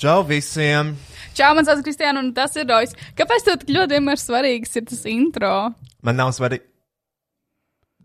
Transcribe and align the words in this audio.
Čau 0.00 0.22
visiem! 0.24 0.94
Čau, 1.36 1.50
man 1.52 1.66
sauc 1.68 1.82
Kristiāna, 1.84 2.22
un 2.24 2.30
tas 2.32 2.54
ir 2.56 2.64
Rojas. 2.64 2.94
Kāpēc 3.18 3.42
tev 3.44 3.58
tik 3.60 3.72
ļoti 3.76 3.98
vienmēr 3.98 4.16
svarīgs 4.16 4.78
ir 4.80 4.86
tas 4.88 5.02
intro? 5.12 5.50
Man 6.00 6.16
nav 6.16 6.30
svarīgi. 6.32 6.64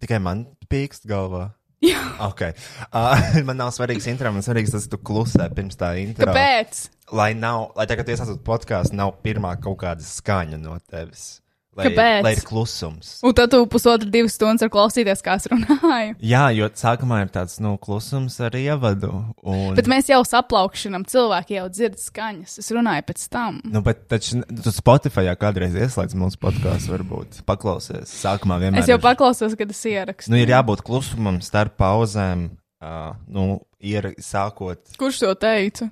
Tikai 0.04 0.20
man 0.20 0.42
pīkst 0.68 1.08
galvā. 1.08 1.46
Jā. 1.86 2.02
Ok. 2.26 2.44
Uh, 2.90 3.24
man 3.48 3.62
nav 3.62 3.72
svarīgs 3.72 4.10
intro, 4.12 4.34
man 4.36 4.44
svarīgs 4.44 4.76
tas, 4.76 4.90
ka 4.90 4.98
tu 4.98 5.00
klusē 5.08 5.48
pirms 5.56 5.80
tā 5.80 5.94
intro. 6.02 6.28
Kāpēc? 6.28 6.84
Lai 7.16 7.30
nav, 7.40 7.70
lai 7.80 7.88
tagad 7.88 8.12
iesāstot 8.12 8.44
podkāstu, 8.44 9.00
nav 9.00 9.16
pirmā 9.24 9.56
kaut 9.64 9.80
kāda 9.86 10.04
skaņa 10.04 10.60
no 10.60 10.76
tevis. 10.92 11.38
Lai, 11.76 11.90
Kāpēc? 11.90 12.22
Lai 12.24 12.32
ir 12.38 12.44
klusums. 12.48 13.08
Un 13.28 13.34
tad 13.36 13.52
tu 13.52 13.58
pusotru, 13.68 14.08
divas 14.08 14.38
stundas 14.38 14.64
ar 14.64 14.70
klausīties, 14.72 15.20
kā 15.26 15.34
es 15.36 15.48
runāju. 15.52 16.14
Jā, 16.32 16.46
jo 16.56 16.70
sākumā 16.72 17.18
ir 17.26 17.32
tāds, 17.34 17.58
nu, 17.64 17.74
klusums 17.84 18.38
ar 18.48 18.56
ievadu. 18.56 19.10
Un... 19.44 19.74
Bet 19.76 19.90
mēs 19.92 20.08
jau 20.08 20.22
saplaukšanam, 20.24 21.04
cilvēki 21.12 21.58
jau 21.58 21.66
dzird 21.74 22.00
skaņas. 22.00 22.56
Es 22.64 22.72
runāju 22.72 23.04
pēc 23.10 23.26
tam. 23.34 23.60
Nu, 23.68 23.82
bet 23.84 24.06
taču 24.12 24.40
tu 24.48 24.72
Spotify 24.72 25.28
kādreiz 25.36 25.76
ieslēdz 25.76 26.16
mūsu 26.22 26.40
podkāstu, 26.40 26.94
varbūt 26.96 27.42
paklausies. 27.50 28.14
Sākumā 28.24 28.62
vienmēr. 28.64 28.80
Es 28.86 28.94
jau 28.94 28.96
ir- 28.96 29.04
paklausos, 29.04 29.58
kad 29.60 29.76
es 29.76 29.84
ierakstu. 29.92 30.32
Nu, 30.32 30.40
ir 30.40 30.56
jābūt 30.56 30.86
klusumam 30.88 31.42
starp 31.44 31.76
pauzēm. 31.82 32.54
Uh, 32.86 33.16
nu, 33.28 33.46
ir 33.84 34.14
sākot. 34.24 34.96
Kurš 35.00 35.26
to 35.26 35.36
teica? 35.44 35.90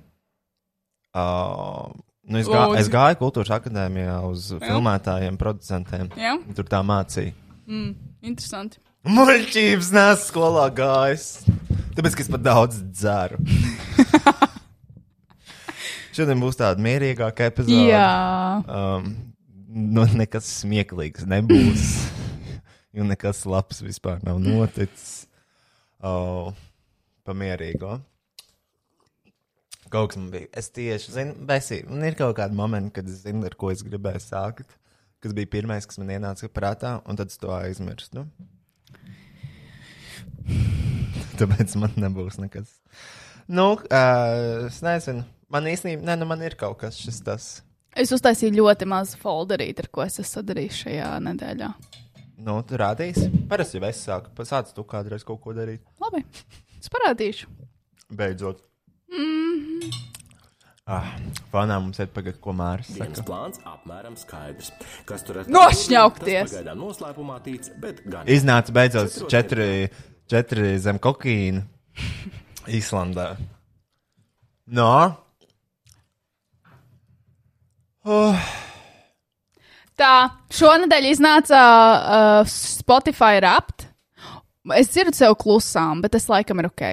Uh, 1.14 1.92
nu, 2.28 2.40
es, 2.40 2.48
gā, 2.50 2.64
es 2.80 2.88
gāju 2.92 3.18
kultūras 3.20 3.52
akadēmijā 3.58 4.16
uz 4.28 4.50
filmētājiem, 4.62 5.36
producentiem. 5.40 6.10
Jā, 6.18 6.36
Tur 6.56 6.68
tā 6.70 6.80
mācīja. 6.86 7.34
mm, 7.66 7.92
interesanti. 8.24 8.80
Muļķības 9.04 9.90
nes 9.92 10.22
skolā 10.30 10.64
gājis. 10.72 11.26
Tāpēc, 11.94 12.14
ka 12.16 12.24
es 12.24 12.30
pat 12.32 12.42
daudz 12.46 12.78
dzeru. 12.96 13.36
Šodien 16.14 16.40
būs 16.40 16.56
tāda 16.58 16.80
mierīgāka 16.82 17.50
epizode. 17.50 17.88
Jā, 17.90 18.62
Um, 18.70 19.10
nu, 19.68 20.06
nekas 20.14 20.46
smieklīgs 20.62 21.26
nebūs. 21.28 21.88
jo 22.96 23.06
nekas 23.08 23.42
labs 23.50 23.82
vispār 23.82 24.22
nav 24.24 24.38
noticis. 24.42 25.24
Oh, 26.04 26.52
pamierīgo. 27.26 27.98
Kaut 29.94 30.10
kas 30.10 30.18
man 30.18 30.30
bija. 30.32 30.48
Es 30.58 30.72
tieši 30.74 31.12
zinu, 31.14 31.34
besī, 31.46 31.76
man 31.86 32.02
ir 32.08 32.16
kaut 32.18 32.34
kādi 32.34 32.56
momenti, 32.58 32.96
kad 32.96 33.06
es 33.06 33.20
zinu, 33.22 33.44
ar 33.46 33.54
ko 33.58 33.68
es 33.70 33.84
gribēju 33.86 34.22
sākt. 34.24 34.72
Kas 35.22 35.34
bija 35.36 35.46
pirmais, 35.52 35.86
kas 35.86 36.00
man 36.00 36.10
ienāca 36.10 36.48
prātā, 36.50 36.96
un 37.06 37.20
tad 37.20 37.30
es 37.30 37.38
to 37.38 37.52
aizmirstu. 37.54 38.24
Tāpēc 41.38 41.76
man 41.78 41.94
nebūs 41.94 42.40
nekas. 42.42 42.74
Nu, 43.46 43.68
uh, 43.78 44.66
es 44.66 44.82
nezinu. 44.82 45.22
Man 45.54 45.70
īstenībā, 45.70 46.02
nē, 46.10 46.18
nu 46.18 46.26
man 46.26 46.42
ir 46.42 46.58
kaut 46.58 46.80
kas 46.82 46.98
šis 46.98 47.22
tas. 47.22 47.48
es 47.94 48.10
uztaisīju 48.18 48.58
ļoti 48.58 48.90
mazu 48.90 49.22
folderīti, 49.22 49.86
ar 49.86 49.92
ko 49.94 50.02
es 50.02 50.18
esmu 50.18 50.30
sadarījis 50.40 50.82
šajā 50.88 51.14
nedēļā. 51.30 51.72
Nu, 52.42 52.58
tu 52.66 52.82
rādīsi. 52.82 53.30
Parasti 53.46 53.78
jau 53.78 53.86
es 53.86 54.02
sāku. 54.02 54.34
Pasāc 54.34 54.74
tu 54.74 54.82
kādreiz 54.82 55.22
kaut 55.22 55.38
ko 55.44 55.54
darīt. 55.54 55.86
Labi, 56.02 56.26
es 56.82 56.90
parādīšu. 56.90 57.46
Beidzot. 58.10 58.73
Mm. 59.14 59.92
Ah, 60.84 61.06
fanā 61.52 61.78
mums 61.80 62.00
ir 62.02 62.10
pagaidi, 62.12 62.36
ko 62.44 62.52
Dienas 62.52 62.90
saka. 63.16 63.22
plāns 63.24 63.60
apmēram 63.64 64.18
skaidrs. 64.20 64.72
Kas 65.08 65.22
tur 65.24 65.40
ir? 65.40 65.46
Nošņaukties! 65.48 66.50
Tas 66.50 66.58
Pagaidām 66.58 66.82
noslēpumā 66.82 67.38
tīts, 67.46 67.70
bet 67.80 68.02
gan. 68.04 68.28
Iznāca 68.28 68.74
beidzot 68.76 69.16
četri, 69.32 69.88
četri 70.28 70.74
zem 70.78 70.98
kokīna 71.00 71.64
Īslandā. 72.68 73.30
No. 74.66 74.90
Oh, 78.04 78.36
Tā, 79.94 80.26
šonadēļ 80.50 81.04
iznāca 81.12 81.58
uh, 81.62 82.48
Spotify 82.50 83.38
rapt. 83.44 83.86
Es 84.72 84.88
dzirdu 84.88 85.12
sev 85.12 85.34
klusām, 85.36 86.00
bet 86.00 86.14
tas 86.16 86.24
laikam 86.30 86.62
ir 86.62 86.70
ok. 86.70 86.84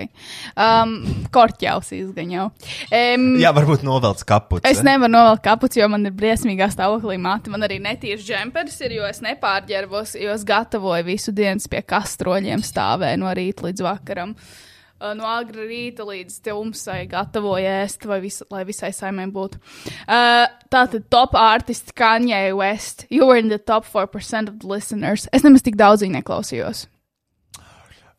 Um, 0.60 0.98
Korķaus 1.32 1.94
izgaņa 1.96 2.36
jau. 2.36 2.48
Um, 2.92 3.28
jā, 3.40 3.54
varbūt 3.56 3.86
novelc 3.88 4.26
kapuci. 4.28 4.66
Es 4.68 4.82
nevaru 4.84 5.14
novelkt 5.14 5.46
kapuci, 5.46 5.80
jo 5.80 5.88
man 5.92 6.10
ir 6.10 6.16
briesmīgā 6.18 6.68
stāvoklī 6.74 7.16
māte. 7.22 7.54
Man 7.54 7.64
arī 7.64 7.78
netīrs 7.84 8.26
džempers 8.28 8.76
ir, 8.84 8.98
jo 9.00 9.08
es 9.08 9.24
nepārģērbos, 9.24 10.18
jo 10.20 10.34
es 10.36 10.44
gatavoju 10.48 11.08
visu 11.08 11.32
dienu 11.36 11.64
pie 11.72 11.80
kastroļiem, 11.88 12.66
stāvēju 12.66 13.24
no 13.24 13.32
rīta 13.38 13.70
līdz 13.70 13.88
vakaram. 13.88 14.36
Uh, 14.36 14.60
No 15.02 15.26
agra 15.26 15.64
rīta 15.66 16.06
līdz 16.06 16.36
tumsai 16.46 17.08
gatavoju 17.10 17.66
ēst, 17.66 18.06
vai 18.06 18.20
vis, 18.22 18.38
lai 18.54 18.62
visai 18.68 18.92
saimē 18.94 19.26
būtu. 19.34 19.58
Uh, 20.06 20.46
Tātad 20.72 21.08
top 21.10 21.34
artists 21.36 21.94
Kanye 21.98 22.54
West. 22.56 23.08
You 23.10 23.26
were 23.26 23.40
in 23.42 23.50
the 23.50 23.58
top 23.58 23.88
4% 23.90 24.52
of 24.52 24.60
the 24.62 24.70
listeners. 24.70 25.28
Es 25.34 25.42
nemaz 25.42 25.66
tik 25.66 25.80
daudz 25.80 26.06
viņu 26.06 26.20
neklausījos. 26.20 26.86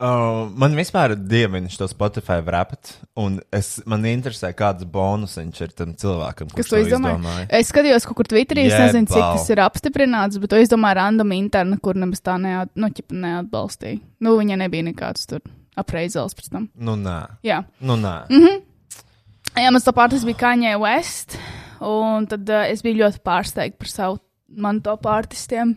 Uh, 0.02 0.48
man 0.58 0.72
vispār 0.74 1.12
ir 1.14 1.20
dieviņš 1.30 1.76
to 1.78 1.86
Spotify 1.86 2.40
rapt, 2.42 2.96
un 3.22 3.36
es, 3.54 3.76
man 3.86 4.02
interesē, 4.10 4.48
kāds 4.58 4.82
bonus 4.90 5.36
viņš 5.38 5.60
ir 5.62 5.74
tam 5.78 5.92
cilvēkam, 5.94 6.48
Kas 6.56 6.72
to 6.72 6.80
izdomāja? 6.80 7.20
izdomāja. 7.20 7.44
Es 7.60 7.70
skatījos 7.70 8.08
kur 8.10 8.26
Twitterī, 8.26 8.64
es 8.66 8.74
nezinu, 8.74 9.06
cik 9.06 9.22
tas 9.22 9.46
ir 9.54 9.62
apstiprināts, 9.62 10.40
bet 10.42 10.50
to 10.50 10.58
izdomāja 10.58 10.98
random 11.04 11.30
interna, 11.36 11.78
kur 11.78 11.94
nemaz 11.94 12.18
tā 12.24 12.34
neat, 12.42 12.72
nu, 12.74 12.90
neatbalstīja. 12.90 14.00
Nu, 14.26 14.34
viņa 14.40 14.58
nebija 14.64 14.88
nekāds 14.88 15.30
tur 15.30 15.44
apreizels 15.78 16.34
pēc 16.34 16.50
tam. 16.50 16.66
Nu, 16.74 16.96
nē, 16.98 17.20
Jā, 17.46 17.62
nu, 17.86 17.94
nē. 18.00 18.16
Mhm. 18.32 18.58
Jā 19.62 19.70
mans 19.70 19.84
top 19.86 19.98
artists 20.02 20.26
bija 20.26 20.40
Kanye 20.40 20.74
West, 20.80 21.38
un 21.78 22.26
tad 22.26 22.48
uh, 22.50 22.64
es 22.72 22.82
biju 22.82 23.04
ļoti 23.04 23.22
pārsteigta 23.22 23.78
par 23.78 23.90
savu 23.94 24.18
manu 24.50 24.82
top 24.82 25.06
artistiem. 25.06 25.76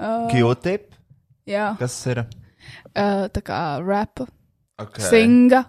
Uh, 0.00 0.26
Q-tip, 0.32 0.90
jā, 1.46 1.76
kas 1.78 1.94
ir? 2.10 2.24
Uh, 2.96 3.28
tā 3.32 3.42
kā 3.42 3.60
rap, 3.84 4.20
Okay. 4.80 5.04
singa, 5.10 5.66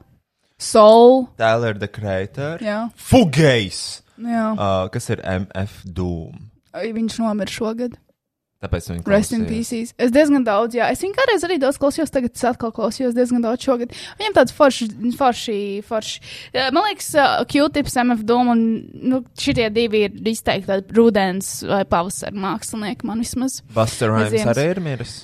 soul. 0.58 1.28
Tyler 1.38 1.74
the 1.78 1.88
Creator. 1.92 2.60
Jā, 2.64 2.86
Fugejs! 2.96 4.02
jā. 4.22 4.46
Uh, 4.54 4.88
kas 4.94 5.10
ir 5.10 5.20
MF 5.26 5.82
Doom? 5.86 6.48
Viņš 6.72 7.18
nomira 7.20 7.52
šogad. 7.52 7.98
Tāpēc 8.62 8.86
viņi 8.92 9.02
Rest 9.10 9.32
in 9.34 9.42
klausījās. 9.42 9.50
pieces. 9.50 9.94
Es 9.98 10.12
diezgan 10.14 10.44
daudz, 10.46 10.76
jā. 10.78 10.86
Es 10.94 11.02
viņu 11.02 11.16
kādreiz 11.18 11.42
arī 11.48 11.56
daudz 11.60 11.80
klausījos, 11.82 12.12
tagad 12.14 12.36
es 12.38 12.44
atkal 12.46 12.70
klausījos 12.72 13.16
diezgan 13.18 13.42
daudz 13.42 13.66
šogad. 13.66 13.90
Viņam 14.20 14.36
tāds 14.38 14.54
forši, 14.54 14.86
forši, 15.18 15.56
forši. 15.88 16.22
Eh, 16.54 16.70
Man 16.70 16.86
liekas, 16.86 17.08
uh, 17.18 17.42
Q-tips, 17.50 17.98
MF 18.06 18.22
Dome 18.30 18.54
un 18.54 18.62
nu, 18.94 19.24
šitie 19.36 19.66
divi 19.74 20.04
ir 20.06 20.12
izteikti 20.30 20.78
rudens 20.94 21.64
vai 21.66 21.82
pavasara 21.90 22.38
mākslinieki 22.38 23.04
man 23.10 23.26
vismaz. 23.26 23.64
Buster 23.74 24.14
Rhymes 24.14 24.46
arī 24.54 24.70
ir 24.76 24.80
miris. 24.80 25.18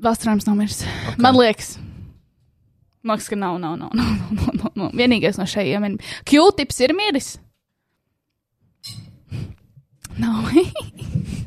Vastrāms 0.00 0.48
nav 0.48 0.56
miris. 0.58 0.82
Okay. 0.84 1.20
Man 1.20 1.36
liekas. 1.36 1.74
Man 3.02 3.16
liekas, 3.16 3.28
ka 3.32 3.36
nav, 3.36 3.58
nav, 3.60 3.76
nav, 3.80 3.92
nav, 3.96 4.10
nav, 4.16 4.40
nav, 4.40 4.56
nav, 4.62 4.72
nav. 4.76 4.96
Vienīgais 4.96 5.40
no 5.40 5.46
šejiem 5.48 5.86
ir. 5.88 6.14
Q-tips 6.28 6.80
ir 6.86 6.96
miris. 6.96 7.34
Nav. 10.20 10.50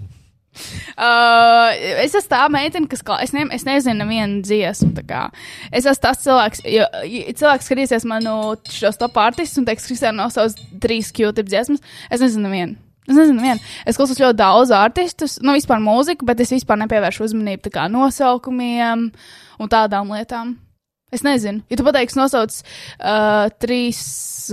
Uh, 0.94 1.74
es 2.04 2.14
esmu 2.14 2.30
tā 2.30 2.44
meitene, 2.54 2.86
kas. 2.90 3.02
Klā... 3.06 3.18
Es, 3.26 3.32
ne, 3.34 3.48
es 3.56 3.66
nezinu, 3.66 4.06
tā 4.94 5.04
kā. 5.08 5.24
Es 5.74 5.88
esmu 5.88 6.04
tas 6.04 6.22
cilvēks, 6.22 6.62
jo 6.70 6.86
ja 6.86 7.34
cilvēks 7.34 7.70
skatīsies 7.70 8.06
manu 8.10 8.36
šos 8.70 9.02
top 9.02 9.18
artistus 9.24 9.58
un 9.58 9.66
teiks, 9.66 9.88
Kristēna 9.90 10.20
nosauc 10.22 10.60
trīs 10.84 11.10
Q-tip 11.16 11.50
dziesmas. 11.50 11.82
Es 12.14 12.22
nezinu, 12.22 12.46
nevienu. 12.46 12.78
Es 13.04 13.16
nezinu, 13.18 13.36
nevienu. 13.42 13.60
Es 13.90 13.98
klausos 14.00 14.20
ļoti 14.22 14.38
daudz 14.40 14.72
artistus, 14.76 15.38
nu, 15.44 15.52
vispār 15.58 15.82
mūziku, 15.84 16.24
bet 16.30 16.40
es 16.40 16.54
vispār 16.56 16.80
nepievēršu 16.86 17.26
uzmanību 17.28 17.72
kā 17.74 17.90
nosaukumiem 17.92 19.10
un 19.60 19.72
tādām 19.72 20.14
lietām. 20.16 20.54
Es 21.14 21.22
nezinu, 21.22 21.62
ja 21.70 21.78
tu 21.78 21.84
pateiksi, 21.86 22.18
nosauc 22.18 22.56
uh, 22.64 23.46
trīs, 23.62 24.00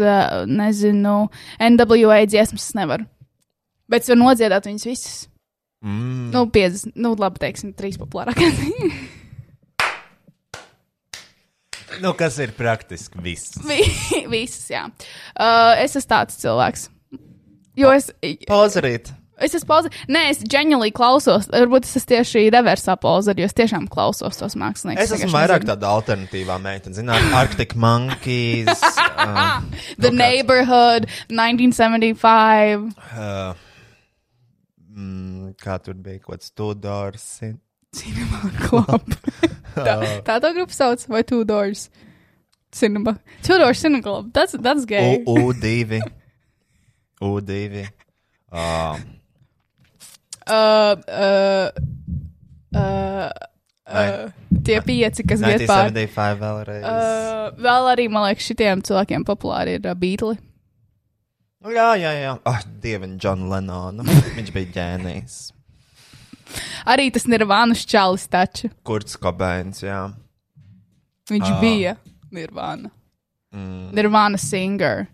uh, 0.03 0.43
nezinu, 0.51 1.15
NWA 1.63 2.19
dziesmas, 2.29 2.67
es 2.69 2.77
nevaru. 2.77 3.07
Bet 3.91 4.05
es 4.05 4.11
varu 4.13 4.21
nodziedāt 4.27 4.69
viņas 4.69 4.85
visas. 4.91 5.15
Mm. 5.81 6.29
Nu, 6.35 6.45
50, 6.53 6.93
nu, 7.01 7.15
labi, 7.17 7.41
teiksim, 7.41 7.73
trīs 7.79 7.97
populārākās. 8.03 8.61
Nu, 12.01 12.13
kas 12.19 12.37
ir 12.45 12.53
praktiski 12.57 13.19
viss? 13.25 13.57
Vi- 13.67 14.27
visas, 14.35 14.69
jā. 14.71 14.85
Uh, 15.35 15.73
es 15.81 15.97
esmu 15.97 16.09
tāds 16.13 16.37
cilvēks. 16.43 16.89
Jo 17.81 17.95
es. 17.97 18.11
Pozerīt. 18.49 19.13
Es 19.41 19.55
esmu 19.57 19.71
pauze. 19.71 19.91
Nē, 20.13 20.27
es 20.35 20.43
ģeniāli 20.53 20.91
klausos. 20.93 21.47
Varbūt 21.51 21.87
es 21.89 21.97
esmu 21.97 22.11
tieši 22.13 22.43
reversā 22.53 22.97
pauze, 23.01 23.33
jo 23.39 23.47
es 23.49 23.57
tiešām 23.57 23.87
klausos 23.93 24.37
tos 24.37 24.57
māksliniekus. 24.61 25.07
Es 25.07 25.15
esmu 25.17 25.33
vairāk 25.33 25.65
tāda 25.69 25.95
alternatīvā 25.97 26.59
meitene. 26.61 26.97
Zināt, 26.99 27.25
Arctic 27.37 27.73
Monkeys. 27.75 28.85
uh, 28.85 29.65
The 30.03 30.13
Neighborhood, 30.13 31.09
1975. 31.33 32.93
uh, 33.17 33.57
mm, 34.93 35.57
kā 35.65 35.81
tur 35.81 35.97
bija 35.97 36.21
kaut 36.21 36.37
kāds 36.37 36.53
Tudors. 36.53 37.27
Cinema 37.97 38.53
Club. 38.67 39.09
tā, 39.89 39.97
tā 40.29 40.37
tā 40.37 40.55
grupa 40.55 40.77
sauc, 40.77 41.09
vai 41.11 41.25
Two 41.25 41.49
Doors? 41.49 41.89
Cinema. 42.77 43.17
Two 43.43 43.57
Doors 43.59 43.81
Cinema 43.81 44.05
Club. 44.05 44.35
That's, 44.37 44.53
that's 44.61 44.85
gay. 44.85 45.25
U2. 45.27 46.05
U2. 47.21 47.87
Uh, 48.51 48.99
Uh, 50.51 50.97
uh, 51.07 51.71
uh, 52.75 53.31
uh, 53.87 54.31
tie 54.67 54.81
pieci, 54.83 55.23
kas 55.29 55.43
iet 55.47 55.63
pāri. 55.69 55.93
1975 55.95 56.41
vēlreiz. 56.41 56.83
Uh, 56.89 57.51
vēl 57.61 57.91
arī, 57.93 58.07
man 58.11 58.25
liekas, 58.27 58.49
šitiem 58.51 58.83
cilvēkiem 58.87 59.27
populāri 59.29 59.77
ir 59.79 59.87
uh, 59.87 59.95
Beatles. 59.95 60.41
jā, 61.71 61.87
jā, 62.01 62.13
jā. 62.19 62.33
Ah, 62.49 62.65
Dievam, 62.83 63.15
John 63.23 63.47
Lennonu. 63.53 64.03
Viņš 64.41 64.51
bija 64.57 64.73
ģēnijs. 64.79 65.37
Arī 66.91 67.11
tas 67.15 67.29
Nirvānas 67.31 67.85
čalis 67.87 68.27
taču. 68.33 68.73
Kurts 68.83 69.15
Kobains, 69.21 69.85
jā. 69.87 70.09
Viņš 71.31 71.47
Ah. 71.47 71.61
bija 71.63 71.95
Nirvana. 72.35 72.91
Mm. 73.55 73.93
Nirvana 73.95 74.39
singer. 74.41 75.07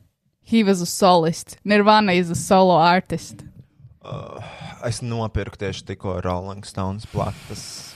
He 0.47 0.63
was 0.63 0.81
a 0.81 0.87
solist. 0.87 1.57
Nirvana 1.65 2.13
is 2.13 2.31
a 2.31 2.37
solo 2.39 2.77
artist. 2.79 3.43
Es 4.87 5.01
nopirku 5.03 5.59
tieši 5.59 5.83
tikko 5.89 6.21
Rolling 6.23 6.63
Stones 6.65 7.07
plates. 7.11 7.93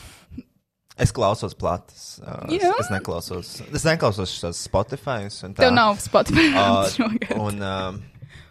Es 0.98 1.12
klausos 1.14 1.54
plates. 1.54 2.18
Uh, 2.18 2.50
es, 2.50 2.64
Jā. 2.64 2.72
es 2.82 2.90
neklausos. 2.90 3.52
Es 3.72 3.84
neklausos 3.86 4.34
šos 4.34 4.58
Spotify. 4.66 5.28
Tev 5.54 5.70
nav 5.72 6.00
Spotify 6.02 6.50
Uh, 6.50 7.08
un, 7.46 7.62
uh, 7.62 7.94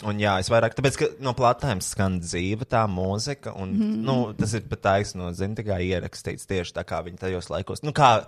un 0.08 0.20
jā, 0.22 0.36
es 0.40 0.50
vairāk, 0.52 0.76
tāpēc, 0.78 0.98
ka 1.00 1.08
no 1.24 1.34
platēm 1.38 1.82
skan 1.84 2.20
dzīva 2.24 2.68
tā 2.70 2.86
mūzika, 2.92 3.54
un 3.56 3.74
mm 3.74 3.82
-hmm. 3.82 4.06
nu, 4.08 4.16
tas 4.38 4.54
ir 4.54 4.64
pat 4.70 4.82
taisno, 4.82 5.32
zini, 5.34 5.56
tā 5.56 5.66
kā 5.68 5.80
ierakstīts 5.84 6.48
tieši 6.48 6.74
tā, 6.78 6.86
kā 6.88 7.02
viņi 7.04 7.20
tajos 7.20 7.50
laikos, 7.50 7.84
nu, 7.84 7.92
kā 7.92 8.26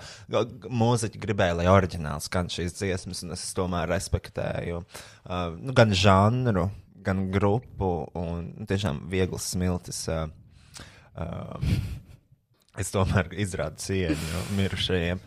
mūziķi 0.68 1.22
gribēja, 1.22 1.56
lai 1.56 1.68
oriģināli 1.72 2.22
skan 2.22 2.50
šīs 2.50 2.76
dziesmas, 2.76 3.24
un 3.24 3.32
es 3.32 3.54
tomēr 3.54 3.88
respektēju 3.88 4.78
uh, 4.78 5.58
nu, 5.58 5.74
gan 5.74 5.94
žanru, 5.94 6.70
gan 6.96 7.32
grupu, 7.32 8.08
un 8.14 8.54
nu, 8.58 8.66
tiešām 8.66 9.08
viegls 9.10 9.52
smiltis. 9.52 10.08
Uh, 10.08 10.30
uh, 11.16 11.60
es 12.80 12.92
tomēr 12.92 13.32
izrādu 13.34 13.76
cieņu 13.78 14.48
mirušajiem. 14.58 15.20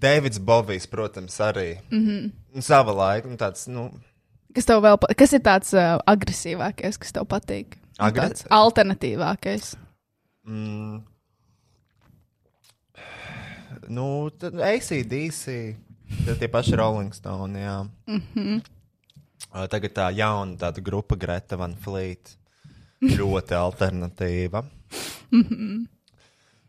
Deivids 0.00 0.40
Bovijs, 0.40 0.86
protams, 0.86 1.40
arī. 1.40 1.78
Mm 1.90 2.06
-hmm. 2.06 2.62
Sava 2.62 2.92
laika, 2.92 3.28
nu, 3.28 3.36
tāds, 3.36 3.68
nu, 3.68 3.90
Kas 4.54 4.66
tev 4.66 4.82
vēl, 4.82 4.96
pa- 4.98 5.14
kas 5.14 5.32
ir 5.32 5.40
tāds 5.46 5.72
uh, 5.78 5.98
agresīvākais, 6.10 6.98
kas 6.98 7.12
tev 7.12 7.26
patīk? 7.30 7.76
Agre- 8.00 8.30
Tāds 8.30 8.46
alternatīvākais. 8.50 9.74
Mm. 10.48 11.02
Nu, 13.90 14.30
tad 14.38 14.54
ACDC, 14.60 15.44
tad 16.26 16.38
tie 16.38 16.48
paši 16.52 16.76
Rolling 16.78 17.14
Stone, 17.14 17.58
jā. 17.58 17.78
Mm 18.06 18.22
-hmm. 18.34 18.60
Tagad 19.70 19.92
tā 19.96 20.10
jauna 20.14 20.56
tāda 20.56 20.82
grupa 20.82 21.16
Greta 21.16 21.56
Van 21.56 21.74
Fleet. 21.76 22.36
Ļoti 23.02 23.54
alternatīva. 23.56 24.64
Mm 25.32 25.42
-hmm. 25.42 25.86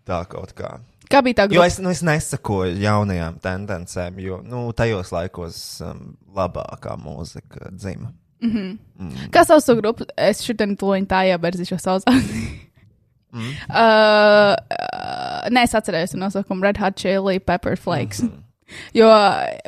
Tā 0.05 0.25
kaut 0.25 0.53
kā. 0.55 0.79
Kā 1.11 1.21
bija 1.25 1.41
tā 1.41 1.47
Jo 1.47 1.59
grupa? 1.59 1.67
es, 1.67 1.77
nu, 1.83 1.91
es 1.91 2.01
nesakoju 2.07 2.79
jaunajām 2.81 3.37
tendencēm, 3.43 4.19
jo 4.23 4.39
nu, 4.47 4.63
tajos 4.77 5.11
laikos 5.11 5.61
um, 5.85 6.11
labākā 6.35 6.95
mūzika 6.99 7.71
dzima. 7.75 8.13
Kā 9.33 9.45
sauc 9.45 9.65
to 9.67 9.77
grupu? 9.77 10.07
Es 10.17 10.41
šodien 10.45 10.77
to 10.79 10.93
viņa 10.95 11.09
tā 11.11 11.23
jābērzīšu 11.29 11.79
saucās. 11.81 12.31
Mm. 13.31 13.51
uh, 13.69 14.57
uh, 14.59 15.43
nē, 15.53 15.61
es 15.63 15.75
atcerējos 15.77 16.15
to 16.15 16.17
nosaukumu 16.19 16.65
Red 16.65 16.81
Hot 16.81 16.97
Chili 16.99 17.39
Pepper 17.39 17.77
Flakes. 17.79 18.23
Mm 18.23 18.29
-hmm. 18.29 18.47
Jo 18.93 19.07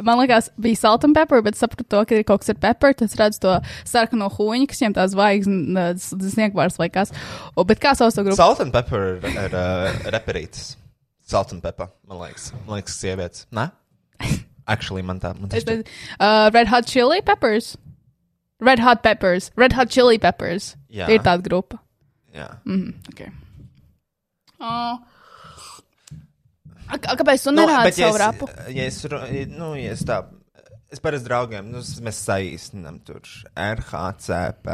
man 0.02 0.20
liekas, 0.20 0.50
bija 0.58 0.76
salt 0.76 1.04
and 1.04 1.16
pepper, 1.16 1.42
bet 1.42 1.56
sapratu 1.56 1.84
to, 1.84 2.06
ka 2.06 2.16
ir 2.16 2.24
kaut 2.24 2.44
kas 2.44 2.50
ar 2.50 2.56
pepper. 2.56 2.94
Tad 2.94 3.10
es 3.10 3.16
redzu 3.20 3.40
to 3.40 3.58
sarkano 3.86 4.30
huņu, 4.30 4.68
kas 4.68 4.82
viņam 4.82 4.94
tās 4.94 5.12
zvaigznes, 5.16 6.14
sniegvārs 6.36 6.80
vai 6.80 6.90
kas. 6.90 7.12
O, 7.56 7.64
bet 7.64 7.80
kā 7.84 7.96
sauc 7.96 8.16
to 8.16 8.24
grupu? 8.24 8.36
Salt 8.40 8.60
and 8.60 8.72
pepper 8.76 9.20
ir 9.24 9.58
uh, 9.58 10.12
reperītis. 10.16 10.83
Salt 11.24 11.52
and 11.54 11.64
pepper, 11.64 11.88
man 12.08 12.18
liekas. 12.20 12.52
Man 12.68 12.78
liekas, 12.80 12.98
sievietes. 13.00 13.46
Nē? 13.52 13.72
Actually, 14.68 15.02
man 15.02 15.20
tā. 15.20 15.34
Man 15.40 15.50
tas 15.50 15.64
nezinu. 15.64 15.88
uh, 16.20 16.50
Red 16.54 16.68
Hot 16.68 16.86
Chili 16.86 17.22
Peppers. 17.22 17.78
Red 18.60 18.80
Hot 18.80 19.02
Peppers. 19.04 19.52
Red 19.56 19.74
Hot 19.74 19.90
Chili 19.90 20.18
Peppers. 20.20 20.76
Jā. 20.92 21.08
Ir 21.10 21.20
tāda 21.20 21.44
grupa. 21.44 21.80
jā. 22.36 22.50
Mm, 22.66 22.94
okay. 23.14 23.32
uh, 24.60 24.98
a, 26.88 26.96
a, 26.96 27.16
kāpēc 27.18 27.44
tu 27.44 27.52
Nu, 27.54 27.64
nerādi 27.64 27.92
ja 27.94 28.08
savu 28.08 28.16
es- 28.16 28.22
rapu? 28.22 28.48
Ja 28.76 28.84
es, 28.88 29.04
nu, 29.58 29.74
ja 29.80 29.92
es 29.98 30.04
tā. 30.08 30.24
Es 30.94 31.00
parasti 31.02 31.26
draugiem, 31.26 31.72
nu, 31.74 31.80
mēs 32.06 32.18
saīsinām 32.22 33.00
tur 33.08 33.24
RHCP. 33.58 34.68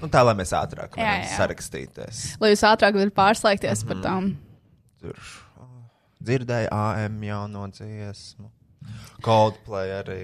Nu, 0.00 0.08
tā, 0.10 0.24
lai 0.26 0.34
mēs 0.34 0.50
ātrāk 0.58 0.96
jā. 0.98 1.12
sarakstīties. 1.36 2.22
Lai 2.42 2.50
jūs 2.50 2.64
ātrāk 2.66 2.96
varat 2.98 3.14
pārslēgties 3.14 3.84
mm 3.84 3.92
-hmm. 3.92 3.94
Mhm. 3.94 4.02
par 4.02 4.10
tām. 4.10 4.36
Tur 5.00 5.14
oh, 5.14 5.28
dzirdēju 6.24 6.68
AM 6.74 7.22
jauno 7.24 7.66
dziesmu. 7.72 8.50
Coldplay 9.24 9.92
arī. 9.98 10.20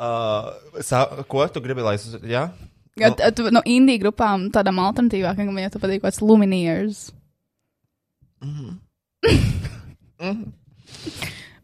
Uh, 0.00 0.52
sa, 0.86 1.04
ko 1.28 1.44
tu 1.52 1.60
gribi, 1.64 1.82
lai 1.84 1.96
es. 1.98 2.06
Jā? 2.24 2.48
Ja, 2.98 3.08
Nu, 3.10 3.14
nu, 3.16 3.30
tu, 3.32 3.46
no 3.54 3.60
indiju 3.64 4.02
grupām, 4.02 4.48
tādām 4.52 4.80
alternatīvākām, 4.82 5.58
ja 5.62 5.70
tu 5.72 5.80
patīk 5.80 6.02
kaut 6.02 6.10
kāds 6.10 6.20
Lumineers. 6.24 6.98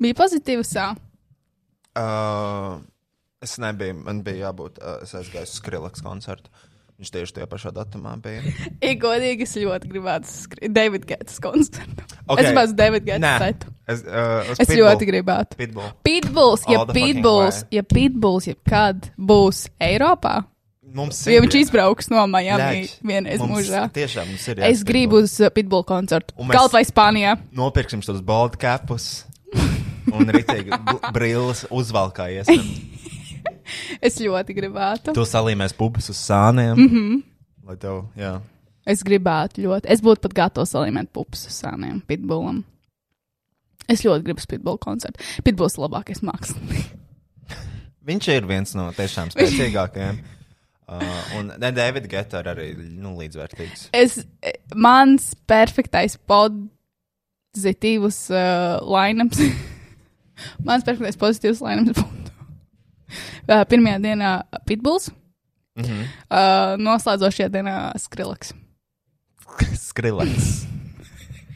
Bija 0.01 0.17
pozitīvs. 0.17 0.73
Uh, 1.97 2.81
es 3.45 3.57
nebiju, 3.61 3.95
man 4.05 4.23
bija 4.25 4.47
jābūt, 4.47 4.79
uh, 4.81 4.99
es 5.05 5.13
aizgāju 5.17 5.49
uz 5.49 5.55
Skrillex 5.57 6.05
koncertu. 6.05 6.53
Viņš 6.97 7.11
tieši 7.13 7.35
tajā 7.37 7.47
pašā 7.51 7.71
datumā 7.77 8.15
bija. 8.25 8.41
Ir 8.87 8.95
godīgi, 9.03 9.45
es 9.45 9.53
ļoti 9.61 9.91
gribētu 9.91 10.31
skriet 10.33 10.73
David 10.73 11.05
Gets 11.09 11.37
koncertu. 11.45 12.07
Ok. 12.25 12.39
Okay. 12.39 12.49
Es 12.49 12.61
uz 12.63 12.75
David 12.79 13.05
Gets 13.05 13.21
Nē. 13.21 13.37
setu. 13.43 13.73
Es, 13.85 14.01
uh, 14.01 14.49
Es 14.55 14.63
Pitbull. 14.63 14.81
ļoti 14.81 15.09
gribētu. 15.11 15.59
Pitbull. 15.61 15.91
Pitbulls, 16.07 16.65
ja 16.73 16.87
Pitbulls, 16.89 17.63
ja 17.71 17.85
Pitbulls, 17.85 18.49
ja 18.49 18.57
kad 18.65 19.11
būs 19.21 19.67
Eiropā, 19.77 20.41
Mums 20.97 21.19
ja 21.29 21.43
viņš 21.45 21.57
izbrauks 21.61 22.09
no 22.09 22.23
Miami 22.31 22.87
vienreiz 23.05 23.43
Mums 23.43 23.53
mūžā. 23.53 23.85
Tiešām 23.93 24.31
mums 24.31 24.47
ir. 24.49 24.63
Es 24.65 24.81
gribu 24.87 25.21
uz 25.21 25.35
uh, 25.43 25.51
Pitbull 25.53 25.85
koncertu. 25.85 26.33
Kaut 26.49 26.73
vai 26.73 26.87
Spānijā. 26.89 27.37
Nopirksim 27.57 28.01
tos 28.07 28.23
bold 28.25 28.57
capus 28.63 29.27
un 30.15 30.31
rītīgi 30.33 30.81
brilles 31.13 31.67
uzvalkājies. 31.75 32.49
Es 34.07 34.21
ļoti 34.23 34.57
gribētu. 34.57 35.15
Tu 35.17 35.25
salīmēs 35.27 35.75
pubas 35.77 36.11
uz 36.13 36.21
sāniem. 36.21 36.77
Mm 36.77 36.93
-hmm. 36.93 37.25
Lai 37.67 37.77
tev, 37.83 38.05
jā. 38.17 38.37
Es 38.87 39.03
gribētu 39.03 39.65
ļoti. 39.65 39.91
Es 39.91 40.03
būtu 40.05 40.23
pat 40.23 40.35
gatavs 40.35 40.71
salīmēt 40.75 41.11
pupas 41.15 41.47
uz 41.49 41.59
sāniem 41.59 41.99
Pitbullam. 42.07 42.63
Es 43.91 44.05
ļoti 44.07 44.27
gribu 44.27 44.43
uz 44.43 44.47
Pitbull 44.51 44.79
koncertu. 44.83 45.23
Pitbulls 45.47 45.77
ir 45.79 45.85
labākais 45.87 46.23
mākslinieks. 46.27 46.87
Viņš 48.09 48.29
ir 48.37 48.47
viens 48.47 48.75
no 48.79 48.93
tiešām 48.95 49.35
spēcīgākajiem. 49.35 50.23
Uh, 50.87 51.03
un 51.35 51.49
ne, 51.59 51.73
David 51.75 52.05
Geta 52.07 52.45
arī 52.47 52.69
nu, 52.79 53.17
līdzvērtīgs. 53.19 53.89
Es, 53.91 54.21
mans 54.71 55.33
perfektais 55.51 56.15
pozitīvs 56.31 58.21
uh, 58.31 58.79
lineups. 58.87 59.41
mans 60.69 60.87
perfektais 60.87 61.19
pozitīvs 61.19 61.59
lineups 61.67 61.99
būtu. 61.99 62.16
Uh, 63.47 63.63
pirmajā 63.71 64.01
dienā 64.03 64.31
Pitbulls, 64.67 65.11
Mm 65.77 65.85
-hmm. 65.85 66.03
uh, 66.31 66.79
noslēdzošajā 66.81 67.49
dienā 67.53 67.93
Skrillex. 67.99 68.53
Skrillex. 69.77 70.65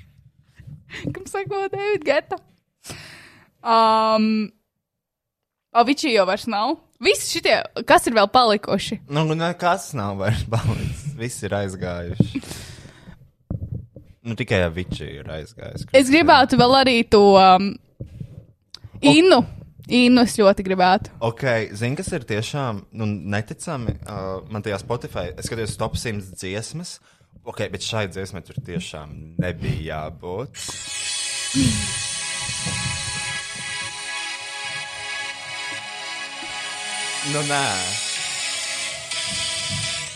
Kam 1.15 1.27
sako 1.27 1.69
David 1.73 2.05
Geta? 2.05 2.37
Um, 3.63 4.51
Avičī 5.75 6.13
jau 6.15 6.27
vairs 6.27 6.47
nav. 6.47 6.77
Visi 7.01 7.31
šitie, 7.39 7.63
kas 7.87 8.07
ir 8.07 8.13
vēl 8.15 8.29
palikuši? 8.29 9.01
nu, 9.09 9.25
nekas 9.35 9.93
nav 9.93 10.17
vairs 10.17 10.45
palicis. 10.51 11.15
Visi 11.17 11.47
ir 11.47 11.55
aizgājuši. 11.55 12.41
Nu, 14.23 14.35
tikai 14.37 14.61
Avičī 14.67 15.09
ir 15.21 15.31
aizgājis. 15.33 15.87
Es 15.93 16.11
gribētu 16.13 16.59
vēl 16.61 16.75
arī 16.83 16.97
to 17.09 17.23
um, 17.41 17.71
Innu. 19.01 19.45
Innu 19.91 20.23
es 20.23 20.37
ļoti 20.39 20.63
gribētu. 20.67 21.11
Ok, 21.27 21.43
zini, 21.75 21.97
kas 21.99 22.13
ir 22.15 22.27
tiešām 22.29 22.85
nu, 22.95 23.09
neticami. 23.35 23.97
Uh, 24.05 24.45
man 24.53 24.63
tajā 24.63 24.79
Spotify, 24.83 25.33
es 25.35 25.49
skatījos 25.51 25.75
top 25.81 25.99
100 25.99 26.37
dziesmas. 26.39 26.99
Ok, 27.43 27.65
bet 27.73 27.83
šai 27.83 28.05
dziesmai 28.13 28.45
tur 28.47 28.61
tiešām 28.63 29.17
nebija 29.41 30.05
jābūt. 30.05 30.61
Nu, 37.31 37.43
nē. 37.49 37.65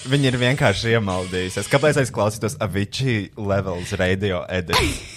Viņi 0.04 0.30
ir 0.30 0.38
vienkārši 0.38 0.94
iemaldījušies. 0.98 1.72
Kāpēc 1.72 1.98
es 2.04 2.14
klausītos 2.14 2.58
Avicii 2.62 3.32
levels 3.40 3.96
radio 3.98 4.44
edit? 4.52 4.78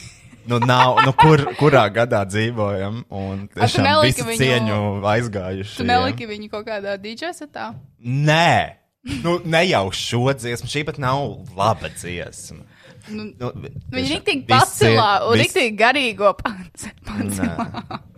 Nu, 0.48 0.60
nav, 0.64 1.02
nu 1.06 1.12
kur, 1.14 1.42
kurā 1.60 1.86
gadā 1.92 2.22
dzīvojam, 2.30 3.02
un 3.12 3.48
tiešām 3.52 3.84
neliki 3.84 4.24
visu 4.24 4.28
viņu- 4.30 4.40
cieņu 4.40 4.78
aizgājuši. 5.14 5.76
Tu 5.82 5.84
neliki 5.84 6.28
viņu 6.30 6.50
kaut 6.54 6.66
kādā 6.70 6.96
DJ 7.04 7.34
setā? 7.36 7.74
Nē, 8.00 8.76
nu, 9.24 9.40
ne 9.44 9.62
jau 9.68 9.90
šo 9.92 10.24
dziesmu, 10.40 10.70
šī 10.72 10.86
pat 10.88 10.98
nav 11.04 11.44
laba 11.58 11.90
dziesma. 11.90 12.64
Nu, 13.10 13.24
Nu, 13.40 13.52
Viņa 13.56 13.92
tiešām, 13.92 14.08
rīktīgi 14.18 14.48
viss 14.48 14.80
cien- 14.80 14.98
un 15.00 15.38
viss- 15.38 15.54
rīktīgi 15.54 15.78
garīgo 15.80 16.34
pats. 16.42 16.88
Nē, 17.08 17.52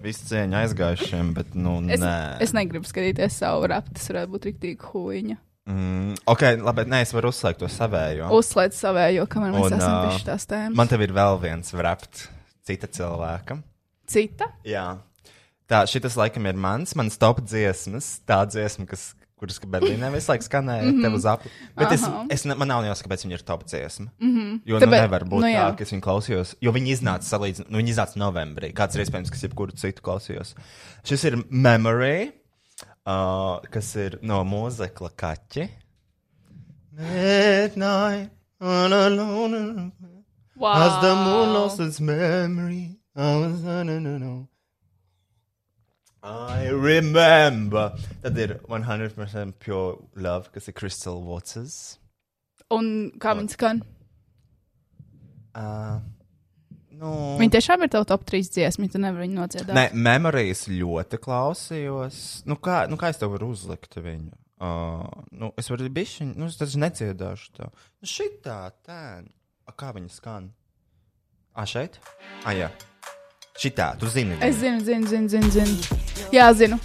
visu 0.02 0.24
cieņu 0.30 0.58
aizgājušiem, 0.64 1.34
bet, 1.34 1.54
nu, 1.56 1.76
Es, 1.90 2.00
nē. 2.00 2.42
es 2.42 2.54
negribu 2.54 2.86
skatīties 2.90 3.38
savu 3.42 3.68
rapu, 3.70 3.94
tas 3.94 4.08
varētu 4.10 4.34
būt 4.34 4.48
rīktīgi 4.50 4.78
huīņa. 4.94 5.38
Mm, 5.70 6.16
ok, 6.26 6.44
labi, 6.66 6.86
nē, 6.90 7.04
es 7.06 7.14
varu 7.14 7.30
uzslēgt 7.30 7.60
to 7.62 7.68
savējo. 7.70 8.32
Uzslēdz 8.40 8.80
savējo, 8.80 9.28
kamēr 9.30 9.54
mēs 9.54 9.68
Un, 9.68 9.76
esam 9.78 10.00
pie 10.08 10.16
šīs 10.18 10.50
tēmas. 10.50 10.78
Man 10.80 10.90
tev 10.90 11.04
ir 11.06 11.14
vēl 11.14 11.38
viens 11.44 11.76
rapt 11.78 12.24
cita 12.66 12.90
cilvēka. 12.90 13.60
Cita? 14.10 14.50
Jā. 14.66 14.88
Tā, 15.70 15.84
šis 15.86 16.18
laikam 16.18 16.50
ir 16.50 16.58
mans, 16.58 16.96
mans 16.98 17.20
top 17.22 17.44
dziesmas, 17.46 18.16
tā 18.26 18.40
dziesma, 18.50 18.88
kas, 18.90 19.12
kuras 19.38 19.62
Berlīnē 19.62 20.10
visu 20.16 20.32
laiku 20.32 20.48
skanēja, 20.48 20.88
mm 20.88 20.96
-hmm. 20.96 21.06
tev 21.06 21.18
uz 21.20 21.28
apli. 21.30 21.52
Bet 21.78 21.94
es, 21.94 22.08
es 22.34 22.46
man 22.50 22.68
nav 22.68 22.88
jāsaka, 22.88 23.06
kāpēc 23.06 23.28
viņa 23.28 23.38
ir 23.38 23.44
top 23.46 23.68
dziesma. 23.70 24.08
Mm 24.18 24.34
-hmm. 24.36 24.60
Jo 24.66 24.80
Tāpēc- 24.80 24.86
nu, 24.90 25.06
nevar 25.06 25.24
būt 25.24 25.42
nu, 25.46 25.48
jā. 25.48 25.70
tā, 25.70 25.78
ka 25.78 25.84
es 25.84 25.94
viņu 25.94 26.02
klausījos, 26.02 26.56
jo 26.62 26.72
viņi 26.72 26.96
iznāca 26.96 27.30
salīdzinājumā, 27.30 27.70
nu, 27.70 27.78
viņi 27.78 27.94
iznāca 27.94 28.18
novembrī. 28.18 28.74
Kāds 28.74 28.96
ir 28.96 29.06
iespējams, 29.06 29.30
kas 29.30 29.44
jebkuru 29.44 29.72
citu 29.72 30.02
klausījos. 30.02 30.56
Šis 31.04 31.24
ir 31.24 31.38
Memory, 31.50 32.32
uh, 33.10 33.60
kas 33.74 33.90
ir 33.98 34.20
no 34.22 34.44
mūzekla 34.48 35.12
kaķi. 35.20 35.68
Midnight, 37.00 38.30
all 38.60 38.94
alone. 38.94 39.92
Wow. 40.56 40.76
As 40.86 41.02
the 41.02 41.16
moon 41.16 41.54
lost 41.54 41.80
its 41.80 42.00
memory, 42.02 42.98
I 43.16 43.38
was 43.38 43.64
no, 43.64 43.84
no, 43.84 44.00
no, 44.00 44.18
no. 44.18 44.48
I 46.22 46.68
remember. 46.68 47.94
Tad 48.22 48.38
ir 48.38 48.60
100% 48.68 49.54
pure 49.60 49.98
love, 50.16 50.52
kas 50.52 50.68
ir 50.68 50.74
Crystal 50.74 51.22
Waters. 51.24 51.98
Un 52.70 53.14
kā 53.18 53.34
viņi 53.40 53.56
skan? 53.56 53.80
Uh, 55.56 56.04
nu, 57.00 57.14
Viņi 57.40 57.54
tiešām 57.56 57.86
ir 57.86 57.92
tev 57.94 58.06
top 58.10 58.26
3 58.28 58.52
dziesmi, 58.56 58.90
tu 58.92 59.02
nevari 59.02 59.26
viņu 59.28 59.40
nodziedāt. 59.40 59.74
Nē, 59.78 59.86
memorijas 59.96 60.66
ļoti 60.72 61.20
klausījos. 61.24 62.20
Nu, 62.50 62.60
kā, 62.60 62.84
nu, 62.92 63.00
kā 63.00 63.14
es 63.14 63.20
tev 63.22 63.34
varu 63.36 63.52
uzlikt 63.56 63.98
viņu? 64.00 64.32
Uh, 64.60 65.06
nu, 65.40 65.54
es 65.60 65.72
varu 65.72 65.88
bišķiņ, 65.96 66.34
nu, 66.36 66.50
es 66.52 66.60
taču 66.60 66.82
nedziedāšu 66.84 67.54
to. 67.56 67.70
Nu, 67.72 68.10
šitā, 68.12 68.60
tā. 68.84 69.02
A, 69.64 69.76
kā 69.78 69.94
viņa 69.96 70.12
skan? 70.12 70.50
A, 71.56 71.64
šeit? 71.70 72.00
A, 72.44 72.56
jā. 72.58 72.68
Šitā, 73.60 73.94
tu 74.00 74.08
zini. 74.12 74.36
viņu. 74.36 74.44
Es 74.48 74.60
zinu, 74.60 74.84
zinu, 74.84 75.08
zinu, 75.08 75.30
zinu. 75.32 75.52
zinu. 75.56 76.00
Jā, 76.36 76.52
zinu. 76.56 76.80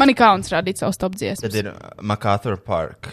Man 0.00 0.08
ir 0.08 0.16
kauns 0.16 0.48
rādīt 0.52 0.80
savus 0.80 0.96
top 1.00 1.12
Tad 1.12 1.20
dziesmas. 1.20 1.56
ir 1.60 1.68
uh, 1.68 1.76
MacArthur 2.00 2.56
Park. 2.56 3.10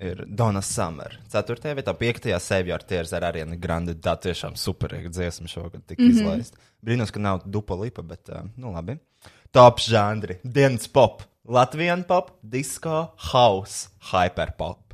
Ir 0.00 0.24
Donna 0.26 0.60
Summer. 0.62 1.18
4. 1.32 1.74
vietā, 1.78 1.94
5. 1.96 2.28
Saviour 2.42 2.76
ar 2.78 2.84
Tieres 2.84 3.12
ar 3.16 3.24
Arianu 3.30 3.58
Grande. 3.60 3.94
Tā 3.94 4.16
tiešām 4.20 4.56
superīga 4.60 5.08
dziesma 5.12 5.48
šogad 5.48 5.86
tika 5.86 6.02
mm 6.02 6.08
-hmm. 6.08 6.20
izlaista. 6.20 6.58
Brīnos, 6.84 7.12
ka 7.12 7.20
nav 7.20 7.42
dupa 7.44 7.74
lipa, 7.74 8.02
bet, 8.02 8.28
uh, 8.28 8.44
nu 8.56 8.72
labi. 8.72 8.98
Top 9.50 9.80
žanri. 9.80 10.38
Dienas 10.44 10.88
pop. 10.88 11.22
Latvijan 11.48 12.02
pop, 12.02 12.30
disco, 12.42 13.14
house, 13.32 13.88
hyperpop. 14.12 14.86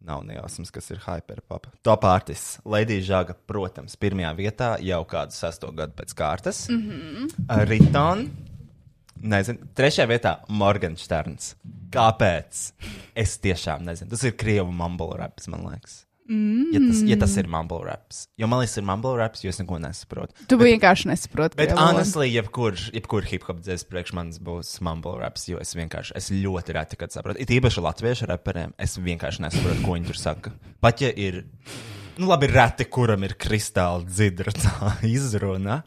Nav 0.00 0.22
nejausmas, 0.24 0.70
kas 0.70 0.90
ir 0.90 0.98
hyperpop. 1.04 1.66
Top 1.82 2.04
artists. 2.04 2.58
Lady 2.64 3.02
Žaga, 3.02 3.34
protams, 3.46 3.96
pirmajā 4.00 4.30
vietā 4.36 4.68
jau 4.80 5.04
kādu 5.04 5.36
sesto 5.36 5.72
gadu 5.72 5.92
pēc 5.92 6.14
kārtas. 6.14 6.68
Mm 6.70 6.80
-hmm. 6.90 7.66
Riton. 7.68 8.30
Nezinu. 9.20 9.70
Trešajā 9.76 10.06
vietā 10.08 10.36
Morgensterns. 10.48 11.54
Kāpēc? 11.92 12.70
Es 13.18 13.36
tiešām 13.42 13.84
nezinu. 13.88 14.10
Tas 14.12 14.22
ir 14.24 14.36
krievu 14.40 14.72
mumble 14.72 15.18
raps, 15.20 15.48
man 15.52 15.66
liekas. 15.68 16.04
Mm. 16.30 16.70
Ja, 16.70 16.78
tas, 16.78 16.98
ja 17.10 17.16
tas 17.18 17.32
ir 17.42 17.48
mumble 17.50 17.82
raps. 17.88 18.22
Jo 18.38 18.46
man 18.46 18.62
liekas, 18.62 18.76
ir 18.78 18.84
mumble 18.86 19.16
raps, 19.18 19.42
jo 19.42 19.50
es 19.50 19.58
neko 19.58 19.80
nesaprotu. 19.82 20.36
Tu 20.48 20.58
vienkārši 20.60 21.10
nesaproti. 21.10 21.58
Bet, 21.58 21.72
honestly, 21.74 22.28
jebkurš 22.30 22.90
jebkur 22.94 23.26
hip 23.26 23.48
hop 23.48 23.64
dziesmas 23.64 23.88
priekš 23.90 24.12
manis 24.14 24.38
būs 24.46 24.76
mumble 24.86 25.16
raps, 25.18 25.48
jo 25.50 25.58
es 25.60 25.74
vienkārši, 25.74 26.14
es 26.20 26.30
ļoti 26.30 26.76
reti, 26.78 27.00
kad 27.00 27.10
saprotu. 27.14 27.42
It 27.42 27.50
īpaši 27.50 27.82
latviešu 27.82 28.30
reperiem, 28.30 28.76
es 28.78 28.94
vienkārši 29.02 29.42
nesaprotu, 29.48 29.82
ko 29.82 29.96
viņi 29.98 30.12
tur 30.12 30.20
saka. 30.22 30.54
Pat 30.80 31.02
ja 31.02 31.10
ir, 31.10 31.42
nu 32.22 32.30
labi, 32.30 32.46
reti, 32.54 32.86
kuram 32.86 33.26
ir 33.26 33.34
kristāli 33.34 34.06
dzidra 34.06 34.54
tā 34.54 34.94
izruna. 35.18 35.82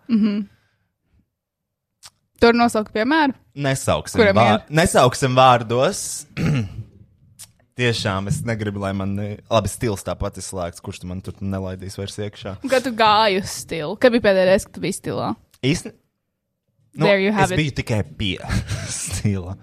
Tur 2.43 2.57
nosaukt 2.59 2.91
piemēru. 2.91 3.37
Nesauksim, 3.63 4.19
Kuram 4.19 4.35
vār, 4.35 4.63
nesauksim 4.67 5.35
vārdos. 5.37 6.01
Tiešām 7.79 8.27
es 8.29 8.41
negribu, 8.45 8.83
lai 8.83 8.91
man 8.97 9.15
eh, 9.23 9.37
labi 9.49 9.71
stils 9.71 10.03
tāpat 10.05 10.35
izslēgts, 10.41 10.83
kurš 10.83 11.01
tu 11.01 11.09
man 11.09 11.23
tur 11.25 11.39
nelaidīs 11.41 11.95
vairs 11.97 12.19
iekšā. 12.21 12.57
Un 12.61 12.69
Kad 12.69 12.85
tu 12.85 12.91
gāji 12.99 13.39
uz 13.41 13.53
stilu? 13.63 13.95
Kad 13.97 14.13
bija 14.13 14.27
pēdējā 14.27 14.49
reize, 14.51 14.67
kad 14.67 14.75
tu 14.75 14.83
biji 14.83 14.97
stilā? 14.99 15.31
Īsti. 15.65 15.93
Nu, 16.99 17.07
es 17.09 17.49
it. 17.49 17.57
biju 17.57 17.73
tikai 17.79 18.03
pie 18.19 18.35
stila. 19.01 19.55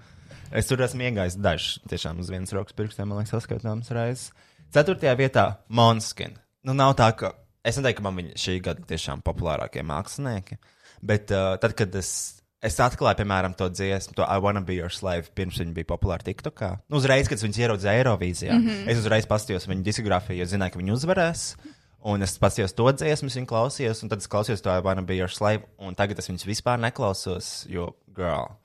Es 0.51 0.67
tur 0.67 0.81
esmu 0.83 1.05
iegājis 1.07 1.37
dažs, 1.39 1.77
tiešām 1.87 2.19
uz 2.19 2.33
vienas 2.33 2.51
rokas 2.51 2.75
pirkstiem, 2.75 3.07
man 3.07 3.21
liekas, 3.21 3.37
saskaitāms 3.37 3.93
reizes. 3.95 4.33
Ceturtajā 4.75 5.13
vietā 5.19 5.45
Monskin. 5.71 6.35
Nu, 6.67 6.75
nav 6.75 6.97
tā, 6.99 7.07
ka 7.15 7.31
es 7.63 7.77
neteiktu, 7.79 8.01
ka 8.01 8.09
man 8.09 8.19
viņa 8.19 8.41
šī 8.41 8.57
gada 8.65 8.83
tiešām 8.89 9.23
populārākie 9.23 9.85
mākslinieki, 9.87 10.59
bet 11.07 11.31
uh, 11.31 11.53
tad, 11.61 11.77
kad 11.79 11.95
es, 11.99 12.40
es 12.61 12.77
atklāju, 12.83 13.19
piemēram, 13.21 13.55
to 13.57 13.67
dziesmu, 13.73 14.15
to 14.17 14.25
I 14.25 14.39
wanna 14.41 14.61
be 14.65 14.77
your 14.77 14.93
slave, 14.93 15.31
pirms 15.37 15.59
viņa 15.61 15.75
bija 15.75 15.89
populāra 15.89 16.25
TikTokā, 16.25 16.71
nu, 16.87 16.99
uzreiz, 17.01 17.29
kad 17.29 17.41
viņas 17.41 17.61
ieraudzīju 17.63 17.93
Eirovīzijā, 18.01 18.55
mm 18.55 18.67
-hmm. 18.67 18.89
es 18.93 19.01
uzreiz 19.01 19.27
pastījos 19.29 19.67
viņu 19.69 19.85
diskogrāfiju, 19.87 20.39
jo 20.39 20.49
zināju, 20.53 20.73
ka 20.75 20.83
viņi 20.83 20.97
uzvarēs. 20.97 21.45
Un 22.01 22.23
es 22.25 22.33
paskatījos 22.41 22.73
to 22.73 22.91
dziesmu, 22.91 23.27
es 23.29 23.35
viņu 23.37 23.45
klausījos, 23.45 23.99
un 24.01 24.09
tad 24.09 24.23
es 24.23 24.27
klausījos 24.27 24.61
to 24.65 24.73
I 24.73 24.81
wanna 24.81 25.03
be 25.05 25.15
your 25.15 25.29
slave, 25.29 25.63
un 25.77 25.93
tagad 25.95 26.17
es 26.17 26.29
viņus 26.29 26.47
vispār 26.49 26.79
neklausos, 26.81 27.67
jo, 27.69 27.93
girl, 28.15 28.57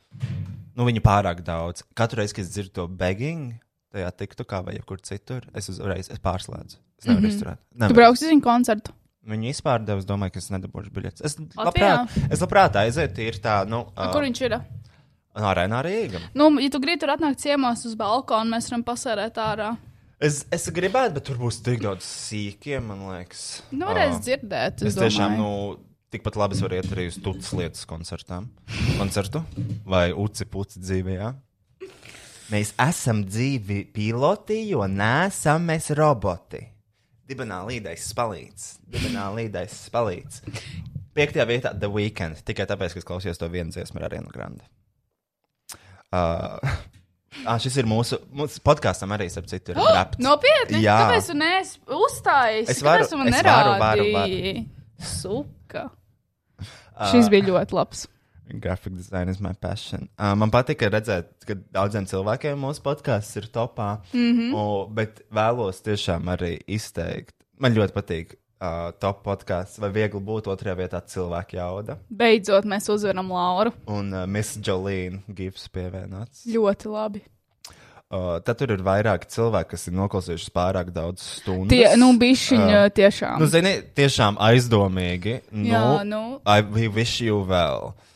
nu, 0.75 0.87
viņu 0.89 1.03
pārāk 1.05 1.43
daudz. 1.45 1.85
Katru 1.95 2.23
reizi, 2.23 2.35
kad 2.35 2.45
es 2.45 2.51
dzirdu 2.55 2.73
to 2.73 2.89
begging, 2.89 3.61
tajā 3.93 4.13
TikTokā 4.13 4.65
vai 4.65 4.79
kur 4.87 5.01
citur, 5.05 5.45
es 5.55 5.69
uzreiz 5.69 6.09
es 6.09 6.23
pārslēdzu. 6.23 6.81
Es 6.97 7.05
nevaru 7.05 7.21
mm 7.21 7.27
-hmm. 7.27 7.35
izturēt. 7.35 7.59
Tu 7.59 7.79
Nevaru. 7.79 7.95
brauksi 7.95 8.25
uz 8.25 8.31
viņu 8.31 8.43
koncertu. 8.43 8.93
Viņi 9.27 9.51
izpārdeva, 9.51 9.99
es 9.99 10.07
domāju, 10.07 10.37
ka 10.37 10.39
es 10.39 10.51
nedabūšu 10.55 10.93
biļetes. 10.95 11.23
Es 11.27 11.35
labprāt, 11.59 12.13
es 12.31 12.43
labprāt 12.45 12.77
aizietu, 12.79 13.25
ir 13.27 13.41
tā, 13.43 13.65
nu, 13.67 13.81
Uh, 13.97 14.13
Kur 14.15 14.23
viņš 14.23 14.41
ir? 14.47 14.55
uh, 14.61 15.47
arēnā 15.51 15.81
Rīga. 15.83 16.21
Nu, 16.39 16.47
ja 16.63 16.71
tu 16.71 16.79
gribi 16.81 17.01
tur 17.03 17.11
atnākt 17.17 17.43
ciemos 17.43 17.83
uz 17.89 17.97
balkonu, 17.99 18.53
mēs 18.55 18.71
varam 18.71 18.85
pasērēt 18.87 19.41
ārā. 19.43 19.73
Es, 20.23 20.45
es 20.55 20.69
gribētu, 20.73 21.19
bet 21.19 21.27
tur 21.29 21.37
būs 21.43 21.59
tik 21.67 21.83
daudz 21.83 22.07
sīkiem, 22.07 22.87
man 22.89 23.03
liekas. 23.11 23.43
Nu, 23.75 23.85
varēs 23.91 24.15
Ā, 24.17 24.23
dzirdēt. 24.25 24.85
Es 24.87 24.95
Es 24.95 25.01
tiešām, 25.03 25.35
domāju. 25.35 25.75
nu, 25.77 25.83
tikpat 26.15 26.39
labi 26.41 26.57
varu 26.63 26.79
iet 26.79 26.87
arī 26.95 27.09
uz 27.11 27.19
tutas 27.21 27.51
lietas 27.53 27.83
koncertām. 27.91 28.47
Koncertu 28.97 29.43
vai 29.85 30.13
uci 30.17 30.47
puci 30.49 30.81
dzīvē, 30.81 31.19
jā. 31.19 31.35
Mēs 32.47 32.71
esam 32.79 33.25
dzīvi 33.27 33.83
piloti, 33.93 34.61
jo 34.71 34.87
neesam 34.87 35.67
mēs 35.67 35.91
roboti. 35.99 36.63
Dibenā 37.27 37.61
līdais 37.67 38.05
spalīts. 38.07 38.77
Dibenā 38.87 39.27
līdais 39.35 39.73
spalīts. 39.89 40.43
Piektajā 41.17 41.47
vietā 41.49 41.73
The 41.75 41.89
Weekend. 41.91 42.43
Tikai 42.47 42.69
tāpēc, 42.71 42.95
ka 42.95 43.03
es 43.03 43.09
klausījos 43.09 43.41
to 43.41 43.49
vienu 43.51 43.75
dziesmu 43.75 43.99
ar 43.99 44.09
Arianu 44.11 44.31
Grandi. 44.35 44.67
Uh, 46.15 46.61
ah, 47.49 47.57
šis 47.63 47.81
ir 47.83 47.89
mūsu, 47.91 48.21
mūsu 48.37 48.63
podkāstam 48.65 49.15
arī, 49.17 49.27
starp 49.33 49.49
citu, 49.51 49.75
ir 49.75 49.81
raps. 49.83 50.21
Nopietni? 50.23 50.85
Jā. 50.85 50.99
Kāpēc 51.03 51.31
tu 51.33 51.39
neesi 51.41 51.81
uzstājis? 51.99 52.71
Es 52.77 52.83
varu- 52.87 53.09
es 53.09 53.15
varu, 53.43 53.75
varu, 53.83 54.07
nerādīji? 54.07 54.67
Suka. 55.03 55.89
Šis 57.11 57.27
bija 57.33 57.51
ļoti 57.51 57.77
labs. 57.77 58.07
Graphic 58.49 58.95
design 58.95 59.29
is 59.29 59.41
my 59.41 59.53
passion. 59.53 60.09
Uh, 60.19 60.35
man 60.39 60.53
patīk 60.55 60.85
redzēt, 60.87 61.33
ka 61.47 61.57
daudziem 61.75 62.07
cilvēkiem 62.07 62.59
mūsu 62.63 62.83
podkāsts 62.85 63.37
ir 63.41 63.49
topā, 63.51 63.99
mm 64.13 64.33
-hmm. 64.39 64.55
o, 64.55 64.87
bet 64.87 65.23
vēlos 65.31 65.83
tiešām 65.83 66.31
arī 66.31 66.59
izteikt. 66.67 67.35
Man 67.59 67.75
ļoti 67.75 67.93
patīk 67.93 68.35
uh, 68.61 68.93
top 69.01 69.25
podkāsts, 69.25 69.81
vai 69.83 69.91
viegli 69.91 70.21
būt 70.21 70.47
otrajā 70.47 70.77
vietā 70.79 71.01
cilvēku 71.01 71.57
jauda. 71.57 71.99
Beidzot, 72.09 72.65
mēs 72.65 72.89
uzvaram 72.93 73.33
Lauru. 73.33 73.73
Un 73.87 74.13
uh, 74.15 74.27
Miss 74.27 74.59
Jolīna 74.59 75.23
Gifs 75.29 75.69
pievienots. 75.69 76.47
Ļoti 76.47 76.89
labi. 76.89 77.23
Uh, 78.07 78.39
tad 78.39 78.61
tur 78.61 78.71
ir 78.71 78.83
vairāki 78.87 79.27
cilvēki, 79.27 79.73
kas 79.75 79.89
ir 79.89 79.97
noklausījušies 79.99 80.53
pārāk 80.55 80.93
daudz 80.95 81.25
stundu. 81.41 81.73
Tie, 81.75 81.89
nu, 81.99 82.13
bišķiņa 82.21 82.91
tiešām. 82.95 83.41
Nu, 83.43 83.49
zini, 83.51 83.81
tiešām 83.99 84.39
aizdomīgi. 84.39 85.41
Nu, 85.51 85.67
Jā, 85.73 86.05
nu. 86.07 86.21
I 86.47 86.63
we 86.63 86.87
wish 86.87 87.19
you 87.21 87.43
well. 87.43 87.97
We 87.97 88.16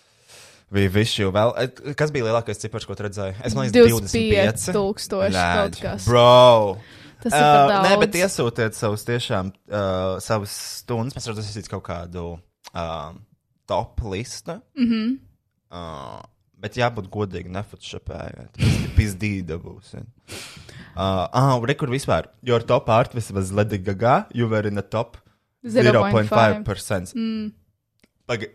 wish 0.70 1.18
you 1.18 1.30
well. 1.34 1.54
Eh, 1.58 1.94
Kas 1.98 2.12
bija 2.14 2.28
lielākais 2.28 2.60
cipars, 2.62 2.86
ko 2.86 2.94
tu 2.94 3.06
redzēji? 3.06 3.36
Es 3.44 3.56
domāju, 3.56 3.74
25 3.74 4.70
tūkstoši 4.76 5.44
kaut 5.44 5.80
kas. 5.82 6.08
Bro! 6.08 6.78
Tas 7.20 7.34
ir 7.36 7.44
Uh, 7.44 7.82
nē, 7.84 7.96
bet 8.00 8.16
iesūtiet 8.16 8.76
savus 8.76 9.04
tiešām 9.04 9.50
uh, 9.52 10.16
savus 10.24 10.52
stundas. 10.80 11.16
Mēs 11.18 11.28
varam 11.28 11.42
izsīt 11.42 11.68
kaut 11.68 11.84
kādu 11.84 12.26
uh, 12.72 13.10
top 13.68 14.00
listu. 14.08 14.56
Mm. 14.78 14.86
-hmm. 14.88 15.18
uh, 15.70 16.22
bet 16.60 16.78
jābūt 16.80 17.10
godīgi, 17.12 17.52
nefotošopējiet. 17.52 18.54
Tas 18.56 18.78
pizdīda 18.96 19.58
būs. 19.60 19.94
ja. 19.94 20.04
Uh, 20.90 21.28
ah, 21.32 21.54
re, 21.62 21.74
kur 21.74 21.90
vispār? 21.92 22.30
Your 22.42 22.64
top 22.66 22.88
art 22.88 23.14
vismaz 23.14 23.52
Lady 23.52 23.78
Gaga, 23.78 24.26
you 24.34 24.48
were 24.48 24.66
in 24.68 24.74
the 24.74 24.82
top 24.82 25.16
0.5. 25.64 26.30
0.5%. 26.32 27.14
Mm. 27.14 27.52
Paga, 28.26 28.46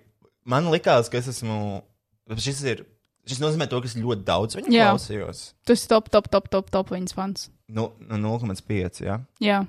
man 0.43 0.71
likās, 0.73 1.09
ka 1.09 1.21
es 1.21 1.29
esmu. 1.31 1.83
Šis 2.33 2.61
ir. 2.65 2.85
Šis 3.25 3.41
nozīmē 3.41 3.65
to, 3.69 3.79
ka 3.81 3.89
es 3.89 3.95
ļoti 3.97 4.25
daudz 4.25 4.57
viņu 4.59 4.73
Jā. 4.73 4.91
klausījos. 4.91 5.41
Tu 5.65 5.73
esi 5.73 5.87
top, 5.89 6.11
top, 6.13 6.27
top, 6.29 6.49
top, 6.53 6.69
top 6.73 6.91
viņas 6.93 7.15
fans. 7.17 7.47
Nu, 7.73 7.87
nu 8.05 8.19
0,5. 8.21 9.01
Ja? 9.05 9.19
Jā. 9.41 9.63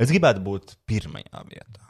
Es 0.00 0.12
gribētu 0.12 0.40
būt 0.44 0.76
pirmajā 0.88 1.42
vietā. 1.50 1.84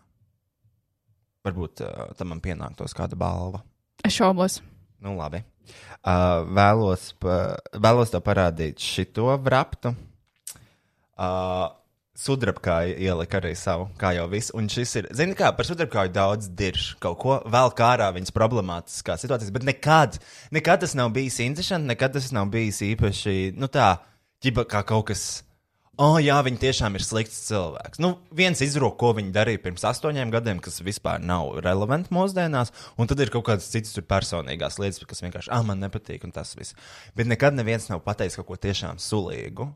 Varbūt 1.46 1.84
uh, 1.84 2.10
tam 2.18 2.32
man 2.32 2.42
pienāktos 2.42 2.96
kāda 2.96 3.18
balva. 3.20 3.62
Es 4.04 4.16
šaubos. 4.16 4.58
Nu, 5.04 5.14
labi. 5.18 5.42
Uh, 6.04 6.42
vēlos, 6.56 7.12
pa, 7.20 7.54
vēlos 7.80 8.10
tev 8.12 8.24
parādīt 8.26 8.82
šito 8.82 9.28
vraptu. 9.44 9.94
Uh, 11.14 11.70
Sudrabkāja 12.14 12.94
ielika 13.02 13.40
arī 13.40 13.56
savu, 13.58 13.88
kā 13.98 14.12
jau 14.14 14.28
viss. 14.30 14.52
Un 14.54 14.68
šis 14.70 14.92
ir, 15.00 15.08
zini, 15.18 15.34
kā 15.34 15.48
par 15.56 15.66
sudrabkāju 15.66 16.12
daudz 16.14 16.46
dirž 16.54 16.92
kaut 17.02 17.18
ko, 17.18 17.38
vēl 17.50 17.72
kā 17.74 17.88
ārā 17.96 18.12
viņas 18.14 18.34
problemātiskās 18.36 19.24
situācijas, 19.24 19.50
bet 19.54 19.66
nekad, 19.66 20.20
nekad 20.54 20.84
tas 20.84 20.94
nav 20.94 21.10
bijis 21.16 21.40
interesanti, 21.42 21.90
nekad 21.90 22.14
tas 22.14 22.30
nav 22.36 22.52
bijis 22.54 22.78
īpaši, 22.86 23.34
nu 23.58 23.66
tā, 23.66 23.96
ķipa 24.46 24.66
kā 24.70 24.84
kaut 24.86 25.10
kas. 25.10 25.26
O, 25.94 26.06
oh, 26.06 26.16
jā, 26.22 26.40
viņi 26.42 26.58
tiešām 26.62 26.94
ir 26.98 27.02
slikts 27.06 27.36
cilvēks. 27.48 28.00
Nu, 28.02 28.16
viens 28.34 28.62
izrok, 28.62 28.96
ko 28.98 29.12
viņi 29.14 29.34
darīja 29.34 29.62
pirms 29.66 29.82
astoņiem 29.86 30.30
gadiem, 30.34 30.62
kas 30.62 30.80
vispār 30.86 31.22
nav 31.22 31.60
relevanti 31.62 32.14
mūsdienās, 32.14 32.70
un 32.98 33.10
tad 33.10 33.22
ir 33.22 33.30
kaut 33.34 33.46
kādas 33.50 33.70
citas 33.70 33.94
personīgās 34.06 34.80
lietas, 34.82 35.02
kas 35.06 35.22
vienkārši, 35.22 35.52
ah, 35.54 35.62
man 35.66 35.82
nepatīk, 35.82 36.26
un 36.26 36.34
tas 36.34 36.54
viss. 36.58 36.74
Bet 37.14 37.30
nekad 37.30 37.54
neviens 37.58 37.86
nav 37.90 38.02
pateicis 38.06 38.38
kaut 38.38 38.50
ko 38.50 38.58
tiešām 38.66 39.02
sulīgu. 39.02 39.70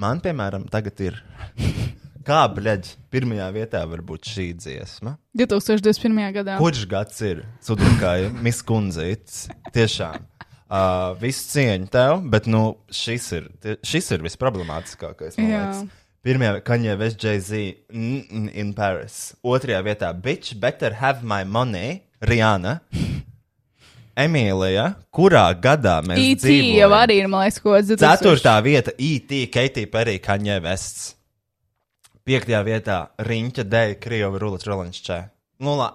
Man, 0.00 0.22
piemēram, 0.24 0.64
tagad 0.72 1.00
ir. 1.04 1.18
Kā, 2.26 2.44
bleģ, 2.54 2.92
pirmajā 3.12 3.48
vietā 3.52 3.80
var 3.90 4.00
būt 4.06 4.28
šī 4.30 4.44
dziesma? 4.54 5.16
2021. 5.36 6.20
gadā. 6.36 6.54
Kurš 6.60 6.84
gads 6.88 7.18
ir 7.26 7.42
Sudrukāja, 7.64 8.30
Miskunzīts? 8.46 9.48
Tiešām. 9.74 10.28
Uh, 10.72 11.12
visu 11.20 11.42
cieņu 11.50 11.90
tev, 11.92 12.22
bet 12.32 12.46
nu, 12.48 12.62
šis 12.94 13.26
ir, 13.36 13.50
šis 13.84 14.08
ir 14.14 14.22
visproblemātiskākais. 14.24 15.36
Pirmajā 16.22 16.62
Kaņē 16.64 16.94
West 17.00 17.20
Jay-Z 17.20 17.58
in, 17.90 18.46
in 18.54 18.70
Paris. 18.78 19.34
Otrajā 19.42 19.82
vietā 19.84 20.12
Bitch 20.14 20.54
Better 20.62 20.94
Have 21.02 21.26
My 21.26 21.42
Money, 21.44 22.04
Rihanna. 22.22 22.78
Emīlija, 24.16 24.86
kurā 25.14 25.46
gadā 25.56 26.00
mēs 26.04 26.20
IT 26.20 26.42
dzīvojam? 26.44 26.76
jau 26.82 26.90
arī 26.98 27.16
ir, 27.22 27.28
man 27.32 27.46
liekas, 27.46 27.62
ko 27.64 27.78
dzirdu. 27.80 28.02
Ceturtā 28.02 28.58
vieta- 28.64 28.92
IT, 29.12 29.46
Keitija 29.52 29.88
Perī, 29.88 30.18
Kaņē 30.20 30.60
Vests. 30.62 31.14
Piektajā 32.26 32.60
vietā- 32.66 32.98
Riņķa 33.28 33.64
Dēļa, 33.64 33.98
Krievija 33.98 34.38
Rulets 34.38 34.68
Rolančē. 34.68 35.30
Nu, 35.60 35.76
la, 35.76 35.92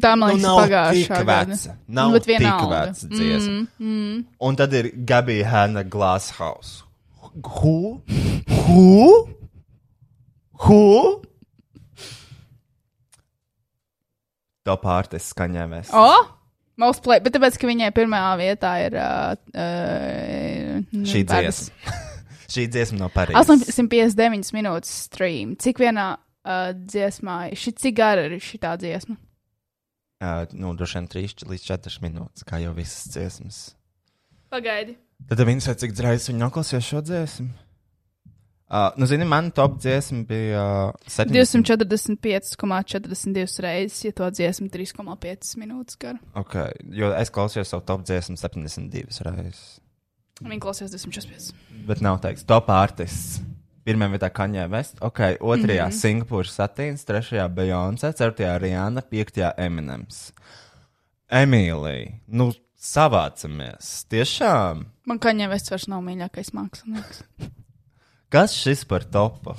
Tā, 0.00 0.14
man 0.16 0.30
nu, 0.30 0.36
liekas, 0.36 0.42
nav 0.46 0.58
pagājušā 0.62 1.24
gada. 1.26 1.76
Nav 1.88 2.12
Nu, 2.12 2.18
tik 2.18 2.38
veca 2.38 3.08
dziesma. 3.10 3.66
Mm, 3.78 3.86
mm. 3.86 4.24
Un 4.40 4.56
tad 4.56 4.72
ir 4.72 4.90
Gabija 4.94 5.46
Hanna 5.50 5.82
Glasshouse. 5.82 6.82
Who? 7.60 8.02
Who? 8.48 9.28
Who? 10.64 11.22
Top 14.64 14.86
artists 14.86 15.34
skaņā 15.34 15.66
mēs. 15.68 15.90
Play, 17.04 17.22
bet 17.22 17.34
tāpēc, 17.36 17.58
ka 17.60 17.68
viņai 17.70 17.90
pirmajā 17.96 18.32
vietā 18.40 18.72
ir 18.86 18.96
uh, 18.98 19.34
uh, 19.54 21.04
Šī 21.08 21.22
Paris. 21.28 21.66
dziesma. 21.68 22.00
Šī 22.52 22.66
dziesma 22.68 22.98
no 23.00 23.08
Parīzes. 23.12 23.48
859 23.78 24.52
minūtes 24.56 24.90
stream. 25.06 25.54
Cik 25.62 25.80
vienā 25.80 26.08
uh, 26.18 26.72
dziesmā, 26.76 27.36
šī, 27.56 27.74
cik 27.80 27.96
gara 27.96 28.26
ir 28.28 28.36
šī 28.42 28.60
tā 28.60 28.74
dziesma? 28.80 29.16
Uh, 30.22 30.44
nu, 30.54 30.74
droši 30.78 31.00
vien 31.00 31.08
3 31.14 31.46
līdz 31.50 31.64
4 31.70 32.02
minūtes, 32.04 32.44
kā 32.46 32.60
jau 32.62 32.74
visas 32.76 33.08
dziesmas. 33.14 33.62
Pagaidi. 34.52 34.98
Tad 35.30 35.40
viņi 35.48 35.64
saka, 35.64 35.80
cik 35.82 35.96
reizes 36.02 36.28
viņi 36.30 36.42
noklausījās 36.42 36.88
šo 36.92 37.00
dziesmu. 37.06 37.48
Uh, 38.72 38.78
nu, 38.96 39.06
zini, 39.06 39.24
man 39.28 39.50
top 39.52 39.74
dziesma 39.80 40.22
bija 40.24 40.88
uh, 40.88 40.92
70. 41.06 41.68
245,42 41.68 43.60
reizes, 43.60 44.04
ja 44.04 44.12
to 44.16 44.30
dziesmu 44.32 44.70
3,5 44.72 45.58
minūtes 45.60 45.98
gara. 46.00 46.16
Okay, 46.40 46.72
jo 46.88 47.10
es 47.12 47.28
klausījos 47.28 47.68
savu 47.68 47.84
top 47.84 48.06
dziesmu 48.08 48.36
72 48.40 49.26
reizes. 49.28 49.60
Viņa 50.40 50.60
klausījās 50.64 50.96
245. 50.96 51.52
Bet 51.90 52.00
nav 52.00 52.22
teiks, 52.24 52.48
top 52.48 52.72
artists. 52.72 53.42
Pirmajā 53.84 54.14
vietā 54.14 54.28
Kaņē 54.30 54.64
Vest, 54.70 54.96
okay, 55.02 55.36
otrajā 55.36 55.88
mm 55.88 55.92
-hmm. 55.92 56.00
Singapūras 56.00 56.54
satīns, 56.56 57.04
trešajā 57.04 57.48
Beyoncé, 57.52 58.12
ceturtajā 58.14 58.58
Rihanna, 58.62 59.02
piektajā 59.02 59.52
Eminems. 59.58 60.32
Emīlija, 61.28 62.12
nu 62.28 62.52
savācamies. 62.78 64.06
Tiešām, 64.08 64.86
Man 65.04 65.18
kaņē 65.18 65.48
vests 65.50 65.70
vairs 65.70 65.88
nav 65.90 66.02
mīļākais 66.06 66.54
mākslinieks. 66.54 67.24
kas 68.32 68.54
šis 68.56 68.86
par 68.88 69.04
topu? 69.04 69.52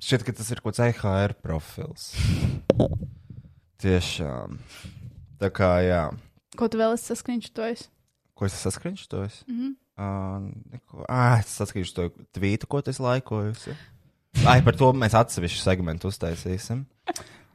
Šķiet, 0.00 0.24
ka 0.24 0.32
tas 0.38 0.48
ir 0.52 0.60
kaut 0.62 0.76
kāds 0.76 0.84
EHR 0.86 1.34
profils. 1.42 2.10
Tiešām. 3.82 4.56
Tā 5.40 5.50
kā, 5.52 5.70
jā. 5.84 6.04
Ko 6.56 6.68
tu 6.72 6.80
vēl 6.80 6.94
esi 6.96 7.10
saskriņš 7.12 7.50
Ko 8.36 8.44
es 8.44 8.56
saskriņšos? 8.60 9.44
Mm 9.48 9.56
-hmm. 9.56 9.70
uh, 9.96 10.48
neko. 10.72 11.04
ah, 11.08 11.40
es 11.40 11.52
saskriņšu 11.56 11.94
to 11.94 12.08
tvītu, 12.36 12.66
ko 12.68 12.80
tas 12.82 13.00
laikojusi. 13.00 13.76
Ai, 14.44 14.60
par 14.62 14.76
to 14.76 14.92
mēs 14.92 15.16
atsevišķu 15.16 15.62
segmentu 15.62 16.08
uztaisīsim. 16.08 16.84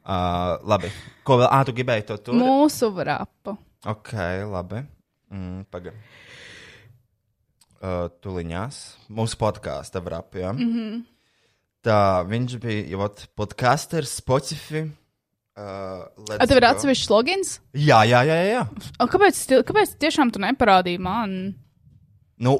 Uh, 0.02 0.58
labi. 0.66 0.90
Ko 1.22 1.38
vēl? 1.38 1.48
Ah, 1.50 1.64
tu 1.64 1.72
gribēji 1.72 2.06
to 2.06 2.16
tur? 2.16 2.34
Mūsu 2.34 2.90
vrapu. 2.94 3.56
Ok, 3.86 4.12
labi. 4.50 4.82
Mm, 5.30 5.64
Pagaid. 5.70 5.94
Uh, 7.82 8.06
tuliņās. 8.22 8.76
Mūsu 9.10 9.34
podkāstu 9.40 9.98
vrapjā. 10.04 10.52
Mm 10.54 10.68
-hmm. 10.72 10.98
Tā, 11.82 12.22
viņš 12.30 12.58
bija 12.62 12.82
jau 12.92 13.08
podkāsters, 13.34 14.12
Spotify. 14.20 14.84
Uh, 15.52 16.06
let's 16.28 16.38
A, 16.38 16.46
tev 16.46 16.60
ir 16.60 16.66
atsevišķs 16.68 17.10
logins? 17.10 17.56
Jā, 17.74 18.04
jā, 18.06 18.22
jā, 18.24 18.36
jā. 18.46 18.60
O, 19.02 19.08
kāpēc, 19.10 19.40
kāpēc 19.66 19.96
tiešām 19.98 20.30
tu 20.30 20.38
neparādīji 20.40 21.00
man? 21.02 21.34
Nu, 22.38 22.54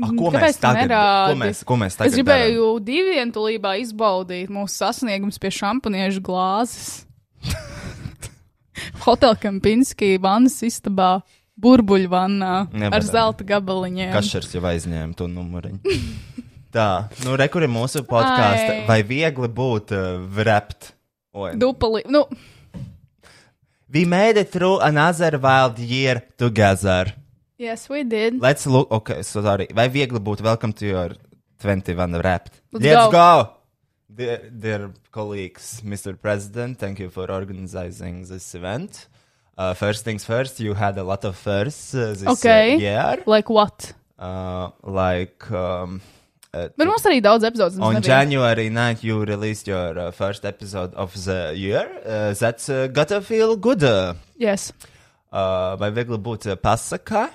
ah, 0.00 0.08
ko, 0.16 0.32
Kāpēc 0.32 0.46
mēs 0.48 0.58
tagad, 0.58 0.80
ko, 0.80 0.88
nerādi? 0.88 1.38
mēs, 1.44 1.60
ko 1.68 1.76
mēs 1.76 2.00
tagad 2.00 2.08
Es 2.08 2.16
gribēju 2.16 2.70
diviem 2.80 3.30
tulībā 3.36 3.76
izbaudīt 3.84 4.48
mūsu 4.48 4.80
sasniegumus 4.80 5.38
pie 5.38 5.52
šampaniešu 5.60 6.24
glāzes. 6.24 7.04
Hotel 9.04 9.36
Kempinski 9.36 10.16
vannas 10.18 10.58
istabā, 10.66 11.20
burbuļvannā 11.60 12.52
ar 12.66 12.78
Nevaram. 12.84 13.06
zelta 13.08 13.44
gabaliņiem. 13.48 14.12
Kašers 14.14 14.54
jau 14.56 14.62
aizņēma 14.70 15.16
to 15.18 15.28
numuriņu. 15.30 15.80
Tā, 16.74 16.86
nu, 17.26 17.34
re, 17.40 17.48
kur 17.50 17.64
ir 17.66 17.70
mūsu 17.72 18.04
podkāsts. 18.06 18.68
Ai. 18.70 18.80
Vai 18.86 19.00
viegli 19.02 19.48
būt 19.50 19.90
uh, 19.96 20.20
vrept? 20.38 20.92
Oi. 21.34 21.52
Dupali, 21.58 22.04
nu, 22.10 22.24
We 23.92 24.04
made 24.04 24.36
it 24.38 24.52
through 24.52 24.78
another 24.86 25.36
wild 25.38 25.78
year 25.80 26.22
together. 26.38 27.12
yes, 27.58 27.88
we 27.90 28.04
did. 28.04 28.40
Let's 28.40 28.64
look, 28.66 28.86
ok, 28.90 29.22
so 29.26 29.42
sorry. 29.42 29.66
Vai 29.74 29.88
viegli 29.90 30.20
būt 30.22 30.40
welcome 30.46 30.72
to 30.78 30.86
your 30.86 31.16
21 31.58 32.20
wrapped? 32.22 32.60
Let's 32.72 32.84
Let's 32.84 33.06
go. 33.06 33.10
go! 33.10 33.50
Dear, 34.14 34.38
dear 34.50 34.90
colleagues, 35.10 35.82
Mr. 35.84 36.14
President, 36.16 36.78
thank 36.78 37.00
you 37.00 37.10
for 37.10 37.30
organizing 37.30 38.24
this 38.26 38.54
event. 38.54 39.08
Uh, 39.60 39.74
first 39.76 40.04
things 40.04 40.24
first, 40.24 40.58
you 40.58 40.72
had 40.72 40.96
a 40.96 41.02
lot 41.04 41.22
of 41.28 41.36
firsts 41.36 41.92
uh, 41.94 42.14
this 42.16 42.26
Okay. 42.26 42.76
uh, 42.76 42.78
year. 42.78 43.22
Like 43.26 43.50
what? 43.50 43.92
Uh, 44.18 44.70
like, 44.82 45.50
um, 45.52 46.00
uh, 46.54 46.68
Bet 46.78 46.86
mums 46.88 47.04
arī 47.04 47.18
daudz 47.20 47.44
epizodes. 47.44 47.76
On 47.80 47.92
nebija. 47.92 48.06
January 48.08 48.70
9th, 48.70 49.04
you 49.04 49.18
released 49.24 49.68
your 49.68 49.98
uh, 49.98 50.10
first 50.12 50.44
episode 50.48 50.94
of 50.94 51.12
the 51.26 51.52
year. 51.56 51.84
Uh, 52.06 52.32
that's 52.32 52.70
uh, 52.70 52.86
gotta 52.88 53.20
feel 53.20 53.56
good. 53.56 53.84
Uh, 53.84 54.14
Yes. 54.38 54.72
vai 55.30 55.90
viegli 55.92 56.16
būt 56.18 56.48
uh, 56.50 56.56
pasakā? 56.56 57.28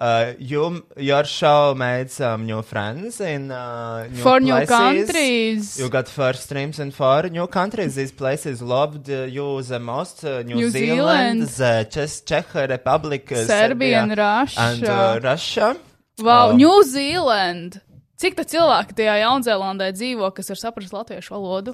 Uh, 0.00 0.32
you, 0.38 0.82
your 0.96 1.24
show 1.24 1.74
made 1.76 2.10
some 2.10 2.46
new 2.46 2.62
friends 2.62 3.20
in 3.20 3.50
uh, 3.50 4.08
new 4.08 4.40
new 4.40 4.54
places. 4.54 4.68
countries. 4.68 5.78
You 5.78 5.90
got 5.90 6.08
first 6.08 6.44
streams 6.44 6.78
in 6.80 6.90
four 6.90 7.24
new 7.28 7.46
countries. 7.46 7.96
These 7.96 8.12
places 8.12 8.62
loved 8.62 9.10
uh, 9.10 9.24
you 9.28 9.60
the 9.62 9.78
most. 9.78 10.24
Uh, 10.24 10.40
New, 10.42 10.54
New 10.56 10.70
Zealand, 10.70 11.48
Zealand. 11.48 11.84
the 11.84 11.90
Czech, 11.90 12.24
Czech 12.24 12.54
Republic, 12.54 13.30
uh, 13.30 13.44
Serbia 13.44 14.02
and 14.02 14.16
Russia. 14.16 14.60
and 14.60 14.84
uh, 14.88 15.20
Russia. 15.22 15.76
Wow, 16.18 16.50
Um, 16.52 16.56
New 16.56 16.82
Zealand! 16.84 17.80
Cik 18.20 18.34
tā 18.36 18.44
cilvēki 18.44 18.92
tajā 18.96 19.14
Jaunzēlandē 19.22 19.92
dzīvo, 19.96 20.32
kas 20.36 20.48
var 20.52 20.58
saprast 20.60 20.92
latviešu 20.92 21.32
valodu? 21.36 21.72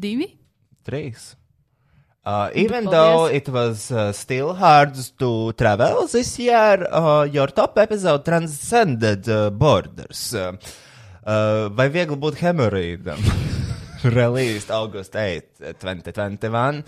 Divi? 0.00 0.26
Trīs. 0.84 1.34
Uh, 2.26 2.50
even 2.56 2.86
Paldies. 2.86 2.90
though 2.90 3.26
it 3.26 3.48
was 3.48 3.92
uh, 3.92 4.10
still 4.10 4.52
hard 4.52 4.94
to 5.18 5.52
travel 5.52 6.08
this 6.08 6.36
year, 6.40 6.84
uh, 6.90 7.22
your 7.22 7.46
top 7.46 7.78
episode 7.78 8.24
transcended 8.24 9.28
uh, 9.28 9.50
borders. 9.50 10.34
Uh, 10.34 10.56
uh, 11.22 11.68
vai 11.70 11.86
viegli 11.88 12.18
būt 12.18 12.40
hemorrhoidam? 12.42 13.22
Released 14.02 14.70
August 14.70 15.14
8, 15.14 15.78
2021. 15.78 16.82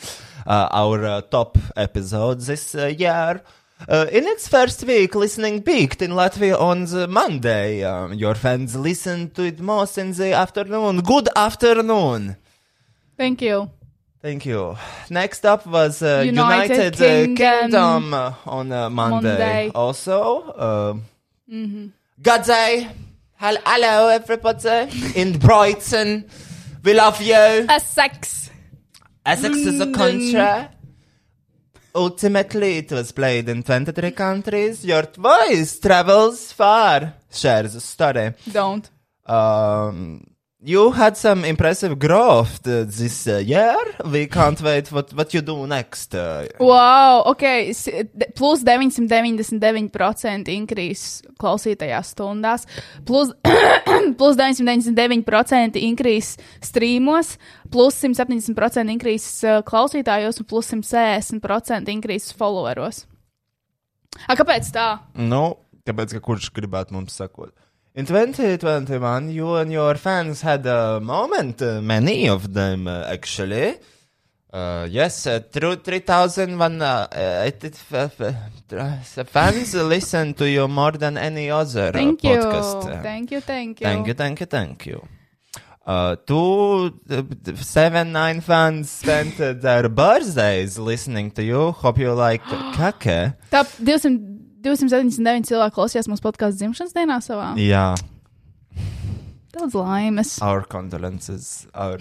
Uh, 0.44 0.68
our 0.72 1.05
uh, 1.05 1.20
top 1.22 1.57
episode 1.77 2.40
this 2.40 2.74
uh, 2.74 2.87
year. 2.87 3.40
Uh, 3.88 4.07
in 4.11 4.27
its 4.27 4.48
first 4.48 4.83
week, 4.85 5.14
listening 5.14 5.62
peaked 5.62 6.03
in 6.03 6.11
Latvia 6.18 6.59
on 6.61 6.85
the 6.87 7.07
Monday. 7.07 7.85
Um, 7.85 8.12
your 8.12 8.35
fans 8.35 8.74
listened 8.74 9.37
to 9.37 9.44
it 9.44 9.61
most 9.61 9.98
in 9.98 10.11
the 10.12 10.33
afternoon. 10.33 11.01
Good 11.03 11.29
afternoon. 11.37 12.37
Thank 13.16 13.42
you. 13.42 13.70
Thank 14.20 14.46
you. 14.46 14.76
Next 15.11 15.46
up 15.46 15.64
was 15.66 16.02
uh, 16.02 16.22
United 16.26 16.74
United, 16.74 16.94
uh, 16.94 16.98
Kingdom. 16.98 17.37
Kingdom 17.37 18.14
on 18.46 18.72
uh, 18.72 18.90
Monday. 18.90 19.28
Monday. 19.28 19.70
Also, 19.74 20.42
uh, 20.50 20.94
good 21.48 22.42
day. 22.42 22.88
Hel- 23.37 23.62
Hello, 23.64 24.09
everybody 24.09 24.90
in 25.14 25.38
Brighton. 25.38 26.28
We 26.83 26.94
love 26.94 27.22
you. 27.22 27.35
Essex! 27.35 28.50
Essex 29.24 29.57
is 29.57 29.81
a 29.81 29.92
country. 29.92 30.68
Ultimately, 31.94 32.78
it 32.78 32.90
was 32.92 33.12
played 33.12 33.48
in 33.48 33.62
23 33.62 34.11
countries. 34.12 34.85
Your 34.85 35.02
voice 35.16 35.78
travels 35.78 36.52
far. 36.52 37.14
Shares 37.31 37.74
a 37.74 37.81
story. 37.81 38.35
Don't. 38.50 38.88
Um, 39.26 40.24
you 40.61 40.90
had 40.90 41.16
some 41.16 41.44
impressive 41.44 41.99
growth 41.99 42.66
uh, 42.66 42.85
this 42.85 43.29
uh, 43.29 43.37
year. 43.38 43.77
We 44.05 44.27
can't 44.27 44.61
wait 44.61 44.90
what 44.90 45.12
what 45.14 45.33
you 45.33 45.40
do 45.40 45.66
next. 45.66 46.14
Uh, 46.14 46.47
Wow, 46.59 47.23
ok, 47.27 47.73
plus 48.35 48.64
999% 48.64 50.49
increase 50.49 51.23
klausītajās 51.38 52.14
stundās, 52.14 52.66
plus, 53.07 53.31
plus 54.18 54.37
999% 54.37 55.77
increase 55.77 56.37
streamos, 56.61 57.38
plus 57.71 57.94
170% 58.03 58.90
increase 58.90 59.47
uh, 59.47 59.62
klausītājos 59.62 60.40
un 60.40 60.47
plus 60.47 60.73
160% 60.75 61.88
increase 61.88 62.35
followeros. 62.35 63.07
A, 64.27 64.35
kāpēc 64.35 64.73
tā? 64.75 64.99
nu, 65.14 65.55
tāpēc, 65.87 66.16
ka 66.16 66.25
kurš 66.25 66.51
gribētu 66.57 66.97
mums 66.97 67.14
sakot? 67.14 67.55
In 67.98 68.06
2021, 68.06 69.28
you 69.32 69.56
and 69.56 69.72
your 69.72 69.96
fans 69.96 70.40
had 70.42 70.64
a 70.66 71.00
moment, 71.00 71.61
uh, 71.61 71.80
many 71.80 72.28
of 72.28 72.54
them 72.54 72.87
uh, 72.87 73.02
actually. 73.08 73.74
Uh, 74.52 74.87
yes, 74.88 75.26
uh, 75.26 75.40
through 75.50 75.74
3,000 75.82 76.61
uh, 76.62 77.08
f- 77.11 77.92
f- 78.20 79.28
fans 79.28 79.74
listen 79.94 80.32
to 80.34 80.48
you 80.48 80.68
more 80.68 80.92
than 80.92 81.18
any 81.18 81.50
other 81.50 81.88
uh, 81.88 81.92
Thank 81.92 82.22
you. 82.22 82.37
podcast. 82.37 82.88
uh, 82.88 83.02
Thank 83.02 83.32
you, 83.32 83.40
thank 83.40 83.80
you. 83.80 83.84
Thank 83.88 84.06
you, 84.06 84.14
thank 84.14 84.40
you, 84.40 84.46
thank 84.46 84.87
you. 84.87 85.08
Uh, 85.84 86.14
two, 86.24 87.00
uh, 87.11 87.22
seven, 87.56 88.12
nine 88.12 88.40
fans 88.42 88.90
spent 88.92 89.40
uh, 89.40 89.54
their 89.54 89.88
birthdays 89.88 90.78
listening 90.78 91.32
to 91.32 91.42
you. 91.42 91.72
Hope 91.72 91.98
you 91.98 92.12
like 92.12 92.42
kake. 92.76 93.34
Tā 93.50 93.64
200, 93.64 94.47
279 94.68 95.48
cilvēki 95.48 95.76
klausījās 95.78 96.09
mūsu 96.12 96.24
podkāstu 96.28 96.61
dzimšanas 96.62 96.94
dienā 96.96 97.18
savā. 97.24 97.50
Yeah, 97.57 97.96
Daudz 99.57 99.74
laimes. 99.74 100.37
our 100.44 100.62
condolences, 100.68 101.66
our, 101.74 101.98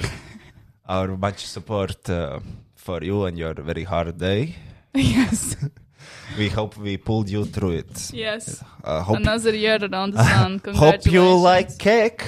our 0.87 1.15
much 1.17 1.45
support 1.47 2.09
uh, 2.09 2.39
for 2.75 3.03
you 3.03 3.23
and 3.25 3.37
your 3.39 3.53
very 3.55 3.83
hard 3.83 4.17
day. 4.17 4.55
yes. 4.93 5.55
We 6.37 6.49
hope 6.49 6.77
we 6.77 6.97
pulled 6.97 7.29
you 7.29 7.45
through 7.45 7.71
it. 7.81 8.11
Yes. 8.13 8.61
Uh, 8.83 9.01
hope, 9.01 9.17
Another 9.17 9.55
year 9.55 9.77
around 9.81 10.13
the 10.13 10.23
sun. 10.23 10.61
hope 10.75 11.05
you 11.05 11.23
like 11.35 11.77
cake. 11.79 12.23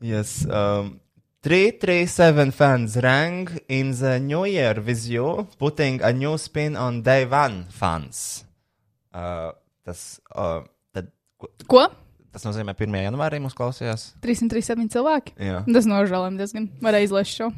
Yes. 0.00 0.44
Um, 0.48 1.00
337 1.42 2.50
fans 2.50 2.96
rang 3.02 3.48
in 3.68 3.92
the 3.92 4.18
new 4.18 4.44
year 4.44 4.74
with 4.84 5.06
you, 5.08 5.46
putting 5.58 6.02
a 6.02 6.12
new 6.12 6.36
spin 6.36 6.76
on 6.76 7.02
day 7.02 7.24
one 7.24 7.66
fans. 7.70 8.44
Uh, 9.16 9.52
tas, 9.86 10.20
uh, 10.36 10.60
tad, 10.92 11.08
Ko? 11.70 11.86
tas 12.36 12.44
nozīmē, 12.44 12.74
ka 12.76 12.84
1. 12.84 12.98
janvārī 13.06 13.38
mums 13.40 13.56
klausījās. 13.56 14.10
337 14.20 14.90
cilvēki. 14.92 15.32
Jā. 15.40 15.62
Tas 15.64 15.88
nožēlojami 15.88 16.36
diezgan. 16.42 16.66
Varēja 16.84 17.08
izlaist 17.08 17.38
šo. 17.38 17.48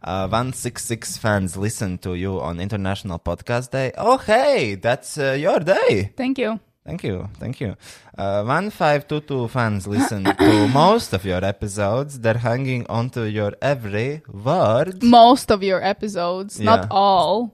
Uh, 0.00 0.28
166 0.30 1.18
fans 1.18 1.56
listen 1.56 1.98
to 1.98 2.14
you 2.14 2.40
on 2.40 2.60
International 2.60 3.18
Podcast 3.18 3.70
Day. 3.72 3.92
Oh, 3.98 4.16
hey, 4.16 4.76
that's 4.76 5.18
uh, 5.18 5.32
your 5.36 5.58
day. 5.60 6.12
Thank 6.16 6.38
you. 6.38 6.60
Thank 6.86 7.04
you, 7.04 7.28
thank 7.38 7.60
you. 7.60 7.76
Uh, 8.16 8.42
1522 8.48 9.48
fans 9.48 9.86
listen 9.86 10.24
to 10.24 10.68
most 10.72 11.12
of 11.12 11.26
your 11.26 11.44
episodes. 11.44 12.20
They're 12.20 12.38
hanging 12.38 12.86
onto 12.88 13.24
your 13.24 13.52
every 13.60 14.22
word. 14.32 15.02
Most 15.02 15.50
of 15.50 15.62
your 15.62 15.84
episodes, 15.84 16.58
Yeah. 16.58 16.64
not 16.64 16.86
all. 16.90 17.52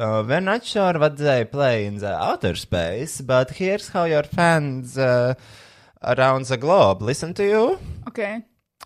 Uh, 0.00 0.24
we're 0.26 0.40
not 0.52 0.64
sure 0.64 0.94
what 0.98 1.16
they 1.18 1.44
play 1.44 1.84
in 1.84 1.96
the 1.98 2.14
outer 2.28 2.54
space, 2.56 3.20
but 3.20 3.50
here's 3.50 3.88
how 3.94 4.04
your 4.04 4.22
fans 4.22 4.96
uh, 4.96 5.34
around 6.02 6.46
the 6.46 6.56
globe 6.56 7.02
listen 7.02 7.34
to 7.34 7.44
you. 7.44 7.78
Okay. 8.08 8.34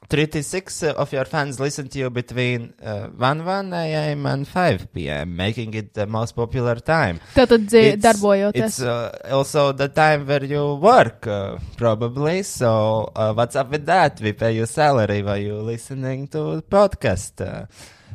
36 0.09 0.83
of 0.83 1.13
your 1.13 1.25
fans 1.25 1.59
listen 1.61 1.89
to 1.89 1.99
you 1.99 2.11
between 2.11 2.75
uh, 2.83 3.07
1 3.07 3.45
1 3.45 3.73
a.m. 3.73 4.27
and 4.27 4.47
5 4.47 4.93
p.m., 4.93 5.35
making 5.37 5.73
it 5.75 5.95
the 5.95 6.07
most 6.07 6.33
popular 6.37 6.75
time. 6.77 7.21
Tātad 7.35 7.65
dzi- 7.71 7.95
It's- 7.95 8.03
darbojoties. 8.03 8.65
It's 8.67 8.83
uh, 8.83 9.17
also 9.31 9.73
the 9.73 9.89
time 9.89 10.27
where 10.27 10.45
you 10.45 10.75
work, 10.75 11.27
uh, 11.27 11.57
probably. 11.79 12.43
So, 12.43 13.11
uh, 13.17 13.33
what's 13.33 13.57
up 13.57 13.71
with 13.71 13.87
that? 13.87 14.21
We 14.21 14.33
pay 14.35 14.53
you 14.57 14.67
salary 14.67 15.23
while 15.23 15.39
you're 15.39 15.63
listening 15.63 16.27
to 16.35 16.63
podcast. 16.69 17.41
Uh, 17.41 17.67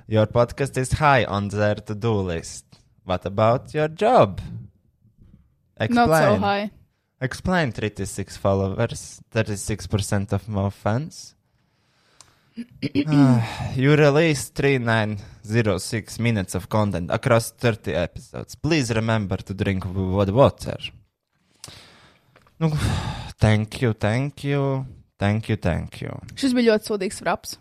your 0.07 0.27
podcast 0.27 0.77
is 0.77 0.91
high 0.91 1.23
on 1.25 1.47
their 1.47 1.75
to-do 1.75 2.13
list. 2.13 2.65
What 3.03 3.25
about 3.25 3.73
your 3.73 3.87
job? 3.87 4.41
Explain. 5.79 6.09
Not 6.09 6.17
so 6.17 6.35
high. 6.37 6.71
Explain 7.21 7.71
36 7.71 8.37
followers, 8.37 9.21
36% 9.33 10.31
of 10.31 10.47
more 10.47 10.71
fans. 10.71 11.35
Ah, 13.07 13.71
you 13.75 13.95
released 13.95 14.55
3906 14.55 16.19
minutes 16.19 16.55
of 16.55 16.67
content 16.67 17.09
across 17.09 17.51
30 17.51 17.93
episodes. 17.93 18.55
Please 18.55 18.93
remember 18.93 19.37
to 19.37 19.53
drink 19.53 19.85
water. 19.85 20.77
Nu, 22.59 22.69
thank 23.39 23.81
you, 23.81 23.93
thank 23.93 24.43
you, 24.43 24.85
thank 25.17 25.47
you, 25.49 25.55
thank 25.55 26.01
you. 26.01 26.11
Šis 26.35 26.51
bija 26.55 26.73
ļoti 26.73 26.89
sūdīgs 26.91 27.21
fraps. 27.23 27.55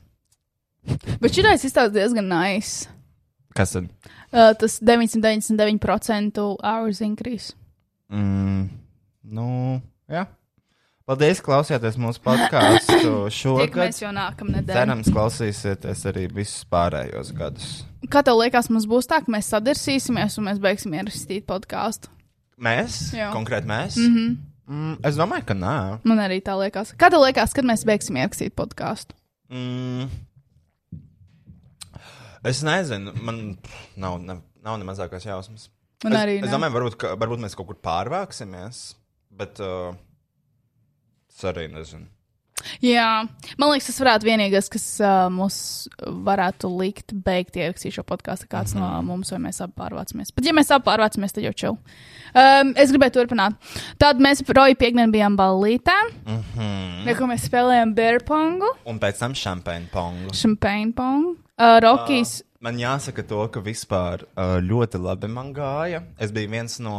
Bet 1.22 1.34
šitais 1.36 1.62
izstāsta 1.68 1.94
diezgan 1.94 2.26
nice. 2.26 2.88
Kas 3.56 3.76
tad? 3.76 3.86
Uh, 4.28 4.52
tas 4.58 4.80
999% 4.84 6.42
hours 6.62 7.00
increase. 7.04 7.54
Mm, 8.12 8.68
nu, 9.32 9.46
jā. 10.08 10.26
Paldies, 11.08 11.40
klausieties 11.40 11.96
mūsu 11.96 12.20
podkāstu 12.20 13.12
šogad. 13.38 13.70
Tiekamies 13.70 14.02
jau 14.02 14.10
nākamnedēļ. 14.12 14.76
Cerams, 14.76 15.08
klausīsieties 15.14 16.04
arī 16.10 16.26
visus 16.28 16.66
pārējos 16.68 17.32
gadus. 17.36 17.70
Kā 18.12 18.20
tev 18.24 18.36
liekas, 18.42 18.68
mums 18.68 18.84
būs 18.88 19.08
tā, 19.08 19.22
ka 19.24 19.32
mēs 19.32 19.48
sadirsīsimies 19.54 20.36
un 20.36 20.50
mēs 20.50 20.60
beigsim 20.60 20.92
ierakstīt 20.98 21.48
podkāstu? 21.48 22.12
Mēs? 22.60 23.00
Jā. 23.16 23.30
Konkrēti 23.32 23.70
mēs? 23.70 23.96
Mm 23.96 24.14
-hmm. 24.14 24.36
mm, 24.68 24.94
es 25.08 25.16
domāju, 25.16 25.46
ka 25.48 25.56
nē. 25.56 25.76
Man 26.04 26.20
arī 26.20 26.42
tā 26.44 26.58
liekas. 26.60 26.92
Kā 26.92 27.08
tev 27.10 27.24
liekas, 27.24 27.56
kad 27.56 27.64
mēs 27.64 27.86
beigsim 27.88 28.20
ierakstīt 28.20 28.52
podkāstu? 28.52 29.16
Mm. 29.48 30.10
Es 32.46 32.62
nezinu, 32.62 33.14
man 33.22 33.40
nav, 33.96 34.18
ne, 34.22 34.38
nav 34.64 34.78
ne 34.78 34.86
mazākās 34.88 35.26
jausmas. 35.26 35.70
Man 36.04 36.14
es, 36.14 36.20
arī 36.20 36.36
es 36.38 36.46
ne. 36.46 36.52
domāju, 36.52 36.76
varbūt, 36.76 36.98
ka, 37.00 37.16
varbūt 37.18 37.42
mēs 37.42 37.56
kaut 37.58 37.66
kur 37.72 37.80
pārvāksimies, 37.82 38.84
bet 39.34 39.58
uh, 39.64 39.96
es 41.32 41.42
arī 41.48 41.66
nezinu. 41.72 42.06
Jā, 42.82 43.22
man 43.58 43.70
liekas, 43.70 43.86
tas 43.86 44.00
varētu 44.02 44.26
vienīgais, 44.26 44.68
kas 44.72 44.84
uh, 45.00 45.28
mums 45.32 45.88
varētu 46.02 46.70
likt 46.80 47.14
beigt 47.24 47.56
ierakstīt 47.56 47.94
šo 47.94 48.02
podkāstu. 48.06 48.48
Kāds 48.50 48.74
mm 48.74 48.82
-hmm. 48.82 48.96
no 48.98 49.02
mums, 49.02 49.30
vai 49.30 49.38
mēs 49.46 49.62
abi 49.62 49.72
pārvācamies. 49.78 50.32
Bet, 50.34 50.46
ja 50.46 50.52
mēs 50.52 50.72
abi 50.74 50.84
pārvācamies, 50.90 51.34
tad 51.34 51.44
jau 51.46 51.52
čau. 51.52 51.72
Um, 52.34 52.72
es 52.76 52.90
gribēju 52.92 53.14
turpināt. 53.14 53.54
Tad 53.98 54.18
mēs 54.18 54.42
Roju 54.42 54.74
piekdienu 54.74 55.12
bijām 55.12 55.36
ballītē, 55.36 55.98
Mm 56.26 56.42
-hmm. 56.56 57.16
kur 57.16 57.26
mēs 57.26 57.48
spēlējām 57.48 57.94
bear 57.94 58.22
pongu, 58.24 58.74
Un 58.84 58.98
pēc 58.98 59.18
tam 59.18 59.32
šampēnu 59.34 59.86
pongu. 59.92 60.34
šampagne 60.34 60.92
pongu. 60.92 61.36
Uh, 61.58 61.78
Rokijs, 61.82 62.38
Man 62.58 62.74
jāsaka, 62.74 63.22
to, 63.22 63.38
ka 63.54 63.60
vispār 63.62 64.24
uh, 64.26 64.56
ļoti 64.58 64.98
labi 64.98 65.28
man 65.30 65.52
gāja. 65.54 66.00
Es 66.18 66.32
biju 66.34 66.50
viens 66.50 66.80
no 66.82 66.96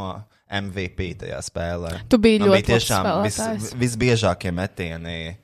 MVP 0.48 1.10
tajā 1.20 1.42
spēlē. 1.44 1.92
Tu 2.08 2.20
biji 2.22 2.40
man 2.40 2.54
ļoti 2.54 2.62
bija 2.62 2.78
tiešām 2.78 3.10
vis, 3.26 3.74
visbiežākie 3.76 4.54
metieni 4.56 5.36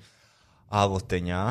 alutiņā. 0.72 1.42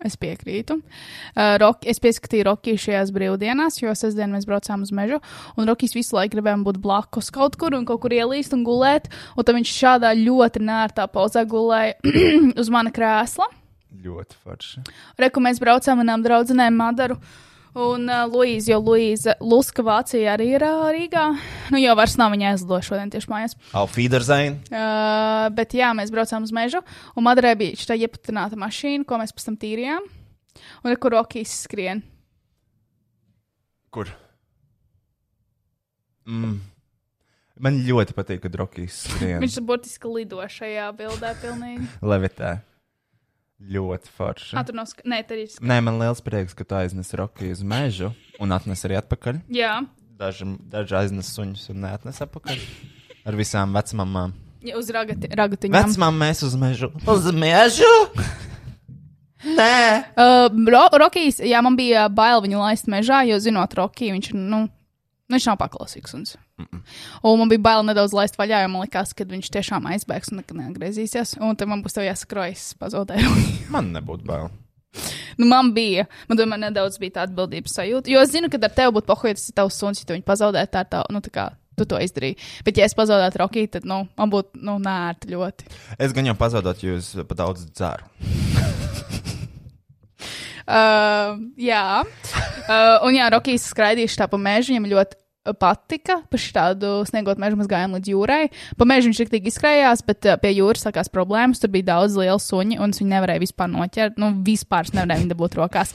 Es 0.00 0.16
piekrītu. 0.16 0.78
Uh, 0.80 1.58
Rock, 1.60 1.84
es 1.84 2.00
pieskatīju 2.00 2.46
Rokiju 2.48 2.80
šajās 2.80 3.12
brīvdienās, 3.12 3.76
jo 3.82 3.92
sestdien 3.92 4.32
mēs 4.32 4.48
braucām 4.48 4.80
uz 4.86 4.94
mežu. 4.96 5.20
Un 5.60 5.68
Rokijs 5.68 5.92
visu 5.92 6.16
laiku 6.16 6.38
gribēja 6.38 6.56
būt 6.64 6.80
blakus 6.80 7.28
kaut 7.28 7.60
kur 7.60 7.76
un 7.76 7.84
kaut 7.84 8.00
kur 8.00 8.16
ielīst 8.16 8.56
un 8.56 8.64
gulēt. 8.64 9.12
Un 9.36 9.44
tad 9.44 9.60
viņš 9.60 9.76
šādā 9.76 10.16
ļoti 10.16 10.64
nērtā 10.64 11.04
pozā 11.12 11.44
gulēja 11.44 12.00
uz 12.64 12.72
mana 12.72 12.88
krēsla. 12.88 13.52
Ļoti 13.90 14.36
forši. 14.44 14.82
Reku 15.18 15.42
mēs 15.42 15.60
braucām 15.62 16.00
manām 16.02 16.22
draudzenēm 16.24 16.76
Madaru. 16.78 17.18
Un 17.70 18.08
uh, 18.10 18.24
Luīza, 18.26 18.72
jo 18.72 18.80
Luīza 18.82 19.36
Luska 19.38 19.84
Vācija 19.86 20.32
arī 20.32 20.48
ir 20.56 20.64
uh, 20.66 20.88
Rīgā. 20.90 21.26
Nu, 21.70 21.78
jau 21.78 21.92
vairs 21.98 22.16
nav 22.18 22.32
viņa 22.34 22.48
aizlidojusi 22.50 22.90
šodien 22.90 23.12
tieši 23.14 23.30
mājās. 23.30 23.54
Alfīderzain. 23.78 24.56
Uh, 24.72 25.46
bet 25.54 25.76
jā, 25.78 25.92
mēs 25.94 26.10
braucām 26.10 26.42
uz 26.46 26.50
mežu, 26.54 26.82
un 27.14 27.26
Madarē 27.26 27.52
bija 27.60 27.78
šī 27.78 28.00
iepatināta 28.08 28.58
mašīna, 28.58 29.06
ko 29.06 29.20
mēs 29.22 29.34
pēc 29.36 29.46
tam 29.46 29.58
tīrījām. 29.62 30.08
Un 30.82 30.96
kur 30.98 31.14
Rokijs 31.14 31.52
skrien. 31.68 32.02
Kur? 33.94 34.10
Mm. 36.26 36.58
Man 37.60 37.78
ļoti 37.86 38.16
patīk, 38.16 38.42
kad 38.48 38.58
Rokijs 38.58 39.04
skrien. 39.04 39.38
Viņš 39.42 39.60
burtiski 39.68 40.10
lido 40.10 40.42
šajā 40.42 40.90
bildē 40.98 41.36
pilnīgi. 41.42 41.86
Levitē. 42.02 42.56
Ļoti 43.60 44.08
forši. 44.16 44.54
Ah, 44.56 44.64
tur 44.64 44.74
nav 44.78 44.86
sk... 44.88 45.02
Nē, 45.04 45.20
tur 45.28 45.36
ir 45.42 45.50
sk... 45.52 45.60
Nē, 45.62 45.80
man 45.84 45.98
liels 46.00 46.22
prieks, 46.24 46.54
ka 46.56 46.64
tu 46.64 46.78
aiznes 46.78 47.12
Rokiju 47.16 47.52
uz 47.52 47.60
mežu 47.66 48.12
un 48.40 48.54
atnes 48.56 48.84
arī 48.88 48.96
atpakaļ. 49.02 49.42
Jā, 49.52 49.80
Daži, 50.20 50.44
daži 50.68 50.96
aiznes 50.98 51.30
suņus 51.32 51.62
un 51.72 51.78
neatnes 51.80 52.18
atpakaļ. 52.20 52.58
Ar 53.24 53.36
visām 53.38 53.72
vecmāmām. 53.72 54.34
ja 54.64 54.76
uz 54.76 54.90
ragati, 54.92 55.30
ragatiņām. 55.32 55.76
Vecmām 55.76 56.18
mēs 56.20 56.42
uz 56.44 56.56
mežu. 56.60 56.90
Uz 57.08 57.28
mežu? 57.32 57.88
Nē. 59.40 59.76
Uh, 60.20 60.52
Ro 60.68 60.82
Rokijs, 61.00 61.38
jā, 61.40 61.62
man 61.64 61.76
bija 61.78 62.04
bail 62.12 62.42
viņu 62.44 62.60
laist 62.60 62.90
mežā, 62.92 63.22
jo 63.28 63.38
zinot 63.40 63.72
Rokiju, 63.78 64.12
viņš, 64.18 64.28
ir, 64.34 64.42
nu, 64.52 64.60
viņš 65.30 65.48
nav 65.50 65.58
paklausīgs. 65.60 66.16
Un, 66.16 66.24
un 67.22 67.38
man 67.40 67.52
bija 67.52 67.64
bail 67.64 67.84
nedaudz 67.86 68.14
laist 68.16 68.38
vaļā, 68.40 68.64
jo 68.64 68.72
man 68.72 68.86
likās, 68.86 69.14
ka 69.16 69.26
viņš 69.28 69.52
tiešām 69.56 69.86
aizbēgs 69.92 70.32
un 70.32 70.42
nekad 70.42 70.58
neatgriezīsies. 70.60 71.36
Un 71.40 71.58
tad 71.58 71.70
man 71.70 71.84
būs 71.84 72.00
jāsakrojas, 72.00 72.72
pazaudēju. 72.80 73.30
Man 73.74 73.92
nebūtu 73.94 74.26
bail. 74.26 74.50
Nu, 75.38 75.46
man 75.46 75.70
bija, 75.72 76.08
man 76.28 76.38
tomēr 76.40 76.58
nedaudz 76.58 76.98
bija 76.98 77.14
tā 77.14 77.24
atbildības 77.28 77.76
sajūta. 77.78 78.10
Jo 78.10 78.24
es 78.24 78.32
zinu, 78.34 78.50
ka 78.50 78.58
ar 78.66 78.72
tevi 78.74 78.96
būtu 78.96 79.06
pohoja, 79.08 79.36
tas 79.38 79.46
ir 79.48 79.56
tavs 79.56 79.78
suns, 79.78 80.02
ja 80.02 80.08
tu 80.08 80.16
viņu 80.16 80.26
pazaudētu, 80.26 80.72
tā 80.74 80.82
ir 80.82 80.90
tā, 80.90 81.02
nu, 81.14 81.22
tā 81.24 81.32
kā 81.32 81.46
tu 81.78 81.86
to 81.88 82.00
izdarīji. 82.02 82.36
Bet, 82.66 82.80
ja 82.80 82.88
es 82.90 82.96
pazaudētu 82.98 83.40
Rokiju, 83.40 83.70
tad, 83.78 83.88
nu, 83.88 84.02
man 84.18 84.32
būtu, 84.34 84.60
nu, 84.66 84.76
nērti 84.82 85.30
ļoti. 85.32 85.70
Es 86.02 86.16
gan 86.16 86.28
jau 86.28 86.36
pazaudot, 86.42 86.82
jo 86.84 86.98
es 87.00 87.14
pa 87.30 87.38
daudz 87.44 87.70
dzeru. 87.70 88.10
Uh, 90.70 91.40
jā, 91.58 92.04
uh, 92.04 92.96
un 93.02 93.16
jā, 93.16 93.26
Rokijas 93.34 93.66
skraidījuši 93.72 94.20
tā 94.20 94.28
pa 94.30 94.38
mežu, 94.38 94.70
viņam 94.70 94.86
ļoti 94.92 95.18
patika. 95.58 96.20
Pa 96.30 96.38
šādu 96.38 97.00
sniegot 97.08 97.40
mežu 97.40 97.56
mēs 97.58 97.70
gājām 97.70 97.96
līdz 97.96 98.10
jūrai. 98.12 98.42
Pa 98.78 98.86
mežu 98.86 99.10
viņš 99.10 99.22
tik 99.32 99.48
izskrējās, 99.50 100.04
bet 100.06 100.28
uh, 100.28 100.36
pie 100.40 100.52
jūras 100.54 100.84
sākās 100.86 101.10
problēmas. 101.12 101.62
Tur 101.62 101.72
bija 101.74 101.88
daudz 101.94 102.18
lielu 102.20 102.38
suņu, 102.42 102.78
un 102.78 102.94
viņi 102.94 103.14
nevarēja 103.14 103.42
vispār 103.42 103.72
noķert. 103.72 104.20
Nu, 104.20 104.30
vispār 104.46 104.86
es 104.86 104.94
nevarēju 104.94 105.24
viņu 105.24 105.32
dabūt 105.32 105.56
rokās. 105.58 105.94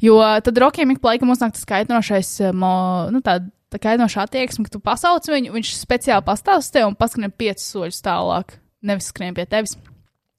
Jo 0.00 0.20
tad 0.44 0.62
rokiem 0.62 0.94
ik 0.94 1.02
pa 1.02 1.12
laikam 1.12 1.34
uznāk 1.34 1.56
tas 1.58 1.68
kaitinošais, 1.68 2.32
uh, 2.46 2.54
mo, 2.56 2.72
nu, 3.12 3.20
tā, 3.26 3.40
tā 3.72 3.82
kaitinoša 3.82 4.24
attieksme, 4.30 4.64
ka 4.64 4.78
tu 4.78 4.80
pasauc 4.84 5.28
viņu, 5.28 5.52
viņš 5.58 5.74
speciāli 5.82 6.24
pastāv 6.24 6.62
uz 6.64 6.70
tevi 6.72 6.88
un 6.88 6.96
paskrien 6.96 7.34
piecus 7.34 7.68
soļus 7.74 8.00
tālāk. 8.06 8.56
Nevis 8.86 9.10
skrien 9.12 9.36
pie 9.36 9.44
tevis. 9.50 9.76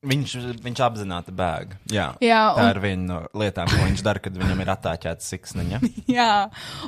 Viņš, 0.07 0.33
viņš 0.63 0.79
apzināti 0.85 1.33
bēg. 1.35 1.73
Jā, 1.91 2.07
Jā, 2.23 2.41
tā 2.55 2.63
un- 2.63 2.69
ir 2.71 2.79
viena 2.83 3.05
no 3.07 3.17
lietām, 3.41 3.67
ko 3.67 3.81
viņš 3.83 4.03
dara, 4.05 4.21
kad 4.23 4.37
viņam 4.39 4.61
ir 4.63 4.71
attāķēta 4.71 5.25
siksniņa. 5.25 5.79
Jā, 6.17 6.29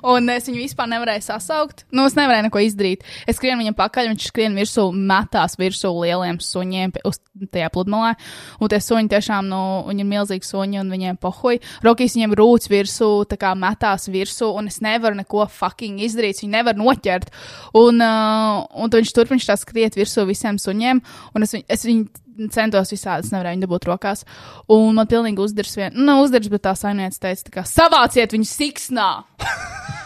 un 0.07 0.29
es 0.33 0.47
viņu 0.47 0.61
vispār 0.63 0.87
nevarēju 0.93 1.25
sasaukt. 1.25 1.83
Nu, 1.91 2.05
es 2.07 2.15
nevarēju 2.15 2.47
neko 2.47 2.61
izdarīt. 2.63 3.03
Es 3.27 3.39
skrienu 3.39 3.59
viņam 3.63 3.75
pakaļ, 3.79 4.11
viņš 4.13 4.27
skrien 4.31 4.55
virsū, 4.59 4.85
metās 4.95 5.57
virsū 5.59 5.91
lieliem 5.99 6.39
suņiem 6.43 6.95
uz 7.09 7.19
tajā 7.51 7.67
pludmalē. 7.75 8.13
Un 8.59 8.71
tie 8.71 8.79
suņi 8.83 9.11
tiešām, 9.11 9.49
nu, 9.51 9.59
viņi 9.89 10.05
ir 10.05 10.09
milzīgi 10.13 10.47
suņi 10.47 10.79
un 10.81 10.93
viņiem 10.95 11.19
pohuj. 11.19 11.59
Rokīs 11.85 12.15
viņiem 12.17 12.37
rūc 12.39 12.69
virsū, 12.71 13.09
tā 13.31 13.39
kā 13.41 13.51
metās 13.59 14.07
virsū, 14.11 14.53
un 14.59 14.71
es 14.71 14.79
nevaru 14.85 15.19
neko 15.19 15.45
fucking 15.59 15.99
izdarīt. 16.07 16.39
Viņu 16.43 16.55
nevar 16.55 16.79
noķert. 16.79 17.33
Un, 17.79 17.99
uh, 17.99 18.63
un 18.79 18.95
viņš 18.95 19.13
turpina 19.15 19.43
tā 19.43 19.59
skriet 19.59 19.99
virsū 19.99 20.25
visiem 20.29 20.59
suņiem, 20.61 21.03
un 21.35 21.43
es, 21.47 21.55
viņ, 21.55 21.63
es 21.67 21.85
viņu 21.87 22.07
centos 22.53 22.93
visādi, 22.93 23.27
es 23.27 23.33
nevarēju 23.33 23.63
dabūt 23.65 23.87
rokās. 23.89 24.25
Un 24.71 24.93
man 24.97 25.09
pilnīgi 25.09 25.43
uzdars 25.43 25.75
vien, 25.77 25.97
nu, 25.97 26.19
uzdars, 26.23 26.51
bet 26.51 26.65
tā 26.67 26.75
saimniece 26.79 27.21
teica, 27.21 27.55
kā 27.59 27.65
savāciet 27.67 28.35
viņu 28.35 28.49
siksnā. 28.49 29.11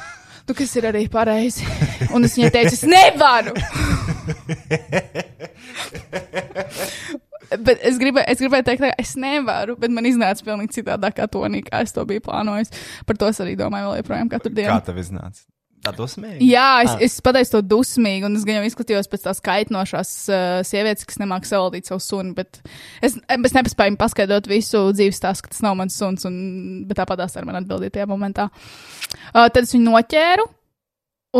Nu, 0.43 0.51
kas 0.51 0.73
ir 0.75 0.83
arī 0.89 1.05
pareizi. 1.07 1.63
Un 2.11 2.27
es 2.27 2.33
viņai 2.35 2.49
teicu, 2.51 2.75
es 2.75 2.83
nevaru. 2.83 3.53
bet 7.67 7.79
es 7.79 7.95
gribēju, 8.01 8.27
es 8.27 8.41
gribēju 8.41 8.65
teikt, 8.67 8.83
ka 8.83 8.91
es 8.99 9.15
nevaru, 9.19 9.77
bet 9.79 9.91
man 9.93 10.05
iznāca 10.09 10.43
pilnīgi 10.43 10.81
citādāk, 10.81 11.15
kā 11.21 11.25
Tonī, 11.31 11.63
kā 11.63 11.79
es 11.85 11.95
to 11.95 12.03
biju 12.09 12.25
plānojis. 12.27 12.75
Par 13.07 13.15
to 13.19 13.25
es 13.31 13.39
arī 13.43 13.53
domāju 13.59 13.87
vēl 13.87 13.97
joprojām 14.01 14.27
katru 14.35 14.51
dienu. 14.51 14.73
Kā 14.73 14.79
tev 14.89 14.97
iznāca? 14.99 15.41
Tā 15.83 15.91
dosmīgi. 15.91 16.45
Jā, 16.47 16.67
es, 16.85 16.91
Ah. 16.93 17.01
es 17.03 17.17
pateicu 17.23 17.57
to 17.57 17.61
dusmīgi, 17.73 18.23
un 18.23 18.37
es 18.39 18.45
gan 18.47 18.61
jau 18.61 18.67
izskatījos 18.69 19.09
pēc 19.11 19.25
tās 19.25 19.41
kaitinošās 19.43 20.11
uh, 20.31 20.61
sievietes, 20.63 21.03
kas 21.09 21.19
nemāķi 21.19 21.49
savaldīt 21.51 21.89
savu 21.89 21.99
sunu. 21.99 22.31
Bet 22.37 22.61
es, 23.03 23.17
es 23.19 23.55
nepaspēju 23.57 23.99
paskaidrot 23.99 24.47
visu 24.47 24.85
dzīves 24.95 25.19
stāstu, 25.19 25.43
ka 25.43 25.51
tas 25.51 25.63
nav 25.65 25.75
mans 25.79 25.97
suns, 25.99 26.23
un, 26.29 26.85
bet 26.87 27.01
tāpat 27.01 27.19
tās 27.25 27.35
ar 27.35 27.47
mani 27.49 27.59
atbildīja 27.65 27.97
tajā 27.99 28.07
momentā. 28.07 28.47
Uh, 29.33 29.49
tad 29.49 29.65
es 29.65 29.73
viņu 29.75 29.89
noķēru, 29.91 30.47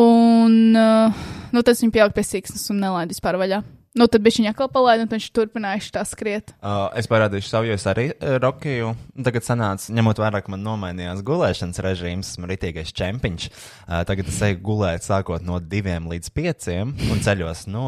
un 0.01 0.59
uh, 0.75 1.23
nu, 1.53 1.61
tad 1.63 1.75
es 1.75 1.83
viņu 1.85 1.95
pieliku 1.95 2.19
pie 2.19 2.27
siksnas 2.27 2.67
un 2.73 2.83
nelaidu 2.83 3.15
vispār 3.15 3.39
vaļā. 3.39 3.63
Nu, 3.93 4.07
tad 4.09 4.23
bija 4.25 4.39
viņa 4.39 4.53
atkal 4.55 4.69
palaida, 4.73 5.05
un 5.05 5.11
viņš 5.11 5.27
turpināja 5.35 5.91
tā 5.93 6.01
skriet. 6.09 6.55
Uh, 6.57 6.87
es 6.97 7.05
parādīšu 7.09 7.51
savu, 7.51 7.67
jo 7.69 7.77
es 7.77 7.85
arī 7.89 8.07
uh, 8.09 8.39
rokēju. 8.41 8.89
Tagad, 9.27 9.45
sanāca, 9.45 9.93
ņemot 9.93 10.21
vērā, 10.23 10.41
ka 10.41 10.53
man 10.53 10.65
nomainījās 10.65 11.21
gulēšanas 11.25 11.81
režīms, 11.85 12.33
esmu 12.33 12.49
rītīgais 12.49 12.93
čempiņš. 12.97 13.47
Uh, 13.85 14.01
tagad 14.09 14.33
es 14.33 14.41
eju 14.49 14.61
gulēt 14.65 15.05
sākot 15.05 15.45
no 15.45 15.61
2 15.61 15.99
līdz 16.09 16.33
5 16.33 16.69
un 17.13 17.21
ceļos 17.21 17.67
no 17.69 17.87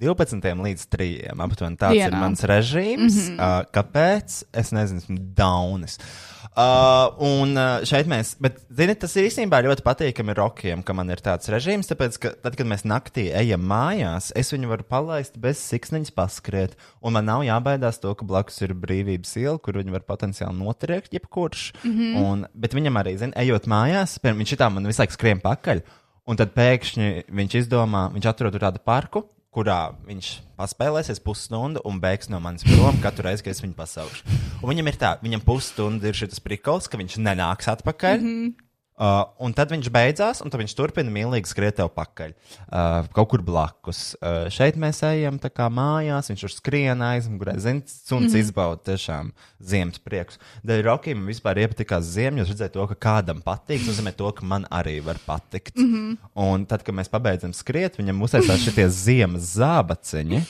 12 0.00 0.64
līdz 0.64 0.86
3. 0.96 1.10
Aptuveni 1.36 1.80
tāds 1.80 1.98
Dienā. 1.98 2.08
ir 2.08 2.16
mans 2.24 2.48
režīms. 2.48 3.18
Mm 3.18 3.36
-hmm. 3.36 3.40
uh, 3.40 3.68
kāpēc? 3.68 4.44
Es 4.52 4.72
nezinu, 4.72 5.04
esmu 5.04 5.18
daunis. 5.36 6.00
Uh, 6.00 6.33
un 6.54 7.56
uh, 7.58 7.82
šeit 7.82 8.06
mēs, 8.06 8.36
bet, 8.42 8.60
zini, 8.70 8.94
tas 8.94 9.16
ir 9.18 9.26
īstenībā 9.26 9.58
ļoti 9.66 9.82
patīkami 9.82 10.36
rokiem, 10.38 10.84
ka 10.86 10.94
man 10.94 11.10
ir 11.10 11.18
tāds 11.24 11.50
režīms, 11.50 11.88
tāpēc, 11.90 12.18
ka 12.22 12.30
tad, 12.44 12.54
kad 12.54 12.68
mēs 12.70 12.86
naktī 12.86 13.24
ejam 13.34 13.64
mājās, 13.66 14.30
es 14.38 14.54
viņu 14.54 14.70
varu 14.70 14.86
palaist 14.86 15.34
bez 15.42 15.58
siksniņas 15.66 16.14
paskriet, 16.14 16.76
un 17.02 17.16
man 17.16 17.26
nav 17.26 17.42
jābaidās 17.42 17.98
to, 17.98 18.14
ka 18.14 18.28
blakus 18.28 18.62
ir 18.62 18.76
brīvības 18.78 19.34
iela, 19.42 19.58
kur 19.58 19.80
viņi 19.80 19.96
var 19.96 20.06
potenciāli 20.06 20.54
notriekt 20.60 21.16
jebkurš. 21.18 21.72
Mm 21.82 21.98
-hmm. 21.98 22.22
un, 22.22 22.46
bet 22.54 22.78
viņam 22.78 23.02
arī, 23.02 23.18
zini, 23.18 23.34
ejot 23.34 23.66
mājās, 23.66 24.20
piemēram, 24.22 24.44
viņš 24.44 24.54
šitā 24.54 24.70
man 24.70 24.86
visu 24.86 25.02
laiku 25.02 25.18
skrien 25.18 25.42
pakaļ, 25.42 25.82
un 26.30 26.36
tad 26.36 26.54
pēkšņi 26.54 27.26
viņš 27.34 27.58
izdomā, 27.64 28.12
viņš 28.14 28.30
atrod 28.30 28.60
tādu 28.62 28.78
parku, 28.78 29.26
kurā 29.54 29.94
viņš 30.08 30.30
paspēlēsies 30.58 31.22
pusstundu 31.24 31.82
un 31.86 32.00
beigs 32.02 32.30
no 32.32 32.40
manis 32.42 32.66
prom 32.66 32.98
katru 33.02 33.28
reizi, 33.28 33.44
kad 33.46 33.54
es 33.54 33.62
viņu 33.62 33.76
pasaušu. 33.78 34.26
Un 34.60 34.72
viņam 34.72 34.90
ir 34.90 34.98
tā, 35.00 35.14
viņam 35.22 35.44
pusstunda 35.46 36.10
ir 36.10 36.18
šis 36.18 36.42
prikals, 36.42 36.90
ka 36.90 36.98
viņš 37.00 37.18
nenāks 37.22 37.70
atpakaļ. 37.70 38.18
Mm 38.20 38.28
-hmm. 38.28 38.52
Uh, 38.94 39.24
un 39.42 39.50
tad 39.50 39.72
viņš 39.74 39.88
beidzās, 39.90 40.38
un 40.44 40.52
viņš 40.54 40.72
turpina 40.78 41.10
mīlīgi 41.10 41.50
skriet 41.50 41.80
tev 41.80 41.88
pakaļ. 41.96 42.30
Uh, 42.68 43.08
kaut 43.16 43.32
kur 43.32 43.42
blakus. 43.42 44.12
Uh, 44.20 44.46
šeit 44.54 44.78
mēs 44.78 45.00
ejam 45.08 45.40
tā 45.42 45.50
kā 45.50 45.66
mājās, 45.66 46.30
viņš 46.30 46.44
tur 46.46 46.52
skrien 46.54 47.02
aizmugurē. 47.02 47.56
Zini, 47.58 47.82
suns 47.90 48.28
mm 48.28 48.28
-hmm. 48.28 48.44
izbauda 48.44 48.92
tiešām 48.92 49.32
ziemas 49.58 49.98
prieks. 49.98 50.38
Dēļ 50.62 50.84
Rokiem 50.86 51.18
man 51.18 51.26
vispār 51.32 51.58
iepatikās 51.64 52.06
ziema, 52.06 52.38
jo 52.38 52.44
es 52.46 52.52
redzēju 52.54 52.74
to, 52.76 52.86
ka 52.92 52.94
kādam 53.08 53.42
patīk, 53.42 53.82
tas 53.82 53.90
nozīmē 53.90 54.14
to, 54.14 54.30
ka 54.30 54.46
man 54.46 54.66
arī 54.70 55.00
var 55.02 55.18
patikt. 55.26 55.76
Mm 55.76 55.90
-hmm. 55.94 56.16
Un 56.34 56.66
tad, 56.66 56.82
kad 56.82 56.94
mēs 56.94 57.10
pabeidzam 57.10 57.52
skriet, 57.52 57.98
viņam 57.98 58.22
uzsēsās 58.22 58.62
šitie 58.62 58.88
ziemas 58.88 59.56
zābaciņi. 59.58 60.42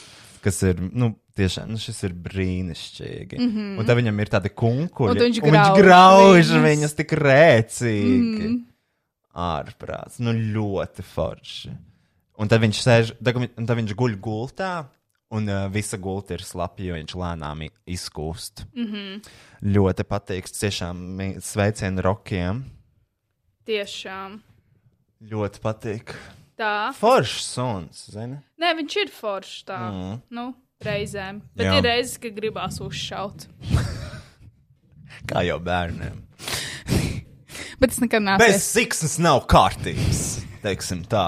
Kas 0.45 0.61
ir, 0.61 0.77
nu, 0.93 1.09
tiešām, 1.37 1.71
nu, 1.73 1.79
šis 1.81 2.03
ir 2.05 2.13
brīnišķīgi. 2.27 3.39
Mm 3.39 3.49
-hmm. 3.49 3.71
Un 3.81 3.87
tad 3.89 3.97
viņam 3.97 4.21
ir 4.21 4.31
tādi 4.35 4.51
kunkuļi. 4.53 5.15
Un 5.15 5.23
viņš 5.23 5.41
un 5.41 5.49
viņš 5.49 5.57
grauž 5.57 5.81
grauž 5.81 6.51
viņus. 6.51 6.65
viņas 6.69 6.97
tik 6.99 7.15
rēcīgi. 7.17 8.49
Mm. 8.49 8.59
Ārprāts, 9.35 10.21
nu 10.23 10.31
ļoti 10.31 11.03
forši. 11.03 11.73
Un 12.37 12.51
tad 12.51 12.61
viņš 12.61 12.83
sēž, 12.83 13.15
un 13.57 13.65
tad 13.65 13.77
viņš 13.79 13.95
guļ 13.97 14.19
gultā, 14.21 14.85
Un 15.35 15.47
uh, 15.49 15.65
visa 15.73 15.97
gulta 15.97 16.35
ir 16.37 16.43
slapja, 16.45 16.91
jo 16.91 16.97
viņš 16.99 17.15
lēnām 17.17 17.65
izkūst. 17.89 18.65
Mm 18.75 18.85
-hmm. 18.91 19.29
Ļoti 19.73 20.03
patīk. 20.05 20.45
Tiešām 20.45 21.41
sveicienu 21.41 22.01
rokiem. 22.05 22.63
Tiešām. 23.65 24.39
Ļoti 25.25 25.59
patīk. 25.59 26.15
Tā. 26.55 26.91
Foršs 26.95 27.47
suns, 27.51 28.05
zini? 28.13 28.37
Nē, 28.61 28.71
viņš 28.77 28.93
ir 29.01 29.09
foršs 29.11 29.65
tā. 29.67 29.79
Mm. 29.91 30.13
Nu, 30.35 30.45
reizēm. 30.85 31.41
Bet 31.57 31.67
Jā. 31.67 31.73
Ir 31.79 31.87
reizes, 31.89 32.15
kad 32.23 32.35
gribās 32.37 32.79
uzšaut. 32.83 33.47
Kā 35.29 35.43
jau 35.47 35.57
bērniem. 35.63 36.21
Bet 37.81 37.91
es 37.91 37.99
nekad 37.99 38.23
neesmu. 38.23 38.45
Bez 38.45 38.69
siksnas 38.69 39.17
nav 39.19 39.43
kārtības, 39.51 40.23
teiksim 40.63 41.03
tā. 41.11 41.27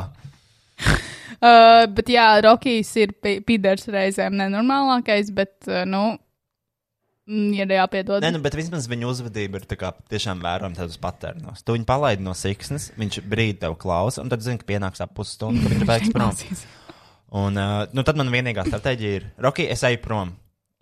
Uh, 1.38 1.84
bet 1.94 2.08
jā, 2.10 2.24
Rokijs 2.42 2.90
ir 2.98 3.12
piders 3.22 3.84
reizēm 3.94 4.34
nenormālākais, 4.40 5.28
bet, 5.38 5.52
uh, 5.70 5.84
nu, 5.86 6.16
mm, 7.28 7.52
ir 7.60 7.74
jāpiedod. 7.78 8.24
Nē, 8.24 8.32
nu, 8.36 8.42
bet 8.44 8.58
vismaz 8.58 8.88
viņa 8.90 9.10
uzvedība 9.12 9.62
ir 9.62 9.68
tā 9.70 9.78
kā 9.80 9.92
tiešām 10.12 10.42
vērojama 10.44 10.80
tādos 10.80 10.98
patērnos. 11.02 11.64
Tu 11.68 11.78
viņu 11.78 11.88
palaidi 11.90 12.26
no 12.26 12.34
siksnas, 12.38 12.90
viņš 13.00 13.22
brīdi 13.28 13.62
tev 13.66 13.78
klausa, 13.82 14.24
un 14.24 14.34
tad 14.34 14.46
zini, 14.46 14.60
ka 14.62 14.70
pienāks 14.70 15.04
ap 15.04 15.14
pusstundu, 15.18 15.64
ka 15.64 15.74
viņš 15.74 15.84
ir 15.84 15.90
beigas 15.92 16.14
prom. 16.16 16.36
Un 17.38 17.60
uh, 17.60 17.80
nu, 17.92 18.04
tad 18.08 18.20
man 18.20 18.32
vienīgā 18.32 18.64
stratēģija 18.68 19.22
ir, 19.22 19.32
Roki, 19.44 19.68
es 19.68 19.84
eju 19.88 20.00
prom. 20.04 20.36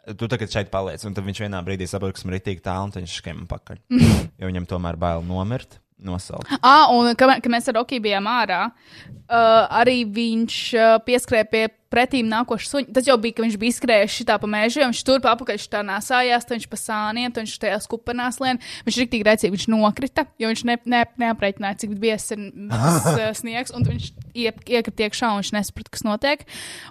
Tu 0.06 0.28
tagad 0.30 0.52
šeit 0.54 0.70
paliec, 0.70 1.02
un 1.08 1.16
tad 1.18 1.26
viņš 1.26 1.42
vienā 1.48 1.64
brīdī 1.66 1.88
saprot, 1.90 2.14
ka 2.14 2.22
esmu 2.22 2.36
rītīgi 2.36 2.62
tālu, 2.66 2.92
un 2.92 2.94
viņš 2.94 3.16
skiem 3.24 3.48
pakaļ. 3.50 3.82
jo 4.40 4.52
viņam 4.52 4.68
tomēr 4.70 5.00
bail 5.02 5.26
nomirt, 5.26 5.80
nosaukt. 5.98 6.52
Ah, 6.62 6.92
un 6.94 7.10
kad, 7.18 7.40
kad 7.42 7.50
mēs 7.52 7.72
ar 7.72 7.80
Rokiju 7.80 8.04
bijām 8.06 8.30
ārā, 8.30 8.68
uh, 8.70 9.64
arī 9.82 10.04
viņš 10.06 10.60
uh, 10.78 10.92
pieskrēja 11.08 11.50
pie 11.50 11.66
pretīm 11.94 12.30
nākošā 12.32 12.70
suņa. 12.70 12.94
Tas 12.96 13.08
jau 13.08 13.16
bija, 13.22 13.38
ka 13.38 13.46
viņš 13.46 13.58
bija 13.62 13.74
izskrējis 13.74 14.18
šitā 14.20 14.38
pa 14.42 14.50
mežu, 14.50 14.82
un 14.84 14.92
viņš 14.92 15.02
turp 15.08 15.28
apakaļ 15.30 15.60
šitā 15.62 15.82
nesājās, 15.86 16.48
tad 16.48 16.58
viņš 16.58 16.68
pa 16.72 16.80
sāniem, 16.80 17.34
tad 17.34 17.46
viņš 17.46 17.56
tajā 17.62 17.80
skupenās 17.86 18.40
lien. 18.44 18.60
Viņš 18.88 19.00
tik 19.14 19.26
rēcīgi, 19.28 19.54
viņš 19.56 19.68
nokrita, 19.74 20.26
jo 20.42 20.52
viņš 20.52 20.64
ne, 20.70 20.78
ne, 20.92 21.04
neapreikināja, 21.22 21.80
cik 21.84 21.96
biezs 22.02 22.36
ir 22.36 22.42
uh, 22.50 23.30
sniegs, 23.38 23.74
un 23.76 23.88
viņš 23.88 24.10
iep, 24.34 24.62
iekrita 24.66 25.08
iekšā, 25.08 25.32
un 25.32 25.42
viņš 25.42 25.54
nesaprata, 25.56 25.94
kas 25.94 26.06
notiek. 26.08 26.46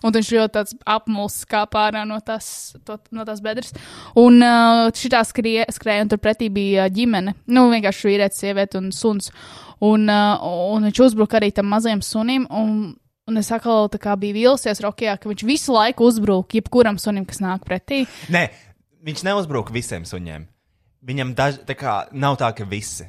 Un 0.04 0.14
viņš 0.16 0.32
ļoti 0.38 0.56
tāds 0.58 0.78
apmulsis 0.96 1.48
kā 1.50 1.64
pārā 1.70 2.04
no 2.08 2.20
tās, 2.24 2.48
to, 2.86 2.98
no 3.14 3.26
tās 3.28 3.42
bedres. 3.44 3.74
Un 4.20 4.40
uh, 4.44 4.88
šitā 4.94 5.24
skrie, 5.26 5.60
skrēja, 5.74 6.06
un 6.06 6.14
tur 6.14 6.22
pretī 6.22 6.50
bija 6.54 6.88
uh, 6.88 6.94
ģimene. 6.94 7.36
Nu, 7.50 7.68
vienkārši 7.72 8.10
vīrietis, 8.10 8.42
sieviete 8.44 8.80
un 8.80 8.90
suns. 8.94 9.32
Un, 9.84 10.06
uh, 10.08 10.44
un 10.74 10.86
viņš 10.88 11.00
uzbruka 11.08 11.40
arī 11.40 11.50
tam 11.54 11.68
mazajam 11.72 12.02
sunim. 12.04 12.46
Un, 12.48 12.94
un 13.30 13.40
es 13.40 13.50
atkal 13.52 13.88
biju 14.20 14.36
vīlusies 14.36 14.82
Rokijā, 14.84 15.16
ka 15.20 15.30
viņš 15.30 15.44
visu 15.48 15.74
laiku 15.74 16.08
uzbrūk 16.10 16.56
jebkuram 16.58 16.98
sunim, 17.00 17.26
kas 17.28 17.40
nāk 17.44 17.64
pretī. 17.68 18.04
Nē, 18.32 18.48
viņš 19.04 19.24
neuzbruka 19.28 19.74
visiem 19.74 20.04
suņiem. 20.08 20.48
Viņam 21.04 21.34
daž, 21.36 21.60
tā 21.68 21.76
kā 21.76 21.98
nav 22.16 22.38
tā, 22.40 22.50
ka 22.56 22.64
visi, 22.68 23.06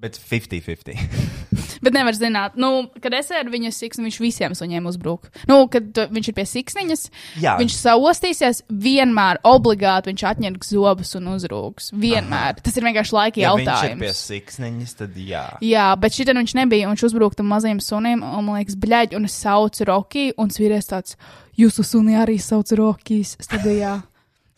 bet 0.00 0.16
50-50. 0.16 1.39
Bet 1.82 1.96
nevar 1.96 2.16
zināt, 2.16 2.54
nu, 2.60 2.88
kad 3.02 3.14
es 3.18 3.30
ar 3.34 3.50
viņu 3.50 3.72
siksnu, 3.74 4.06
viņš 4.06 4.18
visiem 4.22 4.54
suņiem 4.58 4.86
uzbrūk. 4.90 5.28
Nu, 5.50 5.62
kad 5.72 5.90
tu, 5.96 6.06
viņš 6.14 6.30
ir 6.30 6.36
pie 6.38 6.46
siksniņas, 6.50 7.04
Jā. 7.42 7.56
viņš 7.60 7.76
saostīsies, 7.80 8.62
vienmēr 8.70 9.42
obligāti 9.48 10.12
viņš 10.12 10.24
atņems 10.30 10.72
zobus 10.74 11.14
un 11.18 11.32
uzrūks. 11.34 11.90
Vienmēr. 11.92 12.54
Aha. 12.54 12.64
Tas 12.64 12.76
ir 12.78 12.86
vienkārši 12.86 13.16
laika 13.16 13.40
Ja 13.42 13.54
viņš 13.56 13.66
ir 13.66 13.70
jautājums. 13.74 14.00
pie 14.04 14.12
siksniņas, 14.20 14.96
tad 15.02 15.16
jā. 15.18 15.44
Jā, 15.64 15.88
bet 16.00 16.16
šī 16.16 16.28
viņš 16.30 16.56
nebija. 16.60 16.86
un 16.88 16.94
Viņš 17.00 17.06
uzbruka 17.06 17.38
tam 17.38 17.46
mazajam 17.48 17.78
sunim, 17.80 18.20
un 18.20 18.44
man 18.44 18.58
liekas, 18.60 18.74
bļaigi, 18.76 19.16
un 19.16 19.24
es 19.24 19.32
saucu 19.40 19.86
Rocky, 19.88 20.24
un 20.36 20.50
svīries 20.52 20.90
tāds, 20.90 21.16
jūsu 21.56 21.84
suni 21.86 22.16
arī 22.18 22.36
sauc 22.42 22.68
Rokijs 22.76 23.36
studijā. 23.40 24.02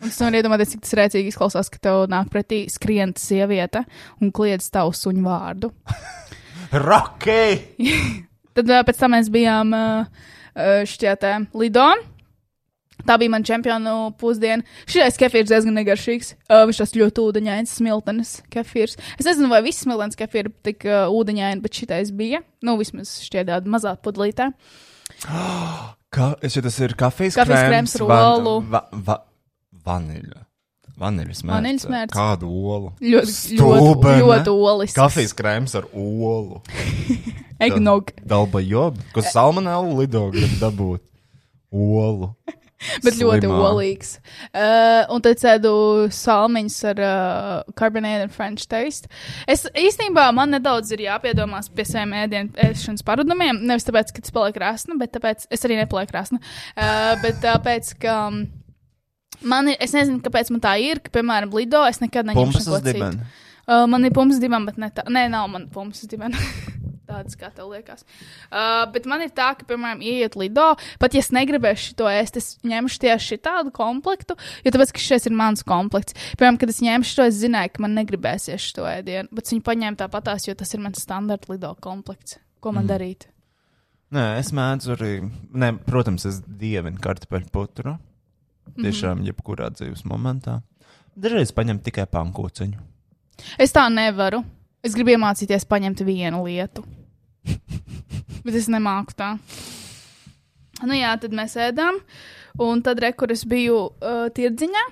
Un 0.02 0.10
es 0.10 0.16
nevaru 0.18 0.40
iedomāties, 0.40 0.72
cik 0.72 0.80
tas 0.82 0.96
rēcīgi 0.98 1.30
izklausās, 1.30 1.68
ka 1.70 1.78
tev 1.78 2.08
nāk 2.10 2.26
pretī 2.32 2.64
skrienta 2.72 3.22
sieviete 3.22 3.84
un 4.18 4.32
kliedz 4.34 4.66
tavu 4.74 4.90
suņu 4.90 5.22
vārdu. 5.22 5.70
Rocky! 6.72 7.58
Tad 8.56 8.70
pēc 8.88 8.98
tam 9.00 9.12
mēs 9.16 9.28
bijām 9.32 9.72
uh, 9.76 10.24
šķiet 10.88 11.20
te 11.20 11.36
Lido. 11.56 11.90
Tā 13.02 13.16
bija 13.18 13.32
mana 13.32 13.44
čempionu 13.46 13.94
pusdiena. 14.20 14.62
Šis 14.86 15.18
kefīrs 15.18 15.50
diezgan 15.50 15.74
negaršīgs. 15.80 16.34
Uh, 16.46 16.62
viņš 16.68 16.82
tas 16.84 16.94
ļoti 16.96 17.24
ūdeņains, 17.24 17.72
smiltenis 17.80 18.36
kefīrs. 18.52 18.94
Es 19.18 19.26
nezinu, 19.26 19.50
vai 19.50 19.62
viss 19.66 19.82
smiltenis 19.84 20.18
kefīrs 20.20 20.48
ir 20.48 20.52
tik 20.68 20.86
uh, 20.86 21.10
ūdeņaini, 21.10 21.62
bet 21.64 21.80
šitais 21.80 22.12
bija. 22.14 22.42
Nu, 22.64 22.76
vismaz 22.80 23.16
šķiet 23.26 23.50
tāda 23.50 23.72
mazā 23.72 23.96
pudlītē. 24.00 24.52
Ka, 26.12 26.32
es 26.44 26.56
jau 26.56 26.62
tas 26.64 26.76
ir 26.84 26.92
kafijas 27.00 27.38
Kafijas 27.40 27.66
krēms, 27.66 27.94
krēms 27.96 27.98
ar 28.04 28.32
olu. 28.36 28.56
Va, 28.68 28.84
va, 28.92 29.22
vaniļa. 29.86 30.44
Vaniļas 31.00 31.40
mērķis. 31.42 31.56
Vaniļas 31.56 31.86
mērce. 31.92 32.16
Kādu 32.16 32.48
olu? 32.52 32.90
Ļoti, 33.00 33.12
ļoti, 33.12 33.36
Stulbene. 33.56 34.24
ļoti 34.26 34.52
olis. 34.52 34.96
Kafijas 34.96 35.32
krēms 35.38 35.76
ar 35.78 35.86
olu. 35.92 36.60
Eggnog. 37.64 38.10
Dalba 38.28 38.60
job, 38.64 38.98
ko 39.14 39.24
salmonēlu 39.24 39.96
lido 40.02 40.26
grib 40.34 40.58
dabūt. 40.60 41.04
Olu. 41.72 42.32
Bet 43.04 43.14
ļoti 43.14 43.46
Slimā. 43.46 43.58
olīgs. 43.68 44.16
Uh, 44.50 45.04
un 45.14 45.22
tad 45.22 45.38
cēdu 45.38 45.72
salmiņus 46.12 46.78
ar 46.90 47.02
uh, 47.06 47.74
carbonated 47.78 48.32
French 48.34 48.66
taste. 48.66 49.06
Es 49.46 49.62
īstenībā 49.70 50.26
man 50.34 50.50
nedaudz 50.56 50.90
ir 50.92 51.04
jāpiedomās 51.06 51.70
pie 51.72 51.86
saviem 51.86 52.16
ēdienu 52.24 52.58
ēšanas 52.66 53.06
paradumiem. 53.06 53.62
Nevis 53.70 53.86
tāpēc, 53.86 54.10
ka 54.12 54.26
tas 54.26 54.34
paliek 54.34 54.58
krāsni, 54.58 54.98
bet 54.98 55.14
tāpēc 55.14 55.46
es 55.54 55.62
arī 55.68 55.78
nepalieku 55.78 56.10
krāsni. 56.10 56.42
Uh, 56.74 57.14
bet 57.22 57.38
tāpēc, 57.46 57.94
ka. 58.02 58.18
um, 58.26 58.42
Man 59.48 59.72
ir, 59.72 59.78
es 59.82 59.94
nezinu, 59.96 60.20
kāpēc 60.24 60.52
man 60.54 60.62
tā 60.64 60.76
ir, 60.82 61.00
ka, 61.02 61.12
piemēram, 61.18 61.52
Lido 61.56 61.82
es 61.88 62.02
nekad 62.02 62.28
neņemšu 62.28 62.60
Pumpas 62.60 62.68
uz 62.68 62.86
citu. 62.86 63.14
Uh, 63.62 63.84
man 63.86 64.02
ir 64.02 64.10
pumps 64.14 64.40
divam, 64.42 64.64
bet 64.66 64.78
ne 64.80 64.88
tā. 64.90 65.04
Nē, 65.06 65.28
nav 65.30 65.46
man 65.50 65.68
pumps 65.70 66.02
divam. 66.10 66.34
Tādas 67.12 67.36
kā 67.38 67.50
tev 67.54 67.68
liekas. 67.70 68.02
Uh, 68.48 68.82
bet 68.90 69.06
man 69.10 69.22
ir 69.22 69.30
tā, 69.36 69.52
ka, 69.58 69.66
piemēram, 69.68 70.00
ieiet 70.02 70.34
lido, 70.40 70.72
pat 71.02 71.14
ja 71.14 71.22
es 71.22 71.30
negribēšu 71.34 71.94
to 71.98 72.08
ēst, 72.10 72.38
es 72.40 72.48
ņemšu 72.66 73.02
tieši 73.04 73.38
tādu 73.44 73.70
komplektu, 73.74 74.34
jo 74.64 74.72
tāpēc, 74.74 74.94
ka 74.96 75.02
šis 75.02 75.28
ir 75.28 75.36
mans 75.36 75.62
komplekts. 75.66 76.16
Piemēram, 76.40 76.58
kad 76.62 76.72
es 76.72 76.80
ņemšu 76.82 77.18
to, 77.18 77.26
es 77.28 77.40
zināju, 77.42 77.74
ka 77.74 77.84
man 77.84 77.98
negribēsies 78.00 78.70
šo 78.72 78.86
ēdienu, 78.88 79.30
bet 79.30 79.52
viņi 79.52 79.66
paņēma 79.66 80.00
tāpatās, 80.00 80.48
jo 80.48 80.56
tas 80.58 80.72
ir 80.74 80.82
mans 80.82 81.04
standarta 81.04 81.52
lido 81.52 81.74
komplekts. 81.84 82.40
Ko 82.64 82.72
man 82.72 82.86
mm. 82.86 82.92
darīt? 82.94 83.28
Nē, 84.12 84.24
es 84.40 84.50
mēdzu 84.56 84.96
arī. 84.96 85.12
Nē, 85.52 85.74
protams, 85.84 86.26
es 86.28 86.40
dievinu 86.46 87.00
kartupeļu 87.02 87.52
putru. 87.52 87.94
Mhm. 87.98 88.11
Tiešām, 88.76 89.18
mm 89.18 89.22
-hmm. 89.22 89.26
jebkurā 89.26 89.70
dzīves 89.70 90.04
momentā. 90.04 90.60
Dažreiz 91.16 91.52
paņem 91.52 91.78
tikai 91.78 92.06
pankūciņu. 92.06 92.78
Es 93.58 93.72
tā 93.72 93.88
nevaru. 93.92 94.44
Es 94.82 94.94
gribu 94.94 95.10
iemācīties 95.10 95.64
paņemt 95.68 96.00
vienu 96.00 96.44
lietu. 96.44 96.84
Bet 98.44 98.54
es 98.54 98.68
nemāku 98.68 99.14
tā. 99.16 99.38
Nu 100.82 100.94
jā, 100.94 101.20
tad 101.20 101.32
mēs 101.32 101.56
ēdām. 101.56 102.00
Un 102.58 102.82
tad 102.82 102.98
rekur 102.98 103.32
es 103.32 103.44
biju 103.44 103.76
uh, 103.76 104.28
tirdziņā. 104.34 104.84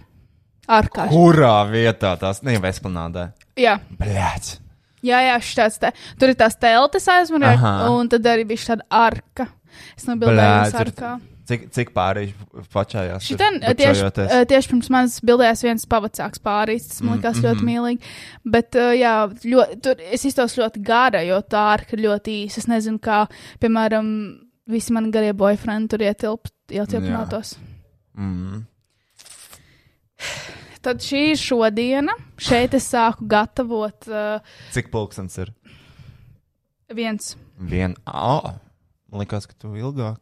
Ārkārtīgi. 0.69 1.17
Kurā 1.17 1.67
vietā 1.71 2.17
tās 2.21 2.43
nevēsplanādē? 2.47 3.33
Jā, 3.57 3.81
Bļāts! 3.99 4.61
jā, 5.03 5.21
jā 5.25 5.39
šis 5.43 5.81
te. 5.81 5.93
Tur 6.21 6.33
ir 6.33 6.39
tās 6.39 6.57
teltis 6.61 7.09
aizmugurē, 7.11 7.57
un 7.91 8.11
tad 8.13 8.27
arī 8.31 8.47
bija 8.49 8.67
šāda 8.69 8.87
arka. 8.91 9.49
Es 9.97 10.07
nobildēju 10.09 10.69
uz 10.69 10.79
arkā. 10.83 11.15
Cik, 11.51 11.67
cik 11.75 11.89
pārējais 11.97 12.67
pačājās? 12.71 13.27
tur 13.27 13.27
Šitien, 13.27 13.59
uh, 13.59 13.75
tieši, 13.77 14.07
uh, 14.07 14.43
tieši 14.49 14.71
pirms 14.71 14.91
manis 14.95 15.17
bildējās 15.27 15.65
viens 15.67 15.87
pavacāks 15.91 16.43
pāris. 16.45 16.87
Tas 16.93 17.03
man 17.03 17.17
Mm, 17.17 17.17
likās 17.19 17.41
ļoti 17.43 17.59
mhm. 17.59 17.71
mīlīgi. 17.71 18.13
Bet, 18.55 18.79
uh, 18.79 18.93
jā, 18.95 19.15
ļoti, 19.55 19.79
tur 19.83 20.05
es 20.15 20.27
iztos 20.31 20.55
ļoti 20.61 20.83
gara, 20.87 21.25
jo 21.27 21.41
tā 21.43 21.65
arka 21.75 21.97
ir 21.97 22.05
ļoti 22.07 22.37
īsa. 22.45 22.63
Es 22.63 22.71
nezinu, 22.71 23.03
kā, 23.03 23.25
piemēram, 23.63 24.09
visi 24.71 24.95
mani 24.95 25.11
garie 25.15 25.35
boyfriend 25.35 25.91
tur 25.91 26.07
ietilpt, 26.07 26.55
ietilpinātos. 26.71 27.57
Mm. 28.15 28.63
Tad 30.85 31.03
šī 31.05 31.31
ir 31.35 31.41
šodiena. 31.41 32.15
Šeit 32.41 32.77
es 32.79 32.87
sāku 32.89 33.27
gatavot 33.29 34.07
uh, 34.09 34.55
Cik 34.73 34.89
pulkstenis 34.95 35.43
ir? 35.43 35.51
viens. 36.95 37.37
Viena. 37.59 37.95
Oh, 38.07 38.57
man 39.11 39.23
liekas, 39.23 39.47
ka 39.47 39.55
tu 39.59 39.75
ilgāk. 39.79 40.19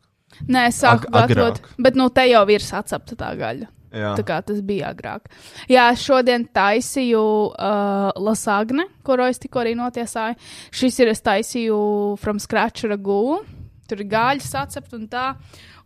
Nē, 0.46 0.68
es 0.68 0.78
sāku 0.82 1.08
Ag- 1.10 1.32
gatavot. 1.32 1.60
Bet 1.78 1.98
nu 1.98 2.08
te 2.14 2.28
jau 2.28 2.44
ir 2.52 2.64
sacepta 2.64 3.16
tā 3.18 3.32
gaļa. 3.38 3.68
Jā. 3.88 4.12
Tā 4.18 4.22
kā 4.26 4.36
tas 4.44 4.60
bija 4.60 4.90
agrāk. 4.92 5.30
Jā, 5.72 5.86
šodien 5.96 6.44
taisīju 6.52 7.22
uh, 7.48 8.10
lasagne, 8.20 8.84
kuru 9.06 9.24
es 9.32 9.40
tikko 9.40 9.62
arī 9.62 9.72
notiesāju. 9.78 10.36
Šis 10.76 10.98
ir 11.00 11.12
es 11.14 11.24
taisīju 11.24 11.78
from 12.20 12.40
scratch 12.42 12.84
ragu. 12.84 13.40
Tur 13.88 14.04
ir 14.04 14.10
gaļa 14.12 14.44
sacept 14.44 14.92
un 14.92 15.08
tā. 15.08 15.30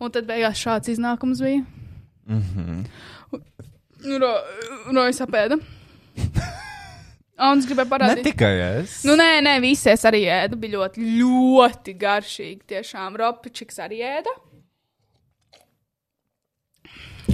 Un 0.03 0.11
tad 0.11 0.27
beigās 0.27 0.59
šāds 0.59 0.91
iznākums 0.91 1.45
bija. 1.45 1.63
Mm 2.27 2.43
-hmm. 2.43 2.85
Nu, 4.03 4.19
ro, 4.19 4.35
ro 4.93 5.07
es 5.07 5.21
apēdu. 5.21 5.61
Un 7.41 7.59
es 7.59 7.67
gribēju 7.67 7.89
Ne 7.89 7.93
parādīt. 7.95 8.25
tikai 8.29 8.53
es. 8.83 8.99
Nu, 9.09 9.15
nē, 9.17 9.41
nē, 9.43 9.55
visi 9.65 9.89
es 9.91 10.05
arī 10.09 10.25
ēdu. 10.29 10.59
Bija 10.61 10.77
ļoti, 10.79 11.05
ļoti 11.19 11.95
garšīgi. 11.99 12.61
Tiešām 12.75 13.17
Ropičiks 13.19 13.81
arī 13.83 14.03
ēda. 14.05 14.35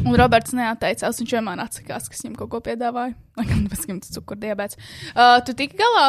Un 0.05 0.15
Roberts 0.17 0.55
neatteicās, 0.55 1.19
viņš 1.21 1.33
vienmēr 1.35 1.61
atsakās, 1.65 2.07
kas 2.13 2.23
viņam 2.23 2.37
kaut 2.39 2.51
ko 2.53 2.61
piedāvāja. 2.69 3.15
Lai 3.37 3.45
gan 3.49 3.67
pēc 3.73 3.87
tam 3.89 4.01
tas 4.05 4.15
cukurdiabēts. 4.15 4.79
Uh, 5.17 5.39
tu 5.45 5.55
tiki 5.59 5.79
galā? 5.81 6.07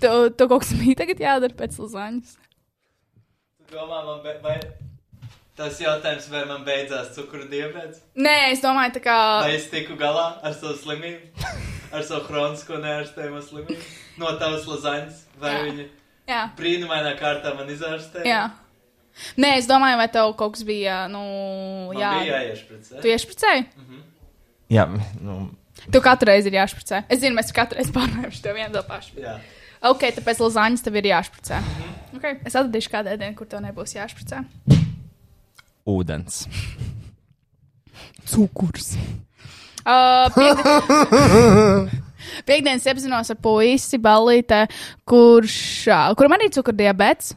Tu, 0.00 0.10
tu 0.38 0.46
kaut 0.48 0.62
kas 0.64 0.72
bija 0.78 0.96
tagad 1.02 1.20
jādara 1.22 1.56
pēc 1.58 1.76
lazaņas. 1.82 2.36
Domā, 3.68 3.98
man 4.06 4.22
be, 4.24 4.32
vai 4.42 4.56
tas 5.58 5.76
jautājums, 5.82 6.30
vai 6.32 6.44
man 6.48 6.62
beidzās 6.64 7.10
cukuru 7.18 7.48
diabetes? 7.50 8.00
Nē, 8.16 8.36
es 8.54 8.62
domāju, 8.64 8.94
tā 8.96 9.02
kā. 9.04 9.16
Vai 9.44 9.56
es 9.58 9.66
tiku 9.72 9.98
galā 10.00 10.38
ar 10.40 10.54
savu 10.56 10.78
slimību, 10.78 11.50
ar 11.92 12.02
savu 12.06 12.24
kronisko 12.28 12.78
neārstējumu 12.82 13.42
slimību? 13.46 13.76
No 14.18 14.32
tavas 14.40 14.66
lazaņas, 14.68 15.20
vai 15.40 15.52
Jā. 15.54 15.60
viņi 15.68 15.86
Jā, 16.28 16.40
brīnumainā 16.58 17.14
kārtā 17.20 17.54
man 17.56 17.68
izārstēja? 17.72 18.26
jā. 18.28 18.42
Nē, 19.40 19.56
es 19.58 19.66
domāju, 19.66 19.96
vai 19.98 20.06
tev 20.14 20.30
kaut 20.38 20.52
kas 20.54 20.62
bija, 20.68 21.08
nu, 21.10 21.22
Man 21.90 21.96
jā. 21.98 22.10
bija 22.20 22.36
jāiešpricē. 22.38 23.00
Tu 23.02 23.08
iešpricēji? 23.10 23.64
Jā, 24.70 24.84
nu, 25.20 25.38
Tu 25.90 26.00
katru 26.02 26.26
reizi 26.32 26.50
ir 26.50 26.56
jāšpricē. 26.58 27.04
Es 27.08 27.20
zinu, 27.22 27.36
mēs 27.38 27.50
katru 27.54 27.78
reizi 27.78 27.92
pārnājam 27.94 28.32
šo 28.34 28.52
vienu 28.54 28.72
to 28.74 28.82
pašu. 28.86 29.14
jā. 29.22 29.36
Ok, 29.88 30.02
tāpēc 30.16 30.40
lazaņas 30.42 30.82
tev 30.82 30.96
ir 30.98 31.06
jāšpricē. 31.12 31.60
Okay. 32.18 32.38
Es 32.44 32.56
atradīšu 32.58 32.90
kādu 32.90 33.12
dienu, 33.16 33.34
kur 33.38 33.46
tev 33.46 33.60
nebūs 33.62 33.94
jāšpricē. 33.94 34.40
Ūdens. 35.86 36.40
Cukurs. 38.26 38.96
Uh, 39.88 40.28
piekdien... 40.36 42.04
Piektdienas 42.44 42.84
iepazinos 42.86 43.30
ar 43.32 43.38
puisi 43.40 43.98
Ballītē, 44.02 44.66
kurš, 45.08 45.54
kuram 46.18 46.34
arī 46.36 46.50
cukurdiabēts. 46.52 47.32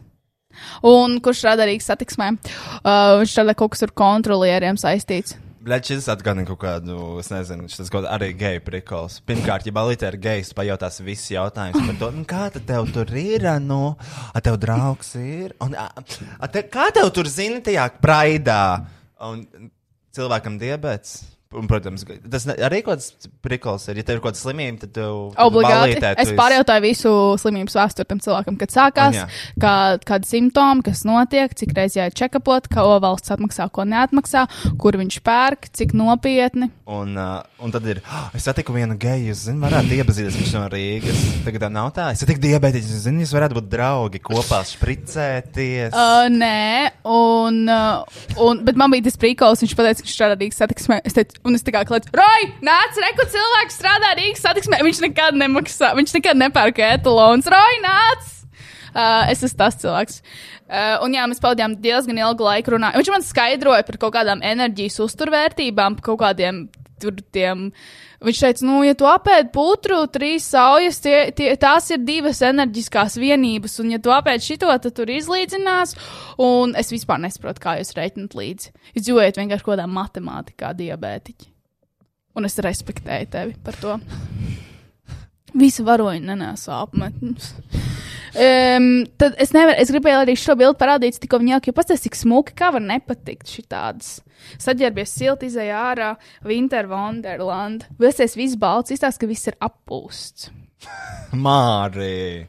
Un 0.86 1.16
kurš 1.24 1.45
strādā 1.45 1.66
Rīgas 1.70 1.88
satiksmē? 1.88 2.34
Uh, 2.36 3.22
viņš 3.22 3.32
strādā 3.32 3.56
kaut 3.58 3.72
kas 3.74 3.86
ar 3.88 3.95
kontrolieriem 3.95 4.80
saistīts. 4.80 5.38
Bļaļ, 5.62 5.82
šis 5.86 6.08
atgādina 6.10 6.43
kaut 6.49 6.58
kādu, 6.64 6.95
es 7.22 7.30
nezinu, 7.30 7.68
šis 7.70 7.91
kaut 7.93 8.08
arī 8.10 8.32
geju 8.38 8.64
prikols. 8.66 9.20
Pirmkārt, 9.30 9.68
ja 9.70 9.74
balīte 9.76 10.10
ir 10.10 10.18
gejs, 10.22 10.56
pajautās 10.58 10.97
visus 11.06 11.30
jautājumus 11.36 11.86
par 11.86 11.99
to, 11.99 12.10
nu, 12.18 12.26
kā 12.28 12.47
tad 12.56 12.66
tev 12.68 12.89
tur 12.95 13.14
ir, 13.22 13.45
nu, 13.62 13.93
a 14.34 14.41
tev 14.41 14.58
draugs 14.62 15.14
ir, 15.22 15.54
un 15.62 15.78
a, 15.78 15.86
a 15.93 16.49
te, 16.49 16.66
kā 16.66 16.89
tev 16.95 17.14
tur 17.14 17.30
zini 17.30 17.62
tajā 17.62 17.86
praidā, 18.02 18.64
un 19.22 19.45
cilvēkam 20.18 20.58
diabets. 20.62 21.20
Un, 21.52 21.68
protams, 21.68 22.06
tas 22.32 22.45
arī 22.54 22.80
kaut 22.86 23.02
kāds 23.02 23.28
prikols 23.43 23.89
ir. 23.91 23.99
Ja 23.99 24.08
tev 24.08 24.18
ir 24.18 24.22
kaut 24.24 24.32
kāda 24.32 24.39
slimība, 24.39 24.86
tad 24.86 24.93
tev 24.95 25.18
Obligāti. 25.43 25.97
tu 25.99 26.24
Es 26.24 26.32
pārjautāju 26.38 26.84
visu 26.86 27.12
slimības 27.41 27.76
vēsturi 27.76 28.08
tam 28.08 28.22
cilvēkam, 28.24 28.60
kad 28.62 28.72
sākās, 28.72 29.18
kā, 29.60 29.74
kādi 30.08 30.30
simptomi, 30.30 30.86
kas 30.88 31.04
notiek, 31.08 31.52
cik 31.60 31.76
reizes 31.76 31.99
jāiet 31.99 32.16
čekapot, 32.16 32.72
ko 32.72 32.88
valsts 33.04 33.36
atmaksā, 33.36 33.68
ko 33.76 33.84
neatmaksā, 33.84 34.45
kur 34.80 34.95
viņš 35.02 35.20
pērk, 35.28 35.68
cik 35.76 35.91
nopietni. 35.97 36.72
Un, 36.88 37.18
uh, 37.20 37.41
un 37.62 37.72
tad 37.72 37.86
ir, 37.86 38.01
"Ah, 38.09 38.30
es 38.34 38.43
satiku 38.43 38.74
vienu 38.74 38.97
geju, 38.97 39.32
es 39.32 39.45
zinu, 39.47 39.62
varētu 39.62 39.97
iepazīties 39.99 40.38
viņš 40.39 40.53
no 40.53 40.64
Rīgas. 40.70 41.20
Tagad 41.45 41.62
tā 41.62 41.70
nav 41.72 41.91
tā, 41.93 42.12
es 42.12 42.20
satiku 42.24 42.41
diabētiķu, 42.41 42.89
es 42.89 43.05
zinu, 43.05 43.22
jūs 43.22 43.34
varētu 43.38 43.57
būt 43.59 43.70
draugi, 43.70 44.20
kopā 44.20 44.62
spricēties. 44.66 45.93
Uh, 45.93 46.28
nē, 46.30 46.91
un, 47.05 47.70
uh, 47.70 48.03
un, 48.38 48.64
bet 48.66 48.76
man 48.76 48.91
bija 48.91 49.03
tas 49.03 49.18
prīkols, 49.18 49.62
viņš 49.62 49.76
teica, 49.76 50.01
ka 50.01 50.07
viņš 50.07 50.18
strādā 50.18 50.36
Rīgas 50.38 50.62
satiksmē. 50.62 51.01
Es 51.05 51.14
teicu, 51.14 51.39
un 51.45 51.55
es 51.55 51.64
tā 51.64 51.72
kā 51.72 51.86
kliedzu, 51.86 52.09
Roy, 52.14 52.51
nāc, 52.62 52.97
reku 52.97 53.26
cilvēks 53.30 53.80
strādā 53.80 54.16
Rīgas 54.18 54.41
satiksmē. 54.41 54.82
Viņš 54.82 55.01
nekad 55.07 55.38
nemaksā, 55.38 55.93
viņš 55.95 56.14
nekad 56.20 56.38
nepērk 56.38 56.80
etalons. 56.80 57.45
Roy, 57.45 57.82
nāc! 57.86 58.38
Uh, 58.91 59.30
es 59.32 59.39
esmu 59.39 59.57
tas 59.57 59.78
cilvēks. 59.80 60.22
Uh, 60.72 60.97
un 61.03 61.16
jā, 61.16 61.24
mēs 61.28 61.39
pavadījām 61.43 61.78
diezgan 61.84 62.20
ilgu 62.20 62.43
laiku 62.43 62.74
runājot. 62.76 62.99
Viņš 62.99 63.12
man 63.12 63.24
skaidroja 63.24 63.84
par 63.88 63.97
kaut 63.99 64.14
kādām 64.16 64.43
enerģijas 64.43 64.99
uzturvērtībām, 65.03 65.97
par 65.99 66.05
kaut 66.09 66.20
kādiem 66.24 66.66
tur 67.02 67.20
tiem. 67.34 67.68
Viņš 68.22 68.41
teica, 68.43 68.66
nu, 68.68 68.80
ja 68.86 68.95
tu 68.97 69.08
apēdi 69.10 69.49
putru, 69.54 69.99
trīs 70.14 70.45
saujas, 70.54 71.02
tie, 71.04 71.18
tie, 71.38 71.49
tās 71.60 71.89
ir 71.93 72.04
divas 72.06 72.41
enerģiskās 72.45 73.18
vienības, 73.22 73.80
un 73.82 73.95
ja 73.95 74.02
tu 74.02 74.14
apēdi 74.14 74.52
šito, 74.52 74.70
tad 74.70 74.97
tur 74.97 75.10
izlīdzinās. 75.12 75.95
Un 76.41 76.76
es 76.80 76.93
vispār 76.93 77.22
nesaprotu, 77.24 77.64
kā 77.64 77.78
jūs 77.82 77.95
reiķinat 77.97 78.38
līdzi. 78.38 78.76
Jūs 78.95 79.08
dzīvojat 79.08 79.41
vienkārši 79.41 79.68
kaut 79.68 79.76
kādā 79.76 79.88
matemātikā, 79.89 80.76
diabētiķi. 80.78 81.49
Un 82.38 82.47
es 82.47 82.62
respektēju 82.64 83.32
tevi 83.34 83.58
par 83.66 83.80
to. 83.82 83.97
Visi 85.58 85.84
varoņi 85.84 86.24
nenēsā 86.30 86.78
apmetnes. 86.86 87.52
Um, 88.32 88.86
tad 89.20 89.36
es 89.43 89.49
nevaru, 89.52 89.76
es 89.84 89.89
gribēju 89.91 90.22
arī 90.24 90.38
šo 90.39 90.54
bildi 90.56 90.80
parādīt, 90.80 91.18
tikko 91.20 91.41
viņa 91.41 91.58
jau 91.58 91.74
pastāstīja, 91.76 92.06
cik 92.06 92.16
smuki, 92.16 92.56
kā 92.56 92.70
var 92.72 92.84
nepatikt 92.86 93.52
šitādas. 93.52 94.22
Saģērbies 94.62 95.16
silti, 95.18 95.49
izēja 95.52 95.82
ārā, 95.89 96.14
Winter 96.47 96.88
Wonderland. 96.88 97.84
Vēsies 97.99 98.38
viss 98.39 98.60
balts, 98.60 98.93
izstāsta, 98.95 99.26
ka 99.26 99.30
viss 99.30 99.52
ir 99.52 99.60
appūsts. 99.60 100.47
Mārī. 101.45 102.47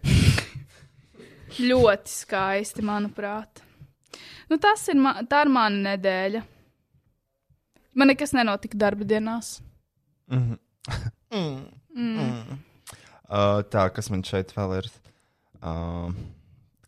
Ļoti 1.69 2.15
skaisti, 2.15 2.87
manuprāt. 2.87 3.65
Nu, 4.49 4.61
tas 4.63 4.87
ir, 4.93 5.01
ma 5.03 5.19
tā 5.27 5.43
ir 5.47 5.53
mana 5.53 5.91
nedēļa. 5.91 6.45
Man 7.99 8.13
nekas 8.13 8.37
nenotika 8.37 8.79
darba 8.79 9.09
dienās. 9.09 9.57
Uh, 13.33 13.63
tā, 13.73 13.87
kas 13.97 14.11
man 14.13 14.21
šeit 14.29 14.51
vēl 14.53 14.75
ir? 14.83 14.89
Uh, 15.65 16.13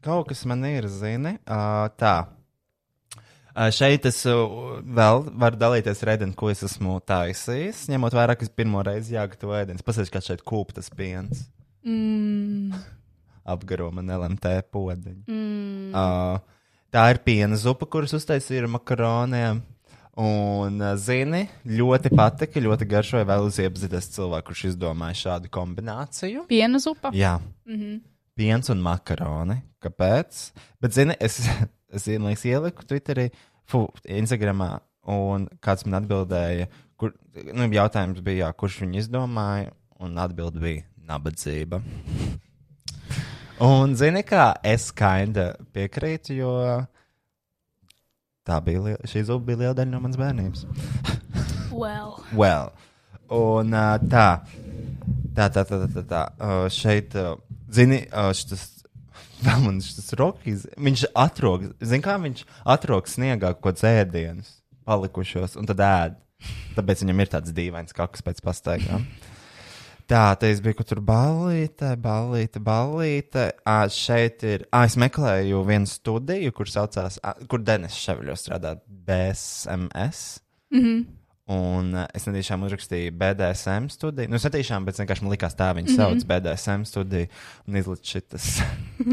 kaut 0.05 0.29
kas 0.29 0.43
man 0.45 0.65
ir, 0.69 0.91
zini. 0.93 1.39
Uh, 1.49 1.87
tā. 1.97 2.17
Uh, 3.55 3.71
šeit 3.73 4.05
es 4.11 4.19
uh, 4.29 4.77
vēl 4.83 5.25
varu 5.41 5.61
dalīties 5.61 6.03
ar 6.05 6.17
ēdienu, 6.17 6.37
ko 6.37 6.51
es 6.53 6.61
esmu 6.67 6.99
taisījis. 7.09 7.87
Ņemot 7.95 8.17
vērā, 8.19 8.37
ka 8.37 8.45
es 8.45 8.53
pirmo 8.53 8.83
reizi 8.85 9.17
jāgatavo 9.17 9.57
ēdienas. 9.57 9.87
Pasaka, 9.87 10.19
kā 10.19 10.25
šeit 10.27 10.45
kūptas 10.45 10.93
piens. 10.93 11.47
Mm. 11.87 12.75
Apgaro 13.55 13.89
man 13.95 14.13
LMT 14.13 14.57
podziņu. 14.75 15.25
Mm. 15.31 15.95
Uh, 15.97 16.75
tā 16.93 17.07
ir 17.15 17.25
piena 17.25 17.57
zupa, 17.61 17.89
kuras 17.89 18.13
uztaisīju 18.19 18.67
ar 18.67 18.73
makaroniem. 18.77 19.65
Un, 20.15 20.77
uh, 20.79 20.93
zini, 21.01 21.49
ļoti 21.67 22.13
patika, 22.15 22.63
ļoti 22.63 22.87
garšoja. 22.87 23.27
Vēl 23.27 23.49
uz 23.49 23.59
iepazīties 23.59 24.13
cilvēku, 24.15 24.53
kurš 24.53 24.69
izdomāja 24.71 25.17
šādu 25.25 25.51
kombināciju. 25.55 26.45
Piena 26.51 26.79
zupa. 26.79 27.11
Jā, 27.15 27.41
mm 27.67 27.81
-hmm. 27.81 28.01
piens 28.39 28.71
un 28.71 28.83
makaroni. 28.83 29.59
Kāpēc? 29.83 30.53
Bet, 30.81 30.95
zini, 30.95 31.17
es, 31.21 31.41
es 31.95 32.07
liekas, 32.07 32.45
ieliku 32.45 32.87
Twitterī, 32.87 33.31
fu, 33.67 33.89
Instagramā, 34.07 34.79
un 35.03 35.49
kāds 35.61 35.85
man 35.87 36.03
atbildēja, 36.03 36.69
kur, 36.97 37.13
nu, 37.53 37.67
jautājums 37.73 38.23
bija, 38.23 38.47
jā, 38.47 38.53
kurš 38.53 38.81
viņu 38.85 38.99
izdomāja, 39.03 39.73
un 39.99 40.19
atbild 40.19 40.61
bija 40.61 40.85
nabadzība. 40.97 41.83
Un, 43.63 43.95
zini, 43.95 44.25
kā 44.27 44.49
es 44.67 44.89
kinda 44.91 45.53
piekrītu, 45.73 46.35
jo 46.35 46.55
tā 48.47 48.59
bija, 48.65 48.83
liela- 48.85 49.09
šī 49.11 49.25
zupa 49.29 49.47
bija 49.51 49.63
liela 49.65 49.77
daļa 49.81 49.91
no 49.95 50.01
manas 50.05 50.21
bērnības. 50.21 50.67
Well. 51.75 52.21
Well. 52.31 52.69
Un 53.35 53.73
uh, 53.75 53.97
tā, 53.99 54.45
tā, 55.35 55.49
tā, 55.51 55.65
tā, 55.67 55.79
tā, 55.91 56.03
tā. 56.07 56.21
Uh, 56.39 56.67
šeit, 56.71 57.17
uh, 57.19 57.35
zini, 57.75 58.05
uh, 58.13 58.31
šis. 58.37 58.69
Vēl 59.45 59.65
man 59.65 59.81
šis 59.83 60.15
rokīs, 60.17 60.69
viņš 60.79 61.03
atrok, 61.19 61.67
zini, 61.83 62.01
kā 62.05 62.15
viņš 62.23 62.45
atrok 62.77 63.11
sniegā 63.11 63.51
kaut 63.57 63.65
kāds 63.67 63.83
ēdienus 63.91 64.53
palikušos, 64.87 65.59
un 65.59 65.67
tad 65.69 65.83
ēd. 65.85 66.15
Tāpēc 66.79 67.03
viņam 67.03 67.21
ir 67.25 67.33
tāds 67.33 67.53
dīvains 67.57 67.97
kakas 67.97 68.23
pēc 68.25 68.41
pastaigām. 68.47 69.05
Tā, 70.05 70.35
te 70.37 70.51
es 70.53 70.61
biju, 70.61 70.77
kur 70.77 70.87
tur 70.89 71.01
balīte, 71.01 71.95
balīte, 71.97 72.61
balīte. 72.61 73.47
À, 73.65 73.87
šeit 73.89 74.45
ir, 74.45 74.67
à, 74.69 74.83
es 74.85 74.99
meklēju 75.01 75.63
vienu 75.65 75.89
studiju, 75.89 76.53
kur 76.53 76.69
saucās, 76.69 77.17
à, 77.25 77.33
kur 77.49 77.65
Denis 77.65 77.97
Ševļo 78.03 78.37
strādā 78.37 78.77
BSMS. 78.85 80.41
Mm 80.75 80.81
-hmm. 80.81 81.05
Un 81.45 81.91
uh, 81.93 82.07
es 82.17 82.25
netiešām 82.25 82.63
uzrakstīju 82.65 83.13
BDSM 83.21 83.91
studiju. 83.93 84.29
Nu, 84.33 84.37
es 84.37 84.45
netiešām, 84.45 84.85
bet 84.85 84.97
vienkārši 84.97 85.23
man 85.23 85.33
likās 85.35 85.57
tā, 85.57 85.75
viņa 85.77 85.97
sauc 85.97 86.15
mm 86.15 86.21
-hmm. 86.21 86.41
BDSM 86.41 86.85
studiju 86.85 87.27
un 87.67 87.77
izlaiž 87.77 88.01
šitas. 88.03 88.61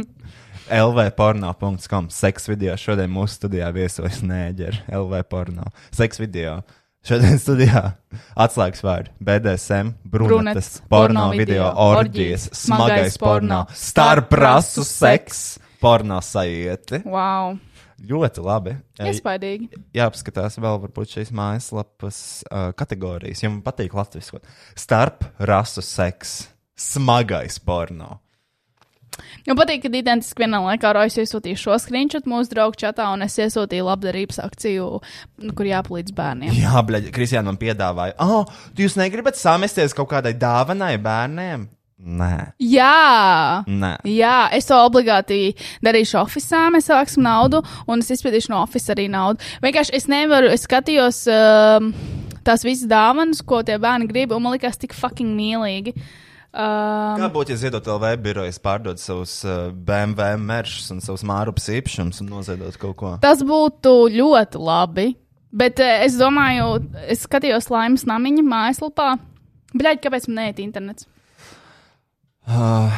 LVporno.com 0.88 2.10
seks 2.10 2.48
video. 2.48 2.78
Šodien 2.78 3.12
mūsu 3.12 3.40
studijā 3.40 3.72
viesojas 3.74 4.22
Nēģer, 4.22 4.76
LV 4.88 5.24
porno. 5.24 5.64
Seks 5.92 6.20
video. 6.20 6.62
Šodien 7.02 7.40
studijā 7.42 7.80
atslēgas 8.38 8.84
vārdi 8.86 9.10
BDSM, 9.26 9.96
brunetes, 10.06 10.76
porno 10.86 11.24
porno 11.24 11.24
video, 11.34 11.72
orģijas, 11.82 12.46
smagais 12.54 13.18
porno, 13.18 13.64
starprasu 13.74 14.86
seks, 14.86 15.40
porno 15.82 16.20
sajieti. 16.22 17.02
Wow. 17.10 17.58
Ļoti 18.06 18.44
labi. 18.46 18.76
Iespaidīgi. 19.02 19.82
Jāapskatās 19.98 20.60
vēl 20.62 20.78
varbūt 20.86 21.18
šīs 21.18 21.34
mājaslapas 21.38 22.20
uh, 22.46 22.70
kategorijas, 22.78 23.42
man 23.50 23.64
patīk 23.66 23.98
latviešu. 23.98 24.38
Starp 24.78 25.26
rasu 25.42 25.82
seks, 25.86 26.44
smagais 26.78 27.58
porno. 27.66 28.20
Man 29.48 29.60
patīk, 29.60 29.84
ka 29.86 29.92
identiski 29.92 30.46
vienā 30.46 30.62
laikā 30.66 30.94
Rojas 30.98 31.18
iesūtīja 31.22 31.60
šo 31.60 31.78
screenshot 31.82 32.30
mūsu 32.30 32.54
draugu 32.54 32.80
čatā, 32.82 33.10
un 33.16 33.26
es 33.26 33.38
iesūtīju 33.42 33.88
labdarības 33.88 34.42
akciju, 34.44 34.88
nu, 35.46 35.58
kur 35.58 35.70
jāpalīdz 35.70 36.16
bērniem. 36.18 36.56
Jā, 36.62 36.82
bļaļ, 36.88 37.12
Kristiāna 37.16 37.52
man 37.52 37.60
piedāvāja, 37.62 38.18
oh, 38.24 38.50
tu 38.76 38.86
jūs 38.86 38.98
negribat 39.00 39.40
samesties 39.40 39.96
kaut 39.98 40.12
kādai 40.14 40.34
dāvanai 40.40 40.96
bērniem? 41.02 41.70
Nē, 42.02 42.56
Jā! 42.58 43.62
nē. 43.70 43.92
Jā, 44.10 44.50
es 44.58 44.66
to 44.66 44.78
obligāti 44.82 45.52
darīšu 45.86 46.18
oficiālā, 46.24 46.72
mēs 46.74 46.88
savāksim 46.90 47.22
naudu, 47.22 47.60
un 47.86 48.02
es 48.02 48.10
izpildīšu 48.16 48.50
no 48.50 48.64
oficiāla 48.66 48.96
arī 48.98 49.06
naudu. 49.14 49.52
Vienkārši 49.62 49.94
es 50.00 50.10
nevaru, 50.10 50.50
es 50.50 50.66
skatījos 50.66 51.22
um, 51.30 51.92
tās 52.48 52.66
visas 52.66 52.90
dāvanas, 52.90 53.44
ko 53.46 53.62
tie 53.68 53.78
bērni 53.82 54.10
grib, 54.10 54.34
un 54.34 54.42
man 54.42 54.58
likās 54.58 54.82
tik 54.82 54.98
fucking 54.98 55.38
mīlīgi. 55.38 55.94
Um, 56.52 57.16
Kā 57.16 57.30
būtu, 57.32 57.54
ja 57.54 57.62
ziedot 57.62 57.86
LV 57.88 58.10
birojas 58.20 58.58
pārdod 58.60 59.00
savus 59.00 59.38
uh, 59.48 59.70
BMW 59.72 60.36
meršus 60.42 60.90
un 60.92 61.00
savus 61.04 61.24
mārupas 61.24 61.70
īpašumus 61.72 62.20
un 62.24 62.28
noziedot 62.34 62.76
kaut 62.82 62.98
ko? 63.00 63.14
tas 63.24 63.40
būtu 63.48 63.94
ļoti 64.12 64.60
labi. 64.60 65.08
Bet 65.52 65.80
uh, 65.80 66.04
es 66.04 66.20
domāju, 66.20 66.82
es 67.08 67.24
skatījos 67.24 67.72
laimes 67.72 68.04
namiņa 68.08 68.44
mājaslapā. 68.44 69.14
Bļaigi, 69.72 70.04
kāpēc 70.04 70.28
man 70.28 70.42
neiet 70.42 70.60
internets? 70.60 71.08
Uh, 72.48 72.92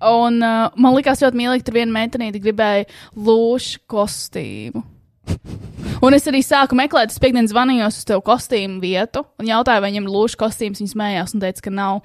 Un 0.00 0.40
uh, 0.40 0.72
man 0.80 0.94
likās 0.96 1.20
ļoti 1.20 1.36
mīlīgi, 1.36 1.64
tur 1.66 1.76
viena 1.76 1.92
meitenīte 1.92 2.40
gribēja 2.40 2.86
lūšu 3.16 3.82
kostīmu. 3.90 4.82
Un 6.00 6.16
es 6.16 6.24
arī 6.30 6.40
sāku 6.44 6.76
meklēt, 6.78 7.12
es 7.12 7.20
piekdienas 7.20 7.52
zvanījos 7.52 7.98
uz 8.00 8.06
tevu 8.08 8.22
kostīmu 8.24 8.78
vietu 8.80 9.24
un 9.40 9.48
jautāju, 9.50 9.82
vai 9.84 9.90
viņam 9.90 10.06
ir 10.08 10.14
lūšu 10.14 10.38
kostīms. 10.40 10.80
Viņa 10.80 10.92
smējās 10.94 11.34
un 11.36 11.42
teica, 11.44 11.64
ka 11.66 11.72
nav. 11.74 12.00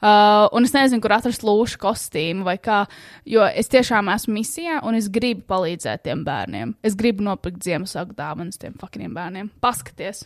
Uh, 0.00 0.46
un 0.56 0.64
es 0.64 0.72
nezinu, 0.72 1.02
kur 1.04 1.12
atrast 1.12 1.42
lūšu 1.44 1.80
kostīmu 1.82 2.46
vai 2.46 2.54
kā, 2.62 2.84
jo 3.28 3.44
es 3.44 3.68
tiešām 3.68 4.08
esmu 4.14 4.38
misijā 4.38 4.78
un 4.88 4.96
es 4.96 5.10
gribu 5.12 5.42
palīdzēt 5.50 6.06
tiem 6.06 6.22
bērniem. 6.24 6.76
Es 6.86 6.96
gribu 6.96 7.26
nopirkt 7.26 7.66
Ziemassvētku 7.66 8.16
dāvanas 8.16 8.60
tiem 8.62 8.78
fucking 8.80 9.12
bērniem. 9.16 9.50
Paskaties! 9.60 10.24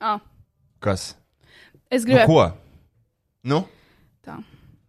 Ah, 0.00 0.22
kas? 0.84 1.12
es 1.90 2.04
Nu, 2.04 2.10
gribēju. 2.10 2.30
ko? 2.30 2.46
Nu? 3.50 3.64
tā. 4.24 4.38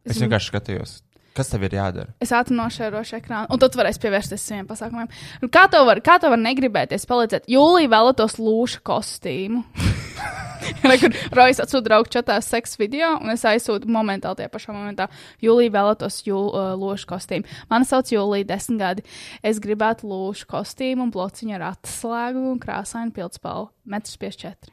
Es 0.05 0.21
vienkārši 0.21 0.53
skatījos. 0.53 0.99
Kas 1.35 1.49
tev 1.51 1.65
ir 1.67 1.73
jādara? 1.75 2.13
Es 2.23 2.31
ātri 2.31 2.55
nošērošu 2.55 3.17
ekrānu, 3.17 3.49
un 3.51 3.59
tad 3.59 3.73
tu 3.73 3.79
varēsi 3.81 3.99
pievērsties 4.05 4.43
saviem 4.47 4.67
pasākumiem. 4.69 5.09
Nu, 5.41 5.49
kā 5.51 5.65
tev 5.71 5.83
var, 5.89 5.99
kā 6.03 6.15
tev 6.23 6.31
var 6.31 6.39
negribēties 6.39 7.03
palīdzēt? 7.09 7.49
Jūlijā 7.51 7.91
vēlētos 7.91 8.37
lūšu 8.39 8.79
kostīmu. 8.87 9.65
Kur 11.01 11.17
Rojas 11.35 11.59
atsūta 11.59 11.83
draugu 11.89 12.13
čatā 12.15 12.37
seksa 12.39 12.79
video, 12.79 13.11
un 13.19 13.33
es 13.33 13.43
aizsūtu 13.47 13.91
momentāli 13.91 14.39
tajā 14.39 14.53
pašā 14.53 14.77
momentā. 14.77 15.09
Jūlijā 15.43 15.75
vēlētos 15.75 16.21
jū, 16.23 16.39
uh, 16.47 16.71
lūšu 16.79 17.11
kostīmu. 17.11 17.59
Mani 17.73 17.91
sauc 17.91 18.15
Jūlija, 18.15 18.47
desmit 18.55 18.79
gadi. 18.79 19.05
Es 19.43 19.59
gribētu 19.59 20.07
lūšu 20.07 20.47
kostīmu 20.55 21.03
un 21.09 21.13
blociņu 21.13 21.59
ar 21.59 21.67
atslēgu 21.73 22.47
un 22.55 22.63
krāsainu 22.63 23.11
pildspalvu. 23.19 23.73
Metrs 23.91 24.15
54. 24.23 24.71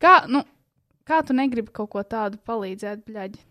Kā, 0.00 0.16
nu, 0.30 0.46
kā 1.02 1.20
tu 1.26 1.34
negribi 1.36 1.74
kaut 1.74 1.90
ko 1.98 2.06
tādu 2.06 2.38
palīdzēt, 2.46 3.02
bļaģi? 3.10 3.49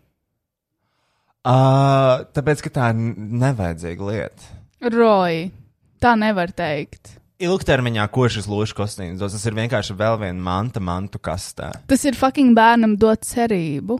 Uh, 1.40 2.26
tāpēc, 2.36 2.60
ka 2.66 2.72
tā 2.74 2.90
ir 2.92 2.98
nevajadzīga 3.40 4.10
lieta. 4.10 4.50
Roja, 4.92 5.48
tā 6.02 6.12
nevar 6.20 6.52
teikt. 6.52 7.16
Ilgtermiņā, 7.40 8.04
ko 8.12 8.26
šis 8.28 8.44
lūšas 8.50 8.76
kostīms 8.76 9.20
dos, 9.22 9.32
tas 9.32 9.46
ir 9.48 9.56
vienkārši 9.56 9.96
vēl 9.96 10.18
viena 10.20 10.36
manta, 10.44 10.82
mantu 10.84 11.16
kastē. 11.22 11.70
Tas 11.88 12.04
ir 12.04 12.18
fucking 12.18 12.52
bērnam 12.56 12.98
dot 13.00 13.24
cerību. 13.24 13.96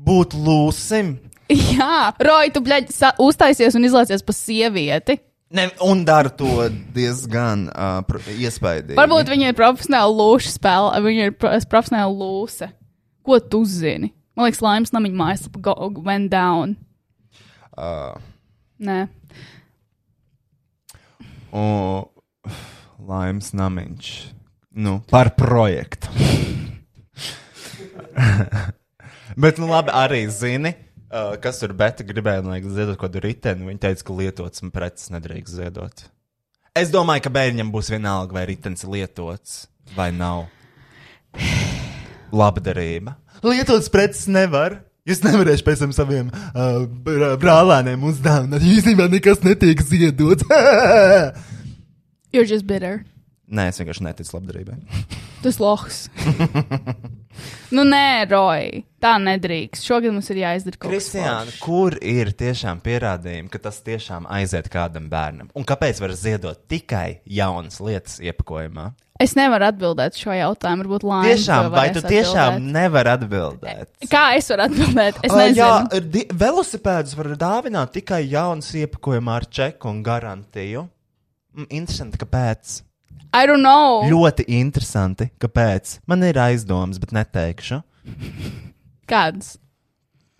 Būt 0.00 0.32
lūsim, 0.32 1.18
Jā, 1.74 2.12
Roja, 2.22 2.52
tu 2.54 2.62
bļaļ, 2.62 2.86
uztaisies 3.24 3.74
un 3.74 3.86
izlaicies 3.88 4.22
pa 4.22 4.34
sievieti. 4.36 5.18
ne, 5.50 5.66
un 5.82 6.04
dara 6.06 6.30
to 6.30 6.68
diezgan 6.94 7.66
uh, 7.74 8.04
iespaidīgi. 8.30 8.94
Varbūt 8.98 9.32
viņa 9.32 9.50
ir 9.50 9.56
profesionāla 9.58 10.14
lūša 10.14 10.52
spēle, 10.54 10.92
vai 10.94 11.10
viņa 11.10 11.26
ir 11.26 11.34
pro- 11.34 11.56
profesionāla 11.72 12.14
lūse. 12.14 12.70
Ko 13.26 13.40
tu 13.42 13.64
zini? 13.66 14.12
Man 14.40 14.48
liekas, 14.48 14.62
laimes 14.64 14.88
namiņa 14.96 15.18
mājaslapa 15.20 15.60
go- 15.60 15.90
went 16.00 16.30
down. 16.32 16.70
Uh, 17.76 18.16
Nē, 18.80 19.02
un 21.52 22.08
laimes 23.04 23.50
namiņš. 23.52 24.08
Nu, 24.80 24.94
par 25.12 25.34
projektu. 25.36 26.08
Bet, 29.44 29.60
nu, 29.60 29.68
labi, 29.68 29.92
arī 29.92 30.22
zini, 30.32 30.72
uh, 31.12 31.36
kas 31.42 31.60
tur 31.60 31.76
beta 31.76 32.00
gribēja, 32.08 32.40
lai 32.48 32.62
ziedot 32.64 32.96
kaut 32.96 33.10
kādu 33.10 33.20
riteni. 33.26 33.68
Viņa 33.68 33.84
teica, 33.84 34.08
ka 34.08 34.16
lietots 34.22 34.64
un 34.64 34.72
preces 34.72 35.12
nedrīkst 35.12 35.60
ziedot. 35.60 36.06
Es 36.72 36.88
domāju, 36.88 37.26
ka 37.28 37.36
bērnam 37.36 37.68
būs 37.76 37.92
vienalga, 37.92 38.40
vai 38.40 38.48
ritenis 38.54 38.88
ir 38.88 38.96
lietots 38.96 39.66
vai 39.98 40.08
nav. 40.16 40.46
Labdarība. 42.32 43.18
Lietots 43.46 43.88
preces 43.92 44.26
nevar. 44.30 44.80
Jūs 45.08 45.22
nevarēsiet 45.24 45.64
pēc 45.66 45.80
tam 45.80 45.92
saviem 45.96 46.28
uh, 46.30 46.82
br- 46.86 47.32
brālēniem 47.40 48.02
uzdāvināt. 48.10 48.62
Īstenībā 48.62 49.06
nekas 49.10 49.40
netiek 49.46 49.80
ziedots. 49.82 50.44
you're 52.34 52.46
just 52.46 52.66
bitter. 52.68 53.00
Nē, 53.50 53.70
es 53.72 53.80
vienkārši 53.80 54.04
neticu 54.06 54.36
labdarībai. 54.36 54.76
Tas 55.42 55.56
lohs. 55.58 56.02
nu, 57.74 57.82
nē, 57.88 58.28
Roja, 58.30 58.82
tā 59.02 59.14
nedrīkst. 59.24 59.86
Šogad 59.88 60.12
mums 60.12 60.28
ir 60.34 60.42
jāizdara 60.42 60.76
kaut 60.76 60.92
kas 60.92 61.08
foršs. 61.14 61.56
kur 61.64 61.96
ir 62.04 62.30
tiešām 62.36 62.82
pierādījumi, 62.84 63.48
ka 63.50 63.62
tas 63.64 63.80
tiešām 63.86 64.28
aiziet 64.30 64.68
kādam 64.70 65.08
bērnam? 65.10 65.48
Un 65.56 65.64
kāpēc 65.66 66.02
var 66.04 66.12
ziedot 66.12 66.60
tikai 66.70 67.22
jaunas 67.24 67.80
lietas 67.80 68.20
iepakojumā? 68.20 68.90
Es 69.20 69.34
nevaru 69.36 69.66
atbildēt 69.68 70.16
šo 70.16 70.32
jautājumu. 70.32 70.84
Varbūt 70.86 71.02
Laima. 71.04 71.28
Tiešām, 71.28 71.66
vai 71.74 71.86
tu 71.92 72.00
tiešām 72.00 72.54
atbildēt. 72.56 72.72
nevari 72.76 73.10
atbildēt? 73.12 73.88
Kā 74.08 74.22
es 74.38 74.48
varu 74.48 74.64
atbildēt? 74.64 75.18
Es 75.26 75.34
nezinu. 75.36 75.58
Jā, 75.60 76.22
velosipēdus 76.40 77.16
var 77.18 77.28
dāvināt 77.42 77.92
tikai 77.98 78.22
jaunas 78.30 78.70
iepakojumā 78.80 79.34
ar 79.42 79.46
čeku 79.52 79.90
un 79.92 80.00
garantiju. 80.06 80.86
Mm, 81.52 81.66
Interesanti, 81.82 82.20
kāpēc? 82.22 82.78
I 83.36 83.44
don't 83.46 83.60
know. 83.62 84.00
Ļoti 84.10 84.46
interesanti, 84.58 85.28
kāpēc. 85.38 85.98
Man 86.10 86.24
ir 86.26 86.38
aizdomas, 86.40 86.98
bet 86.98 87.12
neteikšu 87.14 87.82
Kāds? 89.06 89.58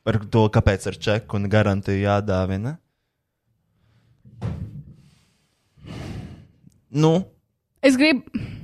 par 0.03 0.16
to, 0.33 0.47
kāpēc 0.49 0.87
ar 0.91 0.97
čeku 0.97 1.37
un 1.37 1.47
garantiju 1.53 2.01
jādāvina. 2.03 2.78
Nu, 6.91 7.12
Es 7.83 7.97
gribu. 7.97 8.22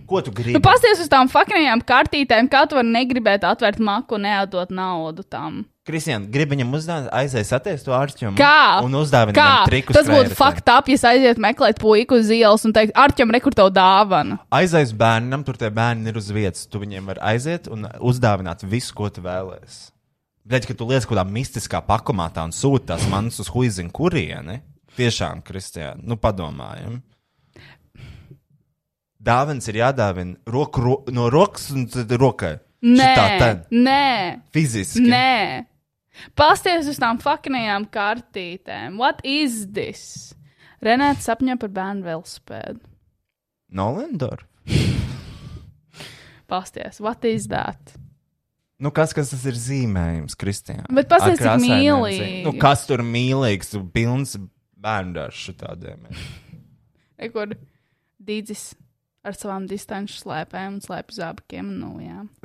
Ko 0.09 0.23
tu 0.25 0.33
gribi? 0.35 0.57
Nu, 0.57 0.63
pasties 0.65 1.01
uz 1.03 1.09
tām 1.13 1.29
faktiskajām 1.33 1.83
kartītēm, 1.87 2.51
kā 2.53 2.65
tu 2.71 2.79
vari 2.79 2.93
negribēt 2.95 3.45
atvērt 3.47 3.81
maku 3.83 4.17
un 4.19 4.25
neatdot 4.27 4.71
naudu 4.75 5.25
tam. 5.27 5.65
Kristian, 5.87 6.25
gribi 6.35 6.57
viņam 6.57 6.73
uzdāvināt, 6.75 7.11
aizies 7.15 7.53
attiekties 7.55 7.85
to 7.87 7.93
ārķumu. 7.95 8.35
Kā? 8.41 8.83
Un 8.83 8.97
uzdāvināt 8.99 9.37
Kā? 9.39 9.45
viņam 9.53 9.69
trikus. 9.71 9.95
Tas 9.95 10.09
būtu 10.09 10.33
krējotē. 10.33 10.39
fakt 10.41 10.71
up, 10.75 10.89
ja 10.91 10.97
es 10.99 11.05
aizietu 11.07 11.43
meklēt 11.45 11.79
puiku 11.79 12.19
uz 12.19 12.31
ielas 12.35 12.65
un 12.67 12.75
teikt, 12.75 12.91
Arčam, 12.99 13.31
rekur 13.31 13.55
tev 13.55 13.71
dāvana. 13.71 14.41
Aizies 14.51 14.91
bērnam, 14.99 15.45
tur 15.47 15.55
tie 15.61 15.71
bērni 15.71 16.11
ir 16.11 16.19
uz 16.19 16.33
vietas. 16.35 16.67
Tu 16.67 16.83
viņiem 16.83 17.07
vari 17.07 17.23
aiziet 17.23 17.69
un 17.71 17.87
uzdāvināt 18.03 18.67
visu, 18.67 18.97
ko 18.99 19.07
tu 19.15 19.23
vēlēsies. 19.23 19.93
Bet, 20.47 20.67
ka 20.67 20.75
tu 20.75 20.87
liec 20.91 21.07
kaut 21.07 21.15
kādā 21.15 21.27
mistiskā 21.31 21.79
pakomātā 21.87 22.43
un 22.47 22.55
sūti 22.55 22.91
tās 22.91 23.07
manas 23.11 23.39
uz 23.43 23.49
huizinu 23.55 23.95
kurieni, 23.95 24.61
tiešām, 24.99 25.43
Kristiāna, 25.47 26.03
nu 26.03 26.19
padomājam. 26.19 26.99
Dāvins 29.27 29.67
ir 29.71 29.81
jādāvina 29.81 30.37
roku, 30.53 30.83
ro, 30.85 30.97
no 31.11 31.27
rokas 31.33 31.71
un 31.75 31.89
rokai. 32.21 32.57
Nē, 32.87 33.09
te, 33.41 33.49
nē, 33.75 34.43
fiziski. 34.55 35.03
nē. 35.03 35.67
Pasties 36.39 36.87
uz 36.89 37.01
tām 37.03 37.19
faktiskajām 37.21 37.89
kartītēm. 37.93 39.01
What 39.01 39.25
is 39.27 39.65
this? 39.75 40.35
Renāts 40.85 41.27
sapņo 41.27 41.57
par 41.61 41.73
bērnu 41.75 42.07
velospēdu. 42.07 42.81
Nolendor. 43.75 44.47
Pasties, 46.51 47.01
what 47.03 47.25
is 47.27 47.49
that? 47.51 47.97
Nu, 48.79 48.93
kas, 48.95 49.15
kas 49.17 49.33
tas 49.33 49.43
ir 49.49 49.57
zīmējums, 49.59 50.37
Kristiāna? 50.39 50.87
Bet 50.93 51.09
pasties, 51.09 51.41
cik 51.41 51.63
mīlīgi. 51.65 52.43
Nu, 52.45 52.53
kas 52.61 52.85
tur 52.87 53.01
mīlīgs, 53.03 53.73
pilns 53.95 54.37
bērnu 54.77 55.17
dārsts 55.17 55.47
šitādiem. 55.49 56.11
ir. 56.11 56.27
Rekur 57.25 57.55
dīdzis 58.21 58.75
ar 59.27 59.37
savām 59.37 59.67
distanču 59.71 60.17
slēpēm 60.21 60.77
un 60.77 60.83
slēpju 60.85 61.19
zābakiem. 61.19 61.71
Nu. 61.81 61.93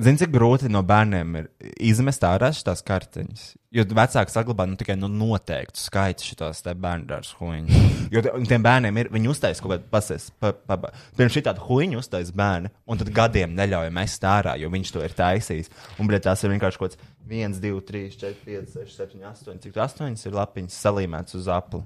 Zini, 0.02 0.20
cik 0.22 0.34
grūti 0.34 0.72
no 0.72 0.82
bērniem 0.88 1.38
ir 1.40 1.50
izmest 1.92 2.26
ārā 2.28 2.52
šīs 2.56 2.84
kartiņas. 2.88 3.44
Jo 3.72 3.86
vecāki 3.88 4.34
saglabā 4.34 4.66
nu, 4.68 4.76
tikai 4.76 4.98
nu, 5.00 5.08
noteiktu 5.08 5.80
skaitu 5.80 6.26
šos 6.28 6.66
bērnu 6.68 7.08
dārza 7.08 7.38
huīņus. 7.40 8.02
Jo 8.12 8.24
tiem 8.26 8.66
bērniem 8.66 8.98
ir, 9.00 9.10
viņi 9.14 9.30
uztaisīja 9.32 9.64
kaut 9.64 9.74
kādu 9.78 9.88
pasēs, 9.94 10.26
pa, 10.42 10.52
pa, 10.52 10.76
pa, 10.82 10.92
pirms 11.16 11.38
šī 11.38 11.46
tāda 11.46 11.64
huīņa 11.64 12.02
uztaisīja 12.02 12.36
bērni, 12.42 12.72
un 12.84 13.00
tad 13.00 13.14
gadiem 13.16 13.54
neļauj 13.56 13.94
mest 13.96 14.28
ārā, 14.28 14.58
jo 14.60 14.68
viņš 14.74 14.92
to 14.92 15.06
ir 15.06 15.16
taisījis. 15.16 15.72
Un, 15.96 16.10
bet 16.12 16.26
tās 16.28 16.44
ir 16.44 16.52
vienkārši 16.52 16.82
kaut 16.82 16.98
kāds 16.98 17.14
1, 17.32 17.62
2, 17.64 17.80
3, 17.88 18.12
4, 18.18 18.36
5, 18.44 18.76
6, 18.76 18.98
7, 19.00 19.24
8, 19.30 19.62
cik 19.64 19.80
8 19.86 20.28
ir 20.28 20.36
lapiņas 20.42 20.82
salīmēts 20.84 21.40
uz 21.40 21.48
apli. 21.52 21.86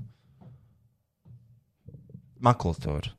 Makultūra. 2.46 3.14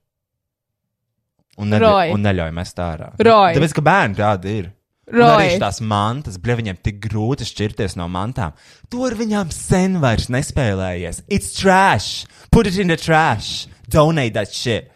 Un, 1.57 1.71
Roy. 1.73 1.79
neļauj, 1.81 2.11
un 2.15 2.23
neļauj 2.27 2.53
mest 2.53 2.77
ārā. 2.85 3.11
Roy. 3.19 3.55
Tāpēc, 3.57 3.75
ka 3.79 3.85
bērni 3.87 4.19
tādi 4.19 4.57
ir. 4.61 4.73
Un 5.09 5.21
Roy. 5.21 5.47
arī 5.47 5.59
tās 5.63 5.79
mantas, 5.81 6.37
bļa, 6.43 6.57
viņiem 6.59 6.79
tik 6.83 6.99
grūti 7.07 7.47
šķirties 7.47 7.95
no 7.97 8.09
mantām. 8.11 8.53
To 8.91 9.05
ar 9.07 9.15
viņām 9.15 9.53
sen 9.55 10.01
vairs 10.03 10.27
nespēlējies. 10.35 11.23
It's 11.29 11.53
trash. 11.55 12.27
Put 12.51 12.67
it 12.67 12.77
in 12.79 12.89
the 12.89 12.97
trash. 12.97 13.69
Donate 13.89 14.35
that 14.35 14.53
shit. 14.53 14.91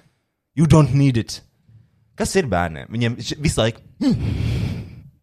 You 0.58 0.66
don't 0.66 0.92
need 0.94 1.16
it. 1.16 1.40
Kas 2.18 2.34
ir 2.36 2.48
bērniem? 2.50 2.90
Viņiem 2.90 3.16
š- 3.22 3.38
visu 3.40 3.62
laiku 3.62 3.80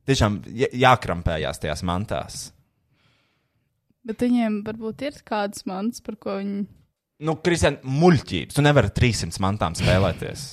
tiešām 0.07 0.39
jā- 0.55 0.71
jākrampējās 0.73 1.59
tajās 1.61 1.83
mantās. 1.85 2.37
Bet 4.07 4.23
viņiem 4.23 4.61
varbūt 4.63 5.01
ir 5.03 5.17
kādas 5.27 5.65
mans, 5.67 5.99
par 6.01 6.15
ko 6.15 6.37
viņi. 6.39 6.65
Nu, 7.27 7.35
Kristian, 7.43 7.77
muļķības. 7.83 8.55
Tu 8.55 8.63
nevari 8.63 8.87
ar 8.87 8.93
300 8.95 9.41
mantām 9.43 9.75
spēlēties. 9.75 10.47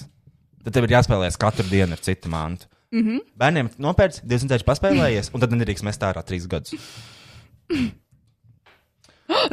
Tad 0.65 0.77
tev 0.77 0.87
ir 0.87 0.95
jāspēlējas 0.97 1.41
katru 1.41 1.67
dienu 1.69 1.97
ar 1.97 2.01
citu 2.05 2.31
mantu. 2.33 2.69
Mm 2.95 3.03
-hmm. 3.03 3.21
Bērniem 3.37 3.71
nopērts, 3.79 4.23
20 4.23 4.49
ceļš 4.53 4.65
paspēlējies, 4.65 5.31
un 5.35 5.41
tad 5.41 5.53
nedrīkst 5.53 5.85
mest 5.85 6.03
ārā 6.03 6.23
trīs 6.25 6.47
gadus. 6.47 6.75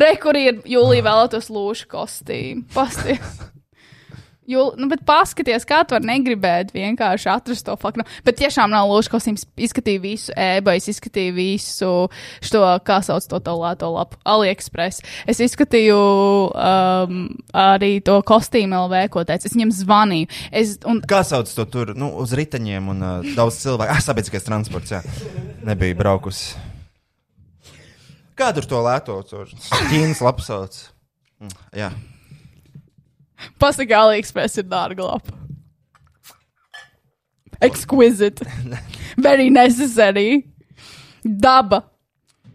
Re, 0.01 0.15
kur 0.21 0.37
ir 0.37 0.61
jūlijā 0.65 1.03
vēlētos 1.03 1.49
lūšu 1.49 1.87
kostīmu? 1.87 2.63
Pasties. 2.73 3.39
Jūl, 4.51 4.71
nu, 4.79 4.87
bet 4.91 5.03
paskaties, 5.07 5.65
kā 5.69 5.81
tu 5.87 5.95
vari 5.95 6.09
negribēt 6.09 6.73
vienkārši 6.75 7.29
atrast 7.31 7.65
to 7.67 7.75
faktu. 7.79 8.03
Bet 8.27 8.39
tiešām 8.41 8.71
nav 8.73 8.89
lūšu 8.91 9.13
kostīms. 9.13 9.45
Izskatīju 9.55 10.01
visu 10.03 10.35
e-baisu, 10.35 10.91
izskatīju 10.91 11.35
visu 11.37 11.91
šo, 12.43 12.63
kā 12.87 12.99
sauc 13.05 13.27
to 13.31 13.39
tālāto 13.43 13.91
lapu, 13.93 14.19
AliExpress. 14.27 15.05
Es 15.29 15.41
izskatīju 15.43 15.99
um, 16.51 17.21
arī 17.55 17.93
to 18.05 18.17
kostīmu 18.27 18.83
LV, 18.87 19.05
ko 19.13 19.25
teica. 19.27 19.47
Es 19.47 19.55
viņam 19.55 19.75
zvanīju. 19.81 20.31
Es, 20.51 20.75
un 20.89 21.03
Kā 21.07 21.23
sauc 21.27 21.51
to 21.55 21.67
tur? 21.71 21.93
Nu, 21.97 22.11
uz 22.21 22.35
riteņiem 22.37 22.91
un 22.95 23.05
uh, 23.07 23.31
daudz 23.37 23.61
cilvēku. 23.63 23.95
Ah, 23.95 24.03
sabiedriskais 24.03 24.47
transports, 24.47 24.93
jā. 24.97 25.01
Nebija 25.67 25.97
braukusi. 25.99 26.57
Kā 28.37 28.49
tur 28.55 28.65
to 28.65 28.79
lēto? 28.81 29.19
Ķīnas 29.91 30.23
lapas 30.23 30.47
sauc. 30.49 30.81
Mm, 31.41 31.53
Jā. 31.77 31.91
Pasaka, 33.61 34.01
AliExpress 34.05 34.59
ir 34.61 34.67
dārga 34.71 35.07
lapa. 35.07 35.37
Exquisite. 37.61 38.41
Very 39.17 39.49
necessary. 39.49 40.45
Daba. 41.23 41.83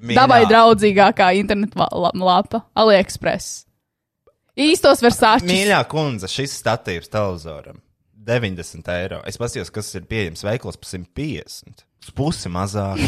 Dabai 0.02 0.44
draudzīgākā 0.50 1.30
la- 1.74 2.12
lapa. 2.14 2.64
AliExpress. 2.76 3.64
Īstos 4.56 5.02
var 5.04 5.12
sākt. 5.12 5.44
Mīļā 5.46 5.82
kundze, 5.88 6.28
šis 6.32 6.54
statīvs 6.62 7.10
televizoram. 7.12 7.82
90 8.26 8.88
eiro. 8.90 9.20
Es 9.28 9.38
paskatījos, 9.38 9.70
kas 9.70 9.92
ir 9.94 10.06
pieejams 10.08 10.42
veiklos 10.42 10.78
par 10.80 10.88
150. 10.90 11.84
Uz 12.02 12.10
pusi 12.16 12.50
mazāk. 12.50 12.98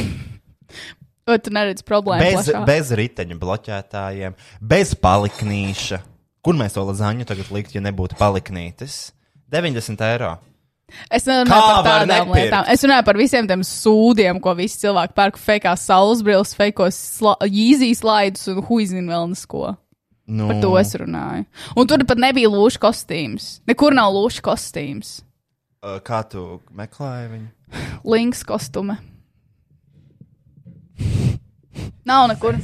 Vai 1.28 1.38
tu 1.44 1.52
neredzi 1.52 1.84
problēmu? 1.84 2.24
Bez, 2.24 2.46
plašā? 2.48 2.60
bez 2.68 2.92
riteņu 2.96 3.36
bloķētājiem, 3.40 4.36
bez 4.64 4.94
paliknīša. 4.96 5.98
Kur 6.48 6.56
mēs 6.56 6.72
to 6.72 6.80
lazaņu 6.88 7.26
tagad 7.28 7.50
likt, 7.52 7.74
ja 7.76 7.82
nebūtu 7.84 8.16
paliknītis? 8.16 9.10
90 9.52 10.00
eiro. 10.06 10.30
Es 11.12 11.26
nerunāju 11.28 11.60
par 11.60 11.82
tādām 11.84 12.08
nepirkt? 12.08 12.38
lietām. 12.38 12.64
Es 12.72 12.84
runāju 12.86 13.04
par 13.04 13.18
visiem 13.20 13.48
tiem 13.50 13.64
sūdiem, 13.68 14.38
ko 14.40 14.54
visi 14.56 14.80
cilvēki 14.86 15.12
pērk. 15.18 15.36
Fakās 15.44 15.84
saules 15.84 16.22
brilles, 16.24 16.54
fakos 16.56 16.96
īzijas 17.44 18.00
slaidus 18.00 18.48
un 18.48 18.62
huizinu 18.64 19.12
vēl 19.12 19.28
nesko. 19.34 19.74
Nu, 20.28 20.48
Par 20.48 20.62
to 20.64 20.72
es 20.80 20.96
runāju. 20.96 21.44
Un 21.76 21.92
tur 21.92 22.06
pat 22.08 22.24
nebija 22.24 22.48
lūšu 22.52 22.80
kostīms. 22.80 23.50
Nekur 23.68 23.92
nav 23.96 24.16
lūšu 24.16 24.40
kostīms. 24.48 25.12
uh, 25.84 26.00
Kā 26.00 26.22
tu 26.32 26.62
meklēji 26.72 27.28
viņu? 27.34 27.48
Links 28.08 28.40
kostume. 28.48 28.96
Nav 32.08 32.30
nekur. 32.32 32.56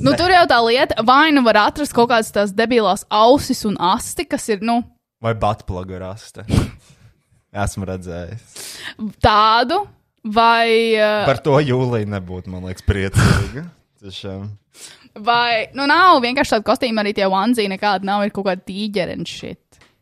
Nu, 0.00 0.12
tur 0.18 0.30
jau 0.32 0.44
tā 0.50 0.58
lieta, 0.66 1.02
vai 1.06 1.30
nu 1.34 1.42
var 1.46 1.60
atrast 1.66 1.94
kaut 1.96 2.10
kādas 2.12 2.30
tās 2.34 2.52
debilās 2.56 3.04
ausis 3.10 3.64
un 3.68 3.76
asti, 3.80 4.24
kas 4.28 4.48
ir, 4.52 4.62
nu, 4.64 4.80
Vai 5.22 5.32
batplaga 5.34 5.98
raste? 5.98 6.44
Esmu 7.64 7.88
redzējis. 7.88 8.42
tādu, 9.24 9.80
vai, 10.22 10.94
uh, 10.94 11.24
Par 11.26 11.40
to 11.42 11.56
jūlija 11.64 12.06
nebūtu, 12.06 12.52
man 12.52 12.68
liekas, 12.68 12.84
priecīga. 12.86 13.64
Tiešām. 14.02 14.44
vai, 15.26 15.66
nu, 15.74 15.88
nav 15.90 16.20
vienkārši 16.22 16.54
tāda 16.54 16.66
kostīma, 16.68 17.02
arī 17.02 17.16
tie 17.18 17.26
onesie 17.26 17.66
nekāda 17.72 18.06
nav, 18.06 18.22
ir 18.28 18.30
kaut 18.36 18.46
kāda 18.46 18.62
tīģera 18.68 19.16
un 19.18 19.26
shit. 19.26 19.58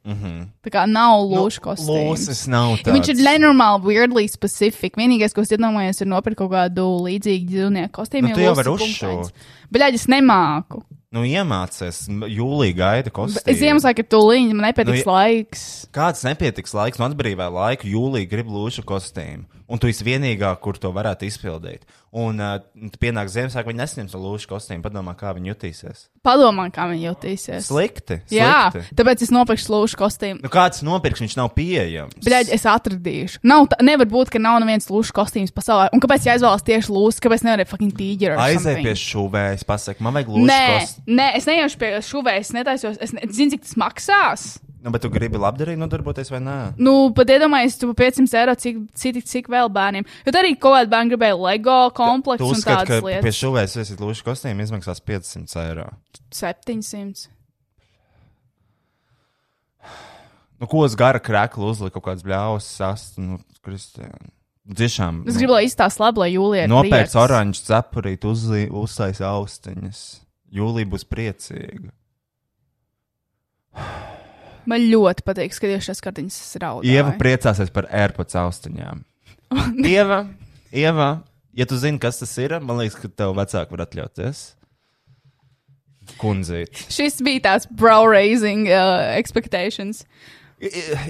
Mm 0.07 0.15
-hmm. 0.15 0.47
Tā 0.63 0.71
kā 0.71 0.87
nav 0.87 1.25
lūšu 1.27 1.61
kostīms. 1.61 2.47
Nav 2.49 2.71
Ja 2.71 2.77
tāds. 2.77 2.95
viņš 2.95 3.09
ir 3.11 3.17
nenormāli, 3.27 3.83
weirdly 3.83 4.29
specific. 4.31 4.97
Vienīgais, 4.97 5.35
ko 5.35 5.41
es 5.43 5.51
iedomājos, 5.51 6.01
ir 6.01 6.07
nopirkt 6.07 6.39
kaut 6.39 6.53
kādu 6.53 6.85
līdzīgu 7.03 7.47
dzīvnieku 7.51 7.91
kostīmu. 7.91 8.29
Nu, 8.29 8.35
tu 8.35 8.41
jau 8.41 8.55
vari 8.55 8.69
uzšūt. 8.69 9.33
Bet 9.71 9.95
es 9.95 10.07
nemāku. 10.07 10.83
Nu, 11.11 11.23
iemācies, 11.23 12.07
jūlija 12.11 12.75
gaida 12.77 13.11
kostīmu. 13.11 13.47
Es 13.47 13.61
iemeslu, 13.63 13.95
ka 13.95 14.17
līņķi, 14.17 14.55
man 14.55 14.67
nepietiks 14.69 15.07
Nu, 15.07 15.13
nu, 15.13 15.13
laiks. 15.13 15.87
Kāds 15.95 16.25
nepietiks 16.27 16.75
laiks, 16.75 16.99
no 16.99 17.09
atbrīvā 17.09 17.47
laika, 17.53 17.89
jūlijā 17.89 18.29
grib 18.29 18.47
lūšu 18.47 18.85
kostīmu. 18.85 19.47
Un 19.67 19.79
tu 19.79 19.89
esi 19.89 20.05
vienīgā, 20.07 20.53
kur 20.61 20.79
to 20.79 20.93
varētu 20.95 21.27
izpildīt. 21.27 21.87
Un 22.17 22.39
uh, 22.41 22.55
tu 22.89 22.97
pienāk 23.03 23.29
Ziemassvētku, 23.29 23.69
viņi 23.69 23.81
nesņems 23.83 24.15
to 24.15 24.21
lūšu 24.23 24.49
kostīmu. 24.49 24.81
Padomā, 24.87 25.13
kā 25.21 25.35
viņi 25.37 25.51
jutīsies. 25.51 26.07
Padomā, 26.25 26.65
kā 26.73 26.87
viņi 26.89 27.05
jutīsies. 27.11 27.67
Slikti. 27.69 28.17
Jā, 28.33 28.71
slikti. 28.73 28.97
tāpēc 28.97 29.25
es 29.27 29.33
nopirkšu 29.37 29.75
lūšu 29.75 30.01
kostīmu. 30.01 30.41
Nu, 30.41 30.49
kāds 30.53 30.81
nopirks, 30.87 31.21
viņš 31.21 31.37
nav 31.37 31.51
pieejams. 31.59 32.17
Bļaigi, 32.25 32.55
es 32.57 32.65
atradīšu. 32.73 33.43
Nav, 33.45 33.69
tā, 33.69 33.83
nevar 33.85 34.09
būt, 34.09 34.33
ka 34.33 34.41
nav 34.41 34.57
neviens 34.65 34.89
lūšu 34.89 35.13
kostīms 35.17 35.53
pasaulē. 35.53 35.91
Un 35.93 36.01
kāpēc 36.01 36.25
jāizvēlas 36.31 36.65
tieši 36.65 36.95
lūsas? 36.97 37.21
Kāpēc 37.27 37.45
nevar 37.45 37.69
fucking 37.69 37.93
tīģeri? 38.01 38.41
Aizej 38.49 38.81
pie 38.81 38.97
šuvējas, 38.97 39.69
pasaka, 39.69 40.01
man 40.07 40.17
vajag 40.17 40.33
lūšu 40.33 40.49
Nē, 40.49 40.63
kostīmu. 40.73 41.19
nē, 41.21 41.29
es 41.37 41.51
neiešu 41.53 41.83
pie 41.85 41.93
šuvējas, 42.01 42.55
netaisos. 42.57 42.97
Es 43.05 43.13
ne, 43.13 43.29
zinu, 43.29 43.59
cik 43.59 43.69
tas 43.69 43.77
maksās. 43.85 44.55
Nu, 44.87 44.93
bet 44.95 45.03
tu 45.03 45.09
gribi 45.11 45.35
labdarīgi 45.35 45.81
nodarboties 45.81 46.29
vai 46.31 46.39
nē? 46.45 46.57
Nu, 46.79 46.93
pat 47.17 47.27
iedomājieties, 47.35 47.75
tu 47.81 47.89
par 47.91 47.97
500 48.05 48.37
eiro, 48.39 48.53
cik, 48.55 48.77
cik, 48.95 49.17
cik 49.27 49.49
vēl 49.51 49.67
bērniem. 49.75 50.07
Jo 50.23 50.35
arī 50.39 50.53
kaut 50.55 50.77
kāda 50.77 50.93
bērna 50.93 51.11
gribēja 51.11 51.39
LEGO 51.41 51.79
Tu 51.91 52.06
kompleksu 52.07 52.49
un 52.49 52.63
tādas 52.63 52.89
ka 52.89 53.01
pie 53.01 53.17
lietas. 53.19 53.41
šuvējas 53.41 53.77
esi 53.83 53.99
lūšu 54.01 54.27
kostīmu 54.27 54.67
izmaksās 54.67 55.03
500 55.05 55.59
eiro. 55.65 55.89
700. 56.35 57.27
Nu, 60.57 60.69
ko 60.71 60.87
uz 60.87 60.97
gara 60.97 61.21
krēkla 61.21 61.69
uzlika 61.69 61.99
kaut 61.99 62.07
kāds 62.09 62.25
bļaus, 62.25 62.69
sast, 62.79 63.21
nu, 63.21 63.39
Kristiāna. 63.67 64.33
Tiešām. 64.67 65.21
Es 65.31 65.37
gribu, 65.39 65.55
lai 65.55 65.67
izstāsta 65.69 66.03
labi, 66.03 66.25
lai 66.25 66.31
jūlijā. 66.33 66.65
Nopērts 66.71 67.15
oranžu 67.23 67.63
cepurīt, 67.69 68.25
uzsais 68.27 69.21
austiņas. 69.23 70.01
Jūlija 70.57 70.91
būs 70.91 71.05
priecīga. 71.07 71.93
Man 74.67 74.89
ļoti 74.91 75.23
patīk 75.27 75.55
skatīties 75.55 75.87
šīs 75.87 76.03
kartiņas, 76.03 76.41
es 76.43 76.59
raudu. 76.63 76.89
Ieva 76.91 77.13
priecāsies 77.21 77.71
par 77.75 77.87
AirPods 77.95 78.35
austiņām. 78.41 79.05
Ieva, 79.95 80.25
Ieva, 80.75 81.11
ja 81.57 81.67
tu 81.69 81.79
zini, 81.81 81.99
kas 82.03 82.21
tas 82.21 82.33
ir, 82.43 82.55
man 82.61 82.79
liekas, 82.83 82.99
ka 83.01 83.09
tev 83.09 83.35
vecāki 83.39 83.75
var 83.75 83.85
atļauties. 83.87 84.45
Kundzīt. 86.21 86.85
Šis 86.93 87.19
bija 87.27 87.43
tāds 87.49 87.67
brow 87.81 88.05
raising 88.07 88.69
uh, 88.71 89.01
expectations. 89.19 90.05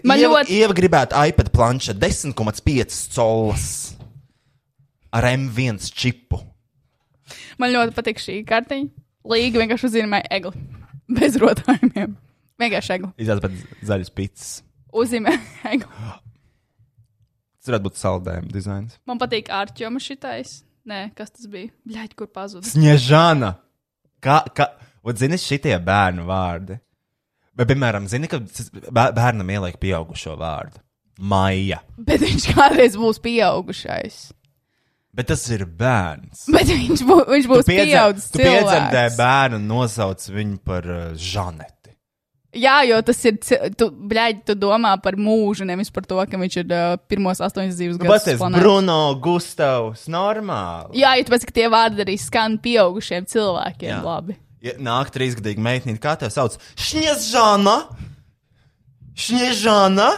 Man 0.02 0.18
Ieva, 0.18 0.40
ļoti- 0.40 0.56
Ieva 0.56 0.74
gribētu 0.74 1.18
iPad 1.30 1.50
planšu 1.54 1.94
10,5 2.00 2.96
colas 3.14 3.66
ar 5.14 5.28
M1 5.28 5.78
čipu. 5.94 6.40
Man 7.60 7.70
ļoti 7.74 7.94
patīk 7.96 8.18
šī 8.22 8.38
kartiņa. 8.48 8.88
Līga 9.26 9.60
vienkārši 9.62 9.88
uzzīmēja 9.90 10.30
egli. 10.38 10.54
Bez 11.18 11.36
rotājumiem. 11.42 12.16
Vienkārši 12.58 12.92
egli. 12.96 13.12
Izrādās 13.22 13.44
pēc 13.44 13.86
zaļas 13.90 14.10
pitas. 14.16 14.50
Uzzīmē 14.96 15.34
egli. 15.74 15.88
Tas 17.66 17.72
varētu 17.72 17.86
būt 17.88 17.96
saldējuma 17.98 18.52
dizains. 18.54 18.98
Man 19.10 19.18
patīk 19.18 19.48
ārķoma 19.50 19.98
šitais. 19.98 20.60
Nē, 20.86 21.00
kas 21.18 21.32
tas 21.34 21.48
bija? 21.50 21.72
Bļaigi, 21.82 22.14
kur 22.14 22.28
pazuda. 22.30 22.62
Sniežana! 22.70 23.56
Kā, 24.22 24.36
kā, 24.54 24.68
un 25.02 25.18
zini, 25.18 25.34
šitie 25.42 25.74
bērnu 25.82 26.28
vārdi. 26.28 26.76
Bet, 27.58 27.66
piemēram, 27.72 28.06
zini, 28.06 28.30
ka 28.30 28.38
bērnam 28.94 29.50
ieliek 29.50 29.80
pieaugušo 29.82 30.36
vārdu. 30.38 30.78
Maija. 31.26 31.80
Bet 31.98 32.22
viņš 32.22 32.46
kādreiz 32.54 32.94
būs 33.02 33.18
pieaugušais. 33.24 34.20
Bet 35.16 35.32
tas 35.32 35.42
ir 35.50 35.66
bērns. 35.66 36.46
Bet 36.54 36.70
viņš, 36.70 37.02
bū, 37.08 37.18
viņš 37.32 37.50
būs 37.50 37.66
pieaugušs. 37.66 38.30
tu 38.30 38.44
piedzemdē 38.44 39.08
bērnu 39.18 39.58
un 39.58 39.66
nosauc 39.74 40.22
viņu 40.30 40.62
par 40.62 40.86
uh, 40.86 41.04
Žaneti. 41.18 41.75
Jā, 42.56 42.76
jo 42.88 42.98
tas 43.04 43.18
ir. 43.28 43.36
Tu, 43.76 43.88
bļaigi, 44.10 44.42
tu 44.48 44.56
domā 44.58 44.94
par 45.02 45.18
mūžu, 45.20 45.66
nevis 45.68 45.90
par 45.92 46.06
to, 46.08 46.18
ka 46.30 46.40
viņš 46.40 46.56
ir 46.62 46.72
uh, 46.72 46.96
pirmos 47.10 47.42
astoņas 47.44 47.76
dzīves 47.76 48.00
gadus. 48.00 48.12
Pasties, 48.14 48.38
planētas. 48.40 48.64
Bruno, 48.64 48.98
Gustavs, 49.22 50.06
normāli. 50.12 50.96
Jā, 51.02 51.14
jo 51.20 51.26
tāpēc, 51.28 51.46
ka 51.48 51.56
tie 51.58 51.66
vārdi 51.72 52.04
arī 52.06 52.16
skan 52.20 52.56
pieaugušiem 52.64 53.28
cilvēkiem. 53.32 53.90
Jā. 53.92 54.00
Labi. 54.06 54.38
Ja 54.64 54.74
nāk 54.82 55.12
trīsgadīga 55.14 55.62
meitene, 55.62 56.00
kā 56.02 56.16
te 56.18 56.30
sauc? 56.32 56.56
Šņiežana! 56.80 57.76
Šņiežana! 59.26 60.08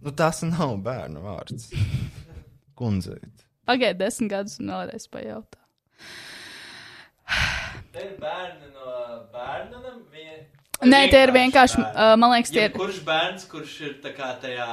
Nu, 0.00 0.12
tas 0.16 0.44
nav 0.46 0.76
bērnu 0.84 1.24
vārds. 1.24 1.72
Kundzeit. 2.78 3.46
Pagaidiet 3.68 4.00
desmit 4.00 4.32
gadus 4.32 4.60
un 4.60 4.72
vēlreiz 4.72 5.08
pajautā. 5.12 5.58
Te 7.90 8.06
ir 8.06 8.16
bērni 8.22 8.70
no 8.72 8.94
bērnam. 9.34 9.90
Nē, 10.80 11.06
tie 11.12 11.24
ir 11.26 11.32
vienkārši, 11.34 11.80
uh, 11.84 12.12
man 12.20 12.34
liekas, 12.36 12.52
tie 12.54 12.68
ir. 12.68 12.76
Kurš 12.76 13.00
bērns, 13.04 13.48
kurš 13.50 13.74
ir 13.84 13.96
tā 14.04 14.14
kā 14.16 14.32
tajā 14.40 14.68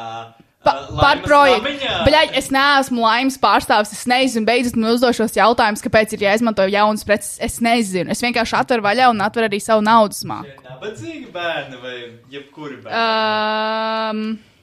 Pa, 0.67 0.73
par 0.99 1.21
projektu. 1.23 1.85
Bļaigi, 2.07 2.33
es 2.39 2.49
neesmu 2.51 3.03
laimes 3.03 3.37
pārstāvis. 3.39 3.93
Es 3.95 4.07
nezinu, 4.09 4.47
beidzot 4.47 4.75
man 4.79 4.95
uzdošos 4.95 5.37
jautājumus, 5.37 5.83
kāpēc 5.85 6.15
ir 6.17 6.25
jāizmanto 6.25 6.65
jaunas 6.71 7.05
preces. 7.07 7.37
Es 7.43 7.59
nezinu. 7.63 8.11
Es 8.11 8.23
vienkārši 8.25 8.57
atveru 8.59 8.83
vaļā 8.87 9.07
un 9.13 9.23
atveru 9.23 9.47
arī 9.47 9.61
savu 9.63 9.85
naudas 9.85 10.25
māku. 10.27 10.57
Nabadzīgi 10.67 11.29
bērni 11.33 11.81
vai 11.83 11.95
jebkuri 12.33 12.81
bērni? 12.83 12.99
Um, 12.99 14.56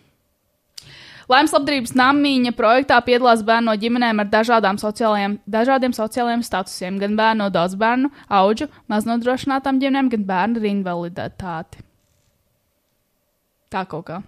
Laimes 1.31 1.55
labdarības 1.57 1.95
namiņa 1.97 2.53
projektā 2.59 2.99
piedalās 3.05 3.45
bērnu 3.47 3.71
no 3.71 3.75
ģimenēm 3.81 4.21
ar 4.21 4.29
dažādām 4.33 4.77
sociālajiem, 4.81 5.39
dažādiem 5.49 5.95
sociālajiem 5.97 6.45
statusiem, 6.45 6.99
gan 7.01 7.17
bērnu 7.17 7.45
no 7.45 7.49
daudz 7.55 7.79
bērnu, 7.81 8.11
auģu, 8.29 8.69
maznodrošinātām 8.93 9.81
ģimenēm, 9.81 10.13
gan 10.13 10.29
bērnu 10.29 10.61
ar 10.61 10.69
invaliditāti. 10.69 11.85
Tā 13.73 13.85
kaut 13.91 14.07
kā. 14.11 14.21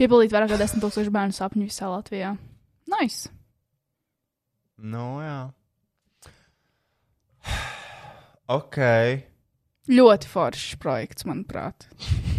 Piepildīt 0.00 0.32
vairāk 0.32 0.52
kā 0.52 0.60
10 0.60 0.84
tūkstošu 0.84 1.12
bērnu 1.12 1.36
sapņu 1.36 1.66
visā 1.68 1.88
Latvijā. 1.92 2.34
Nice! 2.92 3.32
Nu, 4.80 5.20
jā. 5.24 5.40
Ok. 8.50 8.78
Ļoti 9.90 10.30
foršs 10.30 10.78
projekts, 10.82 11.26
manuprāt. 11.26 11.88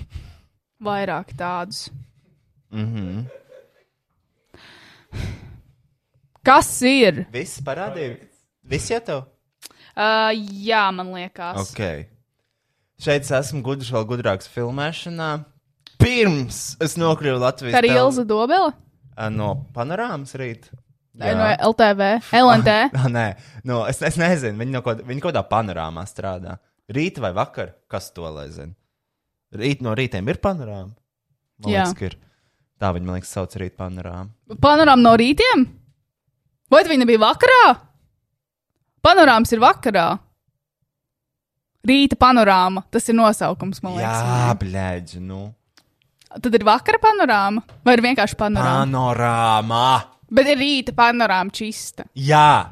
Vairāk 0.87 1.33
tādus. 1.37 1.89
Mhm. 2.71 3.25
Kas 6.41 6.69
ir? 6.87 7.25
Viss 7.33 7.61
parādīja. 7.61 8.15
Viss 8.65 8.89
jau 8.89 9.01
tev? 9.05 9.25
Uh, 9.91 10.31
jā, 10.63 10.85
man 10.95 11.11
liekas. 11.13 11.59
Ok. 11.67 12.07
Šeit 13.01 13.25
es 13.25 13.33
esmu 13.33 13.61
gudrs, 13.65 13.91
vēl 13.93 14.07
gudrāks 14.09 14.49
filmēšanā. 14.49 15.31
Pirms 16.01 16.61
es 16.81 16.95
nokļuvu 16.97 17.41
Latvijas 17.43 17.75
Tā 17.75 17.81
ir 17.83 17.93
Ilza 17.93 18.23
Dobela 18.25 18.71
Ā, 19.13 19.27
no 19.29 19.51
panorāmas 19.75 20.33
rīt. 20.39 20.71
Vai 21.13 21.33
no 21.35 21.45
LTV, 21.73 22.07
LNT. 22.39 22.75
Ah, 22.95 23.07
nē, 23.17 23.25
no, 23.67 23.81
es, 23.89 23.99
es 24.07 24.15
nezinu. 24.17 24.55
Viņi, 24.61 24.73
no 24.73 24.81
kaut, 24.85 25.03
viņi 25.05 25.21
kaut 25.21 25.33
kādā 25.35 25.43
panorāmā 25.49 26.05
strādā. 26.09 26.55
Rīta 26.91 27.23
vai 27.23 27.31
vakar? 27.35 27.73
Kas 27.91 28.09
to 28.15 28.27
lai 28.27 28.47
zina? 28.51 28.73
Rīt 29.55 29.81
no 29.83 29.93
rītiem 29.97 30.27
ir 30.31 30.39
panorāma. 30.43 30.93
Man 31.61 31.71
Jā. 31.73 31.83
liekas, 31.85 31.95
ka 31.99 32.05
ir. 32.09 32.15
Tā 32.81 32.89
viņi 32.95 33.05
man 33.07 33.17
liekas, 33.19 33.31
sauc 33.35 33.55
rīt 33.61 33.75
panorāma. 33.77 34.31
Panorāma 34.63 35.03
no 35.03 35.13
rītiem? 35.19 35.65
Vai 36.71 36.83
viņa 36.87 37.07
bija 37.09 37.21
vakarā? 37.21 37.63
Panorāmas 39.03 39.51
ir 39.53 39.61
vakarā. 39.61 40.05
Rīta 41.87 42.17
panorāma. 42.21 42.83
Tas 42.93 43.07
ir 43.09 43.17
nosaukums, 43.17 43.81
man 43.83 43.97
liekas. 43.97 44.21
Jā, 44.21 44.53
blēģi, 44.61 45.21
nu. 45.25 45.41
Tad 46.31 46.53
ir 46.55 46.63
vakara 46.63 46.99
panorāma 47.01 47.63
vai 47.83 47.97
ir 47.97 48.03
vienkārši 48.05 48.37
panorāma? 48.39 48.85
Panorāma! 48.85 49.85
Bet 50.31 50.47
ir 50.47 50.61
rīta 50.61 50.93
panorāma 50.95 51.51
čista. 51.51 52.05
Jā, 52.15 52.71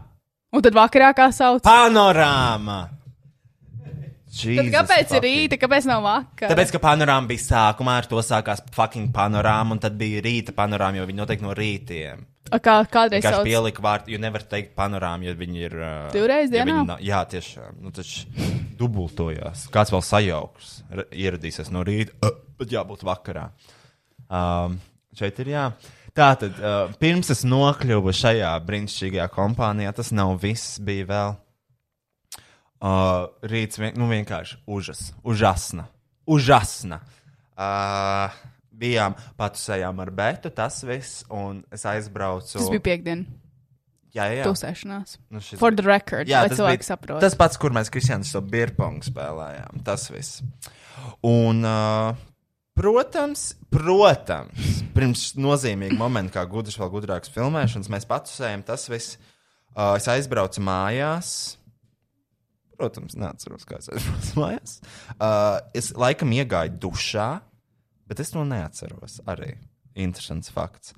Un 0.50 0.64
tad 0.66 0.74
vakarā 0.74 1.12
kā 1.14 1.28
sauc? 1.36 1.60
panorāma! 1.62 2.78
Tad 4.30 4.46
Jesus 4.46 4.74
kāpēc 4.76 5.14
ir 5.18 5.24
rīta, 5.26 5.58
kāpēc 5.58 5.86
nav 5.90 6.04
vakara? 6.06 6.52
Tāpēc, 6.54 6.72
ka 6.76 6.80
panorāma 6.84 7.28
bija 7.32 7.42
sākumā, 7.48 7.96
ar 7.98 8.06
to 8.12 8.22
sākās 8.22 8.62
fucking 8.76 9.08
panorāma, 9.16 9.74
un 9.74 9.80
tad 9.82 9.96
bija 9.98 10.22
rīta 10.22 10.54
panorāma, 10.54 11.00
jo 11.02 11.08
viņi 11.10 11.18
noteikti 11.24 11.46
no 11.48 11.56
rītiem. 11.58 12.22
A, 12.52 12.58
Kā, 12.62 12.76
kādreiz 12.90 13.22
Vienkārši 13.24 13.36
sauc? 13.42 13.46
pielika 13.50 13.82
vārdu, 13.86 14.10
jo 14.14 14.20
nevar 14.22 14.42
teikt 14.50 14.72
panorāma, 14.78 15.26
jo 15.28 15.34
viņi 15.38 15.60
ir. 15.66 15.76
Uh, 15.78 16.12
Divreiz 16.14 16.50
ja 16.54 16.64
dienā? 16.66 16.78
nav- 16.88 17.02
Jā, 17.06 17.20
tiešām. 17.30 17.76
Nu, 17.82 17.92
taču 17.94 18.26
dubultojās. 18.80 19.68
Kāds 19.74 19.92
vēl 19.94 20.02
sajauks, 20.06 20.72
ieradīsies 21.14 21.70
no 21.74 21.84
rīta, 21.86 22.16
uh, 22.26 22.32
bet 22.58 22.70
jābūt 22.74 23.04
vakarā. 23.06 23.50
Um, 24.30 24.80
šeit 25.18 25.40
ir 25.44 25.52
jā. 25.56 25.66
Tā 26.18 26.32
tad, 26.42 26.58
uh, 26.60 26.90
pirms 27.02 27.30
es 27.34 27.44
nokļuvu 27.48 28.14
šajā 28.18 28.54
brīnišķīgajā 28.66 29.28
kompānijā, 29.34 29.94
tas 29.96 30.10
nav 30.16 30.36
viss, 30.42 30.78
bija 30.82 31.06
vēl. 31.10 31.38
Uh, 32.80 33.28
rīts 33.44 33.76
vien, 33.82 33.92
nu, 34.00 34.08
vienkārši 34.08 34.62
užas, 34.72 35.10
užasna. 35.28 35.90
Užasna. 36.30 37.02
Uh, 37.60 38.38
bijām 38.80 39.18
patusējām 39.40 40.00
ar 40.00 40.12
Bētu, 40.16 40.52
tas 40.56 40.80
viss, 40.88 41.26
un 41.28 41.64
es 41.76 41.84
aizbraucu. 41.90 42.56
Tas 42.56 42.70
bija 42.72 42.86
piekdien, 42.86 43.26
Jā, 44.16 44.30
jā. 44.32 44.46
tusēšanās. 44.48 45.18
Nu, 45.30 45.42
šis 45.44 45.60
For 45.62 45.76
the 45.76 45.84
record, 45.86 46.32
Jā, 46.32 46.46
lai 46.46 46.54
tas 46.54 46.58
cilvēki 46.62 46.82
bija 46.82 46.88
saprot. 46.88 47.20
tas 47.22 47.36
pats, 47.38 47.60
kur 47.62 47.76
mēs 47.76 47.92
Kristiāns 47.94 48.32
to 48.34 48.42
birpongu 48.42 49.06
spēlējām. 49.06 49.84
Tas 49.86 50.08
viss. 50.14 50.40
Un, 51.28 51.60
uh, 51.68 52.16
protams, 52.80 53.50
protams, 53.76 54.80
pirms 54.96 55.34
nozīmīga 55.36 56.00
momenta, 56.00 56.40
kā 56.40 56.48
gudrs, 56.50 56.80
vēl 56.80 56.90
gudrāks 56.96 57.36
filmēšanas, 57.36 57.92
mēs 57.92 58.08
patusējam 58.10 58.64
tas 58.66 58.88
viss. 58.90 59.20
Uh, 59.76 59.94
es 60.00 60.08
aizbraucu 60.10 60.64
mājās. 60.66 61.59
Protams, 62.80 63.18
neatceros, 63.20 63.66
kā 63.68 63.82
es 63.82 63.90
aizbraucu 63.92 64.40
mājās. 64.40 64.78
Uh, 65.18 65.60
es 65.76 65.92
laikam 66.00 66.32
iegāju 66.32 66.78
dušā, 66.80 67.30
bet 68.08 68.22
es 68.24 68.32
to 68.32 68.46
neatceros 68.48 69.20
arī. 69.28 69.58
Interesants 70.00 70.52
fakts. 70.54 70.94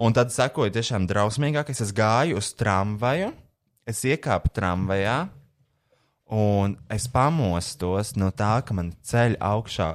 Un 0.00 0.14
tad 0.16 0.32
sekoja 0.32 0.72
tiešām 0.78 1.04
drausmīgākais. 1.10 1.82
Es 1.84 1.92
gāju 1.92 2.38
uz 2.40 2.54
tramvaju, 2.56 3.34
es 3.84 4.00
iekāpu 4.08 4.48
tramvajā, 4.56 5.18
un 6.32 6.78
es 6.90 7.04
pamostos 7.12 8.14
no 8.16 8.30
tā, 8.32 8.54
ka 8.64 8.74
man 8.78 8.94
ceļ 9.04 9.36
augšā 9.44 9.90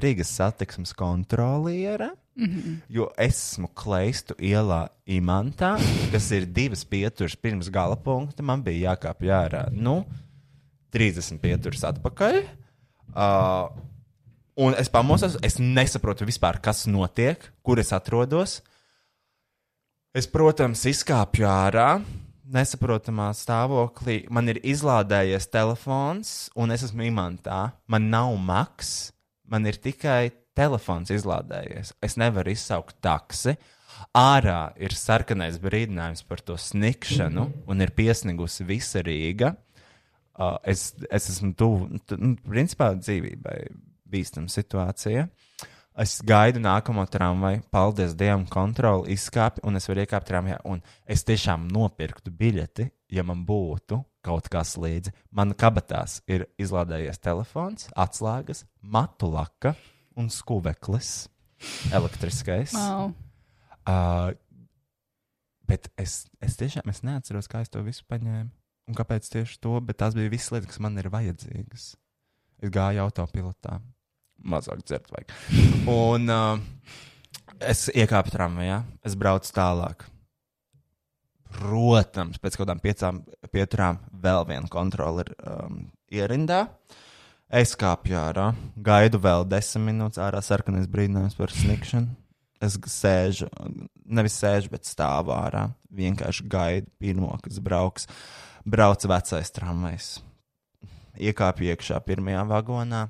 Rīgas 0.00 0.32
satiksmes 0.40 0.96
kontroliere. 0.96 2.14
Mm 2.40 2.46
-hmm. 2.46 2.76
Jo 2.88 3.10
es 3.18 3.36
esmu 3.36 3.68
Kleistu 3.74 4.34
ielā 4.38 4.88
Imantā, 5.06 5.76
kas 6.12 6.30
ir 6.30 6.46
divas 6.46 6.84
pieturas 6.84 7.36
pirms 7.36 7.68
gala 7.68 7.96
punkta. 7.96 8.42
Man 8.42 8.62
bija 8.62 8.94
jākāpj 8.94 9.28
ārā. 9.28 9.68
Nu, 9.72 10.04
30 10.94 11.40
pieturas 11.42 11.84
atpakaļ. 11.90 12.40
Uh, 13.10 13.70
un 14.60 14.76
es 14.78 14.90
pamosos, 14.92 15.38
es 15.46 15.58
nesaprotu 15.62 16.28
vispār, 16.28 16.60
kas 16.62 16.86
notiek, 16.90 17.42
kur 17.66 17.82
es 17.82 17.92
atrodos. 17.96 18.60
Es, 20.10 20.26
protams, 20.26 20.82
izkāpju 20.90 21.46
ārā, 21.46 22.00
nesaprotamā 22.50 23.30
stāvoklī. 23.36 24.24
Man 24.32 24.50
ir 24.50 24.58
izlādējies 24.66 25.46
telefons, 25.52 26.50
un 26.58 26.74
es 26.74 26.84
esmu 26.88 27.06
imantā. 27.06 27.68
Man 27.90 28.10
nav 28.10 28.34
maks, 28.42 29.12
man 29.46 29.68
ir 29.70 29.78
tikai 29.78 30.32
telefons 30.58 31.12
izlādējies. 31.14 31.94
Es 32.02 32.18
nevaru 32.20 32.52
izsaukt 32.54 32.98
taksi. 33.04 33.56
Ārā 34.16 34.72
ir 34.80 34.94
sarkanais 34.96 35.60
brīdinājums 35.62 36.24
par 36.26 36.42
to 36.42 36.56
snikšanu, 36.58 37.46
un 37.70 37.84
ir 37.84 37.92
piesnigusi 37.94 38.66
visa 38.66 39.04
Rīga. 39.06 39.54
Uh, 40.40 40.56
es, 40.64 40.94
es 41.12 41.26
esmu 41.34 41.52
tuvu, 41.52 41.98
tu- 42.08 42.16
nu, 42.16 42.32
principā 42.48 42.94
dzīvībai 42.96 43.58
bīstama 44.08 44.48
situācija. 44.48 45.26
Es 46.00 46.14
gaidu 46.24 46.62
nākamo 46.64 47.02
tramvaju, 47.10 47.60
paldies 47.74 48.14
Dievam, 48.16 48.46
kontroli 48.48 49.12
izkāpi, 49.12 49.60
un 49.68 49.76
es 49.76 49.88
varu 49.90 50.00
iekāpt 50.00 50.30
tramvajā. 50.30 50.60
Un 50.70 50.80
es 51.04 51.26
tiešām 51.28 51.66
nopirktu 51.68 52.32
biļeti, 52.32 52.86
ja 53.12 53.24
man 53.26 53.42
būtu 53.44 53.98
kaut 54.24 54.48
kas 54.52 54.76
līdzi. 54.80 55.12
Man 55.36 55.52
kabatās 55.58 56.20
ir 56.30 56.46
izlādējies 56.60 57.20
telefons, 57.20 57.90
atslēgas, 57.92 58.64
matu 58.80 59.28
laka 59.34 59.74
un 60.16 60.30
skūveklis 60.32 61.10
elektriskais. 61.92 62.72
Wow. 62.78 63.12
Uh, 63.84 64.32
bet 65.68 65.90
es, 66.00 66.22
es 66.40 66.56
tiešām 66.60 66.88
es 66.88 67.04
neatceros, 67.04 67.50
kā 67.50 67.60
es 67.64 67.72
to 67.72 67.84
visu 67.84 68.06
paņēmu. 68.08 68.48
Un 68.90 68.98
kāpēc 68.98 69.30
tieši 69.32 69.60
to, 69.62 69.78
bet 69.86 70.00
tās 70.02 70.16
bija 70.18 70.32
visas 70.32 70.52
lietas, 70.54 70.72
kas 70.72 70.82
man 70.82 70.98
ir 71.00 71.10
vajadzīgas. 71.12 71.92
Es 72.60 72.72
gāju 72.74 73.04
autopilotā. 73.06 73.78
Mazāk 74.50 74.84
dzert 74.84 75.10
vajag. 75.12 75.34
Un 75.92 76.32
uh, 76.32 76.62
es 77.60 77.88
iekāpu 77.92 78.32
tramvajā, 78.34 78.80
es 79.06 79.16
braucu 79.20 79.52
tālāk. 79.56 80.06
Protams, 81.50 82.38
pēc 82.38 82.56
kaut 82.56 82.64
kādām 82.64 82.80
piecām 82.82 83.22
pieturām 83.50 83.98
vēl 84.22 84.44
viena 84.48 84.70
kontrole 84.70 85.24
ir 85.24 85.32
um, 85.42 85.80
ierindā. 86.14 86.66
Es 87.50 87.74
kāpju 87.74 88.14
ārā, 88.14 88.52
gaidu 88.78 89.18
vēl 89.18 89.42
desmit 89.50 89.88
minūtes 89.88 90.20
ārā, 90.22 90.38
sarkanais 90.44 90.86
brīdinājums 90.90 91.34
par 91.34 91.50
snikšanu. 91.50 92.14
Es 92.62 92.76
sēžu, 92.92 93.48
nevis 94.04 94.36
sēžu, 94.38 94.70
bet 94.70 94.86
stāvu 94.86 95.32
ārā. 95.34 95.64
Vienkārši 95.96 96.46
gaidu 96.52 96.90
pirmo, 97.00 97.32
kas 97.42 97.58
brauks. 97.64 98.06
Brauc 98.64 99.06
vecais 99.08 99.48
tramvajs. 99.56 100.08
Iekāpju 101.20 101.70
iekšā 101.72 101.96
pirmajā 102.04 102.42
vagonā, 102.48 103.06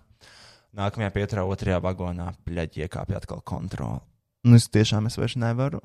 nākamajā 0.78 1.10
pieturā 1.14 1.42
otrajā 1.46 1.80
vagonā, 1.82 2.28
pļaģi 2.46 2.84
iekāpju 2.86 3.16
atkal 3.18 3.42
kontroli. 3.46 3.98
Nu, 4.46 4.56
es 4.56 4.68
tiešām 4.70 5.08
es 5.10 5.18
vairs 5.18 5.34
nevaru. 5.40 5.80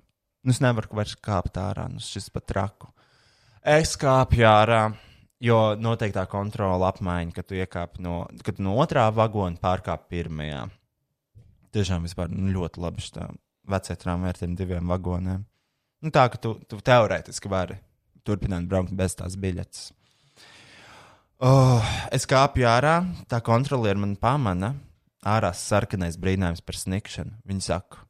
Nu, 0.46 0.54
es 0.54 0.62
nevaru 0.62 0.94
vairs 1.00 1.16
kāpt 1.18 1.58
ārā, 1.58 1.88
nu, 1.90 2.02
šis 2.02 2.30
pat 2.34 2.46
traku. 2.52 2.92
Es 3.66 3.96
kāpju 3.98 4.46
ārā, 4.46 4.84
jo 5.42 5.58
noteiktā 5.82 6.28
kontrola 6.30 6.92
apmaiņa, 6.94 7.34
kad 7.34 7.50
tu 7.50 7.58
iekāp 7.58 7.98
no, 8.06 8.22
kad 8.46 8.62
no 8.62 8.78
otrā 8.82 9.08
vagona 9.14 9.58
pārkāp 9.62 10.06
pirmajā. 10.14 10.68
Tiešām 11.74 12.06
vispār 12.06 12.30
nu, 12.30 12.54
ļoti 12.54 12.86
labi 12.86 13.04
šī 13.04 13.26
vecā 13.74 13.98
tramvaja 13.98 14.36
ar 14.36 14.44
tiem 14.44 14.54
diviem 14.56 14.94
vagoniem. 14.94 15.42
Nu, 16.06 16.14
tā 16.14 16.30
ka 16.30 16.38
tu, 16.38 16.54
tu 16.70 16.78
teorētiski 16.86 17.50
vari 17.50 17.82
turpināt 18.26 18.68
braukt 18.70 18.94
bez 18.96 19.18
tās 19.20 19.38
biļetes. 19.40 19.92
Oh, 21.46 21.84
es 22.16 22.24
kāpju 22.30 22.64
ārā, 22.70 23.00
tā 23.28 23.42
kontroliere 23.44 24.00
man 24.00 24.16
pamana. 24.20 24.72
Ārā 25.26 25.50
sarkanais 25.58 26.20
brīnājums 26.22 26.62
par 26.64 26.78
snikšanu. 26.78 27.34
Viņa 27.50 27.66
saka, 27.66 28.04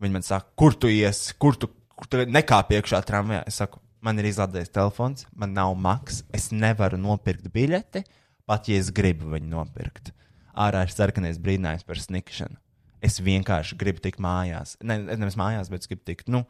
viņa 0.00 0.16
man 0.16 0.24
saka, 0.26 0.48
kur 0.58 0.74
tu 0.74 0.90
iesi, 0.90 1.36
kur 1.38 1.58
tu, 1.60 1.68
kur 1.94 2.08
tu 2.10 2.24
nekāp 2.24 2.72
iekšā 2.74 3.02
tramvajā. 3.06 3.42
Es 3.46 3.60
saku, 3.60 3.82
man 4.02 4.18
ir 4.18 4.30
izlādēts 4.30 4.72
telefons, 4.74 5.26
man 5.36 5.52
nav 5.54 5.74
maks, 5.78 6.22
es 6.34 6.48
nevaru 6.54 6.98
nopirkt 7.00 7.50
biļeti, 7.54 8.02
pat 8.48 8.70
ja 8.72 8.80
es 8.80 8.90
gribu 8.96 9.28
viņu 9.34 9.52
nopirkt. 9.52 10.14
Ārā 10.58 10.82
ir 10.86 10.94
sarkanais 10.94 11.38
brīnājums 11.38 11.86
par 11.86 12.00
snikšanu. 12.02 12.58
Es 13.04 13.20
vienkārši 13.22 13.76
gribu 13.78 14.02
tikt 14.02 14.18
mājās. 14.22 14.74
Ne, 14.82 14.98
nevis 15.12 15.38
mājās, 15.38 15.70
bet 15.70 15.84
es 15.84 15.90
gribu 15.90 16.02
tikt. 16.08 16.32
Nu, 16.32 16.42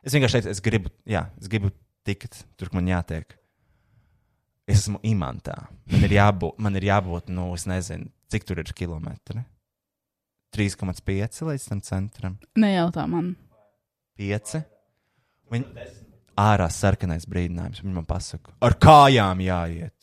es 0.00 0.14
vienkārši 0.16 0.38
teicu, 0.38 0.54
es 0.54 0.62
gribu, 0.64 0.92
jā, 1.04 1.26
es 1.42 1.50
gribu 1.52 1.74
tikt 2.06 2.42
tur, 2.58 2.70
man 2.76 2.90
jātiek. 2.90 3.36
Es 4.66 4.84
esmu 4.84 5.00
imantā. 5.06 5.56
Man 5.90 6.06
ir 6.06 6.16
jābūt, 6.16 6.58
man 6.62 6.78
ir 6.78 6.86
jābūt 6.86 7.32
nu, 7.34 7.48
es 7.56 7.66
nezinu, 7.68 8.10
cik 8.30 8.46
tur 8.48 8.62
ir 8.62 8.70
kilometri. 8.76 9.42
3,5 10.52 11.42
līdz 11.48 11.68
tam 11.70 11.80
centram. 11.84 12.38
Nejautā 12.60 13.06
man. 13.08 13.32
5. 14.20 14.58
Viņa 15.52 15.86
ārā 16.38 16.68
sarkanais 16.72 17.26
brīdinājums. 17.28 17.82
Viņa 17.82 17.96
man 17.96 18.08
pasaka, 18.08 18.54
ar 18.62 18.76
kājām 18.80 19.40
jāiet. 19.44 19.96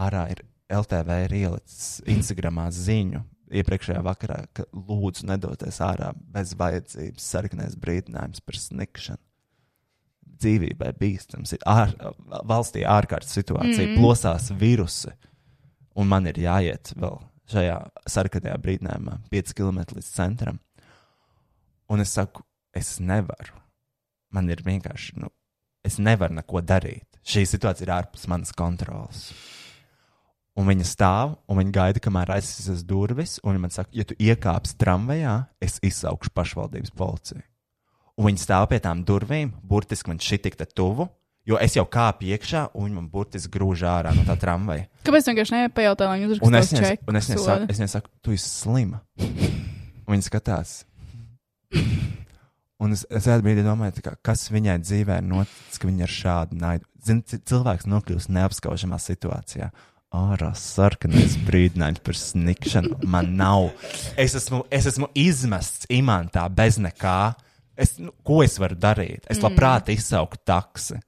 Ārā 0.00 0.24
ir 0.32 0.44
LTV 0.70 1.18
ielicis 1.28 2.00
Instagramā 2.08 2.70
ziņu 2.72 3.22
iepriekšējā 3.60 4.02
vakarā, 4.06 4.44
ka 4.54 4.64
lūdzu 4.72 5.26
nedoties 5.28 5.80
ārā 5.82 6.12
bez 6.34 6.54
vajadzības 6.58 7.26
sarkanais 7.34 7.76
brīdinājums 7.80 8.42
par 8.46 8.58
snikšanu. 8.58 9.22
Dzīvībai 10.40 10.94
bīstams, 10.96 11.52
ir 11.56 11.64
ār, 11.68 11.92
valstī 12.48 12.84
ārkārtas 12.88 13.34
situācija, 13.36 13.90
mm. 13.90 13.98
plosās 13.98 14.48
virusi, 14.56 15.12
un 16.00 16.08
man 16.08 16.28
ir 16.30 16.40
jāiet 16.40 16.94
vēl 16.96 17.18
šajā 17.50 17.76
sarkanajā 18.08 18.56
brīdinājumā, 18.62 19.18
5 19.32 19.54
km 19.58 19.82
līdz 19.96 20.10
centram. 20.14 20.60
Un 21.90 22.02
es 22.04 22.14
saku, 22.14 22.44
es 22.76 22.98
nevaru. 23.02 23.56
Man 24.30 24.50
ir 24.52 24.62
vienkārši, 24.62 25.16
nu, 25.18 25.30
es 25.86 25.98
nevaru 25.98 26.38
neko 26.38 26.62
darīt. 26.62 27.08
Šī 27.26 27.44
situācija 27.48 27.88
ir 27.88 27.94
ārpus 27.98 28.28
manas 28.30 28.54
kontrolas. 28.56 29.30
Un 30.58 30.66
viņa 30.68 30.86
stāv, 30.86 31.34
un 31.50 31.60
viņa 31.60 31.74
gaida, 31.74 32.02
kamēr 32.02 32.34
aizsīs 32.36 32.84
durvis. 32.86 33.38
Un 33.44 33.54
viņa 33.54 33.64
man 33.64 33.74
saka, 33.74 33.92
ja 33.96 34.06
tu 34.06 34.16
iekāpsi 34.18 34.76
tramvajā, 34.80 35.36
es 35.62 35.78
izsaukšu 35.86 36.32
pašvaldības 36.36 36.94
policiju. 36.96 37.42
Un 38.20 38.26
viņa 38.28 38.42
stāv 38.42 38.66
pie 38.68 38.78
tām 38.84 39.00
durvīm, 39.08 39.54
burtiski 39.64 40.12
man 40.12 40.18
šī 40.20 40.36
tik 40.44 40.58
tuvu, 40.76 41.06
jo 41.48 41.56
es 41.56 41.72
jau 41.78 41.86
kāpu 41.88 42.28
iekšā, 42.28 42.66
un 42.76 42.84
viņa 42.90 42.98
man 42.98 43.08
burtiski 43.08 43.48
grūž 43.54 43.86
ārā 43.88 44.12
no 44.12 44.26
tā 44.28 44.36
tramvaja. 44.36 44.84
Kāpēc 45.08 45.30
vienkārši 45.30 45.56
nepajautāju, 45.56 46.10
lai 46.10 46.20
viņi 46.20 46.40
Un 46.44 46.58
es 46.60 46.68
čeku? 46.74 47.08
un 47.08 47.16
es 47.16 47.30
viņai 47.30 47.40
saku, 47.46 47.70
es 47.72 47.80
viņai 47.80 47.92
saku, 47.96 48.12
tu 48.20 48.36
esi 48.36 48.50
slima. 48.50 49.00
Un 50.04 50.12
viņa 50.12 50.28
skatās. 50.28 50.74
Un 52.80 52.92
es, 52.96 53.06
es 53.12 53.26
brīdī 53.44 53.64
domāju, 53.64 54.00
kā, 54.04 54.14
kas 54.24 54.46
viņai 54.52 54.78
dzīvē 54.84 55.18
ir 55.20 55.26
noticis, 55.28 55.80
ka 55.80 55.88
viņa 55.88 56.04
ir 56.06 56.12
šāda 56.14 56.60
naida. 56.60 56.86
Zini, 57.04 57.24
ci- 57.24 57.40
cilvēks 57.48 57.88
nokļūst 57.88 58.32
neapskaužamā 58.32 58.98
situācijā. 59.00 59.70
Ārā 60.16 60.50
sarkanais 60.58 61.36
brīdinājums 61.46 62.02
par 62.04 62.16
snikšanu. 62.18 62.98
Man 63.06 63.36
nav. 63.38 63.70
Es 64.18 64.34
esmu, 64.34 64.64
es 64.72 64.88
esmu 64.90 65.08
izmests 65.14 65.86
imantā 65.92 66.48
bez 66.52 66.80
nekā. 66.82 67.34
Es, 67.80 67.94
nu, 68.02 68.12
ko 68.26 68.42
es 68.44 68.58
varu 68.60 68.76
darīt? 68.76 69.24
Es 69.32 69.40
labprāt 69.40 69.88
izsauktu 69.94 70.42
taksi. 70.48 70.98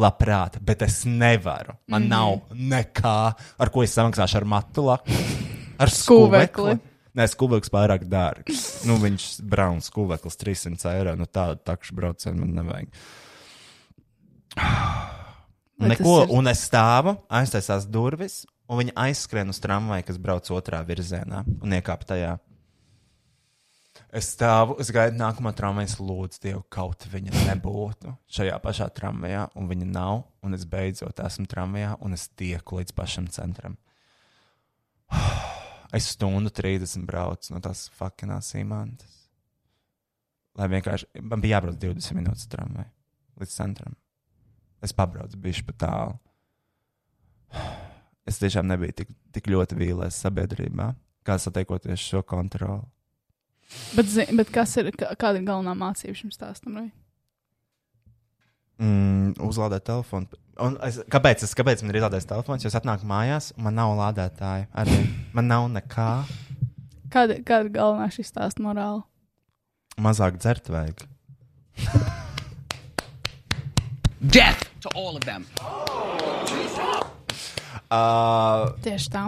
Labprāt, 0.00 0.60
bet 0.62 0.84
es 0.86 1.02
nevaru. 1.08 1.74
Man 1.90 2.06
mm. 2.06 2.12
nav 2.12 2.54
nekā, 2.54 3.16
ar 3.34 3.72
ko 3.74 3.82
es 3.82 3.96
samaksāšu 3.98 4.38
ar 4.38 4.46
matu 4.48 4.86
laku. 4.86 5.16
Ar 5.80 5.88
skūvekli. 5.88 6.74
Nē, 7.16 7.24
skūveklis 7.32 7.72
pārāk 7.72 8.02
dārgs. 8.06 8.84
Nu, 8.84 8.98
viņš 9.00 9.24
brauns 9.48 9.88
skūveklis 9.88 10.36
300 10.38 10.90
eiro. 10.92 11.14
Nu, 11.16 11.24
tādu 11.24 11.56
takšu 11.64 11.96
braucienu 11.96 12.44
man 12.44 12.52
nevajag. 12.58 12.92
Tas 15.80 15.88
Neko, 15.94 16.16
ir- 16.26 16.34
un 16.36 16.52
es 16.52 16.60
stāvu, 16.68 17.16
aiztaisās 17.32 17.88
durvis, 17.88 18.42
un 18.68 18.82
viņa 18.82 18.94
aizskrien 19.08 19.48
uz 19.48 19.58
tramvaju, 19.64 20.04
kas 20.06 20.20
brauc 20.20 20.52
otrā 20.52 20.82
virzienā, 20.84 21.40
un 21.48 21.76
iekāp 21.80 22.04
tajā. 22.04 22.36
Es 24.10 24.32
stāvu, 24.34 24.74
es 24.82 24.88
gaidu 24.90 25.20
nākamā 25.20 25.52
tramvaja, 25.54 25.94
lūdzu, 26.02 26.40
Dievu, 26.42 26.64
kaut 26.72 27.04
viņa 27.12 27.44
nebūtu 27.46 28.10
šajā 28.34 28.56
pašā 28.62 28.88
tramvajā, 28.96 29.44
un 29.54 29.68
viņa 29.70 29.86
nav. 29.86 30.24
Un 30.42 30.56
es 30.56 30.64
beidzot 30.66 31.20
esmu 31.22 31.46
tramvajā, 31.50 31.92
un 32.02 32.16
es 32.16 32.26
tieku 32.34 32.80
līdz 32.80 32.96
pašam 32.96 33.30
centram. 33.30 33.78
Es 35.90 36.06
stundu 36.12 36.52
30 36.54 37.02
braucu 37.02 37.50
no 37.50 37.58
tās 37.58 37.88
fakinās 37.98 38.52
īmantas. 38.54 39.10
Lai 40.54 40.68
vienkārši 40.70 41.24
man 41.26 41.42
bija 41.42 41.56
jābrauc 41.56 41.80
20 41.82 42.14
minūtes 42.14 42.46
tramvajā 42.52 42.86
līdz 43.42 43.56
centram. 43.56 43.96
Es 44.86 44.94
pabraucu 44.94 45.40
bišķi 45.42 45.66
pa 45.70 45.78
tālu. 45.86 46.14
Es 48.30 48.38
tiešām 48.38 48.68
nebiju 48.70 48.94
tik, 49.00 49.08
tik 49.34 49.48
ļoti 49.50 49.74
vīlies 49.80 50.14
sabiedrībā, 50.22 50.92
kā 51.26 51.34
satiekoties 51.40 52.04
šo 52.12 52.20
kontroli. 52.22 52.84
Bet, 53.94 54.06
zi- 54.10 54.26
bet 54.36 54.50
kas 54.54 54.76
ir, 54.80 54.90
kā- 54.98 55.12
kāda 55.16 55.38
ir 55.40 55.46
galvenā 55.46 55.74
mācība 55.78 56.16
šim 56.18 56.30
stāstam? 56.34 56.74
Vai? 56.80 56.88
Mm, 58.80 59.34
uzlādēt 59.46 59.84
telefonu. 59.86 60.26
Un 60.60 60.76
es, 60.84 60.98
kāpēc, 61.12 61.44
es, 61.46 61.54
kāpēc 61.56 61.82
man 61.84 61.92
ir 61.94 62.00
izlādēts 62.00 62.26
telefons? 62.28 62.64
Jo 62.64 62.68
es 62.72 62.76
atnāku 62.78 63.06
mājās, 63.08 63.52
un 63.56 63.64
man 63.68 63.76
nav 63.78 63.94
lādētāja. 63.98 64.66
Arī 64.82 64.96
man 65.36 65.46
nav 65.48 65.68
nekā. 65.72 66.08
Kāda, 67.12 67.38
kāda 67.46 67.66
ir 67.68 67.72
galvenā 67.74 68.08
šī 68.12 68.24
stāsta 68.26 68.62
morāla? 68.64 69.02
Mazāk 70.00 70.38
dzert 70.40 70.68
vajag. 70.72 71.06
Death 74.20 74.66
to 74.80 74.88
all 74.94 75.16
of 75.16 75.24
them. 75.24 75.46
Uh, 77.90 78.70
Tieši 78.84 79.08
tā. 79.10 79.24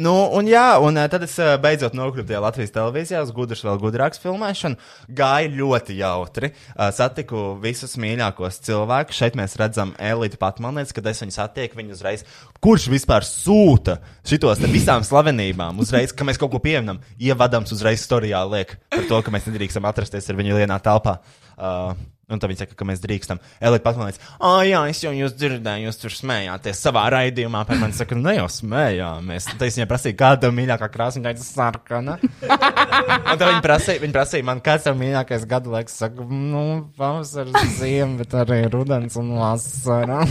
Nu, 0.00 0.14
un 0.32 0.46
jā, 0.48 0.78
un 0.80 0.96
uh, 0.96 1.04
tad 1.12 1.26
es 1.26 1.34
uh, 1.42 1.58
beidzot 1.60 1.92
nokļuvu 1.98 2.24
tajā 2.30 2.38
Latvijas 2.40 2.72
televīzijā, 2.72 3.20
uz 3.26 3.32
gudras, 3.36 3.60
vēl 3.66 3.80
gudrākas 3.82 4.22
filmēšanu. 4.22 4.78
Gāja 5.18 5.50
ļoti 5.52 5.96
jautri. 5.98 6.52
Uh, 6.72 6.86
satiku 6.96 7.42
visus 7.60 7.98
mīļākos 8.00 8.62
cilvēkus. 8.64 9.18
Šeit 9.18 9.36
mēs 9.36 9.58
redzam 9.60 9.92
Elītu 10.00 10.40
pat. 10.40 10.62
Man 10.64 10.80
liekas, 10.80 10.94
kad 10.96 11.10
es 11.10 11.20
viņu 11.20 11.36
satieku, 11.36 11.76
viņu 11.82 11.92
uzreiz. 11.98 12.24
Kurš 12.64 12.86
vispār 12.94 13.26
sūta 13.28 13.98
šitos 14.24 14.62
te 14.62 14.70
visām 14.72 15.04
slavenībām? 15.04 15.82
Uzreiz, 15.84 16.14
ka 16.16 16.24
mēs 16.24 16.40
kaut 16.40 16.54
ko 16.54 16.62
pieminam, 16.64 17.02
ievadams 17.20 17.74
uzreiz 17.76 18.00
storijā 18.00 18.40
liek 18.48 18.78
par 18.88 19.04
to, 19.10 19.20
ka 19.26 19.34
mēs 19.36 19.50
nedrīkstam 19.50 19.90
atrasties 19.90 20.32
ar 20.32 20.40
viņu 20.40 20.62
vienā 20.62 20.80
telpā. 20.80 21.18
Uh, 21.60 21.92
Un 22.30 22.40
tad 22.40 22.52
viņi 22.52 22.62
saka, 22.62 22.76
ka 22.78 22.86
mēs 22.88 23.02
drīkstam. 23.02 23.40
Elīte 23.58 23.84
pateica, 23.84 24.22
ah, 24.38 24.60
jā, 24.66 24.80
es 24.90 25.02
jau 25.02 25.12
jūs 25.14 25.34
dzirdēju, 25.34 25.88
jūs 25.88 26.00
tur 26.00 26.14
smējāties 26.14 26.82
savā 26.86 27.06
raidījumā. 27.14 27.64
Par 27.66 27.80
mani 27.80 27.96
saka, 27.98 28.18
ne 28.18 28.36
jau 28.36 28.46
smējāmies. 28.54 29.48
Tad 29.50 29.66
es 29.66 29.78
viņai 29.78 29.88
prasīju, 29.90 30.18
kāda 30.20 30.50
ir 30.50 30.56
mīļākā 30.60 30.90
krāsa, 30.94 31.18
viņa 31.18 31.32
teica, 31.32 31.48
sarkana. 31.48 32.16
Un 32.20 33.34
tad 33.34 33.46
viņi 33.48 33.64
prasīja, 33.66 34.04
viņi 34.04 34.16
prasīja 34.16 34.46
man, 34.46 34.62
kāds 34.64 34.86
ir 34.86 34.98
mīļākais 35.00 35.46
gadu 35.50 35.74
laiks. 35.74 35.90
Es 35.90 36.04
saku, 36.04 36.24
nu, 36.30 36.64
pavasaris, 36.98 37.76
ziema, 37.80 38.20
bet 38.22 38.38
arī 38.44 38.62
rudens 38.70 39.18
un 39.18 39.34
vasara. 39.40 40.22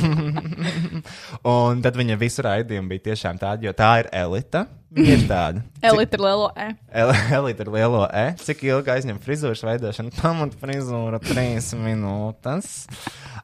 un 1.57 1.83
tad 1.83 1.99
viņa 1.99 2.19
visu 2.21 2.45
raidījumu 2.47 2.95
bija 2.95 3.09
tiešām 3.11 3.41
tāda, 3.41 3.67
jo 3.67 3.75
tā 3.75 3.97
ir 4.05 4.13
elita. 4.23 4.69
Viņa 4.89 5.11
ir 5.13 5.23
tāda. 5.29 5.61
Elite 5.85 6.17
ir 6.17 6.21
lielo 6.23 6.47
E. 6.57 6.67
El- 7.01 7.11
Elite 7.37 7.61
ir 7.65 7.69
lielo 7.75 8.01
E. 8.09 8.23
Cik 8.41 8.63
ilgi 8.65 8.89
aizņem 8.95 9.19
frizūras 9.21 9.61
veidošana? 9.67 10.13
Pamat 10.17 10.55
frizūra 10.57 11.19
trīs 11.21 11.67
minūtes. 11.85 12.71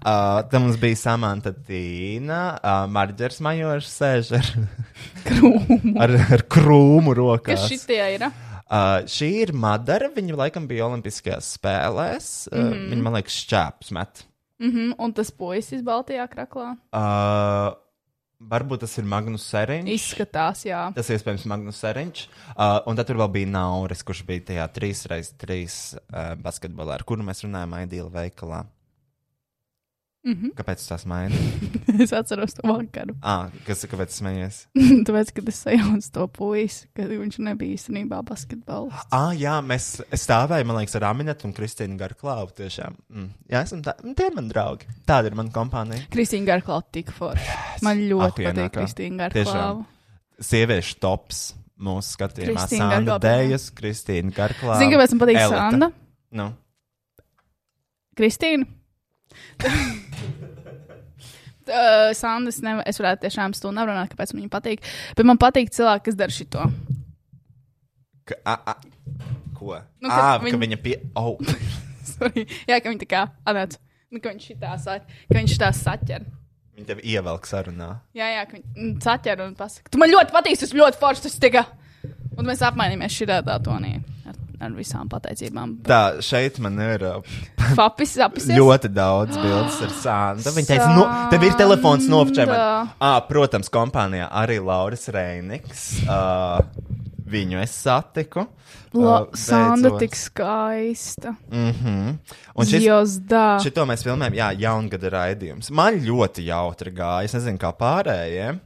Uh, 0.05 0.41
tad 0.49 0.57
mums 0.61 0.79
bija 0.81 0.97
samanta 1.03 1.53
tīna, 1.53 2.39
uh, 2.57 2.83
marģers 2.93 3.39
majors 3.45 3.91
sēž 3.93 4.33
ar 4.39 4.49
krūmu, 5.27 5.95
ar, 6.01 6.15
ar 6.37 6.45
krūmu 6.49 7.13
rokās. 7.17 7.61
Kas 7.61 7.69
šitie 7.69 8.01
ir? 8.17 8.27
Uh, 8.65 9.05
šī 9.05 9.29
ir 9.45 9.53
Madara. 9.53 10.09
Viņa 10.13 10.37
laikam 10.41 10.65
bija 10.69 10.87
Olimpiskajās 10.89 11.53
spēlēs. 11.59 12.29
Uh, 12.49 12.57
mm 12.57 12.71
-hmm. 12.73 12.89
Viņa, 12.93 13.05
man 13.05 13.19
liekas, 13.19 13.37
šķēpus 13.45 13.93
met. 13.93 14.25
Mhm, 14.63 14.93
un 14.97 15.11
tas 15.13 15.29
puisis 15.35 15.81
Baltijā 15.83 16.25
kraklā. 16.31 16.73
Uh, 16.95 17.75
varbūt 18.51 18.83
tas 18.85 18.93
ir 18.99 19.07
Magnus 19.09 19.45
Seriņš. 19.51 19.91
Izskatās, 19.95 20.65
jā. 20.67 20.81
Tas 20.95 21.09
iespējams 21.15 21.47
Magnus 21.51 21.81
Seriņš. 21.83 22.23
Uh, 22.53 22.77
un 22.89 22.99
tad 22.99 23.09
tur 23.09 23.19
vēl 23.23 23.31
bija 23.39 23.51
Nauris, 23.55 24.03
kurš 24.05 24.23
bija 24.27 24.45
tajā 24.51 24.69
3x3 24.77 25.59
uh, 25.65 26.33
basketbolā, 26.45 26.99
ar 26.99 27.05
kuru 27.07 27.25
mēs 27.27 27.45
runājām 27.45 27.77
Aidīla 27.81 28.11
veikalā. 28.21 28.65
Mm 30.25 30.33
-hmm. 30.33 30.53
Kāpēc 30.57 30.87
tas 30.89 31.05
maina? 31.05 31.35
es 32.03 32.13
atceros 32.13 32.53
to 32.57 32.63
vakaru. 32.65 33.13
ah, 33.21 33.49
kas, 33.65 33.85
kāpēc 33.85 34.09
tas 34.09 34.21
smējies? 34.21 34.55
Tāpēc, 35.07 35.33
kad 35.37 35.49
es 35.49 35.59
sajaucu 35.61 36.11
to 36.11 36.27
puisi, 36.27 36.87
ka 36.97 37.03
viņš 37.05 37.37
nebija 37.45 37.75
īstenībā 37.77 38.23
basketbolists. 38.25 39.05
Ah, 39.11 39.33
jā, 39.37 39.59
mēs 39.61 40.01
es 40.11 40.25
stāvēju, 40.25 40.65
man 40.65 40.79
liekas, 40.79 40.95
ar 40.95 41.03
Aminētu 41.11 41.45
un 41.45 41.53
Kristīnu 41.53 41.97
Garklāvu 41.99 42.55
tiešām. 42.57 42.95
Mm. 43.09 43.29
Jā, 43.49 43.61
esam 43.61 43.83
tā, 43.85 43.93
tie 44.15 44.25
ir 44.27 44.35
mani 44.35 44.49
draugi. 44.49 44.89
Tāda 45.05 45.29
ir 45.29 45.35
mana 45.35 45.49
kompānija. 45.53 46.07
Kristīna 46.09 46.45
Garklāva 46.45 46.81
tik 46.91 47.11
forša. 47.11 47.59
Man 47.85 48.01
ļoti 48.09 48.31
patīk 48.31 48.49
Ahuienākā. 48.49 48.79
Kristīna 48.79 49.29
Tiešām. 49.29 49.53
Garklāva. 49.53 49.85
Sieviešu 50.41 50.97
tops 50.99 51.43
mūsu 51.77 52.15
skatījumā. 52.17 52.65
Sanda. 52.67 53.19
Dējas, 53.21 53.69
Kristīna 53.77 54.33
Garklāva. 54.33 54.79
Zini, 54.81 54.95
kāpēc 54.95 55.13
man 55.13 55.21
patīk 55.21 55.39
Elita. 55.43 55.61
Sanda? 55.69 55.91
Nu. 56.31 56.49
Kristīna? 58.17 58.65
Uh, 61.65 62.11
Sandas, 62.13 62.59
ne, 62.61 62.75
es 62.85 62.99
varētu 63.01 63.23
tiešām 63.25 63.55
stundu 63.57 63.87
runāt, 63.89 64.11
kāpēc 64.11 64.35
man 64.35 64.43
viņa 64.43 64.51
patīk. 64.53 64.83
Bet 65.17 65.25
man 65.25 65.39
patīk 65.41 65.71
cilvēki, 65.73 66.03
kas 66.05 66.17
dara 66.19 66.35
šito. 66.35 66.67
Ka, 68.29 68.37
a, 68.45 68.53
a, 68.69 68.75
ko? 69.57 69.71
Nu, 69.97 70.11
ah, 70.13 70.37
viņi- 70.43 70.53
ka 70.53 70.61
viņa 70.61 70.79
pie. 70.83 70.93
Oh. 71.17 71.41
Sorry. 72.11 72.45
Jā, 72.69 72.77
ka 72.77 72.93
viņi 72.93 73.01
tā 73.01 73.09
kā 73.09 73.23
anāc. 73.49 73.79
Nu, 74.13 74.21
ka 74.21 74.29
viņš 74.35 74.45
šitā 74.51 74.75
sa, 74.77 74.99
ka 75.01 75.39
viņš 75.39 75.57
tā 75.63 75.71
saķer. 75.73 76.27
Viņa 76.77 76.91
tev 76.91 77.01
ievelk 77.01 77.49
sarunā. 77.49 77.95
Jā, 78.13 78.29
jā, 78.35 78.45
ka 78.45 78.59
viņi 78.59 78.69
mm, 78.75 78.95
saķer 79.01 79.41
un 79.47 79.57
pasaka, 79.57 79.89
tu 79.89 79.97
man 80.01 80.13
ļoti 80.13 80.37
patīk, 80.37 80.61
tas 80.61 80.75
ļoti 80.75 81.01
forši, 81.01 81.25
tas 81.25 81.41
tika. 81.41 81.65
Un 82.37 82.45
mēs 82.45 82.61
apmainījāmies 82.67 83.17
šitā 83.23 83.41
tā 83.47 83.57
tonī 83.65 83.97
ar, 84.61 84.71
visām 84.77 85.09
pateicībām. 85.09 85.77
Tā, 85.87 86.21
šeit 86.21 86.59
man 86.59 86.79
ir 86.79 87.05
Papis, 87.75 88.17
apisies. 88.27 88.55
ļoti 88.57 88.89
daudz 88.93 89.37
bildes 89.37 89.81
ar 89.81 89.89
Sandu. 90.01 90.49
Viņa 90.55 90.67
teica, 90.67 90.89
nu, 90.95 91.05
tev 91.31 91.43
ir 91.43 91.53
telefons 91.59 92.07
nofčē. 92.11 92.45
Sanda. 92.45 92.87
Ah, 92.99 93.19
protams, 93.27 93.69
kompānijā 93.69 94.29
arī 94.31 94.59
Lauris 94.63 95.07
Reiniks. 95.09 95.87
Uh, 96.05 96.59
viņu 97.25 97.61
es 97.63 97.71
satiku. 97.83 98.47
La, 98.95 99.21
Uh, 99.25 99.33
Sanda 99.35 99.89
tik 99.99 100.13
skaista. 100.15 101.33
Mm 101.51 101.71
-hmm. 101.71 102.17
Un 102.55 102.65
šis, 102.65 102.83
Jos 102.83 103.09
dā. 103.27 103.59
šito 103.63 103.83
mēs 103.85 104.03
filmējam, 104.07 104.33
jā, 104.33 104.51
jaungada 104.59 105.09
raidījums. 105.09 105.71
Man 105.71 105.99
ļoti 105.99 106.45
jautri 106.45 106.91
gāja. 106.95 107.23
Es 107.25 107.33
nezinu, 107.33 107.57
kā 107.57 107.73
pārējiem. 107.75 108.59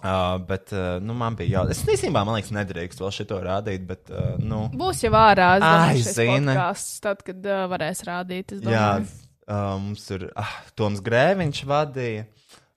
Uh, 0.00 0.38
bet, 0.48 0.72
uh, 0.72 0.96
nu, 1.04 1.12
man 1.12 1.34
bija 1.36 1.58
jautri. 1.58 1.74
Es 1.76 1.82
īstenībā, 1.84 2.22
man 2.24 2.38
liekas, 2.38 2.54
nedrīkst 2.56 3.02
vēl 3.02 3.10
šito 3.12 3.36
rādīt, 3.44 3.82
bet, 3.84 4.08
uh, 4.08 4.38
nu. 4.40 4.62
Būs 4.80 5.02
jau 5.04 5.12
ārā, 5.20 5.50
podcasts, 5.92 7.02
tad, 7.04 7.20
kad 7.26 7.44
uh, 7.44 7.66
varēs 7.68 8.00
rādīt. 8.08 8.54
Jā, 8.64 8.86
uh, 9.04 9.76
mums 9.82 10.08
tur 10.08 10.30
ah, 10.40 10.56
Toms 10.78 11.04
Grēviņš 11.04 11.62
vadīja. 11.68 12.24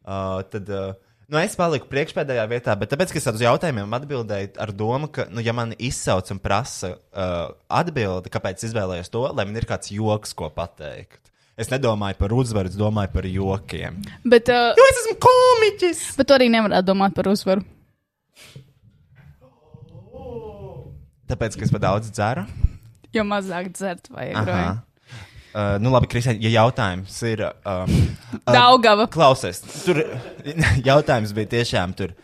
Uh, 0.03 0.41
tad, 0.51 0.67
uh, 0.67 1.15
nu, 1.31 1.39
es 1.39 1.55
paliku 1.55 1.87
priekšpēdējā 1.93 2.43
vietā, 2.51 2.75
bet 2.79 2.91
tāpēc, 2.91 3.15
ka 3.15 3.21
es 3.23 3.31
uz 3.31 3.43
jautājumiem 3.45 3.95
atbildēju 4.01 4.51
ar 4.67 4.75
domu, 4.75 5.07
ka, 5.15 5.29
nu, 5.31 5.39
ja 5.45 5.55
man 5.55 5.71
izsauc 5.79 6.27
un 6.35 6.43
prasa 6.43 6.91
uh, 6.97 7.53
atbildi, 7.71 8.33
kāpēc 8.35 8.67
izvēlējos 8.67 9.13
to, 9.15 9.23
lai 9.31 9.47
man 9.47 9.63
ir 9.63 9.69
kāds 9.69 9.95
joks, 9.95 10.35
ko 10.35 10.51
pateikt. 10.51 11.23
Es 11.53 11.69
nedomāju 11.69 12.17
par 12.17 12.33
uzvaru, 12.33 12.71
es 12.71 12.77
domāju 12.77 13.11
par 13.13 13.25
jokiem. 13.29 13.99
Bet, 14.25 14.49
uh, 14.49 14.71
Jo 14.73 14.85
es 14.89 15.01
esmu 15.03 15.19
komiķis! 15.21 16.01
bet 16.17 16.29
tu 16.29 16.33
arī 16.33 16.47
nevarētu 16.49 16.87
domāt 16.87 17.13
par 17.13 17.29
uzvaru. 17.29 17.61
Tāpēc, 21.29 21.55
ka 21.57 21.67
es 21.67 21.71
par 21.73 21.83
daudz 21.83 22.09
dzeru. 22.13 22.47
Jo 23.13 23.23
mazāk 23.27 23.69
dzert 23.77 24.09
vajag. 24.09 24.49
Uh, 25.53 25.77
nu, 25.77 25.91
labi, 25.93 26.09
Kristēn, 26.09 26.39
ja 26.41 26.49
jautājums 26.55 27.13
ir. 27.29 27.45
Uh, 27.61 27.85
uh, 28.39 28.49
Daugava. 28.49 29.05
Klausies, 29.13 29.61
tur 29.85 30.01
jautājums 30.89 31.35
bija 31.37 31.51
tiešām 31.59 31.93
tur. 31.97 32.15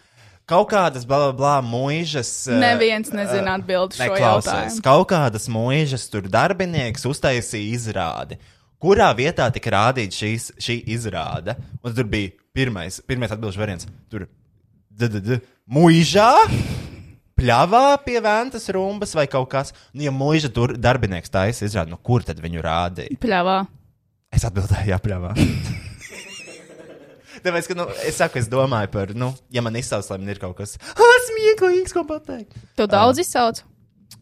Kaut 0.50 0.72
kādas 0.72 1.06
bla, 1.06 1.28
bla, 1.38 1.60
mūžas. 1.62 2.32
Neviens 2.50 3.14
nezina 3.14 3.60
atbildi 3.60 4.00
šo 4.02 4.16
jautājumu. 4.18 4.82
Kaut 4.82 5.12
kādas 5.12 5.46
mūžas 5.54 6.08
tur 6.10 6.26
darbinieks 6.26 7.06
uztaisīja 7.06 7.76
izrādi. 7.78 8.40
Kurā 8.80 9.10
vietā 9.12 9.50
tika 9.52 9.74
rādīta 9.76 10.16
šīs, 10.16 10.54
šī 10.56 10.78
izrāde? 10.96 11.58
Un 11.84 11.96
tur 11.96 12.08
bija 12.08 12.32
pirmais, 12.56 13.02
pirmais 13.04 13.32
atbildžu 13.36 13.60
variants. 13.60 13.88
Tur 14.12 14.24
bija 14.96 15.40
mūžā, 15.68 16.30
pļāvā 17.40 17.84
pie 18.06 18.22
ventas 18.24 18.70
rumbas 18.72 19.12
vai 19.20 19.28
kaut 19.32 19.50
kas. 19.52 19.74
Nu, 19.92 20.06
ja 20.08 20.14
mūža 20.16 20.52
tur 20.56 20.78
darbinieks 20.80 21.34
taisa 21.34 21.68
izrādi, 21.68 21.92
nu 21.92 22.00
kur 22.00 22.24
tad 22.24 22.40
viņu 22.40 22.64
rādīja? 22.64 23.20
Pļāvā. 23.20 23.58
Es 24.32 24.48
atbildēju, 24.48 24.94
jā, 24.94 25.02
pļāvā. 25.04 25.34
Tāpēc, 27.44 27.68
ka, 27.68 27.78
nu, 27.80 27.90
es 28.08 28.16
saku, 28.20 28.40
es 28.40 28.48
domāju 28.52 28.94
par, 28.96 29.12
nu, 29.16 29.34
ja 29.52 29.64
man 29.66 29.76
izsauc, 29.80 30.08
lai 30.12 30.22
man 30.22 30.32
ir 30.32 30.40
kaut 30.40 30.56
kas 30.60 30.78
smieklīgs, 31.28 31.96
ko 31.96 32.06
pateikt. 32.08 32.56
Tu 32.80 32.88
daudz 32.88 33.20
izsauc. 33.24 33.62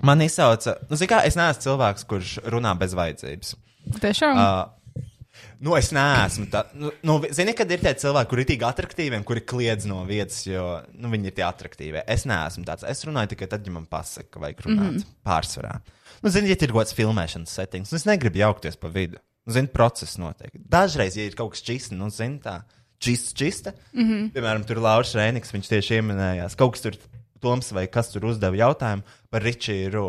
Man 0.06 0.22
izsauca, 0.26 0.80
nu, 0.90 0.98
zini, 0.98 1.14
kā 1.14 1.24
es 1.30 1.38
neesmu 1.38 1.70
cilvēks, 1.70 2.10
kurš 2.10 2.36
runā 2.50 2.74
bez 2.78 2.98
vajadzības. 2.98 3.56
Tiešām. 4.02 4.38
Uh, 4.38 5.44
nu, 5.64 5.76
es 5.78 5.92
neesmu 5.96 6.48
tāds. 6.54 6.76
Nu, 6.78 6.92
nu, 7.08 7.18
zini, 7.34 7.54
kad 7.58 7.72
ir 7.74 7.84
tie 7.84 7.94
cilvēki, 8.04 8.30
kuri 8.32 8.46
ir 8.46 8.50
tik 8.52 8.66
attraktīvi, 8.68 9.22
kuri 9.28 9.44
kliedz 9.48 9.88
no 9.90 10.02
vietas, 10.08 10.44
jo 10.48 10.66
nu, 10.94 11.12
viņi 11.14 11.32
ir 11.32 11.38
tie 11.40 11.46
attraktīvie. 11.48 12.04
Es 12.08 12.28
neesmu 12.30 12.66
tāds. 12.68 12.88
Es 12.88 13.06
runāju 13.08 13.34
tikai 13.36 13.50
tad, 13.52 13.68
ja 13.68 13.76
man 13.76 13.88
pasaka, 13.90 14.30
ka 14.34 14.44
vajag 14.44 14.66
runāt 14.68 14.92
mm 14.92 14.98
-hmm. 14.98 15.18
pārsvarā. 15.28 15.80
Nu, 16.24 16.30
zini, 16.34 16.50
ja 16.50 16.58
ir 16.60 16.72
kaut 16.72 16.84
kāds 16.86 16.98
filmēšanas 16.98 17.54
settings, 17.60 17.92
nu, 17.92 17.96
es 17.96 18.06
negribu 18.06 18.38
jaukties 18.38 18.76
pa 18.76 18.88
vidu. 18.88 19.22
Nu, 19.46 19.54
zini, 19.54 19.68
process 19.68 20.18
notiek. 20.18 20.52
Dažreiz, 20.54 21.18
ja 21.18 21.24
ir 21.24 21.36
kaut 21.36 21.52
kas 21.52 21.64
čīsts, 21.64 21.96
nu, 21.96 22.10
zini, 22.10 22.40
tā. 22.40 22.62
Čista, 23.00 23.34
čista. 23.38 23.72
Mm 23.94 24.04
-hmm. 24.04 24.32
Piemēram, 24.34 24.66
tur 24.66 24.78
Lauris 24.78 25.14
Rēniks, 25.14 25.54
viņš 25.54 25.68
tieši 25.70 25.94
pieminējās. 25.94 26.56
Kaut 26.56 26.74
kas 26.74 26.82
tur, 26.82 26.98
Toms 27.40 27.72
vai 27.72 27.88
kas 27.88 28.10
tur 28.10 28.26
uzdeva 28.26 28.56
jautājumu 28.56 29.06
par 29.30 29.44
Ričiju 29.46 29.92
Rū. 29.94 30.08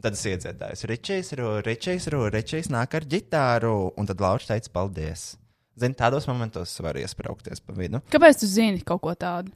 Tad 0.00 0.16
es 0.16 0.22
iedziedāju, 0.24 0.88
Ričijs, 0.88 1.34
Rū, 2.12 2.22
Ričijs 2.32 2.70
nāk 2.72 2.94
ar 2.96 3.04
ģitāru. 3.04 3.74
Un 4.00 4.08
tad 4.08 4.22
Lauris 4.22 4.48
teica, 4.48 4.72
paldies. 4.72 5.34
Zini, 5.80 5.96
tādos 5.96 6.26
momentos 6.28 6.72
var 6.80 6.96
iesprāgties 7.00 7.60
pa 7.64 7.74
vidu. 7.76 8.00
Kāpēc 8.12 8.40
tu 8.40 8.48
zini 8.48 8.80
kaut 8.86 9.02
ko 9.04 9.12
tādu? 9.16 9.52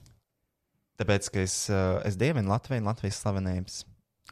Tāpēc, 1.01 1.28
ka 1.32 1.42
es, 1.42 1.57
uh, 1.72 1.99
es 2.07 2.18
dievinu 2.20 2.53
Latviju 2.53 2.82
un 2.82 2.90
Latvijas 2.90 3.18
slavenības. 3.24 3.80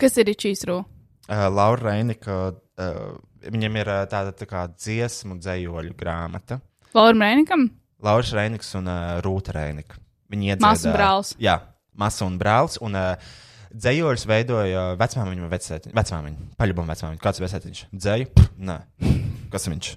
Kas 0.00 0.16
ir 0.20 0.28
Ričijs 0.28 0.66
Rū? 0.68 0.78
Uh, 0.82 1.46
Laura 1.52 1.90
Reinika, 1.90 2.36
uh, 2.52 3.16
viņam 3.48 3.80
ir 3.80 3.90
uh, 3.92 4.02
tāda 4.10 4.34
tā 4.36 4.48
kā 4.50 4.66
dziesmu 4.72 5.38
dzējoļu 5.40 5.96
grāmata. 5.98 6.60
Laurim 6.96 7.24
Rēnikam? 7.24 7.66
Lauris 8.04 8.32
Reiniks 8.36 8.72
un 8.78 8.90
uh, 8.90 9.18
Rūta 9.24 9.56
Reinika. 9.56 9.96
Viņi 10.32 10.52
iedzīvoja. 10.52 10.68
Māsa 10.68 10.88
un 10.88 10.96
brālis. 10.96 11.32
Jā, 11.42 11.56
masa 11.98 12.28
un 12.28 12.38
brālis. 12.40 12.78
Un 12.84 12.96
uh, 12.98 13.32
dzējoļus 13.74 14.26
veidoja 14.30 14.84
vecmāmiņa 15.00 15.44
vai 15.44 15.50
vecētiņa. 15.56 15.96
Vecmāmiņa, 15.98 16.48
paļubam 16.60 16.92
vecmāmiņa. 16.92 17.22
Kāds 17.22 17.40
ir 17.40 17.46
vecētiņš? 17.46 17.82
Dzēju? 17.92 18.46
Nē. 18.70 18.78
Kas 19.52 19.68
viņš? 19.68 19.92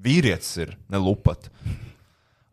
Vīrietis 0.00 0.52
ir, 0.64 0.76
ne 0.92 1.00
lupat. 1.02 1.50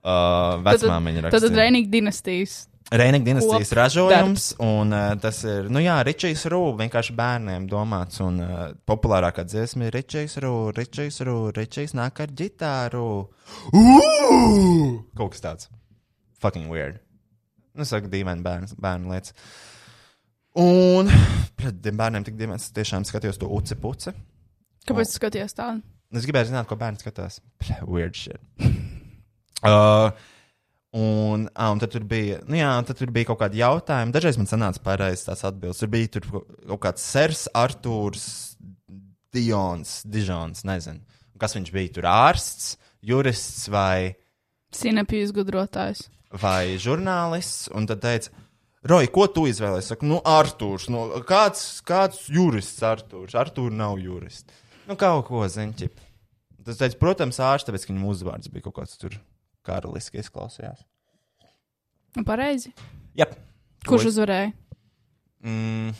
Uh, 0.07 0.57
vecmāmiņa 0.63 1.27
Tad, 1.27 1.31
tad 1.31 1.41
rakstīja. 1.41 1.59
Rēnika 1.63 1.91
dinastijas 1.91 2.59
Reinika 2.91 3.25
dinastijas 3.25 3.69
Kop 3.69 3.77
ražojums, 3.77 4.53
un 4.63 4.93
uh, 4.93 5.09
tas 5.19 5.41
ir, 5.43 5.65
nu 5.67 5.81
jā, 5.83 5.97
Ričijs 6.07 6.45
Rū, 6.47 6.61
vienkārši 6.79 7.15
bērniem 7.17 7.65
domāts, 7.67 8.21
un 8.23 8.39
uh, 8.39 8.61
populārākā 8.87 9.43
dziesma 9.43 9.89
ir 9.89 9.97
Ričijs 9.97 10.37
Rū, 10.39 10.53
Ričijs 10.75 11.19
Rū, 11.27 11.35
Ričijs 11.57 11.91
nāk 11.99 12.21
ar 12.23 12.31
ģitāru. 12.31 13.09
Uu! 13.75 14.93
Kaut 15.19 15.35
kas 15.35 15.43
tāds. 15.43 15.69
Fucking 16.39 16.71
weird. 16.71 17.01
Nu, 17.75 17.83
saka, 17.83 18.07
dīvaini 18.13 18.45
bērnu, 18.45 18.79
bērnu 18.79 19.11
lietas. 19.11 19.35
Un 20.57 21.09
pret 21.59 21.77
tiem 21.83 21.97
bērniem 21.99 22.25
tik 22.25 22.37
dīvains, 22.39 22.65
es 22.69 22.73
tiešām 22.73 23.05
skatījos 23.05 23.37
to 23.41 23.49
uci 23.53 23.77
puci. 23.77 24.13
Kāpēc 24.87 25.11
tu 25.11 25.19
skaties 25.19 25.53
tādu? 25.57 25.83
Es 26.15 26.25
gribēju 26.25 26.49
zināt, 26.49 26.67
ko 26.69 26.77
bērns 26.79 27.03
skatās. 27.03 27.41
Weird 27.85 28.17
shit. 28.17 28.41
Uh, 29.65 30.11
un, 30.93 31.47
ah, 31.57 31.71
un 31.73 31.79
tad 31.81 31.89
tur 31.89 32.03
bija, 32.05 32.35
nu 32.45 32.59
jā, 32.59 32.67
tad 32.85 32.99
tur 32.99 33.09
bija 33.09 33.25
kaut 33.31 33.39
kādi 33.41 33.57
jautājumi. 33.57 34.13
Dažreiz 34.13 34.37
man 34.37 34.45
sanāca 34.45 34.83
pareizs 34.85 35.25
tās 35.25 35.41
atbildes. 35.49 35.79
Tur 35.81 35.89
bija 35.89 36.11
tur 36.13 36.27
kaut 36.29 36.81
kāds 36.83 37.01
Sers, 37.01 37.47
Artūrs, 37.57 38.27
Dions, 39.33 39.95
Dižons, 40.05 40.61
nezinu. 40.69 41.01
Kas 41.41 41.57
viņš 41.57 41.73
bija? 41.73 41.93
Tur 41.97 42.05
ārsts, 42.11 42.75
jurists 43.01 43.65
vai, 43.73 44.13
Sinepijas 44.77 45.33
gudrotājs. 45.33 46.05
vai 46.37 46.77
žurnālists. 46.77 47.71
Un 47.73 47.89
tad 47.89 48.05
teica, 48.05 48.29
Roja, 48.87 49.09
ko 49.11 49.25
tu 49.31 49.43
izvēlējies? 49.49 49.89
Saku, 49.91 50.07
nu, 50.07 50.19
Artūrs. 50.27 50.87
Nu, 50.93 51.05
kāds, 51.27 51.63
kāds 51.87 52.27
jurists 52.31 52.83
Artūrs? 52.85 53.35
Artūrs 53.35 53.75
nav 53.75 53.97
jurists. 53.99 54.63
Nu, 54.87 54.95
kaut 54.99 55.25
ko 55.27 55.43
ziņķi. 55.51 55.89
Tas 56.67 56.79
teica, 56.79 56.99
protams, 56.99 57.39
ārsts, 57.43 57.67
tāpēc, 57.67 57.87
ka 57.87 57.93
viņam 57.93 58.07
uzvārds 58.11 58.51
bija 58.51 58.67
kaut 58.67 58.77
kāds 58.79 58.99
tur 58.99 59.17
karaliski 59.67 60.21
izklausījās. 60.21 60.85
Nu, 62.15 62.23
Pareizi. 62.27 62.71
Jā. 63.17 63.27
Kurš 63.87 64.09
uzvarēja? 64.13 64.53
Mm. 65.43 65.91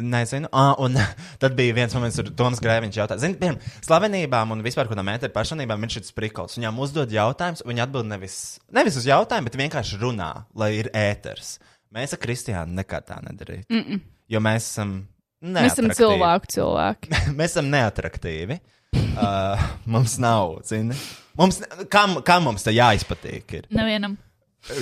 Nezinu. 0.00 0.48
Ah, 0.52 0.72
un 0.82 0.96
tad 1.42 1.56
bija 1.58 1.74
viens 1.76 1.94
moments, 1.96 2.18
kad 2.20 2.30
Toms 2.38 2.62
Grēviņš 2.64 2.98
jautāja, 3.00 3.22
zini, 3.24 3.38
piemēram, 3.40 3.60
slavenībām 3.86 4.54
un 4.54 4.64
vispār 4.64 4.90
kādām 4.90 5.08
metāla 5.08 5.32
personībām 5.34 5.84
ir 5.86 5.94
šis 5.96 6.14
prikals. 6.16 6.56
Viņām 6.58 6.80
uzdod 6.84 7.12
jautājumus, 7.14 7.64
viņi 7.66 7.84
atbild 7.84 8.10
nevis, 8.10 8.38
nevis 8.74 8.98
uz 9.00 9.08
jautājumu, 9.08 9.50
bet 9.50 9.60
vienkārši 9.60 10.00
runā, 10.00 10.30
lai 10.58 10.72
ir 10.78 10.90
ēters. 10.96 11.58
Mēs 11.94 12.14
ar 12.14 12.22
Kristiānu 12.22 12.76
nekad 12.78 13.08
tā 13.08 13.18
nedarītu. 13.24 13.66
Mm 13.70 13.84
-mm. 13.86 14.02
Jo 14.30 14.40
mēs 14.40 14.68
esam. 14.70 15.06
Mēs 15.42 15.72
esam 15.72 15.90
cilvēku 15.90 16.46
cilvēki. 16.54 17.10
mēs 17.38 17.56
esam 17.56 17.70
neatraktīvi. 17.72 18.60
Uh, 18.94 19.62
mums 19.86 20.18
nav, 20.18 20.60
zini. 20.66 20.94
Mums, 21.38 21.60
kam, 21.88 22.22
kam 22.26 22.44
mums 22.44 22.62
te 22.62 22.72
jāizpatīk? 22.74 23.54
Ir? 23.58 23.66
Nevienam. 23.70 24.16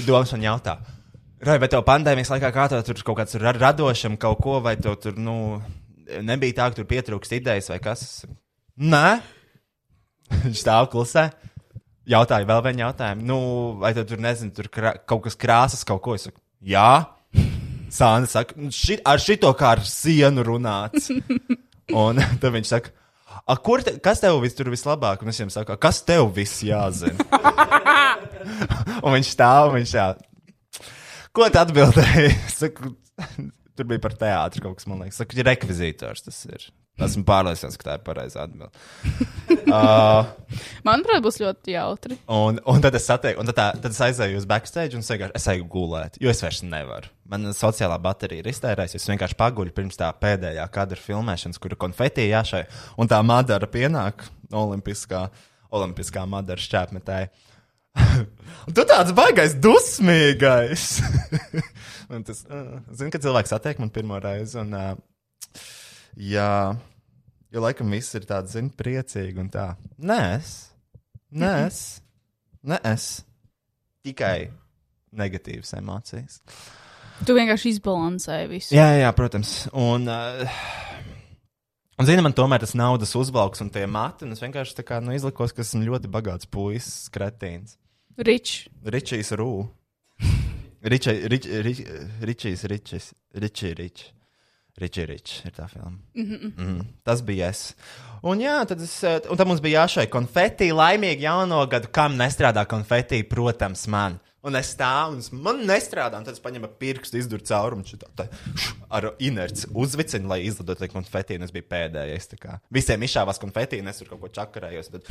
Doms 0.06 0.32
man 0.34 0.42
jautā, 0.42 0.76
Rai, 1.38 1.58
bet 1.62 1.70
tev 1.70 1.84
pandēmijas 1.86 2.32
laikā 2.32 2.48
kā 2.54 2.64
tev 2.70 2.80
tur 2.86 3.02
kaut 3.06 3.20
kāds 3.20 3.36
ra 3.38 3.52
radošam 3.54 4.16
kaut 4.18 4.40
ko, 4.42 4.56
vai 4.64 4.74
tev 4.80 4.96
tur, 4.98 5.14
nu, 5.22 5.60
nebija 6.26 6.56
tā, 6.56 6.70
ka 6.70 6.80
tur 6.80 6.88
pietrūkst 6.90 7.36
idejas 7.36 7.70
vai 7.70 7.78
kas? 7.82 8.02
Nē, 8.78 9.20
viņš 10.42 10.58
stāv 10.64 10.90
klusē. 10.90 11.28
Jautāju 12.08 12.48
vēl 12.48 12.62
vienu 12.64 12.86
jautājumu. 12.86 13.24
Nu, 13.28 13.38
vai 13.82 13.92
tev 13.94 14.08
tur, 14.08 14.20
nezinu, 14.24 14.50
tur 14.56 14.70
krā, 14.72 14.94
kaut 15.06 15.26
kas 15.26 15.36
krāsas, 15.38 15.84
kaut 15.86 16.00
ko? 16.02 16.16
Es 16.18 16.26
saku, 16.26 16.40
jā. 16.64 17.04
Sāna 17.92 18.28
saka, 18.28 18.56
"Nu, 18.58 18.72
ši, 18.74 18.98
ar 19.06 19.20
šito 19.22 19.52
kā 19.56 19.76
ar 19.76 19.84
sienu 19.86 20.42
runāts. 20.44 21.12
Un 22.02 22.18
tad 22.40 22.50
viņš 22.52 22.72
saka, 22.74 22.94
A, 23.48 23.54
kur 23.56 23.80
te, 23.80 23.94
kas 24.04 24.20
tev 24.20 24.36
vis, 24.42 24.52
tur 24.56 24.68
vislabāk? 24.68 25.22
Un 25.22 25.30
es 25.32 25.38
viņam 25.40 25.52
saku, 25.54 25.72
"A, 25.72 25.80
kas 25.80 26.02
tev 26.04 26.26
viss 26.36 26.60
jāzina? 26.64 27.16
un 29.04 29.14
viņš 29.14 29.30
stāv, 29.32 29.70
un 29.70 29.78
viņš 29.78 29.92
tā. 29.94 30.08
Ko 31.36 31.48
tu 31.52 31.60
atbildēji? 31.60 32.34
Saku, 32.60 32.94
tur 33.78 33.88
bija 33.88 34.02
par 34.04 34.16
teātru 34.18 34.66
kaut 34.66 34.80
kas, 34.80 34.88
man 34.90 35.04
liekas. 35.04 35.20
Saku, 35.22 35.40
rekvizītors 35.46 36.26
tas 36.26 36.44
ir. 36.48 36.68
Esmu 36.98 37.22
pārliecināts, 37.22 37.78
ka 37.78 37.86
tā 37.86 37.94
ir 37.94 38.00
pareizā 38.02 38.42
atbilde. 38.42 38.72
uh, 39.70 40.32
Manuprāt, 40.86 41.20
būs 41.22 41.38
ļoti 41.38 41.76
jautri. 41.76 42.16
un, 42.34 42.58
un 42.58 42.82
tad 42.82 42.96
es 42.98 43.06
satieku, 43.06 43.38
un 43.38 43.46
tad, 43.52 43.58
tā, 43.60 43.66
tad 43.84 43.94
es 43.94 44.00
aizēju 44.08 44.40
uz 44.40 44.48
backstage 44.50 44.98
un 44.98 45.06
vienkārši 45.06 45.38
es 45.38 45.46
eju 45.54 45.68
gulēt, 45.70 46.18
jo 46.22 46.32
es 46.32 46.42
vairs 46.42 46.64
nevaru. 46.66 47.12
Man 47.30 47.46
sociālā 47.54 48.00
baterija 48.02 48.42
ir 48.42 48.50
iztērējusies. 48.50 49.04
Es 49.04 49.12
vienkārši 49.12 49.38
paguļu 49.38 49.76
pirms 49.76 50.00
tā 50.00 50.10
pēdējā 50.18 50.64
kadra 50.74 50.98
filmēšanas, 50.98 51.60
kur 51.62 51.76
ir 51.76 51.78
konfeti 51.78 52.26
jāšai, 52.32 52.64
un 52.98 53.10
tā 53.10 53.20
madara 53.26 53.70
pienāk 53.70 54.26
olimpiskā, 54.50 55.28
olimpiskā 55.70 56.26
madara 56.26 56.66
šķēpmetēja. 56.66 57.30
Un 58.68 58.74
tu 58.76 58.84
tāds 58.84 59.14
baigais, 59.16 59.54
dusmīgais. 59.56 60.82
Un 62.12 62.24
tas, 62.24 62.42
uh, 62.52 62.78
zinu, 62.92 63.12
ka 63.12 63.20
cilvēks 63.20 63.54
satiek 63.54 63.80
man 63.80 63.92
pirmo 63.92 64.18
reizi. 64.20 64.58
Un, 64.60 64.74
uh, 64.76 65.62
jā, 66.20 66.50
jo 67.54 67.64
laikam 67.64 67.92
viss 67.96 68.16
ir 68.18 68.26
tāds, 68.28 68.52
zini, 68.56 68.72
priecīgi 68.76 69.40
un 69.40 69.48
tā. 69.52 69.70
Nē, 69.96 70.18
es. 70.36 70.52
Nē, 71.32 71.54
es. 71.66 71.80
Nē, 72.68 72.80
es. 72.92 73.08
Tikai 74.04 74.50
negatīvas 75.16 75.72
emocijas. 75.78 76.42
Tu 77.24 77.34
vienkārši 77.34 77.74
izbalansēji 77.74 78.52
visu. 78.52 78.76
Jā, 78.76 78.92
jā, 79.00 79.08
protams. 79.16 79.52
Un, 79.72 80.04
uh, 80.12 80.60
un 81.96 82.08
zini, 82.08 82.24
man 82.24 82.36
tomēr 82.36 82.62
tas 82.62 82.76
naudas 82.78 83.16
uzvalks 83.18 83.64
un 83.64 83.72
tie 83.74 83.88
mati, 83.90 84.28
un 84.28 84.36
es 84.36 84.44
vienkārši 84.44 84.76
tā 84.76 84.86
kā 84.92 85.00
nu, 85.02 85.16
izlikos, 85.16 85.56
ka 85.56 85.64
esmu 85.64 85.88
ļoti 85.88 86.12
bagāts 86.12 86.48
puisis, 86.52 87.08
kretīns. 87.16 87.78
Ričs. 88.18 88.68
Ričijs 88.84 89.32
Rū. 89.38 89.66
Ričijs, 90.82 91.24
rič, 91.30 91.46
rič, 91.46 91.78
Ričijs, 92.20 92.64
Ričijs, 92.64 93.12
Ričijs, 93.34 93.74
Rič. 93.78 94.04
Ričijs, 94.78 95.06
Rič, 95.06 95.34
ir 95.46 95.52
tā 95.54 95.68
filma. 95.70 95.90
Mm 96.14 96.22
-hmm. 96.22 96.52
mm, 96.58 96.86
tas 97.02 97.22
bija 97.22 97.48
es. 97.48 97.74
Un 98.22 98.38
jā, 98.38 98.66
tad, 98.66 98.80
es, 98.80 99.04
eh, 99.04 99.20
un 99.30 99.36
tad 99.36 99.46
mums 99.46 99.60
bija 99.60 99.82
jāšai 99.82 100.06
konfeti, 100.06 100.72
laimīgi 100.72 101.20
jauno 101.20 101.66
gadu, 101.66 101.88
kam 101.92 102.16
nestrādā 102.16 102.66
konfeti, 102.66 103.22
protams, 103.22 103.86
man. 103.86 104.18
Un 104.42 104.56
es 104.56 104.74
stāvu, 104.76 105.14
un 105.14 105.42
man 105.42 105.56
nestrādā, 105.66 106.18
un 106.18 106.24
tad 106.24 106.34
es 106.34 106.40
paņēmu 106.40 106.68
pirkstu, 106.78 107.18
izduru 107.18 107.42
caurumu, 107.42 107.84
šitā, 107.84 108.06
tā, 108.16 108.28
ar 108.90 109.12
inerci 109.18 109.66
uzvicinu, 109.74 110.28
lai 110.28 110.44
izlidotu 110.46 110.88
konfeti, 110.88 111.36
un 111.36 111.42
es 111.42 111.50
biju 111.50 111.64
pēdējais. 111.70 112.28
Visiem 112.70 113.02
izšāvās 113.02 113.38
konfeti, 113.38 113.80
un 113.80 113.88
es 113.88 113.98
tur 113.98 114.08
kaut 114.08 114.20
ko 114.20 114.28
čakarējos. 114.28 114.88
Tad, 114.94 115.02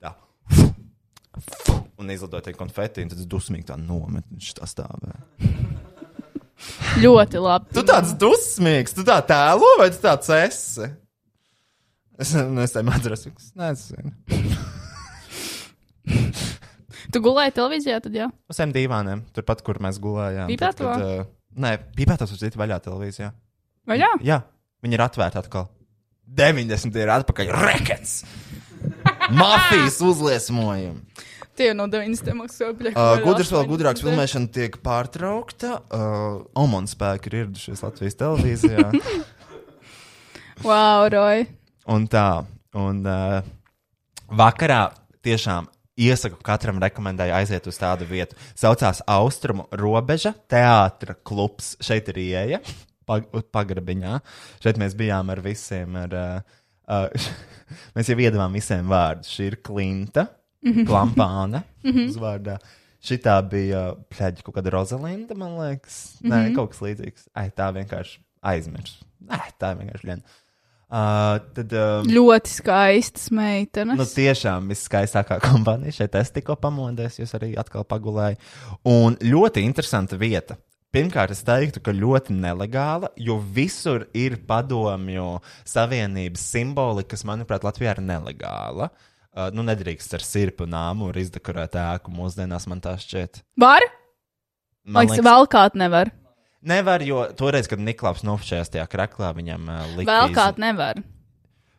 tā, 0.00 0.14
un 2.04 2.12
izlidoju 2.14 2.46
to 2.46 2.54
konfeti, 2.58 3.04
un 3.04 3.12
tad 3.12 3.22
es 3.22 3.28
dusmīgi 3.30 3.68
tā 3.70 3.78
nometu, 3.80 4.28
viņš 4.36 4.52
tā 4.60 4.68
stāvēja. 4.70 5.22
Ļoti 7.02 7.40
labi. 7.42 7.74
Tu 7.74 7.82
tāds 7.88 8.14
dusmīgs, 8.20 8.94
tu 8.96 9.04
tā 9.06 9.18
tēlo, 9.26 9.74
vai 9.80 9.88
tu 9.92 9.98
tāds 10.04 10.30
esi? 10.36 10.90
Es 12.20 12.30
nezinu, 12.60 12.94
atceros, 12.94 13.26
es 13.32 13.52
nezinu. 13.58 14.14
Tu 17.14 17.20
gulēji 17.22 17.52
televīzijā, 17.54 18.00
tad 18.02 18.16
jā. 18.16 18.24
Uz 18.50 18.58
tiem 18.58 18.72
divām, 18.74 19.20
turpat, 19.36 19.60
kur 19.62 19.78
mēs 19.82 20.00
gulējām. 20.02 20.50
Kad, 20.58 20.80
uh, 20.82 21.28
Nē, 21.62 21.76
pīpētās 21.94 22.32
uz 22.34 22.40
citu 22.40 22.58
vaļā 22.58 22.80
televīzijā. 22.82 23.28
Vai 23.86 24.00
jā? 24.00 24.08
Jā, 24.26 24.40
viņi 24.82 24.98
ir 24.98 25.04
atvērti 25.04 25.38
atkal. 25.38 25.68
90 26.40 26.98
ir 26.98 27.12
atpakaļ. 27.14 27.52
Rekets! 27.68 28.16
Mafijas 29.40 30.00
uzliesmojumi. 30.02 31.22
Tie 31.54 31.70
no 31.76 31.86
90. 31.86 32.34
maksāja. 32.34 32.74
Uh, 32.90 33.12
gudrs 33.22 33.52
vēl 33.54 33.68
gudrāks 33.70 34.02
filmēšana 34.02 34.50
tiek 34.54 34.80
pārtraukta. 34.82 35.76
Uh, 35.86 36.42
Omon 36.58 36.88
spēki 36.90 37.30
ir 37.30 37.38
ieradušies 37.44 37.84
Latvijas 37.86 38.18
televīzijā. 38.20 38.90
Wow, 40.62 41.08
Roy. 41.10 41.48
Un 41.90 42.04
tā, 42.08 42.44
un 42.78 43.00
uh, 43.10 43.40
vakarā 44.38 44.84
tiešām 45.26 45.66
iesaku 46.00 46.38
katram 46.46 46.78
rekomendēju 46.82 47.34
aiziet 47.36 47.66
uz 47.68 47.78
tādu 47.80 48.06
vietu. 48.08 48.38
Saucās 48.58 49.02
Austrumu 49.10 49.66
robeža, 49.74 50.34
teātra 50.50 51.16
klubs. 51.26 51.74
Šeit 51.84 52.08
ir 52.14 52.20
ieeja, 52.22 52.62
pag 53.08 53.26
pagrabiņā. 53.54 54.14
Šeit 54.64 54.80
mēs 54.80 54.96
bijām 54.98 55.34
ar 55.34 55.42
visiem. 55.44 55.98
Ar, 56.06 56.16
uh, 56.22 56.62
uh, 56.86 57.28
mēs 57.98 58.14
jau 58.14 58.18
iedavām 58.22 58.54
visiem 58.54 58.88
vārdus. 58.94 59.34
Šī 59.34 59.50
ir 59.50 59.60
Klinta, 59.66 60.28
Klampāna 60.64 61.64
uzvārdā. 61.84 62.58
Šitā 63.04 63.36
bija 63.44 63.90
plēģi 64.12 64.44
kaut 64.46 64.56
kāda 64.56 64.72
Rozalinda, 64.72 65.36
man 65.36 65.58
liekas. 65.58 66.16
Nē, 66.24 66.46
kaut 66.56 66.72
kas 66.72 66.80
līdzīgs. 66.86 67.28
Ai, 67.36 67.50
tā 67.52 67.68
vienkārši 67.76 68.22
aizmirst. 68.48 69.04
Nē, 69.28 69.42
tā 69.60 69.74
vienkārši 69.76 70.08
lien. 70.08 70.24
Uh, 70.94 71.40
tad, 71.56 71.72
uh, 71.74 72.06
Ļoti 72.06 72.52
skaistas 72.52 73.28
meitenes. 73.34 73.98
Nu, 73.98 74.06
tiešām 74.08 74.70
viskaistākā 74.72 75.40
kompānija. 75.42 75.98
Šeit 75.98 76.16
es 76.20 76.32
tikko 76.32 76.56
pamodies, 76.60 77.18
jūs 77.20 77.34
arī 77.36 77.52
atkal 77.60 77.84
pagulējāt. 77.88 78.40
Un 78.88 79.18
ļoti 79.20 79.64
interesanta 79.66 80.16
vieta. 80.20 80.56
Pirmkārt, 80.94 81.34
es 81.34 81.42
teiktu, 81.42 81.82
ka 81.82 81.92
ļoti 81.92 82.36
nelegāla, 82.38 83.10
jo 83.18 83.40
visur 83.56 84.06
ir 84.14 84.38
padomju 84.46 85.40
savienības 85.66 86.44
simboli, 86.54 87.02
kas, 87.10 87.26
manuprāt, 87.26 87.66
Latvijā 87.66 87.96
ir 87.96 88.04
nelegāla. 88.06 88.92
Uh, 88.92 89.10
nu, 89.54 89.64
nedrīkst 89.66 90.14
ar 90.16 90.24
sirpu 90.24 90.66
nāmu 90.70 91.10
izdekorēt 91.18 91.78
ēku 91.80 92.12
mūsdienās, 92.14 92.68
man 92.70 92.82
tā 92.84 92.94
šķiet. 93.00 93.42
Var? 93.60 93.86
Man 94.84 95.08
Liekas, 95.08 95.24
valkāt 95.24 95.78
nevar. 95.80 96.12
Nevar, 96.64 97.02
jo 97.04 97.24
toreiz, 97.36 97.68
kad 97.68 97.80
Niklaus 97.80 98.22
nofočējās 98.24 98.72
tajā 98.72 98.84
kreklā, 98.90 99.32
viņam 99.36 99.66
uh, 99.68 99.82
lika. 99.98 100.08
Valkāt 100.08 100.60
nevar. 100.62 101.00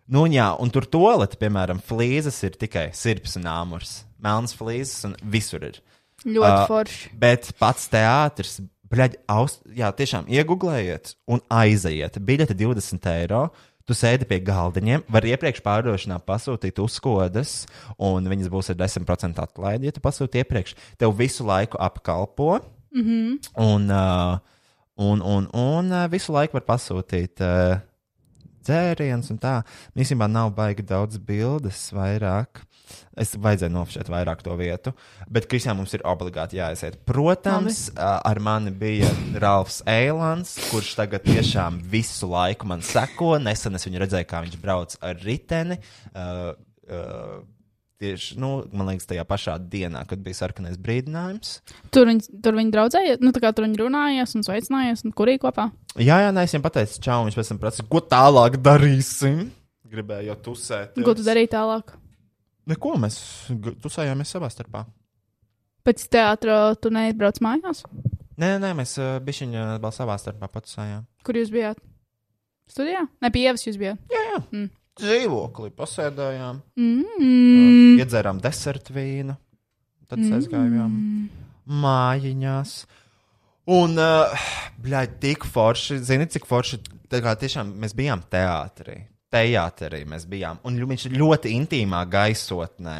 Nu, 0.06 0.28
jā, 0.30 0.52
un 0.62 0.70
tur 0.70 0.86
tolete, 0.86 1.38
piemēram, 1.42 1.80
flīzes 1.82 2.38
ir 2.46 2.58
tikai 2.62 2.92
sirds 2.94 3.40
un 3.40 3.48
āmurs. 3.50 4.04
Melnas 4.22 4.54
flīzes 4.58 5.08
un 5.08 5.16
visur 5.34 5.66
ir. 5.66 5.80
Ļoti 6.26 6.52
Ā, 6.52 6.66
forši. 6.70 7.10
Bet 7.22 7.50
pats 7.62 7.90
teātris, 7.94 8.60
bļaļ, 8.92 9.18
aust, 9.34 9.64
jā, 9.74 9.90
tiešām 9.98 10.30
iegūlējiet 10.30 11.16
un 11.34 11.42
aiziet. 11.54 12.22
Biļete 12.22 12.58
20 12.58 13.10
eiro. 13.16 13.48
Tu 13.86 13.94
sēdi 13.94 14.26
pie 14.26 14.40
galdiņiem, 14.42 15.04
var 15.14 15.26
iepriekš 15.30 15.62
pārdošanā 15.62 16.18
pasūtīt 16.26 16.80
uzkodas, 16.82 17.68
un 18.02 18.26
viņas 18.32 18.50
būs 18.50 18.72
ar 18.74 18.80
10% 18.80 19.42
atlaidi, 19.44 19.90
ja 19.90 19.94
tu 19.94 20.02
pasūti 20.02 20.42
iepriekš. 20.42 20.74
Tev 20.98 21.14
visu 21.20 21.46
laiku 21.46 21.78
apkalpo, 21.78 22.64
mm 22.90 23.04
-hmm. 23.04 23.36
un, 23.62 23.90
uh, 23.92 24.40
un, 24.98 25.22
un, 25.22 25.50
un 25.54 25.92
uh, 25.92 26.08
visu 26.10 26.34
laiku 26.34 26.58
var 26.58 26.66
pasūtīt 26.66 27.46
uh, 27.46 27.78
dzērienus 28.66 29.32
un 29.34 29.42
tā. 29.42 29.60
Īsībā 29.98 30.28
nav 30.32 30.54
baigi 30.58 30.86
daudz 30.86 31.20
bildes 31.22 31.88
vairāk. 31.96 32.64
Es 33.18 33.32
vajadzēju 33.42 33.74
nofšēt 33.74 34.12
vairāk 34.12 34.44
to 34.46 34.54
vietu, 34.60 34.92
bet 35.32 35.48
Kristiānam 35.50 35.82
mums 35.82 35.96
ir 35.98 36.04
obligāti 36.06 36.60
jāaiziet. 36.60 37.00
Protams, 37.08 37.88
ā, 37.96 38.12
ar 38.30 38.42
mani 38.44 38.74
bija 38.76 39.10
Ralfs 39.42 39.80
Eilants, 39.90 40.54
kurš 40.70 40.92
tagad 41.00 41.26
tiešām 41.26 41.80
visu 41.92 42.30
laiku 42.30 42.70
man 42.70 42.86
seko. 42.86 43.36
Nesen 43.42 43.80
es 43.80 43.88
viņu 43.88 44.04
redzēju, 44.04 44.30
kā 44.30 44.44
viņš 44.46 44.62
brauc 44.62 44.98
ar 45.02 45.18
riteni. 45.26 45.80
Uh, 46.12 46.52
uh, 46.86 47.40
Tieši, 47.96 48.36
nu, 48.44 48.50
man 48.76 48.90
liekas, 48.90 49.06
tajā 49.08 49.24
pašā 49.24 49.54
dienā, 49.72 50.02
kad 50.10 50.20
bija 50.24 50.36
sarkanais 50.42 50.76
brīdinājums. 50.84 51.54
Tur 51.96 52.10
viņi, 52.10 52.42
tur 52.44 52.58
viņi 52.58 52.74
draudzēja, 52.74 53.14
nu 53.24 53.32
tā 53.32 53.40
kā 53.44 53.54
tur 53.56 53.64
viņi 53.70 53.80
runājās 53.80 54.36
un 54.36 54.44
sveicinājās, 54.44 55.06
un 55.08 55.14
kurī 55.16 55.38
kopā. 55.40 55.70
Jā, 55.96 56.18
jā, 56.26 56.34
nē, 56.36 56.44
es 56.44 56.52
viņam 56.52 56.66
pateicu, 56.66 57.00
čau, 57.06 57.22
viņš 57.24 57.40
pēc 57.40 57.54
tam 57.54 57.62
prasa, 57.64 57.88
ko 57.88 58.04
tālāk 58.04 58.60
darīsim. 58.60 59.46
Gribēju 59.96 60.28
jau 60.34 60.38
tusēt. 60.50 61.00
Ko 61.08 61.16
tu 61.16 61.24
darīji 61.24 61.54
tālāk? 61.56 61.96
Neko 62.68 62.96
mēs 63.00 63.22
tusējāmies 63.80 64.36
savā 64.36 64.52
starpā. 64.52 64.84
Pēc 65.88 66.08
teātra 66.12 66.60
tu 66.82 66.92
neizbrauc 66.92 67.40
mājās? 67.46 67.86
Nē, 68.42 68.58
nē, 68.60 68.74
mēs 68.76 68.98
uh, 69.00 69.20
bišķiņā 69.24 69.76
vēl 69.80 69.94
savā 69.96 70.18
starpā 70.20 70.50
patusējām. 70.52 71.06
Kur 71.24 71.40
jūs 71.40 71.54
bijāt? 71.54 71.80
Studijā? 72.68 73.06
Ne, 73.24 73.32
pie 73.32 73.46
ievas 73.46 73.64
jūs 73.64 73.78
bijāt. 73.80 74.02
Jā, 74.12 74.24
jā. 74.34 74.66
Dzīvoklī 74.96 75.74
pasēdējām, 75.76 76.62
Mm. 76.80 77.98
iedzērām 78.00 78.40
desertu 78.40 78.94
vīnu, 78.96 79.36
tad 80.08 80.22
mm. 80.22 80.36
aizgājām 80.38 80.94
mājiņās. 81.68 82.76
Un, 83.76 83.98
uh, 83.98 84.48
bļaigi, 84.86 85.20
tik 85.20 85.46
forši, 85.50 85.98
zini, 86.06 86.30
cik 86.30 86.46
forši, 86.46 86.80
tā 87.10 87.20
kā 87.26 87.34
tiešām 87.42 87.74
mēs 87.82 87.96
bijām 87.98 88.22
teātrī. 88.32 89.00
Teātrī 89.34 90.04
mēs 90.08 90.28
bijām, 90.30 90.62
un 90.64 90.78
viņš 90.78 91.08
ir 91.10 91.18
ļoti 91.20 91.56
intīmā 91.58 92.04
gaisotnē. 92.08 93.00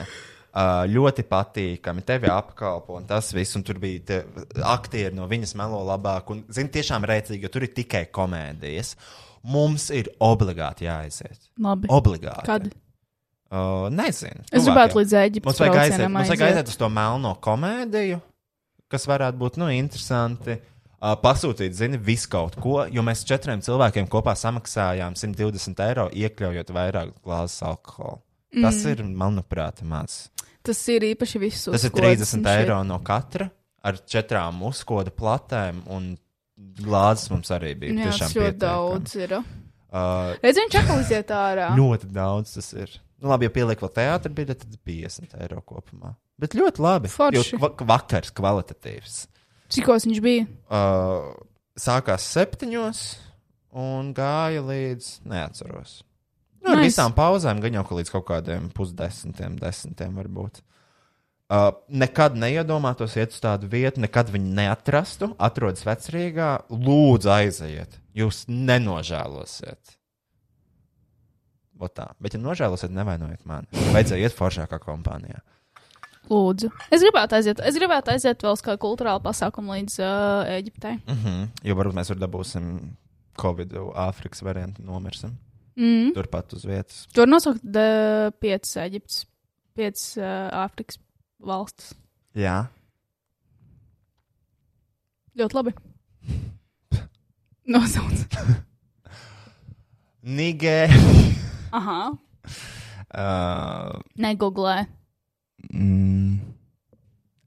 Uh, 0.56 0.86
ļoti 0.88 1.26
patīkami, 1.28 2.04
tevi 2.08 2.30
apkalpo, 2.32 2.96
un 2.96 3.04
tas 3.08 3.34
viss, 3.36 3.58
un 3.60 3.64
tur 3.68 3.76
bija 3.80 4.04
tie 4.08 4.20
aktieri 4.64 5.12
no 5.16 5.28
viņas 5.28 5.52
melo 5.60 5.82
labāk, 5.84 6.32
un, 6.32 6.46
zini, 6.48 6.72
tiešām 6.72 7.04
rēcīgi, 7.04 7.44
jo 7.44 7.52
tur 7.52 7.66
ir 7.68 7.74
tikai 7.76 8.06
komēdijas. 8.16 8.94
Mums 9.46 9.90
ir 9.94 10.10
obligāti 10.24 10.88
jāaiziet. 10.88 11.50
Labi. 11.62 11.90
Obligāti. 11.94 12.46
Kad? 12.48 12.70
Uh, 13.54 13.88
nezinu. 13.94 14.42
Es 14.50 14.66
gribētu 14.66 15.00
līdz 15.00 15.18
Eģiptes 15.22 15.52
Mums 15.52 15.62
vajag 15.62 15.82
aiziet, 15.84 16.06
mums 16.10 16.32
vajag 16.34 16.46
aiziet. 16.48 16.72
uz 16.74 16.80
to 16.82 16.90
melno 16.90 17.36
komēdiju, 17.46 18.18
kas 18.92 19.06
varētu 19.08 19.42
būt 19.42 19.60
nu, 19.62 19.70
interesanti. 19.74 20.58
Uh, 20.96 21.14
pasūtīt, 21.22 21.76
zini, 21.78 22.00
visu 22.02 22.32
kaut 22.32 22.56
ko, 22.58 22.80
jo 22.90 23.04
mēs 23.06 23.22
četriem 23.30 23.62
cilvēkiem 23.62 24.08
kopā 24.10 24.34
samaksājām 24.40 25.14
120 25.20 25.84
eiro, 25.86 26.08
iekļaujot 26.10 26.72
vairāk 26.74 27.12
glāzes 27.22 27.62
alkohola. 27.68 28.18
Mm. 28.56 28.66
Tas 28.66 28.80
ir, 28.90 29.04
manuprāt, 29.06 29.84
maz. 29.86 30.24
Tas 30.66 30.80
ir 30.90 31.06
īpaši 31.12 31.42
visus. 31.44 31.70
Tas 31.76 31.86
ir 31.86 31.94
30 31.94 32.50
eiro 32.56 32.80
no 32.88 32.98
katra 33.06 33.52
ar 33.86 34.00
četrām 34.10 34.64
uzkoda 34.66 35.14
platēm, 35.14 35.84
un 35.94 36.16
glāzes 36.58 37.30
mums 37.32 37.52
arī 37.56 37.74
bija. 37.80 37.94
Jā, 37.96 38.10
tiešām 38.12 38.30
ļoti 38.30 38.40
pietiekami. 38.40 38.60
daudz 38.66 39.16
ir. 39.20 39.34
Uh, 39.96 40.34
Redz, 40.44 40.60
viņš 40.60 40.78
atkal 40.82 41.02
iziet 41.04 41.30
ārā. 41.32 41.70
Ļoti 41.80 42.10
daudz 42.16 42.54
tas 42.58 42.72
ir. 42.76 42.96
Nu, 43.22 43.30
labi, 43.32 43.48
ja 43.48 43.54
pieliek 43.56 43.80
vēl 43.80 43.92
teātris, 43.96 44.34
bija 44.36 44.52
tad 44.54 44.66
50 44.86 45.38
eiro 45.40 45.62
kopumā. 45.64 46.16
Bet 46.40 46.52
ļoti 46.58 46.84
labi. 46.84 47.08
Forši. 47.14 47.54
Jo 47.56 47.62
va- 47.64 47.72
vakars 47.96 48.34
kvalitatīvs. 48.36 49.14
Cikos 49.72 50.04
viņš 50.06 50.20
bija? 50.26 50.48
Uh, 50.68 51.32
sākās 51.80 52.26
septiņos 52.36 53.00
un 53.72 54.12
gāja 54.16 54.62
līdz 54.68 55.08
neatceros. 55.32 56.02
Nu, 56.60 56.74
ar 56.74 56.82
Nice. 56.82 56.90
visām 56.92 57.16
pauzēm 57.16 57.60
gan 57.64 57.80
jau 57.80 57.86
ka 57.88 57.96
līdz 58.02 58.12
kaut 58.12 58.26
kādiem 58.28 58.68
pusdesmitiem, 58.76 59.56
desmitiem 59.62 60.16
varbūt. 60.20 60.60
Uh, 61.46 61.68
nekad 61.94 62.34
neiedomātos 62.42 63.14
iet 63.20 63.36
uz 63.36 63.42
tādu 63.44 63.68
vietu, 63.70 64.02
nekad 64.02 64.32
viņu 64.34 64.54
neatrastu. 64.58 65.30
Atrodas 65.38 65.86
vecrīgā, 65.86 66.50
lūdzu, 66.74 67.30
aiziet. 67.30 68.00
Jūs 68.18 68.48
nenožēlosiet. 68.50 69.94
Vot 71.78 71.94
Tā. 71.94 72.08
Bet, 72.24 72.34
ja 72.34 72.42
nožēlosiet, 72.42 72.94
nevainojiet 72.96 73.46
mani. 73.46 73.70
Vajadzēja 73.94 74.26
iet 74.26 74.38
foršākā 74.38 74.80
kompānijā. 74.82 75.44
Lūdzu. 76.32 76.72
Es 76.90 77.04
gribētu 77.04 77.38
aiziet, 77.38 77.62
es 77.62 77.78
gribētu 77.78 78.16
aiziet 78.16 78.42
vēl 78.42 78.56
uz 78.58 78.64
kādu 78.66 78.82
kultūrālu 78.82 79.22
pasākumu 79.28 79.76
līdz 79.76 80.00
uh, 80.02 80.50
Eģiptei. 80.56 80.96
Mm 81.04 81.20
-hmm. 81.22 81.48
Jo 81.68 81.76
varbūt 81.78 82.00
mēs 82.00 82.10
tur 82.10 82.18
dabūsim 82.18 82.96
Covid, 83.38 83.76
Āfrikas 83.94 84.42
variantu, 84.42 84.82
nomirsim. 84.82 85.38
Mm. 85.76 86.14
Turpat 86.16 86.54
uz 86.54 86.66
vietas. 86.66 87.06
Tur 87.14 87.28
nosaukt 87.28 87.62
uh, 87.62 88.32
piecas 88.40 88.78
Eģiptes, 88.82 89.26
piecas 89.76 90.18
uh, 90.18 90.66
Āfrikas 90.66 90.98
valstis. 91.44 91.94
Jā. 92.36 92.66
Ļoti 95.36 95.58
labi. 95.58 95.74
Nosauc. 97.76 98.38
Nigērija. 100.38 101.34
Aha. 101.76 102.00
Uh, 103.16 104.00
Negooglē. 104.20 104.86
mm, 105.72 106.40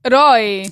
Roji! 0.08 0.68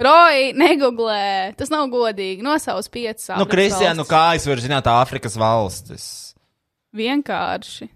Roji, 0.00 0.52
negooglē! 0.56 1.52
Tas 1.60 1.68
nav 1.72 1.86
godīgi. 1.92 2.40
Nosauc 2.44 2.88
piecas. 2.92 3.28
nu, 3.36 3.44
Kristija, 3.48 3.92
nu 3.96 4.06
kā 4.08 4.34
es 4.36 4.46
varu 4.48 4.64
zināt 4.64 4.88
Āfrikas 4.88 5.36
valstis? 5.40 6.06
Vienkārši. 6.96 7.90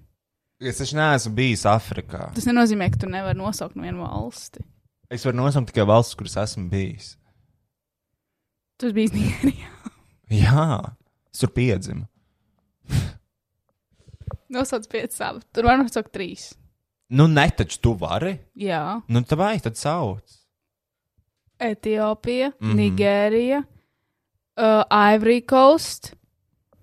Es 0.63 0.79
taču 0.79 0.97
neesmu 0.99 1.35
bijis 1.35 1.65
Āfrikā. 1.67 2.29
Tas 2.37 2.47
nenozīmē, 2.47 2.91
ka 2.93 3.03
tu 3.03 3.11
nevari 3.11 3.39
nosaukt 3.39 3.77
vienu 3.79 4.05
valsti. 4.05 4.63
Es 5.13 5.27
varu 5.27 5.41
nosaukt 5.43 5.73
tikai 5.73 5.87
valstis, 5.89 6.17
kuras 6.19 6.37
esmu 6.45 6.69
bijis. 6.71 7.15
Tas 8.81 8.95
bija 8.95 9.15
Nīderija. 9.15 9.71
Jā, 10.45 10.69
es 11.31 11.43
tur 11.43 11.53
piedzimu. 11.55 12.07
Nosauc 14.55 14.87
piecas. 14.91 15.19
āfrikas. 15.19 15.51
Tur 15.55 15.69
var 15.69 15.79
nosaukt 15.81 16.13
trīs. 16.15 16.53
Nu, 17.15 17.27
ne 17.31 17.45
taču 17.55 17.81
tu 17.83 17.93
vari. 17.99 18.37
Jā. 18.59 19.01
Nu, 19.11 19.23
tā 19.27 19.39
vai 19.39 19.57
tad 19.63 19.79
sauc. 19.79 20.41
Etiopija, 21.61 22.51
mm. 22.51 22.71
-hmm. 22.71 22.77
Nigērija, 22.81 23.63
uh, 23.63 24.83
Ivory 24.91 25.41
Coast, 25.47 26.15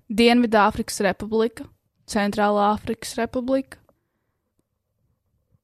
Dienvidāfrikas 0.09 1.01
Republika, 1.03 1.65
Centrālā 2.11 2.71
Afrikas 2.75 3.15
Republika, 3.19 3.79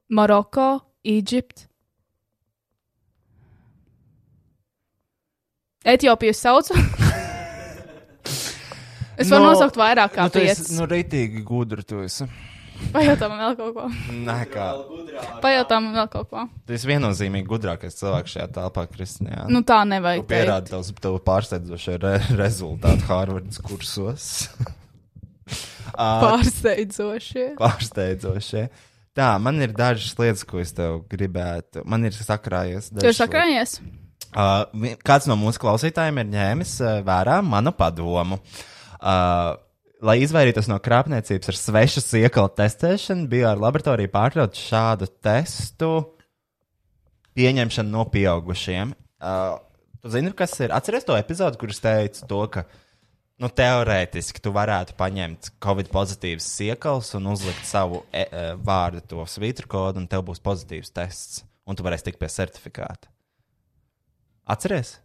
Maroko, 0.10 0.70
Eģipte. 1.08 1.66
Etiopiju 5.88 6.34
saucu. 6.36 6.76
es 9.18 9.30
varu 9.32 9.44
Nu, 9.46 9.52
nosaukt 9.54 9.78
vairāk 9.80 10.16
kā 10.16 10.28
nu, 10.28 10.34
tu 10.34 10.42
piecas. 10.42 10.66
esi, 10.66 10.76
nu, 10.76 10.88
rītīgi 10.90 11.44
gudri 11.48 11.86
tu 11.88 12.02
esi. 12.04 12.28
Pajautā 12.94 13.26
man 13.32 13.40
vēl 13.42 13.56
kaut 13.58 13.74
ko. 13.74 13.86
Nē, 14.28 14.36
kā. 14.52 14.66
Pajautā 15.42 15.80
man 15.82 15.96
vēl 15.98 16.10
kaut 16.14 16.28
ko. 16.30 16.44
Tu 16.68 16.76
esi 16.78 16.90
viennozīmīgi 16.92 17.48
gudrākais 17.50 17.96
cilvēks 17.98 18.36
šajā 18.36 18.50
telpā, 18.60 18.84
Kristijā. 18.92 19.48
Nu 19.50 19.64
tā 19.66 19.80
nevajag. 19.90 20.26
Tu 20.28 20.30
pierādi 20.30 20.74
tavs, 20.76 20.92
tavu 21.02 21.18
pārsteidzošo 21.26 21.96
re 22.04 22.14
rezultātu 22.44 23.08
Harvardas 23.10 23.64
kursos. 23.66 24.28
Ā, 25.94 26.08
Pārsteidzošie. 26.24 27.48
Pārsteidzošie. 27.60 28.68
Tā, 29.18 29.32
man 29.42 29.58
ir 29.64 29.74
dažas 29.74 30.14
lietas, 30.20 30.44
ko 30.46 30.62
es 30.62 30.76
tev 30.78 31.02
gribētu. 31.10 31.82
Man 31.90 32.06
ir 32.06 32.14
sakrājies. 32.14 32.92
Tu 32.94 33.08
esi 33.10 33.24
sakrājies? 33.24 33.80
Uh, 34.38 34.92
kāds 35.08 35.26
no 35.30 35.38
mūsu 35.40 35.62
klausītājiem 35.64 36.20
ir 36.22 36.28
ņēmis 36.36 36.74
uh, 36.84 37.00
vērā 37.08 37.40
manu 37.42 37.74
padomu. 37.74 38.38
Uh, 38.98 39.56
lai 40.06 40.20
izvairītos 40.22 40.68
no 40.70 40.78
krāpniecības 40.84 41.50
ar 41.50 41.58
svešu 41.58 42.04
siekalu 42.04 42.52
testēšanu, 42.60 43.26
bija 43.32 43.54
ar 43.54 43.62
laboratoriju 43.64 44.12
pārtraukt 44.14 44.60
šādu 44.60 45.10
testu 45.24 45.92
pieņemšana 47.38 47.90
no 47.94 48.06
pieaugušiem. 48.14 48.94
Uh, 49.18 49.58
tu 50.02 50.14
zini, 50.14 50.34
kas 50.38 50.54
ir? 50.62 50.74
Atceries 50.76 51.08
to 51.08 51.18
epizodu, 51.18 51.58
kur 51.62 51.74
es 51.74 51.82
teicu 51.82 52.28
to, 52.30 52.44
ka 52.54 52.66
nu, 53.42 53.50
teorētiski 53.50 54.42
tu 54.44 54.54
varētu 54.56 54.96
paņemt 54.98 55.52
Covid 55.64 55.92
pozitīvas 55.94 56.48
siekals 56.58 57.14
un 57.18 57.30
uzlikt 57.34 57.66
savu 57.70 58.04
e, 58.12 58.24
e, 58.26 58.46
vārdu, 58.58 59.04
to 59.14 59.26
svītru 59.30 59.70
kodu, 59.72 60.02
un 60.02 60.10
tev 60.10 60.26
būs 60.30 60.42
pozitīvs 60.44 60.94
tests, 60.96 61.44
un 61.68 61.78
tu 61.78 61.86
varēsi 61.86 62.10
tikt 62.10 62.22
pie 62.22 62.32
certifikāta. 62.34 63.12
Atceries? 64.48 64.98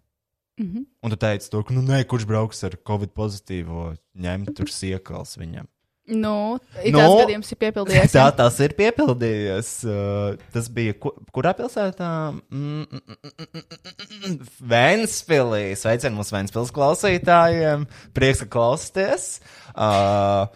Mm 0.60 0.66
-hmm. 0.66 0.84
Un 1.02 1.10
tu 1.10 1.16
teici, 1.16 1.50
to, 1.50 1.62
ka, 1.62 1.74
nu, 1.74 1.82
nē, 1.82 2.04
kurš 2.04 2.24
brauks 2.26 2.64
ar 2.64 2.76
Covid 2.86 3.10
pozitīvo, 3.10 3.96
ņemt 4.14 4.56
tur 4.56 4.68
siekals 4.68 5.36
viņam. 5.38 5.66
Nu, 6.10 6.58
Nu, 6.58 6.98
tāds 6.98 7.14
gadījums 7.20 7.52
ir 7.54 7.58
piepildījies. 7.62 8.12
Tā 8.16 8.24
jā. 8.26 8.32
tas 8.40 8.56
ir 8.64 8.74
piepildījies. 8.78 9.68
Uh, 9.86 10.40
tas 10.54 10.66
bija 10.74 10.96
ku, 10.98 11.12
kurā 11.34 11.52
pilsētā? 11.58 12.08
Mm, 12.50 12.82
mm, 12.82 13.02
mm, 13.06 13.20
mm, 13.30 13.46
mm, 13.46 14.24
mm, 14.32 14.50
Ventspilī. 14.72 15.62
Sveicien 15.78 16.16
mūsu 16.16 16.34
Ventspils 16.34 16.74
klausītājiem. 16.74 17.86
Prieks, 18.18 18.42
ka 18.42 18.50
klausāties. 18.56 19.28
Uh, 19.76 20.50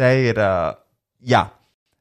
te 0.00 0.12
ir. 0.30 0.40
Uh, 0.40 0.72
jā. 1.20 1.44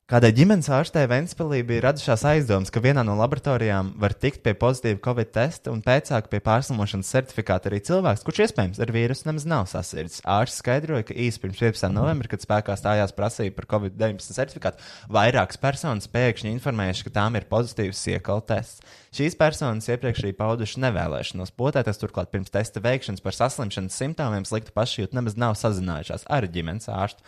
Kādai 0.07 0.29
ģimenes 0.31 0.69
ārstei 0.71 1.01
Ventspilī 1.11 1.57
bija 1.67 1.81
radušās 1.83 2.21
aizdomas, 2.29 2.69
ka 2.71 2.79
vienā 2.79 3.01
no 3.03 3.17
laboratorijām 3.19 3.89
var 3.99 4.13
tikt 4.15 4.39
pie 4.39 4.53
pozitīva 4.55 5.01
covid 5.03 5.33
testa 5.35 5.73
un 5.73 5.81
pēcāk 5.83 6.29
pie 6.31 6.39
pārslimošanas 6.45 7.09
certifikāta 7.11 7.67
arī 7.67 7.81
cilvēks, 7.89 8.23
kurš 8.23 8.39
iespējams 8.45 8.79
ar 8.79 8.93
vīrusu 8.95 9.27
nemaz 9.27 9.43
nav 9.51 9.65
sasirdzis. 9.67 10.21
Ārsts 10.23 10.61
skaidroja, 10.63 11.09
ka 11.09 11.17
īsi 11.25 11.41
pirms 11.43 11.59
15. 11.59 11.91
novembra, 11.91 12.31
kad 12.31 12.45
spēkā 12.45 12.77
stājās 12.79 13.11
prasība 13.19 13.57
par 13.57 13.67
covid-19 13.73 14.37
certifikātu, 14.39 14.87
vairākas 15.11 15.59
personas 15.59 16.07
pēkšņi 16.15 16.55
informējuši, 16.55 17.09
ka 17.09 17.15
tām 17.19 17.35
ir 17.35 17.49
pozitīvs 17.51 18.05
iekala 18.15 18.47
tests. 18.53 18.87
Šīs 19.11 19.35
personas 19.35 19.91
iepriekš 19.91 20.23
arī 20.23 20.31
pauduši 20.39 20.85
nevēlēšanos 20.87 21.51
potēties, 21.59 21.99
turklāt 21.99 22.31
pirms 22.31 22.55
testa 22.55 22.79
veikšanas 22.79 23.27
par 23.27 23.35
saslimšanas 23.35 23.99
simptomiem 24.05 24.47
sliktu 24.47 24.71
pašjūtu 24.71 25.19
nemaz 25.19 25.35
nav 25.35 25.59
sazinājušās 25.59 26.29
ar 26.31 26.47
ģimenes 26.47 26.87
ārstu. 26.95 27.27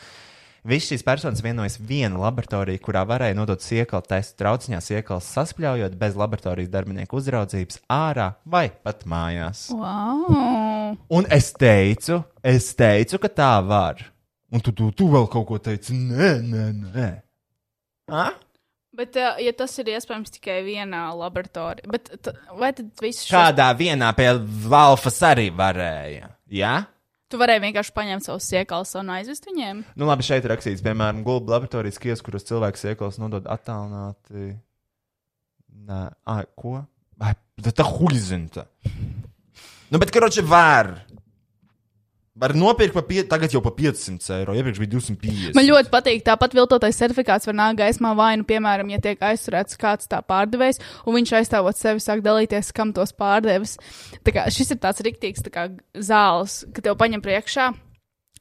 Visas 0.67 0.91
šīs 0.91 1.05
personas 1.07 1.41
vienojas 1.43 1.77
viena 1.79 2.19
laboratorija, 2.19 2.81
kurā 2.83 3.05
varēja 3.07 3.37
nodot 3.37 3.63
siekalu 3.63 4.03
testu 4.09 4.41
trauciņās, 4.41 4.89
iekals 4.97 5.29
saspļaujot 5.37 5.95
bez 5.99 6.17
laboratorijas 6.19 6.71
darbinieku 6.73 7.19
uzraudzības 7.21 7.79
ārā 7.93 8.33
vai 8.43 8.67
pat 8.83 9.05
mājās. 9.07 9.69
Wow. 9.71 10.97
Un 11.15 11.29
es 11.31 11.53
teicu, 11.55 12.21
es 12.43 12.73
teicu, 12.75 13.21
ka 13.23 13.31
tā 13.31 13.53
var. 13.63 14.03
Un 14.51 14.63
tu, 14.65 14.73
tu, 14.75 14.91
tu 14.91 15.07
vēl 15.13 15.29
kaut 15.31 15.47
ko 15.47 15.61
teici, 15.63 15.95
nē, 15.95 16.35
nē, 16.43 16.67
nē. 16.89 17.09
A? 18.09 18.29
Bet, 18.99 19.15
uh, 19.15 19.37
ja 19.39 19.53
tas 19.55 19.71
ir 19.79 19.93
iespējams 19.93 20.33
tikai 20.33 20.59
vienā 20.65 21.05
laboratorijā, 21.15 21.87
bet 21.87 22.09
vai 22.59 22.73
tad 22.75 22.89
viss 22.99 23.23
šis... 23.23 23.31
Kādā 23.31 23.69
vienā 23.77 24.09
pie 24.17 24.33
Valfas 24.67 25.21
arī 25.29 25.47
varēja? 25.55 26.33
Jā? 26.51 26.73
Tu 27.29 27.37
varēji 27.37 27.61
vienkārši 27.61 27.93
paņemt 27.93 28.25
savus 28.25 28.47
siekalus 28.49 28.95
un 28.97 29.11
aizvest 29.13 29.45
viņiem? 29.45 29.83
Nu, 29.93 30.07
labi, 30.09 30.25
šeit 30.25 30.47
ir 30.47 30.49
rakstīts, 30.55 30.81
piemēram, 30.81 31.21
gulbu 31.25 31.53
laboratorijas 31.53 32.01
kies, 32.01 32.23
kuras 32.25 32.47
cilvēks 32.47 32.87
iekals 32.89 33.19
nodod 33.21 33.45
attālināti. 33.45 34.55
Nē, 35.89 35.99
ai, 36.33 36.41
ko? 36.57 36.79
Ai, 37.21 37.35
tā 37.61 37.85
huizinta. 37.85 38.65
Nu, 39.89 40.01
bet, 40.01 40.09
karoči, 40.13 40.41
var. 40.45 40.89
Var 42.39 42.53
nopirkt 42.55 42.95
pa 42.95 43.01
pie, 43.03 43.19
tagad 43.27 43.51
jau 43.51 43.59
pa 43.63 43.71
500 43.75 44.29
eiro, 44.37 44.53
iepriekš 44.55 44.79
bija 44.79 44.93
250. 44.93 45.57
Man 45.57 45.65
ļoti 45.67 45.91
patīk, 45.91 46.21
tāpat 46.23 46.53
viltotais 46.55 46.95
certifikāts 47.01 47.49
var 47.49 47.57
nākt 47.57 47.81
gaismā 47.81 48.13
vai 48.15 48.29
nu, 48.39 48.45
piemēram, 48.47 48.93
ja 48.93 48.99
tiek 49.03 49.19
aizturēts 49.27 49.75
kāds 49.79 50.07
tā 50.07 50.21
pārdevējs, 50.23 50.79
un 51.03 51.17
viņš 51.17 51.33
aizstāvot 51.41 51.75
sevi, 51.75 52.03
sāk 52.03 52.23
dalīties, 52.23 52.71
kam 52.75 52.93
tos 52.95 53.11
pārdevis. 53.11 53.75
Tā 54.23 54.35
kā 54.37 54.47
šis 54.55 54.71
ir 54.71 54.79
tāds 54.85 55.03
riktīgs 55.03 55.43
tā 55.43 55.51
kā 55.51 55.67
zāles, 55.99 56.61
ka 56.71 56.85
tev 56.85 56.95
paņem 57.01 57.25
priekšā. 57.27 57.67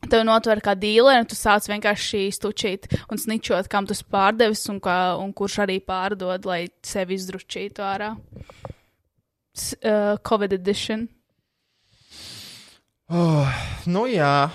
Tev 0.07 0.23
notver 0.23 0.63
kā 0.63 0.77
dīleri, 0.79 1.25
un 1.25 1.27
tu 1.27 1.35
sāc 1.35 1.67
vienkārši 1.67 2.29
stučīt 2.39 2.87
un 3.11 3.19
sničot, 3.19 3.67
kam 3.67 3.91
tas 3.91 4.05
pārdevis 4.07 4.63
un, 4.71 4.79
kā, 4.79 5.19
un 5.19 5.35
kurš 5.35 5.65
arī 5.67 5.81
pārdod, 5.83 6.47
lai 6.47 6.69
sevi 6.87 7.19
izdručītu 7.19 7.83
ārā. 7.83 8.15
Uh, 9.83 10.15
Covid 10.23 10.55
edition. 10.55 11.09
Nu, 13.09 14.05
jā. 14.11 14.49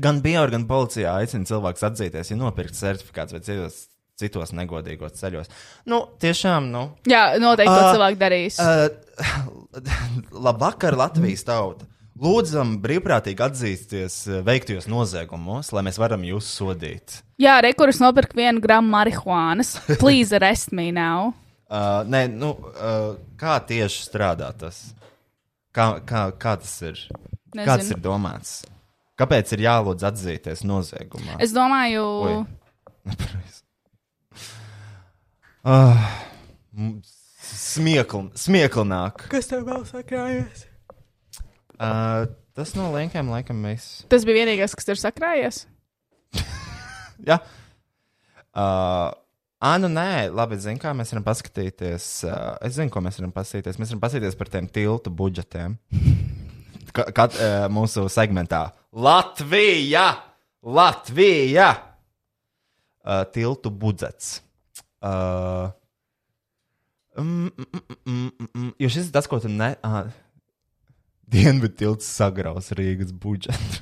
Gan 0.00 0.20
bio, 0.22 0.44
gan 0.52 0.64
policijā 0.70 1.16
aicina 1.18 1.46
cilvēkus 1.48 1.82
atzīties, 1.90 2.30
ja 2.30 2.36
nopirkt 2.38 2.76
certifikāts 2.78 3.34
vai 3.34 3.40
citos, 3.44 3.80
citos 4.20 4.52
negodīgos 4.54 5.16
ceļos. 5.18 5.50
Nu, 5.90 6.04
tiešām, 6.22 6.68
nu. 6.72 6.84
Jā, 7.10 7.34
noteikti 7.42 7.74
to 7.74 7.80
Ah, 7.82 7.90
cilvēku 7.96 8.20
darīs. 8.20 8.60
Uh, 8.62 8.86
labvakar, 10.46 10.96
Latvijas 10.98 11.42
tauta! 11.48 11.90
Lūdzam, 12.22 12.76
brīvprātīgi 12.78 13.42
atzīsties 13.42 14.20
uh, 14.30 14.38
veiktajos 14.46 14.86
noziegumos, 14.86 15.72
lai 15.74 15.82
mēs 15.82 15.98
varam 15.98 16.22
jūs 16.22 16.46
sodīt. 16.60 17.18
Jā, 17.42 17.56
rekurors 17.66 17.98
nopirka 17.98 18.38
vienu 18.38 18.62
gramu 18.62 18.92
marihuānas. 18.94 19.74
Please 19.98 20.30
arrest 20.38 20.70
me 20.70 20.92
now. 20.94 21.32
Uh, 21.66 22.04
nē, 22.06 22.28
nu, 22.30 22.52
uh, 22.54 23.16
kā 23.40 23.58
tieši 23.66 24.06
strādā 24.06 24.52
tas? 24.54 24.92
Kā, 25.74 25.86
kā, 26.06 26.20
kā 26.38 26.54
tas 26.62 26.74
ir? 26.86 27.00
Nezinu. 27.54 27.64
Kā 27.66 27.76
tas 27.80 27.90
ir 27.90 27.98
domāts? 28.02 28.52
Kāpēc 29.18 29.52
ir 29.56 29.62
jālūdz 29.66 30.04
atzīties 30.08 30.62
noziegumā? 30.66 31.36
Es 31.42 31.52
domāju. 31.54 32.04
Ah, 35.64 36.20
m- 36.76 37.00
smiekl, 37.40 38.26
smieklnāk. 38.36 39.26
kas 39.32 39.48
tev 39.50 39.64
vēl 39.68 39.84
sakrājies? 39.88 40.66
Uh, 41.74 42.26
tas 42.54 42.74
no 42.78 42.90
linkiem 42.94 43.30
laikam 43.32 43.58
mēs. 43.64 44.04
Tas 44.12 44.26
bija 44.28 44.42
vienīgais, 44.44 44.74
kas 44.76 44.86
tur 44.86 45.00
sakrājies. 45.00 45.64
Jā. 47.28 47.38
Uh, 48.54 49.10
Ah, 49.64 49.78
nu 49.80 49.88
nē, 49.88 50.28
labi, 50.34 50.58
zinu, 50.60 50.76
kā 50.82 50.90
mēs 50.96 51.08
varam 51.14 51.24
paskatīties. 51.24 52.06
Uh, 52.28 52.52
es 52.66 52.74
zinu, 52.76 52.90
ko 52.92 53.00
mēs 53.04 53.16
varam 53.16 53.32
paskatīties. 53.32 53.78
Mēs 53.80 53.94
varam 53.94 54.02
paskatīties 54.02 54.36
par 54.36 54.50
tiem 54.52 54.66
tiltu 54.68 55.12
budžetiem. 55.14 55.78
Ka- 56.92 57.08
Kad 57.16 57.38
uh, 57.40 57.64
mūsu 57.72 58.04
segmentā 58.12 58.66
Latvija! 58.92 60.04
Latvija! 60.60 61.70
Uh, 63.04 63.24
tiltu 63.32 63.72
budžets. 63.72 64.38
Uh, 65.04 65.72
mm, 67.16 67.48
mm, 67.48 67.82
mm, 68.04 68.30
mm, 68.52 68.70
jo 68.84 68.88
šis 68.92 69.08
ir 69.08 69.16
tas, 69.16 69.28
ko 69.28 69.40
tu 69.40 69.48
ne. 69.52 69.74
Uh, 69.84 70.12
Dienvidu 71.34 71.72
tilts 71.80 72.08
sagraus 72.20 72.68
Rīgas 72.76 73.12
budžetu. 73.16 73.80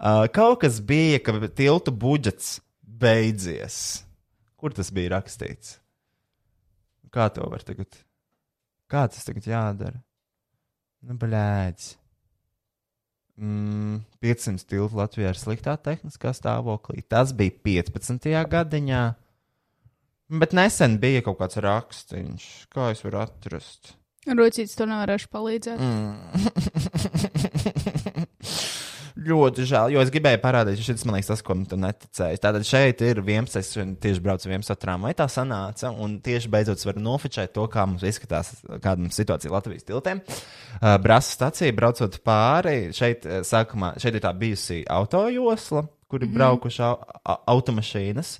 Uh, 0.00 0.24
kaut 0.32 0.62
kas 0.64 0.80
bija, 0.80 1.20
ka 1.20 1.36
tiltu 1.52 1.92
budžets 1.92 2.58
beidzies. 2.80 4.06
Kur 4.60 4.74
tas 4.76 4.90
bija 4.92 5.14
rakstīts? 5.14 5.78
Kā 7.10 7.30
to 7.32 7.46
var 7.50 7.62
tagad? 7.64 7.88
Kā 8.90 9.06
tas 9.08 9.24
tagad 9.24 9.46
jādara? 9.48 10.02
Nu, 11.06 11.16
blēdz. 11.16 11.94
Mm, 13.40 14.02
500 14.20 14.66
tiltu 14.68 14.98
Latvijā 14.98 15.30
ir 15.32 15.38
sliktā 15.40 15.78
tehniskā 15.80 16.34
stāvoklī. 16.36 17.00
Tas 17.08 17.32
bija 17.36 17.54
15. 17.64 18.28
gadiņā. 18.52 19.00
Bet 20.42 20.52
nesen 20.54 20.98
bija 21.02 21.22
kaut 21.26 21.38
kāds 21.40 21.56
rakstīns. 21.64 22.44
Kā 22.70 22.90
es 22.92 23.00
varu 23.06 23.18
atrast? 23.24 23.82
Rūcīts 24.28 24.76
to 24.76 24.84
nevarēšu 24.86 25.28
palīdzēt. 25.32 25.80
Ļoti 29.20 29.66
žēl, 29.68 29.90
jo 29.92 30.00
es 30.00 30.10
gribēju 30.14 30.38
parādīt, 30.40 30.78
ka 30.80 30.84
šis 30.86 31.02
man 31.04 31.18
liekas 31.18 31.28
tas, 31.28 31.42
ko 31.44 31.52
tu 31.68 31.76
neticēji. 31.76 32.38
Tātad 32.40 32.64
šeit 32.64 33.02
ir 33.04 33.18
11, 33.20 33.58
es 33.60 33.74
tieši 34.00 34.22
braucu 34.24 34.48
11 34.48 34.80
tramvaju, 34.80 35.16
tā 35.18 35.26
sanāca, 35.28 35.90
un 35.92 36.14
tieši 36.24 36.48
beidzot 36.52 36.80
es 36.80 36.88
varu 36.88 37.02
nofočēt 37.04 37.52
to, 37.52 37.66
kā 37.68 37.84
mums 37.90 38.06
izskatās, 38.08 38.54
kāda 38.70 38.96
mums 39.02 39.20
situācija 39.20 39.52
Latvijas 39.52 39.84
tiltiem. 39.90 40.22
Uh, 40.24 40.96
Brāzas 41.04 41.34
stacija 41.36 41.76
braucot 41.76 42.16
pāri, 42.24 42.94
šeit, 42.96 43.28
sākumā, 43.44 43.92
šeit 44.00 44.16
ir 44.16 44.24
tā 44.24 44.32
bijusi 44.40 44.80
autojosla, 44.88 45.84
kur 46.10 46.24
ir 46.24 46.32
braukuši 46.32 46.82
au, 46.88 46.96
a, 47.20 47.36
automašīnas, 47.52 48.34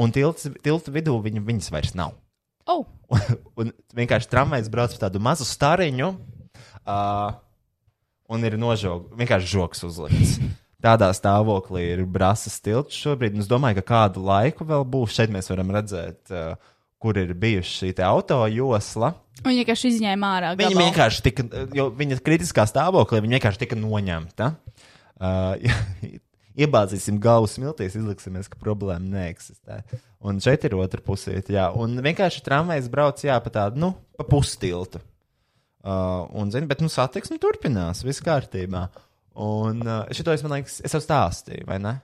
un 0.00 0.16
tilts, 0.16 0.48
tiltu 0.64 0.96
vidū 0.96 1.20
viņu, 1.28 1.44
viņas 1.44 1.72
vairs 1.76 1.96
nav. 1.98 2.16
Oh, 2.72 2.86
un 3.60 3.76
vienkārši 3.92 4.32
tramvajs 4.32 4.72
brauc 4.72 4.96
pa 4.96 5.10
tādu 5.10 5.20
mazu 5.20 5.44
stariņu. 5.44 6.14
Uh, 6.82 7.34
un 8.32 8.48
ir 8.48 8.56
nožog, 8.60 9.10
vienkārši 9.18 9.56
joks 9.56 9.84
uzlikts. 9.88 10.38
Tādā 10.82 11.12
stāvoklī 11.14 11.84
ir 11.92 12.02
brāzas 12.10 12.56
tilts 12.62 12.96
šobrīd. 12.98 13.36
Es 13.38 13.50
domāju, 13.50 13.78
ka 13.78 13.90
kādu 13.92 14.24
laiku 14.26 14.66
vēl 14.66 14.82
būs. 14.90 15.14
Šeit 15.14 15.30
mēs 15.30 15.50
varam 15.52 15.70
redzēt, 15.70 16.32
uh, 16.34 16.56
kur 17.02 17.20
ir 17.20 17.30
bijusi 17.38 17.76
šī 17.76 17.92
auto 18.08 18.40
josla. 18.50 19.12
viņa 19.44 19.62
vienkārši 19.62 19.92
izņēma 19.92 20.32
ārā. 20.38 20.50
Viņa 20.58 20.72
gabalu. 20.72 20.88
vienkārši 20.88 21.22
tika, 21.28 21.46
jo 21.78 21.86
viņa 21.98 22.18
kritiskā 22.26 22.66
stāvoklī 22.66 23.22
viņa 23.22 23.38
vienkārši 23.38 23.62
tika 23.62 23.78
noņemta. 23.78 24.50
Uh, 25.22 26.18
iebāzīsim 26.62 27.20
galvu 27.22 27.48
smiltīs, 27.50 27.96
izliksimies, 27.98 28.50
ka 28.50 28.58
problēma 28.60 29.06
neeksistē. 29.06 29.82
Un 30.22 30.42
šeit 30.42 30.66
ir 30.66 30.76
otra 30.78 31.02
pusīte, 31.04 31.54
jā. 31.56 31.68
Un 31.78 31.94
vienkārši 32.04 32.44
tramvajs 32.46 32.90
brauc, 32.92 33.22
jā, 33.24 33.38
pa 33.42 33.54
tādu, 33.54 33.80
nu, 33.82 33.94
pa 34.18 34.26
pustiltu. 34.28 35.02
Uh, 35.82 36.28
un, 36.38 36.52
zini, 36.54 36.68
bet, 36.70 36.82
nu, 36.84 36.90
satiksme 36.92 37.40
turpinās, 37.42 38.04
viss 38.06 38.22
kārtībā. 38.22 38.86
Un 39.42 39.82
uh, 39.82 40.04
šito 40.14 40.34
es, 40.34 40.44
man 40.46 40.60
liekas, 40.60 40.78
es 40.86 40.94
jau 40.94 41.00
stāstīju, 41.02 41.66
vai 41.66 41.80
ne? 41.82 41.96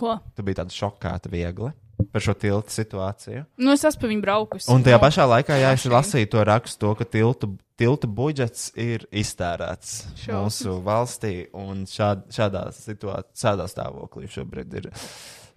Ko? 0.00 0.16
Tu 0.34 0.42
biji 0.42 0.58
tāda 0.62 0.74
šokāta 0.74 1.30
viegli 1.30 1.70
par 2.10 2.24
šo 2.24 2.34
tiltu 2.34 2.72
situāciju. 2.72 3.44
Nu, 3.60 3.74
es 3.76 3.84
esmu 3.86 4.02
pa 4.02 4.10
viņu 4.10 4.24
braukusi. 4.24 4.70
Un 4.72 4.82
tajā 4.82 4.98
pašā 5.02 5.26
laikā, 5.28 5.58
jā, 5.60 5.74
es 5.76 5.84
lasīju 5.86 6.30
to 6.32 6.42
rakstu, 6.48 6.80
to, 6.82 6.94
ka 6.98 7.06
tiltu, 7.06 7.52
tiltu 7.78 8.10
budžets 8.10 8.70
ir 8.74 9.06
iztērēts 9.08 9.94
Šausmas. 10.24 10.34
mūsu 10.40 10.76
valstī, 10.86 11.34
un 11.54 11.84
šād, 11.88 12.26
šādā 12.34 12.66
situācijā, 12.74 13.38
šādā 13.44 13.68
stāvoklī 13.70 14.30
šobrīd 14.32 14.76
ir 14.80 14.90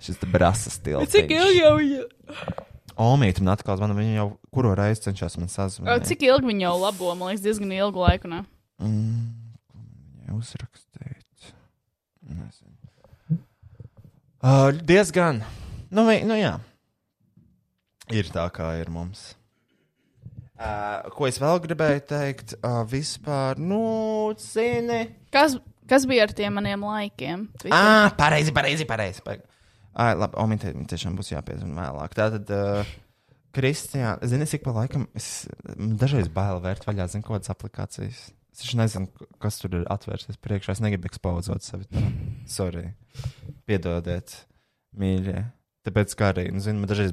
šis 0.06 0.22
te 0.22 0.30
brasas 0.30 0.78
tilts. 0.86 1.16
Cik 1.16 1.34
ilgi 1.40 1.62
jau 1.64 1.76
viņa? 1.80 2.06
Omīte 2.96 3.44
man 3.44 3.56
atkal 3.56 3.76
zvana, 3.80 3.96
viņa 3.98 4.14
jau 4.16 4.28
kuru 4.56 4.72
reizi 4.78 5.10
cenšas 5.10 5.36
man 5.40 5.50
sazvanīt. 5.52 6.06
Cik 6.08 6.22
ilgi 6.30 6.48
viņa 6.48 6.64
jau 6.68 6.76
labo? 6.80 7.10
Man 7.18 7.32
liekas, 7.32 7.44
diezgan 7.44 7.74
ilgu 7.76 8.04
laiku. 8.06 8.30
Ne? 8.32 8.44
Mm, 8.80 9.26
uzrakstīt. 10.38 11.50
Nezinu. 12.26 13.42
Uh, 14.46 14.70
diezgan. 14.86 15.42
Nu, 15.92 16.06
vi, 16.08 16.22
nu, 16.28 16.38
jā. 16.40 16.54
Ir 18.14 18.30
tā, 18.32 18.46
kā 18.54 18.70
ir 18.80 18.92
mums. 18.94 19.34
Uh, 20.56 21.10
ko 21.12 21.28
es 21.28 21.40
vēl 21.42 21.60
gribēju 21.66 22.06
teikt? 22.08 22.56
Uh, 22.62 22.84
vispār, 22.88 23.60
nu, 23.60 23.82
zini. 24.40 25.02
Kas, 25.36 25.58
kas 25.90 26.06
bija 26.08 26.30
ar 26.30 26.36
tiem 26.38 26.56
maniem 26.56 26.86
laikiem? 26.86 27.50
Twitter? 27.58 27.76
Ah, 27.76 28.14
pareizi, 28.16 28.56
pareizi, 28.56 28.88
pareizi. 28.88 29.26
pareizi. 29.26 29.50
Ah, 29.96 30.12
labi, 30.20 30.36
Omīte, 30.42 30.74
tiešām 30.92 31.16
būs 31.16 31.32
jāpiezvan 31.32 31.72
vēlāk. 31.78 32.16
Tātad, 32.18 32.50
uh, 32.52 32.96
Kristija, 33.56 34.18
zini, 34.28 34.48
cik 34.52 34.66
pa 34.66 34.74
laikam, 34.76 35.06
es 35.16 35.48
dažreiz 35.76 36.28
bail 36.34 36.60
vērt 36.64 36.84
vaļā, 36.88 37.08
zinu, 37.14 37.24
kādas 37.24 37.54
aplikācijas. 37.54 38.26
Es 38.56 38.64
taču 38.64 38.80
nezinu, 38.80 39.28
kas 39.44 39.60
tur 39.60 39.78
ir 39.80 39.86
atvērsies 39.92 40.40
priekšā. 40.44 40.76
Es 40.76 40.82
negribu 40.84 41.08
ekspozot 41.10 41.64
sevi. 41.64 41.88
Tā. 41.92 42.04
Sorry. 42.52 42.90
Piedodiet, 43.68 44.36
mīļie. 45.00 45.42
Tāpēc, 45.86 46.16
kā 46.18 46.32
arī, 46.34 46.48
nu, 46.56 46.64
zinu, 46.64 46.82
man 46.82 46.90
dažreiz 46.90 47.12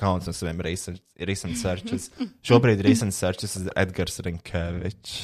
kauns 0.00 0.26
no 0.26 0.34
saviem 0.34 0.62
recent 0.64 1.02
recent 1.30 1.58
searches. 1.60 2.08
Šobrīd 2.46 2.80
recent 2.86 3.14
searches 3.14 3.58
ir 3.60 3.70
Edgars 3.78 4.22
Rinkevičs. 4.24 5.18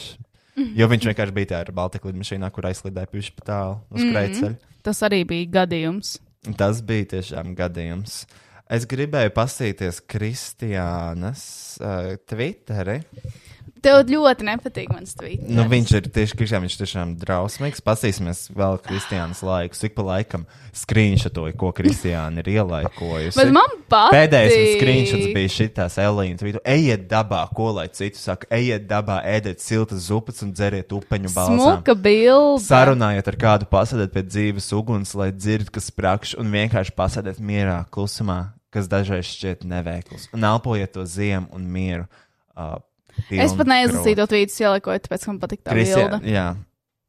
Jo 0.76 0.86
viņš 0.92 1.06
vienkārši 1.08 1.34
bija 1.34 1.54
tajā 1.54 1.62
ar 1.64 1.70
Baltiku 1.74 2.10
lidmašīnā, 2.10 2.50
kur 2.52 2.68
aizlidēja 2.68 3.08
pišķi 3.08 3.38
pa 3.38 3.46
tālu 3.48 3.78
uz 3.96 4.04
krēceļa. 4.04 4.74
Tas 4.84 5.00
arī 5.06 5.22
bija 5.30 5.48
gadījums. 5.62 6.18
Tas 6.58 6.80
bija 6.82 7.06
tiešām 7.12 7.52
gadījums. 7.54 8.24
Es 8.72 8.86
gribēju 8.90 9.30
pasīties 9.36 10.00
Kristiānas 10.10 11.42
uh, 11.78 12.16
Twitteri. 12.26 12.98
Tev 13.82 14.04
ļoti 14.06 14.46
nepatīk 14.46 14.90
mans 14.94 15.16
tweets. 15.18 15.48
Nu, 15.50 15.64
viņš 15.66 15.92
ir 15.98 16.04
tieši 16.14 16.36
Kristiāns, 16.38 16.62
viņš 16.68 16.76
tiešām 16.78 17.14
drausmīgs. 17.18 17.82
Pasīsimies 17.82 18.44
vēl 18.54 18.76
Kristiānas 18.84 19.40
laiku. 19.42 19.74
Cik 19.74 19.96
pa 19.96 20.04
laikam 20.06 20.44
skrīnšatoju, 20.78 21.56
ko 21.58 21.72
Kristiāna 21.74 22.44
ir 22.44 22.50
ielaikojusi. 22.52 23.34
Bet 23.40 23.50
man 23.56 23.74
patīk. 23.90 24.14
Pēdējais 24.14 24.76
skrīnšots 24.76 25.32
bija 25.34 25.54
šitās 25.56 25.98
Elīnas 26.02 26.46
vīdu. 26.46 26.62
Ejiet 26.74 27.08
dabā, 27.10 27.40
ko 27.58 27.72
lai 27.80 27.88
citu 27.90 28.22
saka. 28.22 28.46
Ejiet 28.54 28.86
dabā, 28.90 29.18
ēdiet 29.32 29.64
siltas 29.64 30.06
zupas 30.06 30.38
un 30.46 30.54
dzeriet 30.54 30.94
upeņu 30.94 31.34
balzām. 31.34 31.58
Smuka 31.58 31.98
bilde. 31.98 32.62
Sarunājiet 32.68 33.32
ar 33.34 33.40
kādu, 33.42 33.70
pasēdiet 33.72 34.14
pie 34.14 34.22
dzīves 34.28 34.70
uguns, 34.78 35.16
lai 35.18 35.32
dzird, 35.34 35.74
kas 35.74 35.90
sprāgš, 35.90 36.36
un 36.38 36.54
vienkārši 36.54 36.94
pasēdiet 37.02 37.42
mierā, 37.42 37.82
klusumā, 37.90 38.38
kas 38.70 38.86
dažreiz 38.92 39.26
šķiet 39.26 39.66
neveikls. 39.66 40.30
Un 40.30 40.46
elpojiet 40.54 40.94
to 40.94 41.02
ziemu 41.08 41.50
un 41.50 41.66
mieru. 41.66 42.06
Uh, 42.52 42.78
Es 43.30 43.54
pat 43.58 43.66
neizlasīju 43.70 44.18
to 44.18 44.26
tvītu, 44.32 44.58
ielikoju, 44.64 45.02
tāpēc, 45.06 45.26
man 45.30 45.40
patīk 45.42 45.62
tā 45.64 45.74
bilde. 45.76 46.20
Jā. 46.32 46.50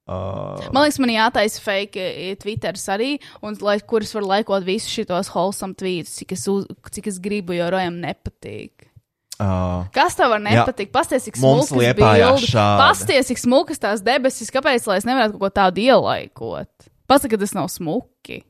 Uh, 0.03 0.59
Man 0.75 0.83
liekas, 0.83 0.97
man 0.99 1.11
jātaisa 1.13 1.61
fake 1.63 1.95
eh, 1.95 2.33
Twitteris 2.35 2.83
arī, 2.91 3.11
un 3.41 3.55
lai, 3.63 3.77
kurus 3.87 4.11
var 4.17 4.25
laikot 4.27 4.65
visus 4.67 4.91
šitos 4.91 5.29
wholesome 5.31 5.77
tweets, 5.79 6.17
cik 6.19 6.33
es, 6.35 6.43
uz, 6.51 6.65
cik 6.91 7.07
es 7.07 7.21
gribu, 7.23 7.55
jo 7.55 7.69
rojam 7.71 8.01
nepatīk. 8.03 8.89
uh, 9.39 9.85
Kas 9.95 10.15
tev 10.19 10.33
var 10.35 10.43
nepatikt? 10.43 10.91
Pasties, 10.91 11.23
cik 11.29 11.39
smukas 11.39 11.71
bildes. 11.95 12.49
Pasties, 12.83 13.29
cik 13.31 13.39
smukas 13.39 13.79
tās 13.79 14.03
debesis, 14.03 14.51
kāpēc 14.51 14.89
lai 14.91 14.97
es 14.99 15.07
nevarētu 15.07 15.37
kaut 15.37 15.45
ko 15.47 15.53
tādu 15.61 15.85
ielaikot? 15.87 16.89
Pasaka, 17.07 17.37
ka 17.37 17.45
tas 17.45 17.55
nav 17.55 17.71
smuki. 17.71 18.41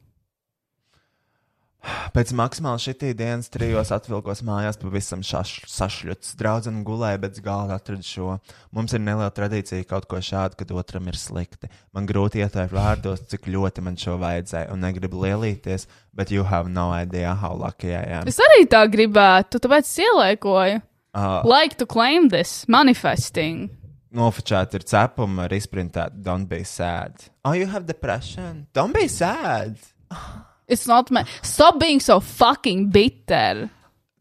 Pēc 2.14 2.30
maksimāli 2.38 2.80
šitī 2.80 3.10
dienas 3.18 3.50
trijos 3.52 3.90
atvilkos 3.92 4.40
mājās, 4.48 4.78
pavisam 4.80 5.20
šaš- 5.26 5.66
sašļots. 5.68 6.36
Draudzene 6.40 6.84
gulēja, 6.88 7.20
bet 7.20 7.40
galā 7.44 7.76
atrada 7.76 8.06
šo. 8.08 8.38
Mums 8.72 8.94
ir 8.96 9.02
neliela 9.04 9.32
tradīcija 9.36 9.84
kaut 9.90 10.08
ko 10.08 10.22
šādu, 10.24 10.56
kad 10.62 10.72
otram 10.72 11.10
ir 11.12 11.18
slikti. 11.20 11.68
Man 11.94 12.08
grūti 12.08 12.40
ietvērt 12.40 12.72
vārdos, 12.72 13.26
cik 13.28 13.50
ļoti 13.52 13.84
man 13.84 13.98
šo 14.00 14.16
vajadzēja, 14.22 14.72
un 14.72 14.80
negribu 14.86 15.20
lielīties, 15.26 15.88
bet 16.16 16.32
you 16.32 16.44
have 16.48 16.70
no 16.72 16.92
idea 16.94 17.34
how 17.36 17.54
lucky 17.54 17.92
I 17.92 18.04
am. 18.22 18.28
Es 18.32 18.40
arī 18.40 18.64
tā 18.72 18.86
gribētu, 18.88 19.60
tāpēc 19.60 19.84
es 19.90 19.98
ielaikoju. 20.06 20.82
Uh, 21.14 21.42
Like 21.46 21.76
to 21.78 21.86
claim 21.86 22.30
this, 22.30 22.64
manifesting. 22.68 23.70
Nofočāti 24.14 24.76
ir 24.80 24.84
cepumi, 24.88 25.46
ir 25.50 25.58
izprintēti, 25.60 26.22
don't 26.24 26.48
be 26.48 26.64
sad. 26.64 27.28
Oh, 27.44 27.52
you 27.54 27.66
have 27.68 27.86
depression? 27.86 28.68
Don't 28.74 28.94
be 28.94 29.08
sad. 29.10 29.76
It's 30.74 30.88
not 30.90 31.12
me. 31.14 31.24
Stop 31.46 31.80
being 31.82 32.02
so 32.04 32.20
fucking 32.20 32.90
bitter. 32.94 33.70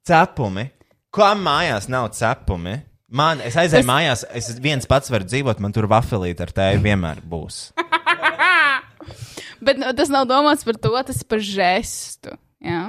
Cepumi. 0.07 0.69
Kā 1.13 1.33
mājās 1.39 1.89
nav 1.93 2.11
cepumi? 2.17 2.79
Man, 3.13 3.43
es 3.45 3.57
aizēju 3.61 3.85
Es- 3.85 3.89
mājās, 3.89 4.23
es 4.33 4.47
viens 4.65 4.89
pats 4.89 5.11
varu 5.13 5.27
dzīvot, 5.29 5.59
man 5.61 5.75
tur 5.77 5.85
vafelīte 5.91 6.47
ar 6.47 6.53
tēju 6.57 6.81
vienmēr 6.85 7.21
būs. 7.29 7.59
Bet 9.63 9.79
nu, 9.79 9.91
tas 9.95 10.11
nav 10.11 10.27
domāts 10.31 10.65
par 10.67 10.79
to, 10.81 10.95
tas 11.07 11.21
ir 11.23 11.29
par 11.31 11.43
žestu. 11.45 12.33
Jā? 12.65 12.87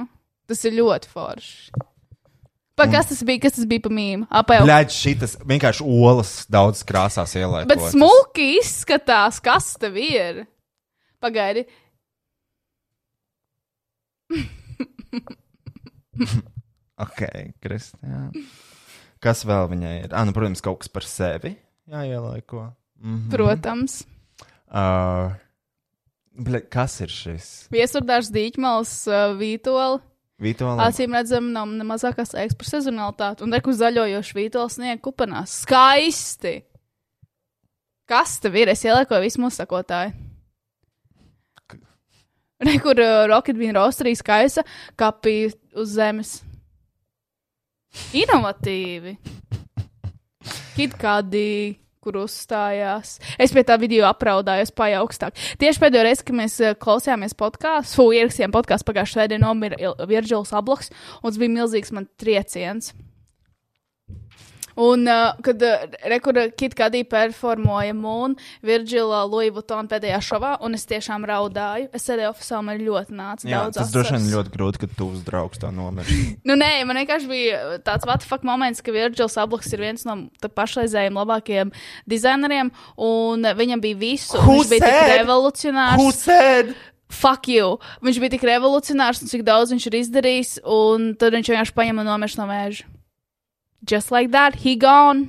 Tas 0.50 0.64
ir 0.66 0.74
ļoti 0.80 1.10
forši. 1.12 1.82
Pa, 2.74 2.88
kas 2.90 3.06
tas 3.12 3.20
bija? 3.22 3.44
Kas 3.44 3.54
tas 3.54 3.68
bija 3.70 3.84
pa 3.84 3.90
mīmīm? 3.94 4.24
Apēl. 4.34 4.64
Bļaigi, 4.66 4.96
šitas 4.96 5.36
vienkārši 5.46 5.84
olas 5.86 6.32
daudz 6.50 6.80
krāsās 6.88 7.36
ielaidot. 7.38 7.70
Bet 7.70 7.84
smuki 7.92 8.48
izskatās, 8.58 9.38
kas 9.44 9.68
tev 9.78 9.94
ir. 10.02 10.40
Pagaidi. 11.22 11.62
Ok, 16.94 17.24
Kristija. 17.58 18.28
Kas 19.22 19.42
vēl 19.48 19.66
viņai 19.72 19.94
ir? 20.04 20.12
Ah, 20.14 20.22
nu, 20.28 20.34
protams, 20.36 20.62
kaut 20.62 20.84
kas 20.84 20.92
par 20.92 21.06
sevi 21.08 21.56
jāielaiko. 21.90 22.68
Mm 23.02 23.16
-hmm. 23.16 23.30
Protams. 23.30 24.04
Uh, 24.70 25.34
bļa, 26.38 26.60
kas 26.70 27.00
ir 27.00 27.08
šis? 27.08 27.68
Viesurdārs 27.72 28.30
Dīķmals, 28.30 28.92
uh, 29.10 29.34
Vītola. 29.38 30.00
Vitola. 30.38 30.88
Acīm 30.88 31.12
redzam, 31.14 31.52
nav 31.52 31.66
ne 31.68 31.84
mazākās 31.84 32.34
laiks 32.34 32.54
par 32.54 32.66
sezonalitāti. 32.66 33.42
Un 33.42 33.52
reku 33.52 33.72
zaļojošu 33.72 34.34
Vītola 34.34 34.68
sniegu 34.70 35.02
kupenās. 35.02 35.62
Skaisti! 35.62 36.64
Kas 38.06 38.38
tev 38.40 38.54
ir? 38.56 38.68
Es 38.68 38.84
ieliekoju 38.84 39.22
visu 39.22 39.40
mūsu 39.40 39.62
sakotāju. 39.62 40.12
Rekur 42.68 43.00
uh, 43.02 43.24
Rocket 43.30 43.58
Bean 43.60 43.76
rosterī 43.76 44.14
skaisa 44.18 44.64
kapī 45.00 45.36
uz 45.76 45.94
zemes. 45.96 46.36
Inovatīvi. 48.14 49.16
Kitkādi, 50.74 51.76
kur 52.02 52.18
uzstājās. 52.24 53.14
Es 53.40 53.52
pie 53.54 53.62
tā 53.66 53.76
video 53.80 54.08
apraudājos 54.08 54.72
pāri 54.76 54.96
augstāk. 54.98 55.36
Tieši 55.60 55.80
pēdējo 55.84 56.04
reizi, 56.08 56.26
kad 56.26 56.38
mēs 56.40 56.56
uh, 56.64 56.74
klausījāmies 56.80 57.36
podkāstu, 57.38 58.08
ierakstījām 58.18 58.54
podkāstu 58.54 58.88
pagājušajā 58.90 59.20
svētdienā, 59.20 59.46
nomira 59.46 59.78
Il- 59.80 59.96
Virģils 60.10 60.52
Abloks, 60.58 60.90
un 61.22 61.30
tas 61.30 61.40
bija 61.40 61.54
milzīgs 61.60 61.94
man 61.94 62.08
trieciens. 62.20 62.92
Un, 64.80 65.04
uh, 65.06 65.36
kad 65.44 65.60
uh, 65.62 65.84
Rekurā 66.10 66.48
Kitkādī 66.54 67.04
performoja 67.06 67.94
Mūnu, 67.94 68.38
Virģila 68.66 69.20
Louis 69.30 69.52
Vuitton 69.54 69.88
pēdējā 69.90 70.20
šovā, 70.24 70.54
un 70.66 70.74
es 70.78 70.86
tiešām 70.90 71.26
raudāju. 71.30 71.90
Es 71.94 72.06
sēdēju 72.08 72.30
oficiālā, 72.32 72.62
man 72.66 72.80
ļoti 72.82 73.18
nāca 73.18 73.46
Jā, 73.48 73.60
daudz 73.64 73.78
tas 73.78 73.92
droši 73.94 74.16
vien 74.16 74.30
ļoti 74.32 74.54
grūti, 74.56 74.82
kad 74.84 74.96
tuvs 74.98 75.22
draugs 75.26 75.62
tā 75.62 75.70
nomirst. 75.74 76.14
Nu, 76.48 76.56
nē, 76.60 76.70
man 76.88 76.98
vienkārši 77.00 77.28
bija 77.30 77.60
tāds 77.86 78.26
fuck 78.28 78.44
moments, 78.46 78.82
ka 78.84 78.92
Virģils 78.94 79.36
Abloks 79.40 79.70
ir 79.72 79.80
viens 79.82 80.02
no 80.08 80.16
pašreizējiem 80.44 81.16
labākajiem 81.16 81.70
dizaineriem, 82.10 82.72
un 83.00 83.46
viņam 83.56 83.82
bija 83.84 84.00
visu. 84.00 84.40
Who 84.42 84.58
Viņš 84.60 84.72
bija 84.72 84.84
tik 84.84 84.98
said? 84.98 85.14
revolucionārs. 85.22 86.02
Who 86.02 86.10
said? 86.12 86.74
Fuck 87.14 87.46
you! 87.48 87.76
Viņš 88.04 88.18
bija 88.22 88.34
tik 88.34 88.44
revolucionārs, 88.48 89.22
un 89.22 89.30
cik 89.30 89.44
daudz 89.46 89.70
viņš 89.74 89.86
ir 89.90 89.96
izdarījis, 90.00 90.52
un 90.66 91.12
tad 91.20 91.36
viņš 91.36 91.52
vienkārši 91.52 91.76
paņem 91.76 92.02
un 92.02 92.08
nomirst 92.10 92.40
no 92.40 92.48
vēža. 92.50 92.88
Just 93.84 94.10
like 94.10 94.30
that, 94.32 94.56
he 94.64 94.76
gone. 94.80 95.28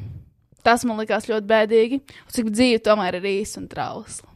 Tas 0.66 0.86
man 0.88 0.98
likās 0.98 1.28
ļoti 1.30 1.46
bēdīgi. 1.50 2.00
Cik 2.34 2.50
dzīve 2.54 2.82
tomēr 2.86 3.20
ir 3.20 3.28
īsa 3.36 3.60
un 3.62 3.68
trausla. 3.70 4.32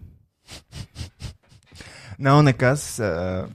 Nav 2.26 2.42
nekas, 2.44 2.84
uh, 3.00 3.48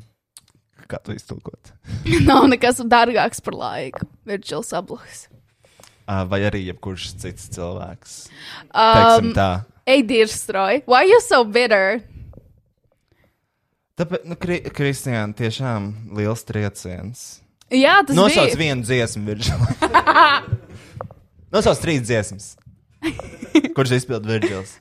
kā 0.88 0.98
to 1.04 1.14
iztulkot. 1.14 1.74
Nav 2.28 2.48
nekas 2.50 2.80
dārgāks 2.88 3.44
par 3.44 3.58
laiku. 3.60 4.08
Virģils 4.26 4.72
Abluhs. 4.76 5.26
Uh, 6.04 6.24
vai 6.28 6.42
arī 6.48 6.66
jebkurš 6.66 7.14
cits 7.20 7.46
cilvēks. 7.54 8.16
Um, 8.72 9.30
tā. 9.36 9.64
Ej, 9.88 10.02
Dirstroj, 10.08 10.82
why 10.88 11.04
you 11.04 11.20
so 11.20 11.44
bitter? 11.44 12.00
Tāpēc, 14.00 14.24
nu, 14.26 14.36
Kri 14.40 14.58
Kristiāna, 14.74 15.36
tiešām 15.38 15.92
liels 16.16 16.42
trieciens. 16.48 17.43
Jā, 17.74 17.96
tas 18.06 18.16
Nosauc 18.16 18.52
bija. 18.52 18.60
vienu 18.60 18.84
dziesmu, 18.86 19.24
Virģils. 19.28 19.64
Nosauc 21.54 21.80
trīs 21.82 22.02
dziesmas. 22.06 22.52
Kurš 23.76 23.96
izpild 24.00 24.26
Virģils? 24.28 24.76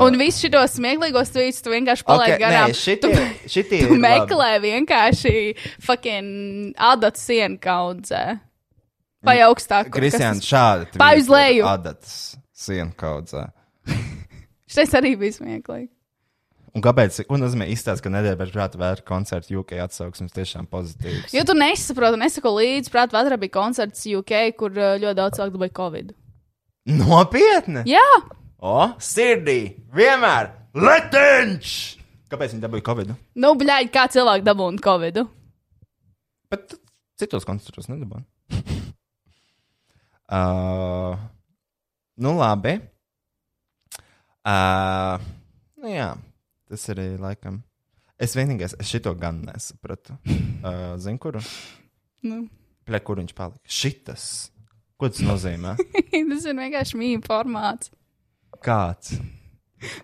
Un 0.00 0.16
visu 0.20 0.50
šo 0.52 0.60
smieklīgos 0.68 1.30
tvītus 1.32 1.62
tu 1.64 1.72
vienkārši 1.72 2.04
palaidi 2.06 2.34
Okay, 2.36 2.42
garām. 2.42 2.68
nē, 2.70 2.76
šitie, 2.76 3.00
tu, 3.16 3.48
šitie 3.48 3.78
tu 3.80 3.86
ir 3.86 3.94
labi. 3.94 4.00
meklē 4.04 4.50
vienkārši 4.62 5.32
fucking 5.86 6.74
adatu 6.76 7.18
sienu 7.22 7.56
kaudzē. 7.64 8.20
Vai 9.24 9.38
augstāk? 9.44 9.88
kur 9.88 9.96
kas 10.04 10.14
Kristiāna, 10.14 10.36
tas- 10.40 10.50
šādi. 10.50 11.00
Vai 11.00 11.14
uz 11.20 11.28
leju? 11.32 11.64
Adatas 11.68 12.36
sienu 12.56 12.92
kaudzē. 13.00 13.46
Šis 14.74 14.92
arī 15.00 15.14
bija 15.20 15.38
smieklīgi. 15.40 15.88
Un 16.76 16.84
kāpēc? 16.84 17.22
Ko 17.26 17.38
nozīmē 17.40 17.66
izstāstīt, 17.72 18.04
ka 18.06 18.12
nedēļa 18.14 18.38
pēc 18.38 18.50
prāta 18.54 18.78
vēra 18.80 19.06
koncerta 19.06 19.54
UK 19.58 19.78
atsauksmes 19.84 20.34
tiešām 20.36 20.68
pozitīvs? 20.70 21.34
Jo 21.34 21.42
tu 21.48 21.56
nesaproti, 21.58 22.20
nesako 22.20 22.52
līdzi. 22.60 22.92
Prāt, 22.94 23.14
vētrā 23.14 23.38
bija 23.42 23.56
koncerts 23.58 24.06
UK, 24.06 24.34
kur 24.58 24.74
uh, 24.76 24.94
ļoti 25.02 25.18
daudz 25.18 25.40
cilvēku 25.40 25.56
dabūja 25.58 25.74
Covid. 25.80 26.12
Nopietni! 27.00 27.82
Jā, 27.90 28.06
O, 28.60 28.90
sirdī! 29.00 29.72
Vienmēr! 29.96 30.50
Letenč! 30.76 31.96
Kāpēc 32.28 32.52
viņi 32.52 32.60
dabūja 32.62 32.84
Covid? 32.84 33.12
nu, 33.40 33.52
bļaigi, 33.56 33.88
kā 33.94 34.02
cilvēki 34.12 34.44
dabūna 34.44 34.82
Covid. 34.84 35.22
Bet 36.52 36.74
citos 37.18 37.48
koncertos 37.48 37.88
nedabūja. 37.88 38.20
uh, 40.36 41.16
nu, 42.20 42.34
labi. 42.36 42.76
Uh, 44.44 45.16
nu, 45.80 45.88
jā, 45.88 46.10
tas 46.70 46.86
arī 46.92 47.12
laikam. 47.20 47.60
Es 48.20 48.36
vienīgais, 48.36 48.76
es 48.80 48.88
šito 48.92 49.14
gan 49.18 49.44
nesapratu. 49.48 50.18
Uh, 50.60 50.98
Zinu, 51.00 51.16
kuru? 51.16 51.40
Nu. 52.28 52.42
Pļā, 52.84 52.98
kur 53.00 53.16
viņš 53.16 53.30
palika? 53.32 53.62
Šitas. 53.64 54.24
Ko 55.00 55.08
tas 55.08 55.22
nozīmē? 55.24 55.70
tas 56.12 56.44
ir 56.44 56.58
vienkārši 56.58 56.98
mīmīms 57.00 57.24
formāts. 57.24 57.88
Kāds? 58.60 59.14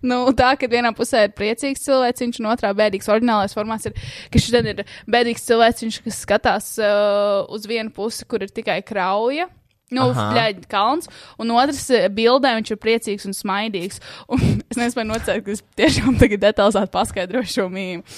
Nu, 0.01 0.23
tā, 0.37 0.55
ka 0.57 0.69
vienā 0.73 0.95
pusē 0.97 1.27
ir 1.27 1.35
priecīgs 1.37 1.85
cilvēks, 1.85 2.41
un 2.41 2.49
otrā 2.55 2.71
bēdīgs. 2.77 3.11
Orģinālais 3.13 3.53
formāts 3.57 3.91
ir, 3.91 4.01
ka 4.33 4.41
šis 4.41 4.57
ir 4.63 4.83
bēdīgs 5.13 5.45
cilvēks, 5.51 6.01
kas 6.07 6.23
skatās 6.25 6.71
uh, 6.81 7.45
uz 7.53 7.69
vienu 7.69 7.93
pusi, 7.93 8.25
kur 8.25 8.47
ir 8.47 8.53
tikai 8.57 8.81
krauja. 8.87 9.51
Nu, 9.95 10.09
bļaigi, 10.11 10.65
kalns, 10.71 11.07
un 11.39 11.53
otrs 11.55 11.85
uh, 11.95 12.09
bildē 12.11 12.57
viņš 12.57 12.73
ir 12.75 12.81
priecīgs 12.83 13.29
un 13.29 13.37
smaidīgs. 13.37 14.01
Un 14.35 14.43
es 14.67 14.81
nespēju 14.81 15.13
nocēt, 15.13 15.45
ka 15.47 15.55
es 15.55 15.63
tiešām 15.79 16.19
tagad 16.19 16.43
detalizēti 16.43 16.91
paskaidrošu 16.97 17.53
šo 17.61 17.69
mīmīmu. 17.71 18.17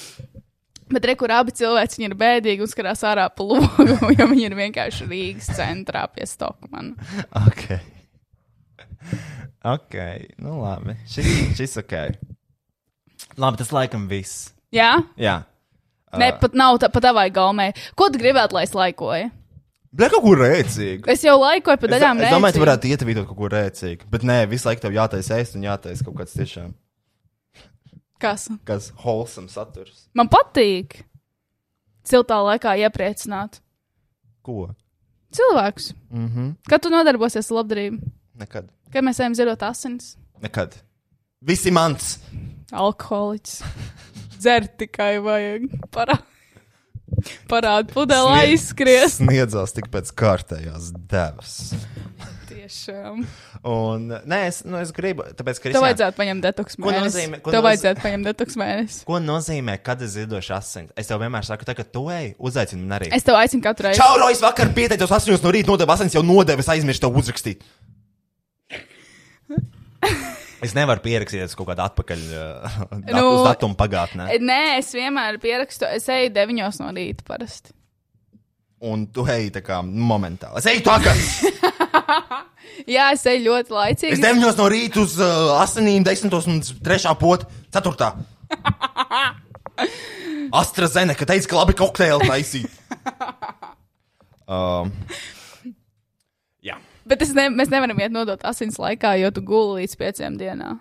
Bet 0.88 1.04
re, 1.04 1.12
kur 1.20 1.32
abi 1.36 1.52
cilvēki 1.52 2.06
ir 2.06 2.14
bēdīgi 2.16 2.64
un 2.64 2.70
skatās 2.70 3.04
ārā 3.04 3.26
pa 3.28 3.44
logu, 3.44 3.84
jo 4.16 4.28
viņi 4.30 4.46
ir 4.48 4.56
vienkārši 4.56 5.08
Rīgas 5.10 5.50
centrā 5.58 6.06
pie 6.14 6.24
Stokmana. 6.28 6.96
Ok. 7.36 7.66
Ok, 9.68 9.94
nu 10.40 10.62
labi. 10.62 10.96
Šis, 11.12 11.28
šis 11.58 11.76
ok. 11.82 11.94
Labi, 13.36 13.60
tas 13.60 13.74
laikam 13.74 14.08
viss. 14.08 14.54
Jā? 14.74 14.94
Jā. 15.20 15.42
Ne, 16.16 16.30
pat 16.40 16.56
nav 16.56 16.78
tā, 16.80 16.88
pat 16.92 17.04
tā 17.04 17.12
vai 17.12 17.28
gaumē. 17.28 17.74
Ko 17.98 18.08
tu 18.08 18.20
gribētu, 18.20 18.56
lai 18.56 18.64
es 18.64 18.72
laikoju? 18.72 19.28
Bļā, 19.96 20.08
kaut 20.12 20.22
ko 20.26 20.32
rēcīgu. 20.36 21.08
Es 21.08 21.22
jau 21.24 21.38
laikoju 21.40 21.78
pa 21.80 21.86
Es, 21.88 21.92
daļām. 21.94 22.18
es 22.20 22.32
domāju, 22.34 22.54
tu 22.58 22.60
varētu 22.64 22.90
ietavīt 22.92 23.20
kaut 23.24 23.38
ko 23.38 23.48
rēcīgu. 23.54 24.08
Bet 24.12 24.26
nē, 24.28 24.42
visu 24.50 24.68
laiku 24.68 24.82
tev 24.84 24.92
jātaisa 24.92 25.38
ēst 25.40 25.56
un 25.56 25.64
jātaisa 25.64 26.04
kaut 26.04 26.18
kāds 26.20 26.34
tiešām, 26.36 26.74
Kas? 28.20 28.48
kas 28.66 28.90
wholesome 29.04 29.48
saturs. 29.48 30.08
Man 30.12 30.28
patīk 30.28 31.04
siltā 32.04 32.36
laikā 32.42 32.74
iepriecināt 32.84 33.60
Ko? 34.42 34.74
cilvēkus. 35.32 35.92
Mhm. 36.10 36.26
Mm 36.28 36.56
Kad 36.68 36.82
tu 36.82 36.90
nodarbosies 36.92 37.48
ar 37.50 37.60
labdarību? 37.62 38.00
Nekad. 38.38 38.68
Kad 38.92 39.04
mēs 39.04 39.20
ejam 39.20 39.34
ziedot 39.34 39.62
asinis? 39.62 40.16
Nekad. 40.42 40.74
Visi 41.40 41.70
mans. 41.70 42.18
Alkoholiķis. 42.72 43.62
Dzert 44.38 44.76
tikai 44.78 45.18
vajag. 45.24 45.68
Parā... 45.90 46.18
Parāda 47.50 47.88
pudeli 47.92 48.28
Sniedz- 48.28 48.48
aizskries. 48.52 49.18
Sniedzās 49.20 49.72
tik 49.74 49.88
pēc 49.92 50.12
kārtējās 50.14 50.92
devas. 51.10 51.74
Tiešām. 52.48 53.22
Un, 53.68 54.04
nē, 54.28 54.38
es, 54.48 54.60
nu, 54.64 54.76
es 54.80 54.90
gribu, 54.94 55.24
tāpēc, 55.36 55.58
ka 55.60 55.72
Tev 55.74 55.82
vajadzētu 55.84 56.16
paņemt 56.18 56.44
detoks 56.44 56.76
Ko 56.78 56.88
mēnesi. 56.90 57.08
nozīmē- 57.16 57.40
ko 57.42 57.50
Tev 57.50 57.60
noz- 57.62 57.66
vajadzētu 57.68 58.04
paņemt 58.04 58.24
detoks 58.30 58.56
mēnesi. 58.60 59.04
Ko 59.08 59.18
nozīmē, 59.24 59.74
kad 59.82 60.02
es 60.02 60.14
ziedošu 60.16 60.54
asins? 60.56 60.90
Es 60.96 61.06
tev 61.10 61.20
vienmēr 61.20 61.44
saku, 61.44 61.64
ka 61.64 61.84
tu 61.84 62.08
ej, 62.12 62.34
uzaicini 62.38 62.84
man 62.86 62.98
arī. 63.00 63.08
Es 63.12 63.22
tev 63.26 63.34
aicinu 63.40 63.62
katru 63.62 63.88
reizi. 63.88 64.00
Čau, 64.00 64.16
Rojas, 64.20 64.40
vakar 64.40 64.68
pieteicos 64.74 65.10
8 65.10 65.42
no 65.42 65.50
rīta, 65.52 65.66
nodevu 65.72 65.90
asins, 65.92 66.12
jau 66.14 66.22
nodevu, 66.22 66.60
es 66.60 66.68
aizmirsu 66.68 67.00
tev 67.00 67.16
uzrakstīt. 67.16 67.60
Es 70.64 70.74
nevaru 70.74 71.02
pierakstīties 71.04 71.54
kaut 71.58 71.70
kādā 71.70 71.86
atpakaļ 71.90 72.22
uh, 72.34 72.78
dat, 72.90 73.10
Nu, 73.14 73.24
datumu 73.46 73.78
pagātnē. 73.78 74.30
Nē, 74.42 74.62
es 74.80 74.92
vienmēr 74.96 75.40
pierakstu. 75.42 75.88
Es 75.98 76.08
eju 76.12 76.32
deviņos 76.34 76.80
no 76.82 76.92
rīta 76.94 77.26
parasti. 77.28 77.74
Un 78.88 79.08
tu 79.10 79.24
ej 79.26 79.48
tā 79.56 79.62
kā 79.66 79.80
momentāli. 79.82 80.60
Es 80.60 80.68
eju 80.70 80.84
tagad! 80.86 81.18
Jā, 82.94 83.08
es 83.14 83.24
eju 83.26 83.42
ļoti 83.48 83.74
laicīgi. 83.74 84.14
Es 84.14 84.22
9 84.22 84.60
no 84.60 84.68
rīta 84.70 85.02
uz 85.02 85.16
uh, 85.18 85.56
asinīm, 85.58 86.04
10 86.06 86.36
un 86.38 86.60
3 86.62 87.14
pot, 87.18 87.46
4. 87.74 88.12
Astra 90.58 90.88
Zene, 90.90 91.16
ka 91.18 91.26
teica, 91.28 91.50
ka 91.50 91.58
labi 91.58 91.74
kokteili 91.78 92.30
taisīt. 92.30 92.70
Um. 94.48 94.88
Bet 97.08 97.22
es 97.24 97.32
ne, 97.36 97.48
mēs 97.54 97.70
nevaram 97.72 97.98
iet 98.02 98.12
nodot 98.12 98.42
asins 98.46 98.76
laikā, 98.80 99.14
jo 99.22 99.30
tu 99.34 99.42
guli 99.46 99.82
līdz 99.84 99.96
pieciem 100.00 100.36
dienām. 100.40 100.80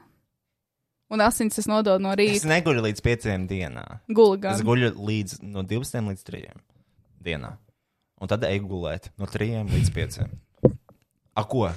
Un 1.07 1.21
asins 1.23 1.55
es 1.61 1.67
nododu 1.71 2.03
no 2.03 2.11
Es 2.11 2.19
rīta. 2.19 2.49
neguļu 2.51 2.81
līdz 2.83 3.01
5 3.05 3.45
dienā. 3.47 3.83
Guli 4.11 4.41
Es 4.51 4.59
guļu 4.65 4.89
līdz 5.07 5.37
no 5.47 5.63
12 5.63 6.09
līdz 6.11 6.23
3 6.27 6.41
dienā. 7.23 7.53
Un 8.19 8.27
tad 8.27 8.43
eju 8.43 8.67
gulēt 8.67 9.07
no 9.17 9.25
3 9.29 9.63
līdz 9.71 9.91
5. 9.95 10.25
A 11.37 11.43
ko? 11.47 11.69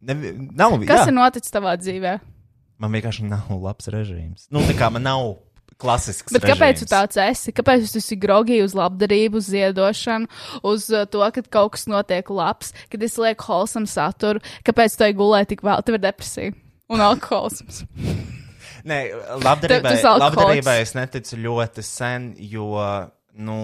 Ne, 0.00 0.14
nav, 0.56 0.74
Kas 0.86 1.04
jā. 1.04 1.08
ir 1.12 1.14
noticis 1.14 1.52
tavā 1.54 1.76
dzīvē? 1.78 2.16
Man 2.82 2.92
vienkārši 2.92 3.24
nav 3.30 3.46
labs 3.62 3.86
režīms. 3.92 4.48
Nu, 4.50 4.60
tā 4.66 4.74
kā 4.76 4.90
man 4.92 5.06
nav 5.06 5.36
klasisks. 5.80 6.32
Bet 6.34 6.46
kāpēc 6.46 6.80
tu 6.80 6.86
režīms. 6.86 6.92
tāds 6.92 7.20
esi? 7.20 7.54
Kāpēc 7.56 7.88
tu 7.92 8.00
esi 8.02 8.18
grogī 8.20 8.60
uz 8.64 8.76
labdarību, 8.76 9.42
uz 9.42 9.50
ziedošanu, 9.52 10.30
uz 10.66 10.88
uh, 10.92 11.06
to, 11.10 11.24
ka 11.34 11.44
kaut 11.58 11.76
kas 11.76 11.86
notiek 11.90 12.30
labs, 12.32 12.72
kad 12.92 13.02
es 13.02 13.18
lieku 13.20 13.48
holsam 13.50 13.88
saturu? 13.90 14.42
Kāpēc 14.66 14.96
tu 14.98 15.10
gulēt 15.16 15.52
tik 15.52 15.66
vēl? 15.66 15.84
Tev 15.86 15.98
ir 15.98 16.06
depresija 16.06 16.54
un 16.92 17.02
alkoholisms. 17.02 17.84
Nē, 18.86 19.00
labdarībai, 19.42 19.96
alkoholiķis. 19.98 20.22
labdarībai 20.22 20.76
es 20.84 20.92
neticu 20.94 21.40
ļoti 21.42 21.82
sen, 21.82 22.28
jo 22.38 22.68
nu, 23.42 23.56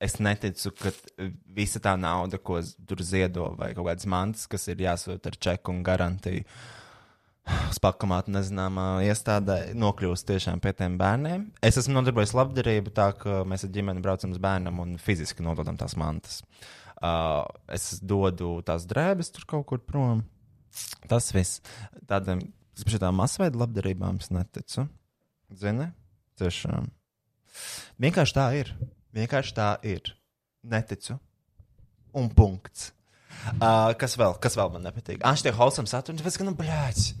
es 0.00 0.16
neticu, 0.22 0.72
ka 0.78 0.92
visa 1.56 1.82
tā 1.82 1.96
nauda, 1.98 2.38
ko 2.38 2.60
tur 2.88 3.02
ziedo, 3.04 3.50
vai 3.58 3.72
kaut 3.74 3.88
kādas 3.88 4.06
mantas, 4.10 4.46
kas 4.50 4.68
ir 4.70 4.84
jāsūt 4.86 5.26
ar 5.26 5.38
čeku 5.48 5.74
un 5.74 5.82
garantiju, 5.86 6.44
uz 6.46 6.54
pakamātu 7.84 8.32
nezināmā 8.34 8.86
iestādē, 9.08 9.72
nokļūst 9.78 10.28
tiešām 10.28 10.60
pie 10.62 10.72
tiem 10.76 10.98
bērniem. 11.00 11.46
Es 11.64 11.78
esmu 11.80 11.96
nodarbojies 11.98 12.34
labdarību 12.36 12.92
tā, 12.96 13.10
ka 13.18 13.40
mēs 13.48 13.66
ar 13.66 13.72
ģimeni 13.74 14.04
braucam 14.04 14.34
uz 14.34 14.42
bērnam 14.42 14.82
un 14.82 14.94
fiziski 15.00 15.44
nododam 15.46 15.78
tās 15.80 15.96
mantas. 16.00 16.40
Uh, 17.00 17.46
es 17.72 17.94
dodu 18.04 18.58
tās 18.66 18.84
drēbes 18.88 19.32
tur 19.32 19.46
kaut 19.48 19.66
kur 19.70 19.80
prom. 19.80 20.24
Tas 21.10 21.30
viss. 21.34 21.62
Tādam 22.10 22.42
šitām 22.80 23.16
masveida 23.18 23.58
labdarībām 23.60 24.20
es 24.20 24.30
neticu. 24.32 24.86
Zini? 25.56 25.88
Tiešām. 26.40 26.86
Vienkārši 28.00 28.36
tā 28.36 28.46
ir. 28.60 28.70
Vienkārši 29.16 29.56
tā 29.56 29.72
ir. 29.88 30.12
Neticu. 30.62 31.16
Un 32.16 32.28
punkts. 32.34 32.90
Uh, 33.56 33.92
kas 33.98 34.16
vēl? 34.20 34.36
Kas 34.42 34.56
vēl 34.58 34.70
man 34.74 34.84
nepatīk? 34.84 35.22
Ah, 35.24 35.36
šitie 35.38 35.52
holsam 35.56 35.88
saturi, 35.88 36.18
tāpēc, 36.20 36.36
ka, 36.36 36.46
nu, 36.46 36.52
blēķis. 36.58 37.12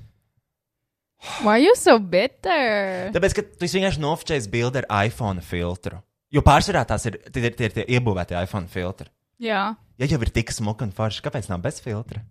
Why 1.44 1.60
you 1.60 1.74
so 1.76 1.98
bitter? 1.98 3.10
Tāpēc, 3.14 3.34
ka 3.36 3.44
tu 3.44 3.68
vienkārši 3.68 4.00
nofočējis 4.00 4.48
bildi 4.52 4.80
ar 4.82 5.06
iPhone 5.06 5.44
filtru. 5.44 6.00
Jo 6.32 6.42
pārsvarā 6.46 6.84
tās 6.88 7.04
ir 7.10 7.18
tie, 7.28 7.42
tie, 7.42 7.50
tie, 7.58 7.68
tie 7.74 7.84
iebūvētie 7.98 8.38
iPhone 8.38 8.70
filtri. 8.70 9.10
Jā. 9.42 9.64
Ja 10.00 10.08
jau 10.08 10.20
ir 10.24 10.30
tik 10.32 10.52
smuka 10.54 10.86
un 10.86 10.94
forša, 10.96 11.24
kāpēc 11.26 11.50
nav 11.50 11.60
bez 11.64 11.80
filtra? 11.84 12.22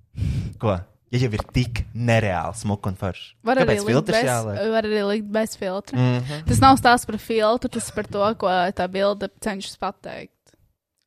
Ko? 0.62 0.78
Ja 1.10 1.22
jau 1.22 1.30
ir 1.34 1.44
tik 1.54 1.84
nereāli 1.94 2.58
smuka 2.58 2.92
un 2.92 2.98
forša. 2.98 3.32
Var 3.46 3.62
Kāpēc 3.64 3.86
filtrs 3.86 4.18
bez, 4.18 4.28
jāliek? 4.30 4.60
var 4.74 4.88
arī 4.90 5.06
likt 5.12 5.32
bez 5.34 5.56
filtra. 5.58 5.98
Mm. 5.98 6.20
-hmm. 6.20 6.44
Tas 6.50 6.62
nav 6.62 6.78
stāsts 6.78 7.06
par 7.06 7.18
filtru, 7.18 7.70
tas 7.70 7.90
ir 7.90 7.96
par 7.96 8.06
to, 8.06 8.36
ko 8.42 8.48
tā 8.78 8.88
bilde 8.88 9.30
cenšas 9.42 9.78
pateikt. 9.78 10.54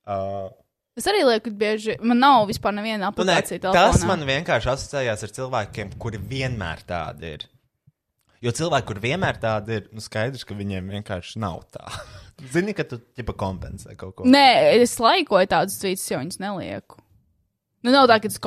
Uh, 0.07 0.51
Es 0.93 1.07
arī 1.09 1.23
lieku 1.25 1.49
bieži, 1.51 1.95
man 2.05 2.19
nav 2.21 2.47
vispār 2.51 2.75
neviena 2.77 3.07
nu, 3.07 3.13
aplikācija. 3.13 3.61
tas 3.61 3.73
telefonā. 3.73 4.07
man 4.07 4.27
vienkārši 4.29 4.69
asociējās 4.75 5.23
ar 5.23 5.31
cilvēkiem, 5.39 5.93
kuri 5.99 6.19
vienmēr 6.19 6.83
tādi 6.85 7.31
ir. 7.39 7.47
Jo 8.43 8.51
cilvēki, 8.59 8.89
kur 8.89 8.99
vienmēr 9.03 9.39
tādi 9.43 9.79
ir, 9.79 9.85
nu 9.95 10.03
skaidrs, 10.03 10.43
ka 10.49 10.57
viņiem 10.59 10.89
vienkārši 10.97 11.39
nav 11.43 11.63
tā. 11.75 11.85
Zini, 12.55 12.75
ka 12.75 12.87
tu 12.89 12.99
tipa 12.99 13.37
kompensē 13.39 13.95
kaut 13.99 14.17
ko. 14.19 14.27
Nē, 14.27 14.81
es 14.83 14.97
laikoju 15.03 15.51
tādus 15.53 15.79
tvītus, 15.79 16.09
jo 16.11 16.19
viņus 16.25 16.41
nelieku. 16.43 16.99
Nu, 17.83 17.91
nav 17.91 18.07
tā, 18.07 18.21
ka 18.23 18.31
tas 18.31 18.39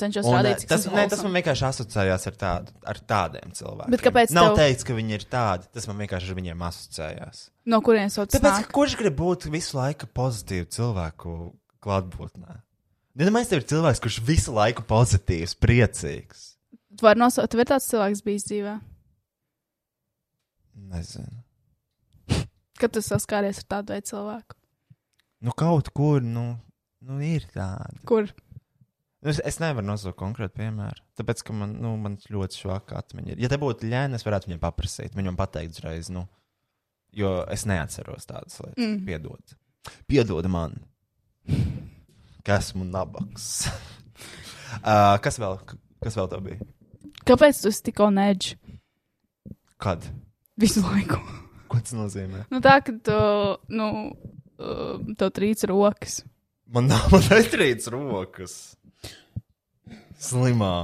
cenšas 0.00 0.26
Un, 0.28 0.34
rādīt, 0.36 0.58
eh, 0.58 0.60
cik 0.60 0.68
tas, 0.68 0.82
tas 0.84 0.92
ne, 0.92 1.04
tas 1.08 1.22
man 1.24 1.32
vienkārši 1.38 1.64
asociējās 1.70 2.26
ar, 2.28 2.34
tādu, 2.40 2.74
ar 2.92 2.98
tādiem 3.12 3.54
cilvēkiem. 3.56 3.92
Bet 3.94 4.02
kāpēc 4.04 4.34
Nav 4.36 4.50
tev- 4.50 4.58
teikts, 4.60 4.84
ka 4.84 4.96
viņi 4.96 5.16
ir 5.16 5.24
tādi. 5.32 5.68
Tas 5.72 5.88
man 5.88 6.02
vienkārši 6.04 6.28
ar 6.28 6.38
viņiem 6.40 6.64
asociējās. 6.68 7.40
No 7.72 7.80
kurienes 7.80 8.18
tas 8.18 8.28
Tāpēc, 8.36 8.58
nāk? 8.58 8.66
ka 8.68 8.76
kurš 8.76 8.96
grib 9.00 9.16
būt 9.16 9.48
visu 9.48 9.78
laiku 9.78 10.08
pozitīvu 10.12 10.68
cilvēku 10.68 11.36
klātbūtnē? 11.84 12.58
Iedomājieties, 13.16 13.48
tev 13.54 13.62
ir 13.62 13.68
cilvēks, 13.72 14.02
kurš 14.04 14.20
visu 14.26 14.52
laiku 14.52 14.84
pozitīvs, 14.84 15.56
priecīgs. 15.64 16.44
Tu 16.98 17.06
vari 17.08 17.24
nosaukt, 17.24 17.52
tev 17.54 17.64
ir 17.64 17.70
tāds 17.72 17.88
cilvēks 17.88 18.20
bijis 18.26 18.44
dzīvē, 18.50 18.74
Nezinu. 20.74 21.42
kad 22.80 22.92
tu 22.92 23.02
saskāries 23.04 23.62
ar 23.62 23.68
tādu 23.76 23.94
veidu 23.94 24.10
cilvēku. 24.12 24.58
Nu, 25.44 25.52
kaut 25.56 25.90
kur, 25.94 26.24
nu, 26.24 26.54
nu 27.04 27.20
ir 27.24 27.46
tādi. 27.54 28.02
Kur? 28.08 28.30
Nu, 28.30 28.44
Es, 29.24 29.38
es 29.40 29.56
nevaru 29.56 29.86
nosaukt 29.88 30.18
konkrētu 30.20 30.58
piemēru. 30.58 31.00
Tāpēc, 31.16 31.40
ka 31.48 31.54
man, 31.56 31.70
nu, 31.80 31.94
man 32.00 32.18
ļoti 32.28 32.58
švaka 32.60 32.98
atmiņa 33.00 33.32
ir. 33.32 33.38
Ja 33.40 33.48
te 33.48 33.56
būtu 33.60 33.88
ļēna, 33.88 34.18
es 34.18 34.26
varētu 34.26 34.50
viņam 34.50 34.60
paprasīt. 34.60 35.14
Viņam 35.16 35.38
pateikt 35.38 35.78
uzreiz, 35.78 36.10
nu, 36.12 36.26
jo 37.16 37.30
es 37.52 37.64
neatceros 37.68 38.28
tādas 38.28 38.60
lietas. 38.60 38.76
Mm. 38.76 38.98
Piedod. 39.08 39.54
Piedod 40.10 40.48
man. 40.52 40.76
Ka 42.44 42.58
esmu 42.60 42.84
nabaks. 42.84 43.48
uh, 44.84 45.16
kas 45.24 45.40
vēl? 45.40 45.56
Kas 46.04 46.20
vēl 46.20 46.28
tā 46.28 46.42
bija? 46.44 46.68
Kāpēc 47.24 47.62
tu 47.62 47.72
esi 47.72 47.86
tikko 47.86 48.10
neģis 48.12 48.58
Kad? 49.80 50.04
Visu 50.60 50.82
laiku? 50.84 51.18
Ko 51.70 51.80
tas 51.80 51.96
nozīmē? 51.96 52.44
Nu, 52.52 52.60
tā, 52.64 52.78
ka 52.84 52.94
tu, 53.06 53.18
nu, 53.74 53.88
uh, 54.60 55.14
tev 55.18 55.32
trīc 55.34 55.64
rokas. 55.70 56.20
Man 56.74 56.88
nav 56.90 57.08
man 57.14 57.24
netrīc 57.30 57.86
rokas. 57.92 58.76
Slimā. 60.24 60.74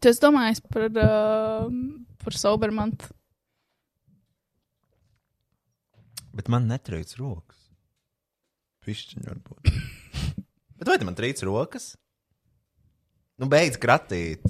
Tu 0.00 0.10
esi 0.10 0.22
domājis 0.22 0.62
par, 0.68 0.88
uh, 0.90 1.68
par 2.24 2.38
Sobermantu. 2.38 3.10
Bet 6.34 6.50
man 6.50 6.66
netrīc 6.70 7.14
rokas. 7.20 7.60
Pišķiņi 8.84 9.28
varbūt. 9.28 9.70
Bet 10.80 10.90
vai 10.90 10.98
tu 11.00 11.06
man 11.06 11.16
trīc 11.16 11.40
rokas? 11.46 11.92
Nu, 13.40 13.46
beidz 13.50 13.78
kratīt. 13.82 14.42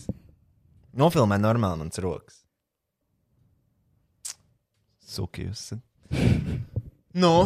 Nofilmē 0.99 1.39
normāli 1.41 1.85
mans 1.85 2.01
rokas. 2.03 2.44
Sukījus. 5.15 5.69
Nu, 7.15 7.45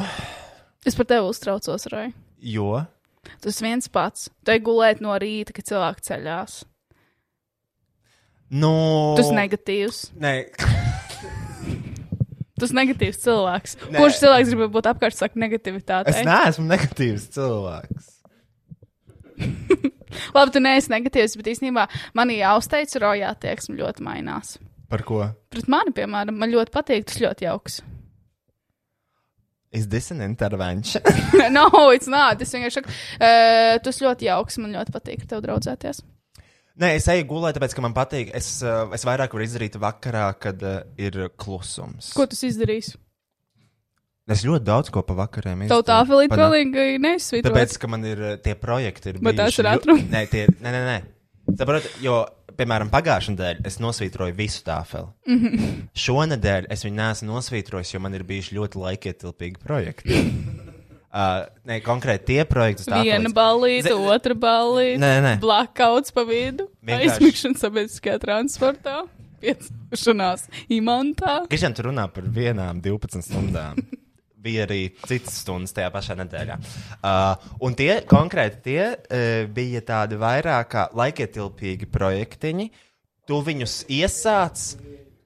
Es 0.89 0.95
par 0.97 1.05
tevi 1.11 1.27
uztraucos, 1.29 1.83
Rai. 1.93 2.07
jo. 2.41 2.79
Tu 3.43 3.51
esi 3.51 3.61
viens 3.67 3.91
pats. 3.93 4.31
Tu 4.41 4.55
ej 4.55 4.63
gulēt 4.65 5.03
no 5.05 5.13
rīta, 5.21 5.53
kad 5.53 5.67
cilvēki 5.69 6.07
ceļās. 6.07 6.55
Nu, 8.57 8.71
Tu 9.19 9.27
esi 9.27 9.35
negatīvs. 9.37 9.99
Nē, 10.17 10.33
Tu 12.59 12.65
esi 12.65 12.75
negatīvs 12.79 13.19
cilvēks. 13.23 13.75
Nē. 13.93 13.99
Kurš 14.01 14.23
cilvēks 14.23 14.55
grib 14.55 14.73
būt 14.75 14.89
apkārt, 14.91 15.15
saka, 15.19 15.37
negativitāte? 15.39 16.15
es 16.17 16.25
neesmu 16.27 16.65
negatīvs 16.71 17.29
cilvēks. 17.37 18.09
Labi, 20.35 20.55
tu 20.57 20.63
neesi 20.65 20.91
negatīvs, 20.91 21.37
bet 21.39 21.53
īstenībā 21.53 21.85
manī 22.19 22.41
jāuzteic, 22.41 22.97
rojā 23.05 23.29
attieksme 23.37 23.77
ļoti 23.79 24.03
mainās. 24.09 24.57
Par 24.89 25.05
ko? 25.05 25.23
Pret 25.53 25.69
mani, 25.69 25.93
piemēram, 25.97 26.37
man 26.41 26.53
ļoti 26.53 26.73
patīk, 26.73 27.09
tas 27.09 27.21
ļoti 27.21 27.49
jauks. 27.49 27.81
Is 29.71 29.89
this 29.93 30.11
an 30.11 30.23
intervention? 30.25 31.03
no, 31.53 31.69
it's 31.93 32.09
not. 32.09 32.41
Es 32.41 32.55
vienkārši 32.57 32.81
saku, 32.81 32.95
uh, 33.21 33.75
tu 33.85 33.93
esi 33.93 34.07
ļoti 34.07 34.31
jauks, 34.31 34.57
man 34.63 34.73
ļoti 34.79 34.95
patīk 34.95 35.27
ar 35.27 35.35
tevi 35.35 35.45
draudzēties. 35.45 36.01
Nē, 36.79 36.95
es 36.97 37.09
eju 37.11 37.27
gulēt, 37.29 37.59
tāpēc, 37.59 37.75
ka 37.77 37.85
man 37.85 37.93
patīk. 37.97 38.31
Es, 38.39 38.49
uh, 38.65 38.87
es 38.97 39.05
vairāk 39.05 39.35
varu 39.37 39.45
izdarīt 39.45 39.77
vakarā, 39.83 40.31
kad 40.41 40.65
uh, 40.65 40.81
ir 40.97 41.27
klusums. 41.37 42.15
Ko 42.17 42.25
tu 42.31 42.39
izdarīsi? 42.49 42.97
Es 44.29 44.45
ļoti 44.45 44.65
daudz 44.65 44.91
ko 44.93 45.01
pa 45.09 45.15
vakariem 45.17 45.65
Tev 45.71 45.83
tā 45.89 45.99
filīte 46.05 46.35
Pana- 46.35 46.49
pilnīgi 46.49 46.99
neizsvītrot. 47.01 47.49
Tāpēc, 47.49 47.77
ka 47.81 47.89
man 47.89 48.05
ir 48.09 48.25
tie 48.45 48.53
projekti, 48.61 49.15
ir 49.15 49.23
Bet 49.25 49.39
tās 49.41 49.57
ir 49.61 49.69
ātrumi? 49.69 50.05
Nē, 50.13 50.25
tie, 50.33 50.47
nē, 50.53 50.73
nē, 50.75 50.83
nē. 50.85 50.99
Saprot, 51.57 51.87
jo, 52.05 52.19
piemēram, 52.59 52.91
pagājušajā 52.93 53.35
nedēļā 53.35 53.67
es 53.69 53.79
nosvītroju 53.83 54.37
visu 54.39 54.65
tāfeli. 54.67 55.09
Mm. 55.29 55.39
-hmm. 55.43 55.77
Šonadēļ 56.05 56.69
es 56.75 56.85
viņu 56.87 56.99
neesmu 56.99 57.29
nosvītrojis, 57.33 57.95
jo 57.95 58.01
man 58.05 58.15
ir 58.19 58.25
bijuši 58.29 58.57
ļoti 58.59 58.83
laikietilpīgi 58.85 59.63
projekti. 59.65 60.19
uh, 61.13 61.45
nē, 61.69 61.81
konkrēti 61.87 62.33
tie 62.33 62.45
projekti, 62.49 62.85
uz 62.85 62.91
tāfeles. 62.91 63.13
Viena 63.13 63.33
ballīte, 63.35 63.93
Ze- 63.93 63.95
otra 64.17 64.35
nē. 65.27 65.37
Blackouts 65.43 66.15
pa 66.15 66.27
vidu. 66.29 66.69
Vienkārši- 66.83 67.15
Aizmigšana 67.17 67.63
sabiedriskajā 67.63 68.19
transportā. 68.25 68.99
Piecināšanās 69.39 70.49
imantā. 70.75 71.45
Kristian, 71.49 71.75
tu 71.75 71.87
runā 71.87 72.09
par 72.11 72.25
vienām 72.27 72.83
12 72.83 73.23
stundām. 73.23 73.79
Bija 74.39 74.69
arī 74.69 74.85
citas 75.03 75.41
stundas 75.43 75.75
tajā 75.75 75.89
pašā 75.91 76.15
nedēļā. 76.21 76.57
Uh, 76.99 77.49
un 77.67 77.75
tie 77.79 77.91
konkrēti 78.07 78.61
tie 78.69 78.83
uh, 78.87 79.49
bija 79.51 79.83
tādi 79.83 80.19
vairāk 80.21 80.71
kā 80.75 80.85
laikietilpīgi 80.99 81.89
projektiņi. 81.91 82.69
Tu 83.29 83.41
viņus 83.45 83.81
iesāc, 83.93 84.63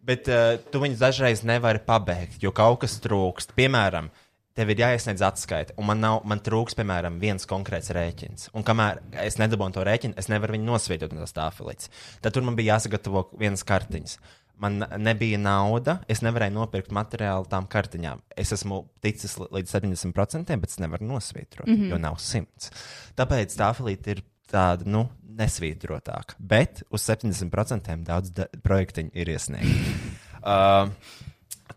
bet 0.02 0.32
uh, 0.32 0.56
tu 0.72 0.80
viņus 0.82 1.05
dažreiz 1.05 1.44
nevari 1.47 1.82
pabeigt, 1.84 2.40
jo 2.43 2.55
kaut 2.56 2.80
kas 2.86 2.97
trūkst. 3.05 3.52
Piemēram, 3.59 4.09
tev 4.56 4.72
ir 4.72 4.82
jāiesniedz 4.82 5.22
atskaita, 5.24 5.76
un 5.80 5.89
man, 5.89 6.01
nav, 6.02 6.20
man 6.28 6.40
trūks, 6.44 6.76
piemēram, 6.78 7.18
viens 7.22 7.48
konkrēts 7.48 7.93
rēķins. 7.97 8.51
Un 8.56 8.64
kamēr 8.66 9.01
es 9.24 9.39
nedabūju 9.40 9.76
to 9.76 9.84
rēķinu, 9.89 10.16
es 10.20 10.28
nevaru 10.32 10.56
viņu 10.56 10.68
nosvietot 10.68 11.14
no 11.14 11.24
tās 11.24 11.36
tāfelītes. 11.36 11.93
Tad 12.24 12.36
tur 12.36 12.44
man 12.47 12.59
bija 12.59 12.76
jāsagatavo 12.76 13.28
vienas 13.40 13.64
kartiņas. 13.68 14.18
Man 14.62 14.84
nebija 15.02 15.38
nauda, 15.42 15.96
es 16.12 16.20
nevarēju 16.22 16.54
nopirkt 16.54 16.92
materiālu 16.94 17.48
tām 17.50 17.66
kartiņām. 17.70 18.20
Es 18.38 18.52
esmu 18.54 18.84
ticis 19.02 19.34
līdz 19.40 19.72
70%, 19.74 20.54
bet 20.60 20.70
es 20.70 20.78
nevaru 20.78 21.08
nosvītrot, 21.08 21.66
mm 21.66 21.74
-hmm. 21.74 21.90
jo 21.90 21.98
nav 21.98 22.20
100. 22.22 22.70
Tāpēc 23.18 23.56
tāfelīte 23.58 24.16
ir 24.16 24.22
tāda, 24.52 24.86
nu, 24.86 25.08
nesvītrotāka. 25.26 26.36
Bet 26.38 26.82
uz 26.90 27.02
70% 27.08 28.04
daudz 28.04 28.30
da- 28.30 28.48
projektiņu 28.62 29.10
ir 29.14 29.28
iesniegti. 29.28 29.96
Uh, 30.42 30.92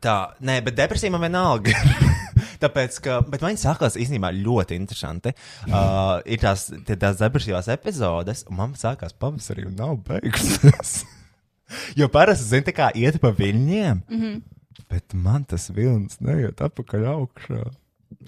Tā, 0.06 0.16
nē, 0.46 0.60
bet 0.66 0.76
depresija 0.78 1.14
man 1.14 1.24
vienalga. 1.26 1.74
Tāpēc, 2.64 2.98
ka, 3.04 3.20
bet 3.30 3.44
man 3.44 3.58
sākās 3.60 3.98
īstenībā 4.00 4.32
ļoti 4.36 4.78
interesanti. 4.80 5.34
Uh, 5.68 6.22
ir 6.30 6.42
tās, 6.42 6.68
tās 6.88 7.20
depresīvās 7.20 7.70
epizodes, 7.74 8.46
un 8.50 8.60
man 8.60 8.76
sākās 8.80 9.16
pavasarī 9.20 9.68
un 9.70 9.78
nav 9.80 9.98
beigusies. 10.08 10.98
jo 12.00 12.10
parasti, 12.12 12.50
zini, 12.50 12.68
tā 12.70 12.76
kā 12.76 12.92
iet 12.96 13.20
pa 13.22 13.34
viļņiem, 13.36 14.04
mm 14.08 14.22
-hmm. 14.22 14.42
bet 14.92 15.14
man 15.14 15.44
tas 15.44 15.70
vilnis 15.70 16.20
neiet 16.20 16.62
atpakaļ 16.62 17.10
augšā. 17.16 17.66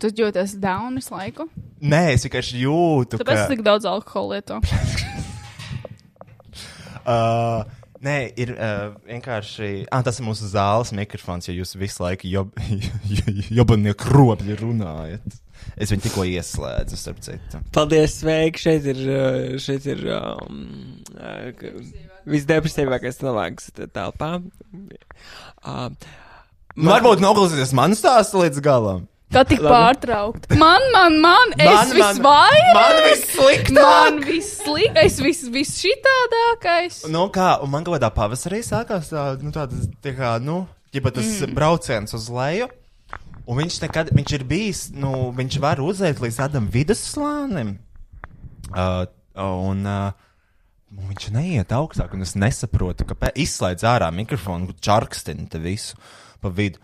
Tu 0.01 0.09
jūties 0.09 0.57
down 0.59 0.95
visu 0.95 1.14
laiku. 1.14 1.47
Nē, 1.81 2.14
es 2.14 2.26
vienkārši 2.26 2.64
jūtu, 2.65 3.18
Tāpēc 3.18 3.34
ka. 3.34 3.41
es 3.43 3.49
tik 3.49 3.64
daudz 3.64 3.85
alkohola 3.85 4.38
lietu. 4.38 4.61
Uh, 7.07 7.64
Nē, 8.03 8.18
ir 8.38 8.51
uh, 8.53 8.91
vienkārši. 9.07 9.88
Ah, 9.89 10.03
tas 10.05 10.19
ir 10.19 10.26
mūsu 10.27 10.45
zāles 10.51 10.91
mikrofons, 10.93 11.47
ja 11.49 11.55
jūs 11.55 11.73
visu 11.80 12.03
laiku 12.03 12.30
job, 12.30 12.51
jobanieku 13.57 14.03
kropļi 14.03 14.57
runājat. 14.59 15.38
Es 15.81 15.89
viņu 15.89 16.05
tikko 16.05 16.26
ieslēdzu, 16.30 16.99
starp 16.99 17.23
citu. 17.26 17.61
Paldies, 17.73 18.19
sveiki! 18.22 18.61
Šeit 18.61 18.85
ir, 18.93 19.01
uh, 19.09 19.55
šeit 19.61 19.88
ir 19.89 20.03
um, 20.14 20.61
uh, 21.15 21.49
visdepresīvākais 22.27 23.19
cilvēks 23.21 23.71
telpā. 23.95 24.31
Uh, 25.63 25.91
Man... 26.77 26.91
Varbūt 26.93 27.21
noklausīties 27.23 27.71
manu 27.73 27.97
stāstu 27.97 28.43
līdz 28.43 28.61
galam. 28.61 29.07
Kā 29.33 29.41
tik 29.49 29.63
pārtraukt? 29.65 30.45
Man, 30.55 30.83
man, 30.93 31.15
man, 31.23 31.53
es 31.57 31.65
Man, 31.65 31.89
man- 31.89 31.95
visvairāk. 31.97 32.67
man 32.77 32.99
vissliktāk! 33.03 33.79
Man 33.81 34.19
vissliktāk. 34.23 34.99
Es 35.01 35.17
vis, 35.19 35.41
vis 35.51 35.71
šitādākais. 35.81 36.99
Nu, 37.11 37.25
kā, 37.33 37.55
un 37.65 37.73
man 37.73 37.83
kaut 37.83 37.97
kādā 37.97 38.11
pavasarī 38.13 38.61
sākās 38.63 39.09
tā, 39.09 39.25
nu, 39.41 39.49
tāda, 39.55 39.81
tā 40.05 40.13
kā, 40.15 40.35
nu, 40.43 40.61
ģipa 40.93 41.11
tas 41.17 41.33
mm. 41.41 41.57
brauciens 41.57 42.13
uz 42.15 42.29
leju. 42.31 42.69
Un 43.47 43.61
viņš 43.63 43.81
nekad, 43.87 44.13
viņš 44.15 44.37
ir 44.37 44.45
bijis, 44.47 44.85
nu, 44.93 45.31
viņš 45.35 45.59
var 45.63 45.81
uzēt 45.81 46.21
līdz 46.21 46.39
tādam 46.43 46.69
vidusslānim. 46.71 47.73
Uh, 48.69 49.07
un 49.33 49.81
uh, 49.87 50.26
viņš 50.97 51.29
neiet 51.35 51.73
augstāk, 51.75 52.13
un 52.17 52.25
es 52.25 52.33
nesaprotu, 52.39 53.05
kāpēc 53.07 53.37
izslēdz 53.43 53.85
ārā 53.85 54.09
mikrofonu, 54.15 54.73
čarkstina 54.81 55.45
te 55.51 55.61
visu 55.61 55.97
pa 56.41 56.49
vidu. 56.53 56.81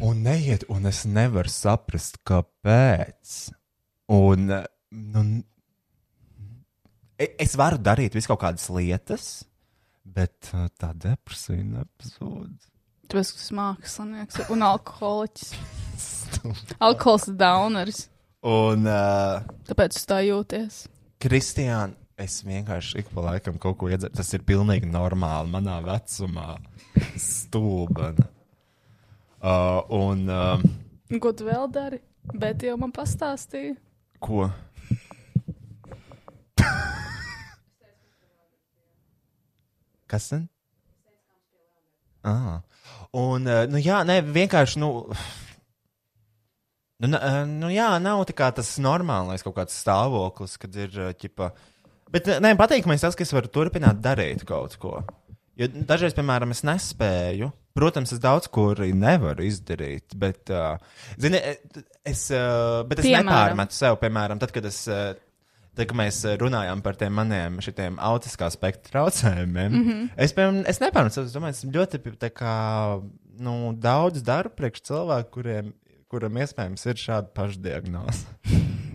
Un 0.00 0.22
neiet, 0.24 0.64
un 0.72 0.88
es 0.88 1.02
nevaru 1.04 1.50
saprast, 1.52 2.20
kāpēc. 2.28 3.34
Un, 4.14 4.48
nu, 4.88 5.24
e- 7.20 7.34
es 7.44 7.56
varu 7.60 7.80
darīt 7.82 8.16
visu 8.16 8.30
kaut 8.32 8.40
kādas 8.46 8.70
lietas, 8.72 9.28
bet 10.08 10.48
eh, 10.54 10.68
tā 10.80 10.94
depresija 10.96 11.60
nepazūd. 11.60 12.56
Tu 13.08 13.20
esi 13.20 13.54
mākslinieks 13.56 14.48
un 14.52 14.64
alkoholiķis. 14.64 15.52
Alkohols 16.88 17.28
ir 17.30 17.36
dauners. 17.40 18.02
Un, 18.48 18.84
uh, 18.86 19.44
Tāpēc 19.66 19.96
tu 19.96 20.04
tā 20.08 20.20
jūties. 20.26 20.82
Kristiāna, 21.18 21.96
es 22.18 22.40
vienkārši 22.46 22.98
ik 23.02 23.10
pa 23.14 23.24
laikam 23.30 23.58
kaut 23.62 23.78
ko 23.80 23.88
iedzeru. 23.92 24.14
Tas 24.18 24.32
ir 24.34 24.44
pilnīgi 24.46 24.88
normāli 24.90 25.52
manā 25.52 25.78
vecumā. 25.86 26.56
Stulbana. 27.22 28.26
Uh, 29.38 29.80
un 29.94 30.24
uh, 30.26 30.62
Ko 31.22 31.30
tu 31.32 31.46
vēl 31.46 31.68
dari? 31.72 32.00
Bet 32.34 32.64
jau 32.66 32.74
man 32.80 32.90
pastāstīja. 32.92 33.76
ko? 34.18 34.48
Kas 40.08 40.28
tad? 40.32 40.46
Ah. 42.24 42.60
Un, 43.12 43.46
uh, 43.46 43.64
nu, 43.70 43.78
jā, 43.80 44.00
nē, 44.08 44.18
vienkārši, 44.34 44.80
nu, 44.82 44.88
nu, 47.04 47.10
uh, 47.14 47.42
nu, 47.48 47.70
jā, 47.72 47.88
nav 48.02 48.24
tā 48.28 48.34
kā 48.36 48.48
tas 48.56 48.74
normālais 48.82 49.44
kaut 49.44 49.56
kāds 49.60 49.76
stāvoklis, 49.84 50.56
kad 50.60 50.76
ir, 50.80 50.92
uh, 50.96 51.12
ķipa, 51.16 51.52
bet, 52.14 52.28
uh, 52.28 52.42
nē, 52.44 52.54
patīkamais 52.58 53.04
tas, 53.04 53.16
ka 53.16 53.26
es 53.26 53.34
varu 53.34 53.50
turpināt 53.52 54.02
darīt 54.04 54.44
kaut 54.48 54.76
ko. 54.80 55.00
Jo 55.58 55.66
dažreiz, 55.72 56.14
piemēram, 56.14 56.52
es 56.54 56.62
nespēju. 56.66 57.50
Protams, 57.78 58.12
es 58.14 58.20
daudz 58.22 58.48
ko 58.50 58.72
arī 58.72 58.90
nevaru 58.94 59.44
izdarīt, 59.46 60.14
bet, 60.18 60.50
uh, 60.54 60.78
zini, 61.20 61.38
es, 62.06 62.24
uh, 62.34 62.82
bet 62.88 63.02
es 63.02 63.06
Piemēram? 63.06 63.28
nepārmetu 63.30 63.78
sev, 63.78 63.98
piemēram, 64.02 64.42
tad, 64.42 64.54
kad 64.54 64.68
es. 64.70 64.84
Uh, 64.90 65.14
Tad, 65.78 65.86
kad 65.92 65.98
mēs 66.00 66.16
runājām 66.40 66.80
par 66.82 66.96
tiem 66.98 67.12
maniem 67.14 67.58
autiskā 68.02 68.48
spektra 68.50 68.88
traucējumiem, 68.88 69.68
mm 69.70 69.84
-hmm. 69.84 70.08
es, 70.24 70.32
piemēram, 70.34 70.64
es 70.66 70.80
nepārmetu, 70.82 71.22
es 71.22 71.36
domāju, 71.36 71.54
es 71.54 71.62
ļoti 71.76 72.32
kā, 72.34 72.56
nu, 73.38 73.54
daudz 73.78 74.24
daru 74.26 74.50
priekš 74.50 74.82
cilvēku, 74.90 75.30
kuriem, 75.36 75.70
kuram 76.10 76.42
iespējams 76.42 76.86
ir 76.90 76.98
šāda 76.98 77.30
pašdiagnoze. 77.30 78.26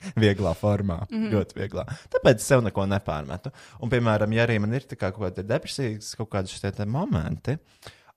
Vieglā 0.24 0.54
formā, 0.56 1.02
mm 1.06 1.16
-hmm. 1.16 1.30
ļoti 1.34 1.56
vieglā. 1.58 1.84
Tāpēc 2.12 2.42
es 2.42 2.46
sev 2.46 2.64
neko 2.64 2.86
nepārmetu. 2.86 3.52
Un, 3.80 3.90
piemēram, 3.90 4.32
ja 4.32 4.46
arī 4.46 4.58
man 4.60 4.74
ir 4.74 4.86
kā 4.90 5.12
kaut 5.12 5.20
kāda 5.20 5.46
depresijas, 5.46 6.14
kaut 6.16 6.30
kādi 6.30 6.48
šie 6.48 6.86
momenti, 6.86 7.58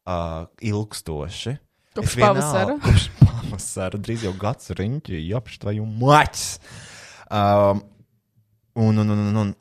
uh, 0.08 0.46
ilgstoši. 0.62 1.58
Kopš 1.96 2.16
pavasara? 2.20 2.78
Kopš 2.86 3.10
pavasara, 3.20 4.00
drīz 4.00 4.24
jau 4.24 4.34
gads 4.40 4.72
riņķi, 4.78 5.20
jopš, 5.30 5.60
vai 5.64 5.76
jau 5.78 5.86
maķis. 5.86 6.60
Um, 7.30 7.84
un, 8.76 8.98
un, 8.98 9.10
un, 9.10 9.20
un, 9.28 9.36
un. 9.44 9.54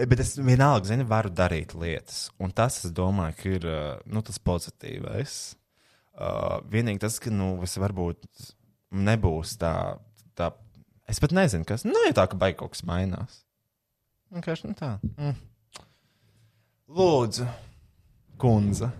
Bet 0.00 0.20
es 0.22 0.38
vienalga, 0.38 0.86
zinu, 0.88 1.04
varu 1.04 1.28
darīt 1.28 1.74
lietas. 1.76 2.30
Un 2.40 2.54
tas, 2.56 2.78
es 2.86 2.92
domāju, 2.96 3.36
ka 3.36 3.50
ir 3.50 3.66
nu, 4.08 4.22
tas 4.24 4.38
pozitīvais. 4.38 5.34
Uh, 6.20 6.60
vienīgi 6.72 7.02
tas, 7.02 7.18
ka 7.20 7.32
nu, 7.32 7.52
es 7.64 7.76
varbūt 7.80 8.24
nebūs 8.90 9.56
tā, 9.60 9.74
tā. 10.38 10.50
Es 11.10 11.18
pat 11.18 11.32
nezinu, 11.34 11.66
kas. 11.66 11.82
Nu, 11.82 11.98
ja 12.06 12.14
tā, 12.14 12.28
ka 12.30 12.38
baigi 12.38 12.60
kaut 12.60 12.76
kas 12.76 12.84
mainās. 12.86 13.40
Vienkārši 14.30 14.68
nu, 14.70 14.76
tā. 14.78 14.92
Mm. 15.18 15.34
Lūdzu, 16.94 17.46
kundze. 18.38 18.92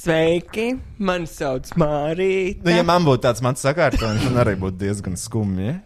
Sveiki, 0.00 0.66
mani 0.98 1.30
sauc 1.30 1.70
Mārija. 1.78 2.56
Nu, 2.64 2.72
ja 2.74 2.82
man 2.86 3.06
būtu 3.06 3.22
tāds 3.28 3.42
mans 3.44 3.62
sakārtojums, 3.62 4.24
tad 4.26 4.38
arī 4.42 4.56
būtu 4.58 4.80
diezgan 4.80 5.18
skumji. 5.20 5.76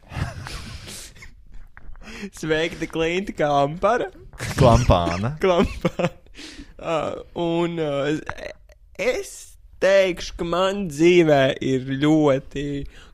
Sveiki, 2.40 2.78
te 2.80 2.88
klienti 2.88 3.36
kampara. 3.36 4.08
Klampāna. 4.54 5.34
Klampā. 5.42 6.08
Uh, 6.78 7.20
un 7.38 7.76
uh, 7.80 8.08
es 9.00 9.53
teikšu, 9.84 10.38
ka 10.40 10.46
man 10.48 10.86
dzīvē 10.88 11.42
ir 11.64 11.88
ļoti 12.00 12.66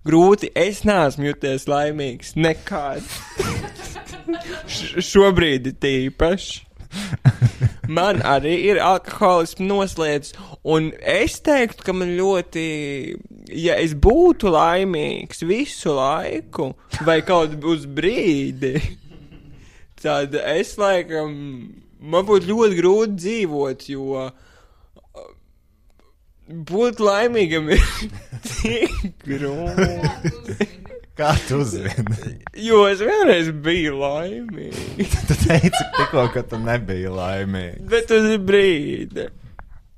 grūti. 0.07 0.53
Es 0.55 0.85
neesmu 0.87 1.31
jūties 1.31 1.67
laimīgs 1.71 2.37
nekad. 2.39 3.07
Šobrīd 5.11 5.71
ir 5.73 5.79
tīpaši. 5.83 6.67
Man 7.91 8.21
arī 8.27 8.53
ir 8.71 8.79
alkoholisms 8.83 9.67
noslēdzis, 9.67 10.37
un 10.71 10.93
es 11.03 11.41
teiktu, 11.43 11.83
ka 11.87 11.95
man 11.95 12.13
ļoti, 12.19 12.67
ja 13.59 13.75
es 13.83 13.97
būtu 13.99 14.53
laimīgs 14.55 15.43
visu 15.47 15.97
laiku, 15.97 16.69
vai 17.07 17.19
kaut 17.27 17.57
uz 17.67 17.89
brīdi, 17.91 18.77
tad 20.03 20.37
es 20.39 20.77
laikam, 20.79 21.35
man 21.99 22.29
būtu 22.31 22.53
ļoti 22.53 22.79
grūti 22.79 23.19
dzīvot, 23.25 23.89
jo 23.91 24.07
uh, 24.23 24.31
būt 26.51 27.01
laimīgam 27.05 27.71
ir 27.75 27.83
tik 28.47 29.25
grūti. 29.27 30.69
Kā 31.21 31.35
tu 31.45 31.59
zini? 31.69 32.31
Jo 32.65 32.87
es 32.89 33.03
vienreiz 33.05 33.51
biju 33.65 33.99
laimīgs, 34.01 35.17
Tu 35.29 35.37
teici 35.43 35.83
tikko, 35.99 36.27
ka 36.33 36.43
tu 36.49 36.59
nebiji 36.63 37.11
laimīgs. 37.13 37.83
bet 37.93 38.13
uz 38.17 38.31
brīdi. 38.41 39.27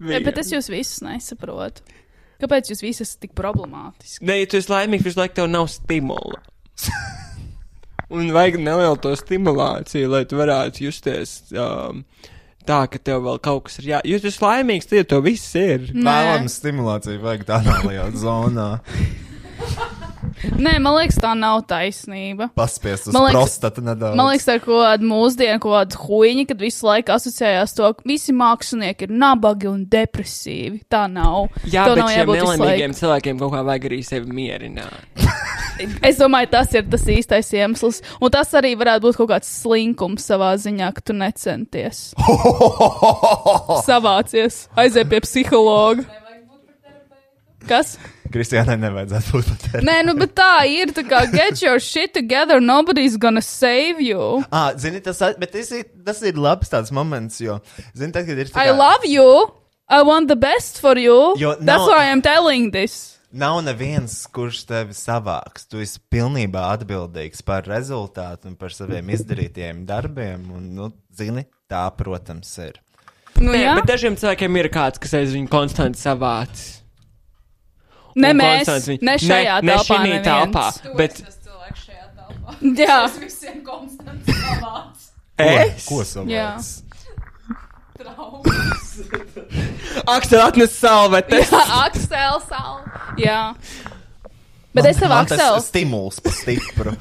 Ja, 0.03 0.19
bet 0.25 0.41
es 0.43 0.51
jūs 0.51 0.67
visus 0.73 1.03
nesaprotu. 1.07 1.85
Kāpēc 2.43 2.73
jūs 2.73 2.81
visi 2.83 3.05
esat 3.05 3.21
tik 3.23 3.37
problemātiski? 3.39 4.25
Nē, 4.27 4.41
ja 4.41 4.49
tu 4.51 4.59
esi 4.59 4.73
laimīgs, 4.73 5.07
visu 5.07 5.21
laiku 5.21 5.37
tev 5.39 5.47
nav 5.53 5.69
stimula. 5.71 6.41
Un 8.13 8.33
vajag 8.35 8.59
nelielu 8.61 8.99
to 9.01 9.13
stimulāciju, 9.17 10.11
lai 10.11 10.25
tu 10.29 10.37
varētu 10.41 10.83
justies 10.89 11.37
um, 11.55 12.03
tā, 12.67 12.83
ka 12.91 12.99
tev 13.03 13.25
vēl 13.27 13.41
kaut 13.43 13.65
kas 13.69 13.79
ir 13.83 13.91
jā. 13.93 14.01
Tu 14.07 14.31
esi 14.31 14.43
laimīgs, 14.45 14.89
jau 14.93 15.05
tev 15.15 15.25
viss 15.27 15.55
ir. 15.59 15.91
Vēlams 15.95 16.59
stimulāciju 16.61 17.23
vajag 17.25 17.45
tādā 17.49 17.81
lielā 17.87 18.09
zonā. 18.17 18.71
Nē, 20.43 20.73
man 20.83 20.97
liekas, 20.97 21.19
tā 21.23 21.33
nav 21.39 21.61
taisnība. 21.71 22.49
Paspiest 22.57 23.09
uz 23.11 23.15
liekas- 23.15 23.35
prostatu 23.37 23.83
nedaudz. 23.85 24.17
Man 24.19 24.31
liekas, 24.31 24.47
tā 24.49 24.57
ir 24.57 24.61
kaut 24.65 24.81
kāda 24.83 25.07
mūsdienu, 25.07 25.61
kaut 25.63 25.75
kāda 25.77 26.01
huīņa, 26.07 26.47
kad 26.49 26.59
visu 26.59 26.87
laiku 26.87 27.15
asociējās 27.15 27.75
to, 27.77 27.93
ka 27.95 28.03
visi 28.07 28.33
mākslinieki 28.33 29.03
ir 29.07 29.15
nabagi 29.23 29.69
un 29.71 29.85
depresīvi. 29.87 30.83
Tā 30.91 31.05
nav. 31.11 31.49
Jā, 31.67 31.85
Tev 31.87 31.95
bet 31.95 32.05
nav 32.05 32.11
šiem 32.15 32.33
nelaimīgiem 32.37 32.97
cilvēkiem 32.99 33.39
kaut 33.39 33.53
kā 33.53 33.63
vajag 33.71 33.89
arī 33.91 34.01
sevi 34.05 34.33
mierināt. 34.33 34.93
Es 36.05 36.19
domāju, 36.21 36.51
tas 36.53 36.73
ir 36.77 36.87
tas 36.93 37.05
īstais 37.11 37.53
iemesls. 37.57 38.01
Un 38.21 38.33
tas 38.35 38.51
arī 38.59 38.75
varētu 38.79 39.07
būt 39.09 39.21
kaut 39.21 39.31
kāds 39.35 39.53
slinkums 39.63 40.27
savā 40.29 40.53
ziņā, 40.61 40.93
ka 40.97 41.05
tu 41.05 41.17
necenties. 41.17 42.11
Savācies, 43.89 44.67
aiziet 44.79 45.11
pie 45.13 45.23
psihologa. 45.25 46.07
Kas? 47.69 47.95
Kristiānai 48.33 48.79
nevajadzētu 48.81 49.35
būt 49.37 49.49
pat 49.51 49.65
tādā. 49.67 49.83
Nē, 49.87 49.97
nu, 50.09 50.15
bet 50.19 50.33
tā 50.39 50.65
ir. 50.71 50.93
Tā 50.97 51.05
kā 51.07 51.23
get 51.31 51.61
your 51.63 51.79
shit 51.83 52.15
together, 52.17 52.63
nobody's 52.65 53.19
gonna 53.21 53.43
save 53.45 54.01
you. 54.03 54.43
Ah, 54.51 54.73
zini, 54.75 55.03
tas, 55.05 55.21
bet 55.39 55.53
tas 55.53 55.71
ir, 55.77 55.85
tas 56.07 56.23
ir 56.27 56.41
labs 56.41 56.73
tāds 56.73 56.91
moments, 56.95 57.39
jo, 57.45 57.61
zini, 57.95 58.11
tad, 58.15 58.27
kad 58.27 58.41
ir 58.41 58.51
tā 58.51 58.65
I 58.65 58.73
love 58.73 59.05
you. 59.07 59.53
I 59.93 60.01
want 60.03 60.29
the 60.29 60.37
best 60.37 60.81
for 60.81 60.97
you. 60.97 61.35
Jo 61.37 61.55
That's 61.61 61.85
nav- 61.85 61.89
why 61.89 62.09
I'm 62.11 62.23
telling 62.23 62.71
this. 62.73 63.19
Nav 63.33 63.63
neviens, 63.65 64.27
kurš 64.29 64.59
tevi 64.69 64.93
savāks. 64.97 65.65
Tu 65.71 65.81
esi 65.81 66.01
pilnībā 66.13 66.67
atbildīgs 66.75 67.41
par 67.49 67.65
rezultātu 67.65 68.51
un 68.51 68.57
par 68.61 68.75
saviem 68.77 69.09
izdarītajiem 69.15 69.87
darbiem. 69.89 70.45
Un, 70.53 70.67
nu, 70.77 70.91
zini, 71.17 71.47
tā, 71.71 71.87
protams, 71.97 72.51
ir. 72.61 72.77
Nu, 73.41 73.49
Nē, 73.55 73.63
jā. 73.63 73.73
bet 73.81 73.89
dažiem 73.89 74.19
cilvēkiem 74.21 74.59
ir 74.61 74.69
kāds, 74.75 75.01
kas 75.01 75.15
aiz 75.17 75.33
viņu 75.33 75.49
konstanti 75.51 75.99
savāc. 76.03 76.67
Ne 78.21 78.35
Un 78.35 78.43
mēs, 78.43 78.67
konstanti 78.69 78.91
viņu- 78.93 79.09
ne 79.09 79.15
šajā 79.25 79.57
ne, 79.65 79.73
telpā. 79.73 79.99
Ne 80.05 80.13
šī 80.13 80.23
telpā. 80.29 80.67
Bet 81.01 81.23
Jā, 82.83 82.99
es? 85.41 85.87
Ko 85.89 86.03
savāc? 86.05 86.69
Aksel 90.13 90.41
atnes 90.43 90.75
salvetes. 90.77 91.51
jā 91.51 91.63
Aksel, 91.87 92.41
sal. 92.49 92.83
Jā. 93.21 93.55
Bet 94.73 94.87
es 94.89 94.97
tev, 94.97 95.09
Man 95.13 95.27
tas 95.29 95.67
stimuls 95.69 96.21
pa 96.25 96.31
stipru. 96.33 96.95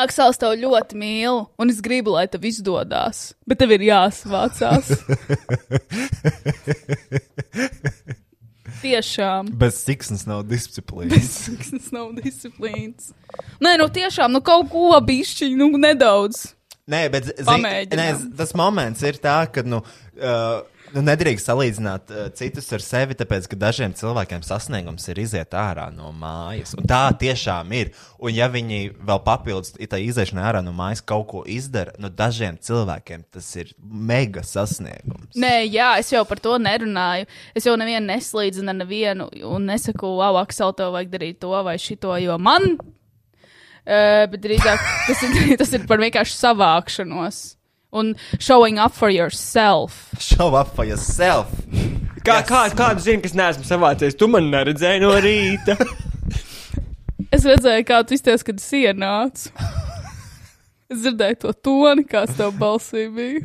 Aksels 0.00 0.38
tev 0.40 0.54
ļoti 0.56 0.96
mīlu, 0.96 1.42
un 1.60 1.68
es 1.72 1.80
gribu, 1.84 2.14
lai 2.14 2.22
tev 2.30 2.46
izdodas. 2.48 3.34
Bet 3.50 3.58
tev 3.60 3.74
ir 3.76 3.82
jāsavācās. 3.90 4.86
Tiešām. 8.80 9.50
Bez 9.60 9.82
siksnas 9.84 10.24
nav 10.28 10.46
disciplīnas. 10.48 11.42
Tas 11.68 11.90
nav 11.92 12.14
disciplīns. 12.16 13.10
Nē, 13.60 13.74
nu 13.82 13.90
tiešām, 13.92 14.32
nu 14.32 14.40
kaut 14.44 14.70
ko 14.72 14.94
bišķiņu, 15.04 15.56
nu 15.60 15.80
nedaudz. 15.82 16.54
Nē, 16.90 17.02
bet 17.12 17.28
zi- 17.28 17.36
Pamēģinām. 17.44 18.00
nē, 18.00 18.36
tas 18.38 18.54
moments 18.56 19.02
ir 19.04 19.20
tā, 19.22 19.36
ka 19.52 19.62
nu, 19.62 19.82
uh, 20.16 20.62
nu, 20.94 21.02
nedrīkst 21.04 21.48
salīdzināt 21.48 22.10
uh, 22.12 22.28
citus 22.36 22.68
ar 22.74 22.82
sevi, 22.84 23.16
tāpēc 23.18 23.46
ka 23.50 23.58
dažiem 23.58 23.94
cilvēkiem 23.96 24.42
sasniegums 24.46 25.06
ir 25.12 25.20
iziet 25.22 25.54
ārā 25.56 25.88
no 25.94 26.12
mājas. 26.16 26.74
Un 26.78 26.88
tā 26.90 27.02
tiešām 27.20 27.72
ir. 27.76 27.92
Un 28.20 28.34
ja 28.34 28.50
viņi 28.52 28.80
vēl 29.06 29.22
papildus 29.26 29.74
tā 29.90 30.00
iziešanai 30.02 30.46
ārā 30.50 30.62
no 30.64 30.74
mājas 30.76 31.02
kaut 31.04 31.28
ko 31.30 31.44
izdara, 31.48 31.94
nu 32.00 32.10
dažiem 32.12 32.58
cilvēkiem 32.60 33.24
tas 33.32 33.48
ir 33.60 33.72
mega 33.80 34.44
sasniegums. 34.46 35.34
Nē, 35.40 35.54
jā, 35.70 35.92
es 36.02 36.12
jau 36.12 36.24
par 36.28 36.42
to 36.42 36.56
nerunāju. 36.62 37.28
Es 37.56 37.68
jau 37.68 37.76
nevienu 37.80 38.10
neslīdzinu 38.10 38.74
ar 38.74 38.80
nevienu 38.82 39.30
un 39.50 39.70
nesaku, 39.70 40.16
wow, 40.20 40.40
Aksel, 40.42 40.74
tev 40.76 40.94
vajag 40.96 41.14
darīt 41.14 41.40
to 41.42 41.54
vai 41.66 41.76
šito, 41.80 42.16
jo 42.22 42.38
man. 42.40 42.74
Uh, 43.80 44.26
bet 44.30 44.42
drīzāk 44.44 44.82
tas 45.06 45.24
ir, 45.24 45.38
tas 45.60 45.72
ir 45.74 45.88
par 45.88 46.02
vienkārši 46.02 46.36
savākšanos 46.36 47.40
un 47.92 48.14
showing 48.38 48.78
up 48.78 48.92
for 48.94 49.10
yourself. 49.10 50.10
Show 50.18 50.54
up 50.54 50.74
for 50.76 50.84
yourself! 50.84 51.48
Kā, 52.20 52.40
Yes. 52.42 52.48
kā, 52.50 52.62
kādu 52.76 53.00
zini, 53.00 53.22
kas 53.24 53.32
neesmu 53.32 53.64
savācies? 53.64 54.16
Tu 54.18 54.26
man 54.28 54.50
neredzēji 54.52 55.00
no 55.00 55.14
rīta. 55.24 55.76
Es 57.30 57.44
redzēju, 57.46 57.84
kā 57.86 58.00
tu 58.04 58.16
izties, 58.16 58.42
kad 58.42 58.58
es 58.58 58.64
ienācu. 58.74 59.52
Es 60.90 60.98
dzirdēju 61.04 61.36
to 61.44 61.52
toni, 61.62 62.02
kāds 62.10 62.34
tev 62.34 62.50
balsī 62.58 63.04
bija. 63.14 63.44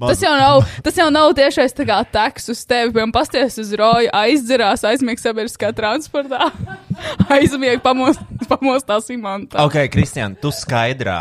Tas 0.00 0.22
jau 0.24 0.32
nav, 0.34 0.62
tas 0.82 0.96
jau 0.98 1.10
nav 1.14 1.34
tiešais 1.36 1.76
tā 1.76 1.84
kā 1.86 1.98
teks 2.14 2.48
uz 2.54 2.62
tevi. 2.66 2.90
Piemēram, 2.94 3.12
pasties 3.14 3.58
uz 3.60 3.74
roju, 3.78 4.08
aizdzerās, 4.18 4.82
aizmiegs 4.88 5.22
sabiedriskā 5.22 5.70
transportā, 5.76 6.48
aizmieg 7.36 7.84
pamos, 7.84 8.18
pamostās 8.50 9.12
imantā. 9.14 9.60
Ok, 9.62 9.76
Kristian, 9.92 10.34
tu 10.40 10.50
skaidrā. 10.54 11.20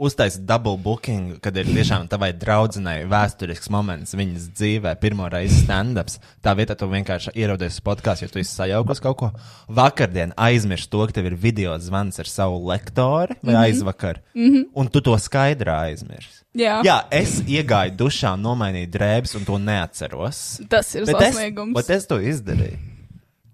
Uztaisīt 0.00 0.46
double 0.48 0.78
booking, 0.80 1.34
kad 1.44 1.56
ir 1.60 1.68
tiešām 1.68 2.06
tavai 2.08 2.30
draudzenei 2.32 3.02
vēsturisks 3.10 3.68
moments 3.68 4.14
viņas 4.16 4.46
dzīvē, 4.56 4.94
pirmo 5.02 5.26
reizi 5.28 5.58
stand-ups. 5.66 6.16
Tā 6.40 6.54
vietā 6.56 6.72
tu 6.78 6.88
vienkārši 6.88 7.34
ieraudies 7.36 7.76
podkāstā, 7.84 8.24
jo 8.24 8.32
tu 8.32 8.40
esi 8.40 8.54
sajaukus 8.54 9.02
kaut 9.04 9.18
ko. 9.20 9.28
Vakardien 9.68 10.32
aizmirsti 10.40 10.88
to, 10.94 11.02
ka 11.04 11.18
tev 11.18 11.28
ir 11.28 11.36
video 11.42 11.76
zvans 11.76 12.16
ar 12.24 12.32
savu 12.32 12.62
lektoru 12.70 13.36
vai 13.42 13.52
mm 13.52 13.58
-hmm. 13.58 13.62
aizvakar, 13.66 14.22
mm 14.34 14.48
-hmm. 14.48 14.64
un 14.74 14.88
tu 14.88 15.00
to 15.00 15.18
skaidrā 15.18 15.76
aizmirsti. 15.90 16.44
Jā. 16.54 16.80
Jā, 16.82 16.98
es 17.10 17.42
iegāju 17.46 17.96
dušā, 17.96 18.34
nomainīju 18.40 18.90
drēbes, 18.90 19.36
un 19.36 19.44
to 19.44 19.58
neatceros. 19.58 20.60
Tas 20.68 20.94
ir 20.94 21.06
Bet 21.06 21.16
sasniegums. 21.16 21.74
bet 21.74 21.90
es 21.90 22.06
to 22.06 22.18
izdarīju. 22.18 22.78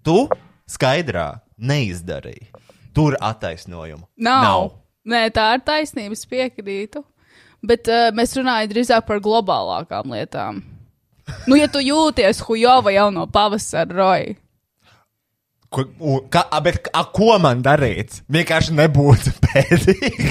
Tu 0.03 0.29
skaidrā 0.67 1.39
neizdarīji. 1.59 2.47
Tur 2.93 3.17
attaisnojumu. 3.19 4.07
Nav. 4.17 4.43
Nav. 4.43 4.86
Nē, 5.07 5.27
tā 5.35 5.51
ir 5.55 5.63
taisnība, 5.67 6.17
es 6.17 6.27
piekrītu. 6.27 7.03
Bet 7.67 7.87
uh, 7.89 8.09
mēs 8.15 8.35
runājam 8.37 8.73
drīzāk 8.73 9.07
par 9.07 9.21
globālākām 9.23 10.11
lietām. 10.13 10.59
Nu, 11.47 11.57
ja 11.57 11.67
tu 11.71 11.81
jūties 11.83 12.43
hujova 12.47 12.93
jau 12.95 13.07
no 13.11 13.25
pavasara, 13.31 13.95
Roja, 13.97 14.35
Ko, 15.69 15.83
u, 15.99 16.21
ka, 16.31 16.45
bet, 16.63 16.87
a, 16.95 17.03
ko 17.11 17.35
man 17.43 17.59
darīt? 17.63 18.21
Vienkārši 18.31 18.75
nebūtu 18.77 19.33
pēdīgi. 19.43 20.29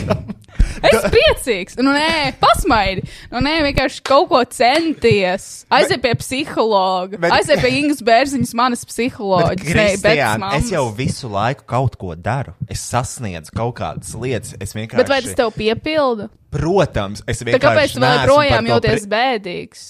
Es 0.85 1.07
priecīgs. 1.13 1.77
Nu, 1.81 1.93
nē, 1.95 2.35
pasmaidi. 2.41 3.05
Nu, 3.33 3.43
nē, 3.45 3.57
vienkārši 3.69 4.03
kaut 4.07 4.29
ko 4.31 4.43
centies. 4.45 5.65
Aiziet 5.73 6.03
pie 6.05 6.15
psihologa. 6.21 7.21
Aiziet 7.37 7.63
pie 7.65 7.73
Ingas 7.81 8.03
Bērziņas, 8.07 8.55
manas 8.59 8.87
psiholoģijas. 8.89 9.77
Nē, 9.77 9.89
bet 10.05 10.47
es 10.61 10.73
jau 10.75 10.87
visu 10.97 11.31
laiku 11.33 11.67
kaut 11.69 11.99
ko 12.01 12.15
daru. 12.15 12.57
Es 12.71 12.85
sasniedzu 12.87 13.55
kaut 13.57 13.77
kādas 13.81 14.15
lietas. 14.19 14.55
Es 14.61 14.75
vienkārši. 14.77 15.03
Bet 15.03 15.13
vai 15.13 15.21
tas 15.25 15.37
tev 15.39 15.53
piepilda? 15.57 16.31
Protams, 16.57 17.23
es 17.29 17.43
Tā 17.43 17.51
vienkārši. 17.51 17.67
kāpēc 17.67 17.95
tu 17.97 18.03
par 18.05 18.27
to 18.31 18.41
jūties 18.73 19.09
bēdīgs? 19.13 19.87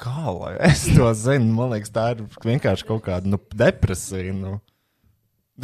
Kā 0.00 0.32
lai 0.32 0.54
es 0.70 0.86
to 0.96 1.10
zinu? 1.12 1.52
Man 1.58 1.74
liekas, 1.74 1.92
tā 1.92 2.06
ir 2.14 2.22
vienkārši 2.46 2.86
kaut 2.88 3.02
kāda 3.04 3.28
nu, 3.28 3.36
depresija. 3.52 4.32
Nu. 4.32 4.56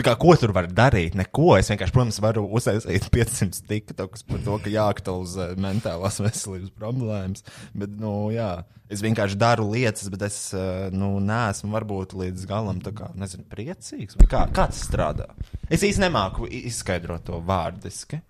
Kā, 0.04 0.12
ko 0.20 0.34
tur 0.36 0.52
var 0.56 0.66
darīt? 0.68 1.14
Neko. 1.16 1.54
Es 1.56 1.70
vienkārši, 1.72 1.94
protams, 1.94 2.18
varu 2.24 2.44
uztaisīt 2.58 3.08
500 3.14 3.62
tiktokus 3.70 4.24
par 4.28 4.42
to, 4.44 4.58
ka 4.64 4.72
jāaktualizē 4.72 5.50
mentālās 5.62 6.20
veselības 6.24 6.72
problēmas. 6.76 7.44
Bet, 7.76 7.94
nu, 8.02 8.28
jā, 8.34 8.50
es 8.92 9.02
vienkārši 9.04 9.38
daru 9.40 9.70
lietas, 9.72 10.10
bet 10.12 10.26
es 10.28 10.38
eh, 10.56 10.88
nu, 10.92 11.14
neesmu 11.24 11.72
varbūt 11.72 12.16
līdz 12.18 12.46
galam 12.50 12.80
tā 12.84 12.92
kā, 12.96 13.10
nezinu, 13.16 13.46
priecīgs. 13.52 14.18
Vai 14.20 14.28
Kā, 14.30 14.44
kā 14.52 14.68
tas 14.72 14.84
strādā? 14.88 15.30
Es 15.72 15.84
īsti 15.86 16.04
nemāku 16.04 16.48
izskaidrot 16.50 17.24
to 17.30 17.40
vārdiski. 17.46 18.20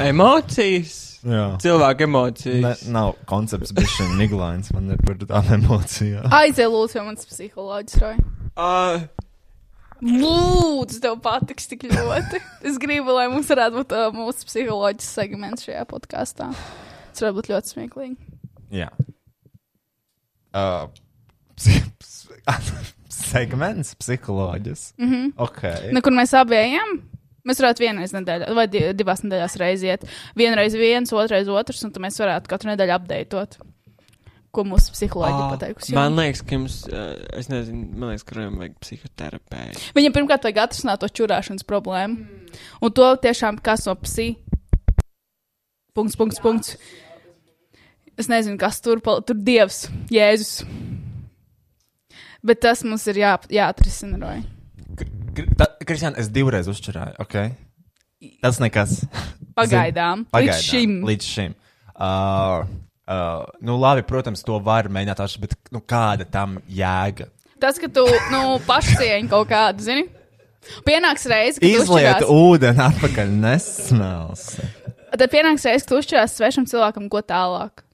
Emocijas. 0.00 1.20
Jā. 1.28 1.46
Cilvēku 1.62 2.06
emocijas. 2.06 2.62
Ne, 2.64 2.92
nav 2.94 3.12
koncepts, 3.28 3.74
bet 3.76 3.86
šis 3.92 4.14
Niglains. 4.18 4.72
Man 4.74 4.88
ir 4.94 5.02
par 5.04 5.18
tādām 5.20 5.52
emocijām. 5.60 6.24
Aiziet, 6.34 6.70
lūdzu, 6.72 6.96
pie 6.96 7.04
manas 7.04 7.28
psiholoģijas, 7.28 7.98
Roja. 8.02 8.30
Uh, 8.56 9.04
Lūdzu, 10.02 10.98
tev 11.04 11.20
patiks 11.22 11.68
tik 11.70 11.84
ļoti. 11.86 12.40
Es 12.66 12.78
gribu, 12.82 13.14
lai 13.14 13.28
mums 13.30 13.50
varētu 13.52 13.78
būt 13.78 13.92
uh, 13.94 14.08
mūsu 14.16 14.48
psiholoģijas 14.48 15.12
segments 15.20 15.66
šajā 15.68 15.84
podkāstā. 15.90 16.48
Tas 17.12 17.22
varētu 17.22 17.38
būt 17.38 17.50
ļoti 17.52 17.74
smieklīgi. 17.76 18.16
Jā. 18.74 18.88
Uh, 20.52 20.88
psi- 21.54 21.84
ps- 22.02 22.26
segments 23.32 23.94
psiholoģijas. 24.00 24.92
Mm. 24.98 25.12
-hmm. 25.12 25.32
Ok. 25.46 25.62
Nu, 25.94 26.02
kur 26.02 26.12
mēs 26.12 26.34
abi 26.38 26.58
ejam? 26.58 26.98
Mēs 27.46 27.58
varētu 27.58 27.82
vienreiz 27.82 28.12
nedēļā, 28.14 28.52
vai 28.54 28.66
di 28.70 28.82
divās 28.94 29.22
nedēļās 29.24 29.56
reiziet. 29.58 30.04
Vienreiz 30.38 30.74
viens, 30.78 31.12
otrais 31.12 31.48
otrs, 31.50 31.82
un 31.84 31.90
tad 31.94 32.02
mēs 32.02 32.18
varētu 32.22 32.50
katru 32.50 32.70
nedēļu 32.70 32.94
apdeitot. 32.94 33.56
Ko 34.52 34.66
mūsu 34.68 34.92
psiholoģija 34.92 35.44
pateikusi. 35.54 35.94
man 35.96 36.18
liekas, 36.18 36.42
ka 36.44 36.56
jums, 36.58 36.74
es 37.40 37.46
nezinu, 37.48 37.86
man 37.96 38.10
liekas, 38.12 38.24
ka 38.28 38.36
viņam 38.36 38.58
vajag 38.60 38.74
psihoterapeitu. 38.84 39.84
Viņam 39.96 40.16
pirmkārt 40.18 40.44
vajag 40.44 40.60
atrisināt 40.66 41.00
to 41.00 41.08
čurāšanas 41.08 41.64
problēmu. 41.64 42.26
Un 42.84 42.92
to 42.92 43.06
tiešām 43.24 43.62
kas 43.64 43.86
no 43.88 43.94
psi. 44.02 44.34
Punkts, 45.96 46.18
punkts, 46.20 46.42
punkts. 46.44 46.76
Es 48.20 48.28
nezinu, 48.28 48.58
kas 48.60 48.82
tur, 48.84 49.00
pal- 49.00 49.22
tur 49.24 49.40
dievs, 49.40 49.86
Jēzus. 50.12 50.66
Bet 52.44 52.60
tas 52.60 52.84
mums 52.84 53.06
ir 53.08 53.22
jā, 53.22 53.32
jāatrisina. 53.48 54.20
Roy. 54.20 54.44
Kristiāna, 55.86 56.18
es 56.20 56.28
divreiz 56.28 56.68
uzčurāju. 56.68 57.16
Okay? 57.24 57.54
Tas 58.44 58.60
nekas. 58.62 59.00
Pagaidām. 59.56 60.26
Pagaidām. 60.28 60.58
Līdz 60.58 60.66
šim. 60.68 60.96
Līdz 61.08 61.28
šim. 61.28 61.54
Uh, 61.96 62.66
uh, 63.12 63.52
nu, 63.64 63.76
labi, 63.80 64.04
protams, 64.08 64.44
to 64.46 64.58
var 64.64 64.88
mēģināt 64.92 65.22
atšķirt, 65.24 65.44
bet 65.44 65.72
nu, 65.74 65.82
kāda 65.84 66.26
tam 66.28 66.58
jēga? 66.68 67.28
Tas, 67.62 67.78
ka 67.78 67.86
tu 67.92 68.04
nu, 68.32 68.58
pašcieņi 68.66 69.30
kaut 69.30 69.50
kādu, 69.52 69.84
zini, 69.86 70.08
pienāks 70.86 71.28
reize, 71.30 71.62
kad 71.62 71.68
Izliet 71.68 72.26
ūdeni 72.26 72.82
atpakaļ, 72.88 73.32
nesmels. 73.44 74.48
Tad 75.12 75.28
pienāks 75.30 75.66
reizes, 75.68 75.86
kad 75.86 75.92
tu 75.92 76.00
uzšķirās 76.00 76.38
svešam 76.38 76.66
cilvēkam, 76.70 77.08
ko 77.12 77.22
tālāk. 77.22 77.84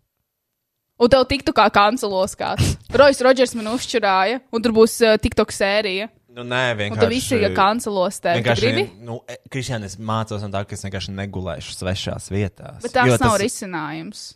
Un 0.99 1.11
tev 1.13 1.27
tiktu 1.31 1.55
kā 1.55 1.69
kancelos 1.71 2.35
kāds. 2.39 2.75
Rojas 2.91 3.21
Rodžers 3.23 3.53
man 3.55 3.71
uzšķirāja, 3.75 4.41
un 4.51 4.65
tur 4.65 4.75
būs 4.75 4.97
uh, 5.05 5.19
TikTok 5.23 5.55
sērija. 5.55 6.09
Nu, 6.39 6.45
nē, 6.47 6.65
vienkārši. 6.79 7.03
tad 7.03 7.11
visi 7.11 7.39
ir 7.39 7.55
kancelos 7.57 8.21
tevi. 8.23 8.39
Tu 8.39 8.47
Vienkārši, 8.47 8.83
nu, 9.07 9.19
e, 9.27 9.39
Kristiāna, 9.51 9.89
es 9.91 9.97
mācos 9.99 10.43
no 10.45 10.51
tā, 10.55 10.63
ka 10.69 10.77
es 10.77 10.85
vienkārši 10.87 11.15
negulēšu 11.17 11.75
svešās 11.75 12.29
vietās. 12.31 12.83
Bet 12.85 12.95
tas 12.95 13.19
nav 13.23 13.39
risinājums. 13.43 14.29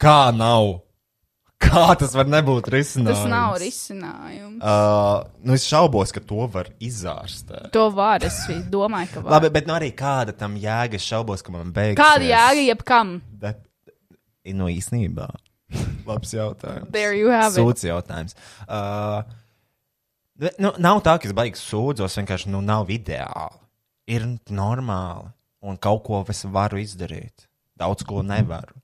Kā 0.00 0.18
nav? 0.36 0.82
Kā 1.56 1.86
tas 1.96 2.12
var 2.12 2.28
nebūt 2.28 2.68
risinājums? 2.72 3.22
Tas 3.22 3.30
nav 3.32 3.54
risinājums. 3.60 4.58
Uh, 4.60 5.24
nu, 5.40 5.54
es 5.56 5.64
šaubos, 5.64 6.12
ka 6.12 6.20
to 6.20 6.44
var 6.52 6.68
izārstēt. 6.84 7.70
To 7.72 7.86
var, 7.96 8.24
es 8.28 8.42
domāju, 8.72 9.14
ka 9.14 9.22
var. 9.24 9.38
Labi, 9.38 9.50
bet 9.54 9.70
nu 9.70 9.76
arī 9.78 9.88
kāda 9.96 10.36
tam 10.36 10.58
jēga? 10.60 11.00
Es 11.00 11.08
šaubos, 11.08 11.44
ka 11.46 11.54
man 11.54 11.72
beigsies. 11.76 12.00
Kāda 12.02 12.28
jēga 12.28 12.66
jebkam? 12.66 13.16
Bet, 13.40 13.64
nu, 14.52 14.68
īstenībā. 14.68 15.30
Labs 16.08 16.36
jautājums. 16.36 16.92
There 16.92 17.16
you 17.16 17.32
have 17.32 17.54
it. 17.54 17.58
Sūds 17.62 17.88
jautājums. 17.88 18.36
Uh, 18.68 19.24
nu, 20.60 20.74
nav 20.76 21.00
tā, 21.08 21.16
ka 21.16 21.30
es 21.30 21.36
baigs 21.36 21.64
sūdzos, 21.72 22.20
vienkārši 22.20 22.52
nu, 22.52 22.60
nav 22.64 22.92
ideāli. 22.92 23.62
Ir 24.12 24.28
normāli. 24.52 25.32
Un 25.66 25.80
kaut 25.82 26.04
ko 26.06 26.20
es 26.30 26.44
varu 26.52 26.84
izdarīt. 26.84 27.48
Daudz 27.80 28.04
ko 28.06 28.20
nevaru. 28.22 28.76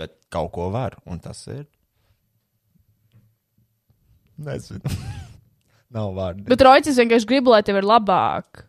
Bet 0.00 0.16
kaut 0.32 0.52
ko 0.56 0.70
varu. 0.72 1.02
Un 1.10 1.20
tas 1.20 1.44
ir. 1.52 1.66
Nezinu. 4.40 4.80
nav 5.94 6.14
vārdu. 6.16 6.46
Bet 6.48 6.64
Rojas 6.64 6.98
vienkārši 6.98 7.28
grib, 7.28 7.50
lai 7.50 7.62
tev 7.66 7.80
ir 7.80 7.88
labāk. 7.88 8.64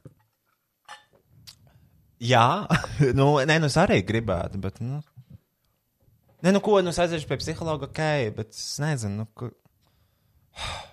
Jā, 2.21 2.67
nu, 3.17 3.33
nē, 3.49 3.57
nu, 3.61 3.69
es 3.71 3.77
arī 3.81 4.01
gribētu, 4.05 4.61
bet, 4.61 4.77
nu, 4.85 4.99
nē, 6.45 6.53
nu, 6.53 6.61
ko, 6.61 6.77
nu, 6.85 6.93
es 6.93 7.01
aiziešu 7.01 7.29
pie 7.29 7.39
psihologa, 7.41 7.89
ok, 7.89 8.01
bet 8.37 8.53
es 8.53 8.75
nezinu, 8.83 9.23
nu, 9.23 9.27
ko. 9.33 9.49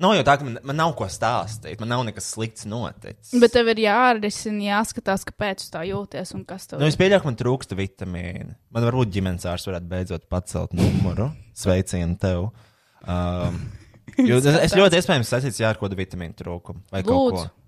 Nav 0.00 0.16
jau 0.16 0.24
tā, 0.26 0.34
ka 0.40 0.46
man, 0.46 0.56
man 0.66 0.78
nav 0.80 0.92
ko 0.98 1.06
stāstīt, 1.10 1.78
man 1.78 1.92
nav 1.92 2.02
nekas 2.08 2.32
slikts 2.34 2.66
noticis. 2.66 3.30
Bet 3.38 3.52
tev 3.54 3.68
ir 3.70 3.84
jārisina, 3.84 4.64
jāskatās, 4.72 5.22
kāpēc 5.28 5.62
tu 5.62 5.70
tā 5.76 5.84
jūties 5.86 6.34
un 6.34 6.42
kas 6.48 6.66
tev 6.66 6.82
Nu, 6.82 6.88
es 6.90 6.98
pieļauju, 6.98 7.22
ka 7.22 7.30
man 7.30 7.38
trūksta 7.38 7.78
vitamīnu. 7.78 8.56
Man 8.74 8.86
varbūt 8.88 9.12
ģimenes 9.14 9.46
ārsts 9.46 9.70
varētu 9.70 9.90
beidzot 9.92 10.26
pacelt 10.32 10.74
numuru. 10.74 11.28
Sveicienu 11.54 12.18
tev. 12.18 12.48
Um, 13.06 13.60
jo 14.28 14.40
es, 14.40 14.48
es 14.66 14.74
ļoti 14.74 14.98
iespējams 14.98 15.30
saistīts 15.30 15.62
ar 15.62 15.78
kaut 15.78 15.92
kādu 15.92 16.00
vitamīnu 16.02 16.34
trūkumu 16.42 16.82
vai 16.90 17.04
kaut 17.06 17.14
Lūdzu. 17.14 17.44
ko. 17.44 17.60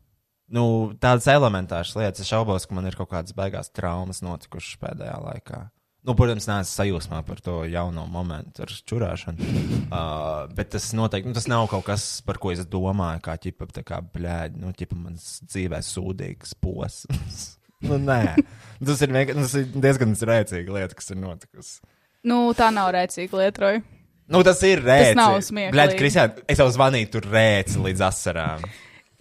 Nu, 0.57 0.67
tādas 1.03 1.27
elementāras 1.31 1.95
lietas. 1.99 2.23
Es 2.23 2.31
šaubos, 2.31 2.67
ka 2.67 2.75
man 2.75 2.87
ir 2.91 2.99
kaut 2.99 3.11
kādas 3.11 3.35
baigās 3.39 3.71
traumas 3.75 4.23
notikušas 4.27 4.79
pēdējā 4.83 5.17
laikā. 5.23 5.63
Nu, 6.07 6.15
protams, 6.15 6.47
neesmu 6.47 6.71
sajūsmā 6.71 7.21
par 7.27 7.41
to 7.43 7.57
jauno 7.67 8.05
momentu 8.11 8.63
ar 8.67 8.75
čurāšanu. 8.91 9.47
Uh, 9.87 10.49
bet 10.51 10.73
tas 10.75 10.89
noteikti 10.99 11.31
nu, 11.31 11.35
tas 11.37 11.45
nav 11.47 11.69
kaut 11.71 11.85
kas, 11.87 12.03
par 12.27 12.41
ko 12.43 12.51
es 12.51 12.65
domāju, 12.67 13.21
kā 13.23 13.37
ķipa, 13.39 13.69
tā 13.71 13.85
kā 13.87 14.01
blēdi, 14.03 14.59
nu, 14.59 14.73
ķipa 14.75 14.97
mans 14.99 15.29
dzīvē 15.47 15.79
sūdīgs 15.87 16.57
posms. 16.59 17.37
nu, 17.87 18.01
nē, 18.03 18.35
tas 18.83 19.05
ir, 19.07 19.15
vienkār- 19.15 19.39
tas 19.39 19.55
ir 19.61 19.69
diezgan 19.71 20.17
rēcīga 20.33 20.75
lieta, 20.75 20.99
kas 20.99 21.15
ir 21.15 21.21
notikusi. 21.23 21.79
Nu, 22.27 22.41
tā 22.59 22.73
nav 22.75 22.91
rēcīga 22.99 23.39
lieta, 23.39 23.63
Roja. 23.63 23.85
Nu, 24.27 24.43
tas 24.43 24.65
ir 24.67 24.83
rēcīgi. 24.83 25.17
nav 25.21 25.39
smieklīgi. 25.47 25.77
Blēdi, 25.79 25.99
Kristiāna, 26.03 26.45
es 26.51 26.65
jau 26.65 26.67
zvanīju 26.75 27.13
tur 27.15 27.31
rēci 27.31 27.79
līdz 27.87 28.05
asarām. 28.09 28.67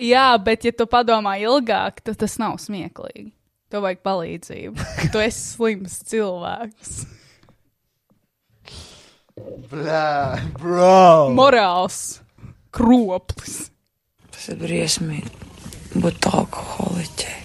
Jā, 0.02 0.28
bet 0.42 0.66
ja 0.66 0.74
tu 0.76 0.90
padomā 0.90 1.38
ilgāk, 1.46 2.02
tad 2.10 2.18
tas 2.26 2.40
nav 2.42 2.58
smieklīgi. 2.66 3.35
Tev 3.74 3.86
vajag 3.86 4.02
palīdzību. 4.06 4.90
Tu 5.14 5.24
esi 5.26 5.46
slims 5.56 5.98
cilvēks. 6.10 6.98
Blē, 9.70 10.40
bro! 10.56 11.34
Morāls 11.36 12.22
kroplis. 12.76 13.70
Tas 14.32 14.48
ir 14.54 14.60
briesmīgi 14.62 16.00
būt 16.04 16.28
alkoholiķei. 16.30 17.36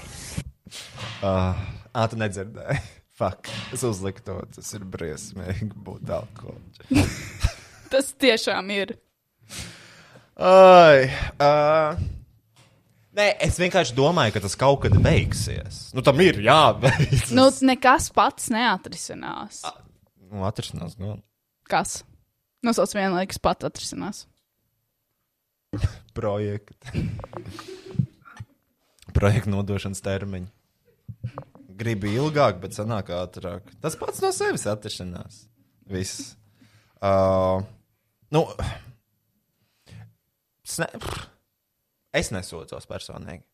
Uh, 1.20 1.58
ā, 1.92 2.06
tu 2.10 2.18
nedzirdēji. 2.20 2.80
Fuck. 3.20 3.50
Es 3.74 3.82
uzliku 3.84 4.22
to, 4.24 4.38
tas 4.54 4.70
ir 4.76 4.86
briesmīgi 4.88 5.70
būt 5.74 6.12
alkoholiķim. 6.20 7.10
Tas 7.92 8.12
tiešām 8.22 8.70
ir. 8.70 8.94
Ai, 10.40 11.10
uh, 11.42 11.98
nē, 13.16 13.26
es 13.46 13.58
vienkārši 13.60 13.96
domāju, 13.96 14.36
ka 14.36 14.42
tas 14.44 14.56
kaut 14.58 14.82
kad 14.84 14.96
beigsies. 15.02 15.88
Nu, 15.96 16.04
tam 16.06 16.20
ir 16.24 16.40
jābeidz. 16.44 17.30
Nu, 17.36 17.48
nekas 17.66 18.10
pats 18.14 18.50
neatrisinās. 18.52 19.62
nu 20.30 20.46
atrisinās, 20.48 20.98
nu, 21.00 21.18
Kas? 21.70 22.00
Nosauc 22.66 22.92
vienu 22.96 23.14
laiku, 23.14 23.30
kas 23.30 23.42
pat 23.42 23.64
atrisinās. 23.68 24.24
projekti. 26.18 27.04
Projekta 29.14 29.52
nodošanas 29.52 30.02
termiņi. 30.02 30.50
Gribu 31.80 32.10
ilgāk, 32.10 32.58
bet 32.62 32.74
sanāk 32.76 33.12
ātrāk. 33.14 33.70
Tas 33.80 33.96
pats 33.98 34.20
no 34.22 34.32
sevis 34.34 34.66
atrisinās. 34.68 35.44
Viss. 35.90 36.34
Uh, 37.00 37.62
nu, 38.34 38.44
es, 40.66 40.76
ne, 40.82 40.90
es 42.16 42.30
nesūdzos 42.34 42.88
personīgi. 42.90 43.44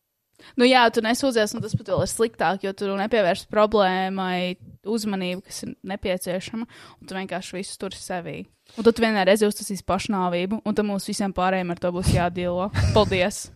Nu, 0.53 0.67
jā, 0.69 0.83
tu 0.93 1.01
nesūdzies, 1.01 1.55
un 1.57 1.63
tas 1.63 1.73
pat 1.73 1.87
vēl 1.89 2.03
ir 2.05 2.09
sliktāk, 2.11 2.65
jo 2.65 2.71
tu 2.77 2.91
nepievērsi 2.99 3.47
problēmai 3.49 4.57
uzmanību, 4.85 5.41
kas 5.47 5.63
ir 5.65 5.71
nepieciešama, 5.89 6.67
un 7.01 7.09
tu 7.09 7.17
vienkārši 7.17 7.57
visu 7.57 7.77
tur 7.81 7.95
sevī. 7.97 8.43
Un 8.77 8.85
tad 8.85 8.99
reizē 9.01 9.49
uztasīsi 9.49 9.85
pašnāvību, 9.87 10.61
un 10.61 10.77
tad 10.77 10.85
mums 10.85 11.07
visiem 11.09 11.33
pārējiem 11.33 11.73
ar 11.73 11.81
to 11.81 11.93
būs 11.95 12.13
jādīlo. 12.13 12.69
Paldies! 12.95 13.47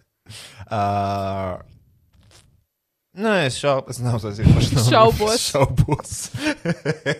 Uh, 0.71 1.61
Nē, 3.11 3.31
es 3.49 3.57
šaubos, 3.59 3.97
nav 3.99 4.21
saistīts 4.23 4.71
ar 4.71 4.85
Šaubos. 4.87 5.41
šaubos. 5.51 6.11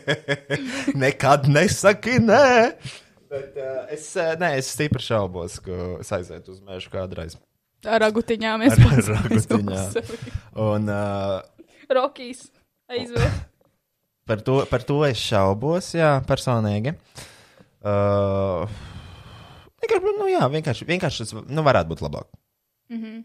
Nekad 1.03 1.49
nesaki 1.51 2.15
nē. 2.23 2.45
Bet 3.31 3.57
uh, 3.59 3.81
es, 3.91 4.05
uh, 4.15 4.31
nē, 4.39 4.53
es 4.61 4.71
stipri 4.71 5.03
šaubos, 5.03 5.59
ka 5.65 5.97
es 5.99 6.11
aizietu 6.15 6.55
uz 6.55 6.61
mežu 6.63 6.93
kādreiz. 6.93 7.35
Ar 7.89 8.03
ragutiņām 8.05 8.65
es 8.67 8.75
Ar 8.75 8.83
pats 8.83 9.07
ragutiņām. 9.09 9.77
aizvilku 9.77 10.35
Un 10.61 10.89
uh. 10.91 11.41
Rokijas 11.91 12.45
aizvēl. 12.91 13.31
par, 14.29 14.43
to, 14.45 14.61
par 14.69 14.85
to 14.87 15.01
es 15.07 15.19
šaubos, 15.21 15.93
jā, 15.97 16.13
personīgi. 16.27 16.93
Uh, 17.81 18.69
vienkārši, 19.81 20.13
nu, 20.19 20.29
jā, 20.29 20.45
vienkārši, 20.53 20.87
vienkārši 20.89 21.25
tas 21.25 21.35
nu, 21.49 21.65
varētu 21.65 21.89
būt 21.91 22.03
labāk. 22.05 22.29
Mm 22.91 23.01
-hmm. 23.01 23.17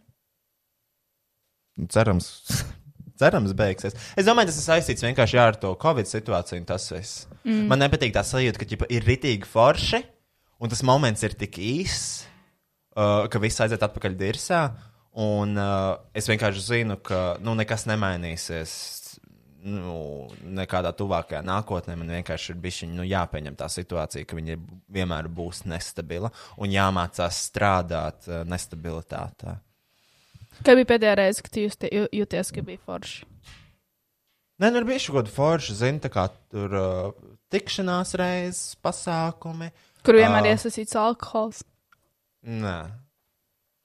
Cerams, 1.93 2.27
cerams, 3.21 3.53
beigsies. 3.53 3.95
Es 4.17 4.27
domāju, 4.27 4.47
tas 4.49 4.61
ir 4.63 4.65
saistīts 4.65 5.05
vienkārši 5.05 5.37
jā, 5.37 5.47
ar 5.53 5.57
to 5.61 5.75
Covid 5.83 6.07
situāciju. 6.07 6.59
un 6.61 6.65
Tas 6.65 6.91
viss. 6.93 7.27
Mm. 7.45 7.67
Man 7.69 7.79
nepatīk 7.79 8.15
tā 8.15 8.25
sajūta, 8.25 8.59
ka 8.59 8.65
ģipa, 8.65 8.87
ir 8.89 9.05
ritīgi 9.05 9.45
forši, 9.45 10.03
un 10.61 10.69
tas 10.69 10.83
moments 10.83 11.23
ir 11.23 11.35
tik 11.35 11.59
īss, 11.59 12.25
uh, 12.97 13.27
ka 13.31 13.41
viss 13.43 13.63
aiziet 13.63 13.85
atpakaļ 13.87 14.17
dirsā. 14.19 14.63
Un 15.17 15.57
uh, 15.57 15.97
es 16.17 16.29
vienkārši 16.29 16.65
zinu, 16.65 16.99
ka 17.05 17.37
nu, 17.45 17.57
nekas 17.57 17.87
nemainīsies. 17.89 18.73
Nu, 19.67 20.29
nekādā 20.55 20.93
tuvākajā 20.95 21.41
nākotnē 21.43 21.97
man 21.99 22.13
vienkārši 22.15 22.53
ir 22.53 22.59
bijis 22.63 22.85
nu, 22.87 23.03
jāpieņem 23.03 23.57
tā 23.59 23.67
situācija, 23.73 24.27
ka 24.29 24.37
viņa 24.39 24.55
vienmēr 24.95 25.27
būs 25.27 25.65
nestabila 25.67 26.31
un 26.63 26.71
jāmācās 26.71 27.41
strādāt 27.49 28.29
uh, 28.31 28.45
nestabilitātē. 28.47 29.57
Kad 30.63 30.79
bija 30.79 30.89
pēdējā 30.93 31.17
reize, 31.19 31.43
kad 31.45 31.59
jūs 31.59 31.81
jūties, 32.15 32.53
ka 32.55 32.63
bija 32.65 32.85
forši? 32.87 33.27
Nē, 34.63 34.71
nu 34.71 34.81
ir 34.81 34.87
bijuši 34.89 35.11
kaut 35.11 35.19
kādi 35.19 35.35
forši, 35.35 35.75
zini, 35.83 36.01
tā 36.01 36.11
kā 36.15 36.29
tur 36.53 36.77
uh, 36.79 37.27
tikšanās 37.53 38.15
reizes, 38.17 38.77
pasākumi. 38.85 39.69
Kur 40.07 40.17
vienmēr 40.17 40.47
Ā. 40.47 40.55
iesaistīts 40.55 40.97
alkohols. 40.97 41.65
Nē. 42.47 42.79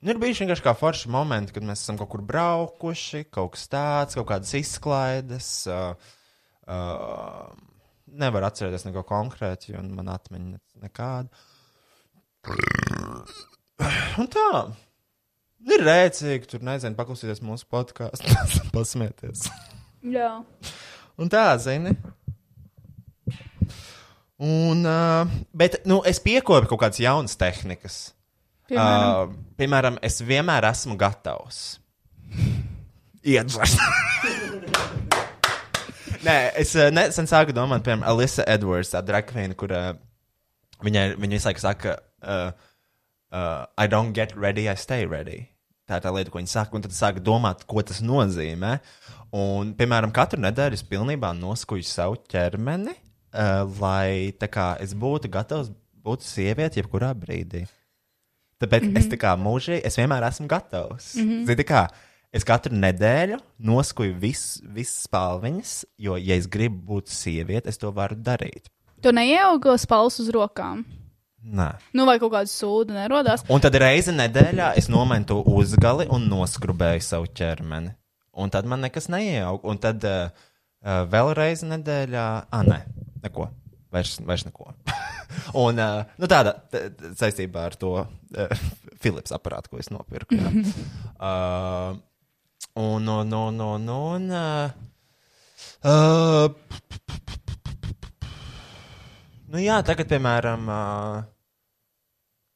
Nu, 0.01 0.13
ir 0.13 0.17
bijuši 0.21 0.43
vienkārši 0.45 0.63
kā 0.65 0.73
forši 0.77 1.09
momenti, 1.13 1.53
kad 1.53 1.65
mēs 1.65 1.83
esam 1.83 1.97
kaut 1.99 2.09
kur 2.13 2.23
braukuši, 2.25 3.23
kaut 3.33 3.53
kas 3.55 3.67
tāds, 3.69 4.17
kaut 4.17 4.27
kādas 4.31 4.53
izklaides. 4.57 5.49
Uh, 5.69 5.93
uh, 6.65 7.51
nevar 8.11 8.47
atcerēties 8.49 8.88
neko 8.88 9.03
konkrēti, 9.07 9.75
jo 9.75 9.81
man 9.93 10.09
atmiņa 10.13 10.47
ne- 10.55 10.88
nekāda. 10.88 11.29
Un 14.21 14.29
tā. 14.33 14.47
Ir 15.69 15.83
rēcīgi, 15.85 16.49
tur 16.49 16.63
nezinu, 16.65 16.97
paklausīties 16.97 17.43
mūsu 17.45 17.67
podkāstu, 17.69 18.33
pasmieties. 18.75 19.45
Jā. 20.01 20.31
Un 21.21 21.29
tā, 21.29 21.45
zini. 21.61 21.93
Un, 24.41 24.81
uh, 24.89 25.29
bet 25.53 25.83
nu, 25.85 25.99
es 26.09 26.17
piekopu 26.23 26.71
kaut 26.71 26.81
kādas 26.81 27.01
jaunas 27.03 27.38
tehnikas. 27.38 27.99
Piemēram, 28.72 29.31
Uh, 29.31 29.31
piemēram, 29.60 29.98
es 30.06 30.22
vienmēr 30.23 30.64
esmu 30.69 30.95
gatavs. 30.99 31.57
Iedvers. 33.34 33.73
Nē, 36.26 36.35
es 36.61 36.72
uh, 36.77 36.88
nesen 36.93 37.27
sāku 37.27 37.52
domāt, 37.57 37.84
piemēram, 37.84 38.06
Alisa 38.07 38.45
Edwards, 38.48 38.93
tā 38.93 39.02
drakvīna, 39.03 39.57
kur 39.60 39.73
uh, 39.76 39.89
viņai, 40.85 41.03
viņa 41.19 41.35
visu 41.35 41.49
laiku 41.49 41.64
saka, 41.65 41.98
uh, 42.23 42.53
uh, 43.34 43.65
I 43.76 43.89
don't 43.91 44.15
get 44.15 44.38
ready, 44.39 44.69
I 44.69 44.77
stay 44.80 45.03
ready. 45.10 45.49
Tā 45.89 45.99
ir 45.99 46.06
tā 46.06 46.15
lieta, 46.15 46.31
ko 46.31 46.39
viņa 46.39 46.53
saka, 46.53 46.77
un 46.77 46.85
tad 46.85 46.95
sāka 46.95 47.23
domāt, 47.26 47.65
ko 47.68 47.84
tas 47.84 47.99
nozīmē. 48.06 48.77
Un, 49.35 49.76
piemēram, 49.76 50.15
katru 50.15 50.39
nedēļu 50.45 50.80
es 50.80 50.88
pilnībā 50.88 51.34
noskuju 51.35 51.84
savu 51.89 52.22
ķermeni, 52.31 52.95
uh, 52.95 53.68
lai 53.81 54.31
tā 54.39 54.48
kā 54.48 54.72
es 54.80 54.95
būtu 54.95 55.31
gatavs 55.34 55.73
būt 56.06 56.23
sieviete 56.23 56.80
jebkurā 56.80 57.11
brīdī. 57.18 57.65
Tāpēc 58.61 58.85
mm 58.85 58.93
-hmm. 58.93 58.99
es 58.99 59.09
tā 59.09 59.17
kā 59.17 59.33
mūžīgi, 59.38 59.81
es 59.85 59.97
vienmēr 59.97 60.27
esmu 60.27 60.47
gatavs. 60.47 61.15
Mm 61.15 61.29
-hmm. 61.29 61.45
Zini, 61.45 61.63
kā 61.63 61.88
es 62.31 62.43
katru 62.43 62.75
nedēļu 62.75 63.39
noskuju 63.59 64.15
vis, 64.19 64.61
visas 64.63 65.03
spalviņas, 65.07 65.85
jo, 65.97 66.17
ja 66.17 66.35
es 66.35 66.47
gribu 66.47 66.95
būt 66.95 67.11
sieviete, 67.11 67.69
es 67.69 67.77
to 67.77 67.91
varu 67.91 68.15
darīt. 68.15 68.69
tu 69.01 69.11
neieaugo 69.11 69.77
spēles 69.77 70.19
uz 70.19 70.29
rokām. 70.29 70.85
Nē. 71.41 71.71
Nu, 71.97 72.05
vai 72.05 72.19
kaut 72.21 72.31
kāda 72.35 72.45
sūda 72.45 72.93
nerodās. 72.93 73.41
Un 73.49 73.61
tad 73.63 73.73
reizi 73.81 74.13
nedēļā 74.13 74.75
es 74.77 74.88
nometu 74.93 75.39
uzgali 75.41 76.05
un 76.13 76.27
noskrubēju 76.29 77.01
savu 77.01 77.25
ķermeni. 77.25 77.95
Un 78.38 78.53
tad 78.53 78.65
man 78.69 78.85
nekas 78.85 79.09
neieauga. 79.09 79.67
Un 79.67 79.81
tad 79.81 80.05
uh, 80.05 80.29
uh, 80.85 81.01
vēl 81.09 81.33
reizi 81.33 81.65
nedēļā, 81.65 82.27
ah, 82.45 82.61
nē, 82.67 82.77
neko. 83.25 83.49
Vairs, 83.91 84.15
vairs 84.23 84.45
neko. 84.47 84.72
un 85.63 85.81
uh, 85.81 86.03
nu, 86.22 86.30
tāda 86.31 86.55
saistībā 87.19 87.65
ar 87.69 87.76
to 87.80 87.91
uh, 87.99 88.05
Philips 89.03 89.34
aparātu, 89.35 89.73
ko 89.73 89.81
es 89.81 89.91
nopirku. 89.91 90.38
jā. 90.39 90.49
uh, 91.19 91.91
un, 92.88 93.07
un, 93.07 93.34
un, 93.35 93.61
un, 93.68 93.89
un 93.91 94.23
uh, 94.31 94.69
nu, 99.51 99.59
jā, 99.59 99.81
tagad, 99.84 100.07
piemēram, 100.11 100.69
uh, 100.72 101.23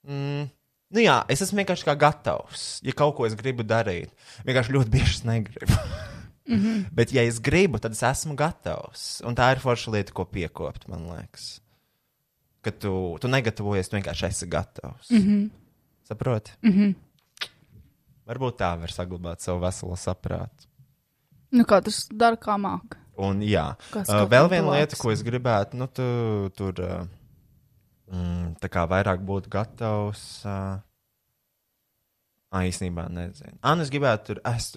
mm, 0.08 0.44
Nu 0.96 1.02
jā, 1.04 1.16
es 1.34 1.42
esmu 1.44 1.60
vienkārši 1.60 1.88
kā 1.88 1.96
gatavs. 2.00 2.66
Ja 2.86 2.94
kaut 2.96 3.18
ko 3.18 3.26
es 3.28 3.34
gribu 3.36 3.66
darīt, 3.68 4.14
vienkārši 4.48 4.76
ļoti 4.78 4.94
bieži 4.94 5.18
es 5.18 5.24
negribu. 5.28 5.80
Mm 6.48 6.60
-hmm. 6.60 6.86
Bet, 6.92 7.14
ja 7.14 7.24
es 7.24 7.40
gribu, 7.42 7.80
tad 7.80 7.92
es 7.92 8.04
esmu 8.04 8.36
gatavs. 8.36 9.22
Un 9.26 9.36
tā 9.36 9.52
ir 9.52 9.60
forša 9.60 9.92
lieta, 9.92 10.14
ko 10.14 10.26
piekopt, 10.26 10.88
man 10.88 11.08
liekas. 11.10 11.62
Ka 12.62 12.72
tu, 12.72 13.18
tu 13.22 13.28
negatavojies, 13.28 13.90
tu 13.90 13.98
vienkārši 13.98 14.26
esi 14.26 14.48
gatavs. 14.48 15.10
Mm 15.12 15.18
-hmm. 15.18 15.50
Saproti? 16.04 16.52
Mm 16.62 16.72
-hmm. 16.72 16.96
Varbūt 18.26 18.58
tā 18.58 18.80
var 18.80 18.92
saglabāt 18.92 19.40
savu 19.40 19.60
veselo 19.60 19.96
saprātu. 19.96 20.68
Nu, 21.52 21.66
katrs 21.66 22.08
dara 22.12 22.36
kā 22.36 22.58
māk. 22.58 22.98
Un, 23.18 23.40
jā, 23.42 23.76
Kas 23.92 24.10
uh, 24.10 24.26
vēl 24.30 24.50
viena 24.50 24.74
lieta, 24.76 24.98
ko 25.00 25.12
es 25.12 25.24
gribētu, 25.24 25.78
nu, 25.80 25.88
tu, 25.88 26.04
tur 26.58 26.74
uh, 26.84 27.08
mm, 28.12 28.56
tā 28.60 28.70
kā 28.72 28.84
vairāk 28.92 29.24
būt 29.26 29.48
gatavs. 29.48 30.46
Uh, 30.46 30.80
Ah, 32.56 32.64
īstenībā 32.64 33.10
nezinu. 33.12 33.58
Anna, 33.68 33.84
es 33.84 33.90
gribētu, 33.92 34.30
tur, 34.30 34.38
es 34.48 34.70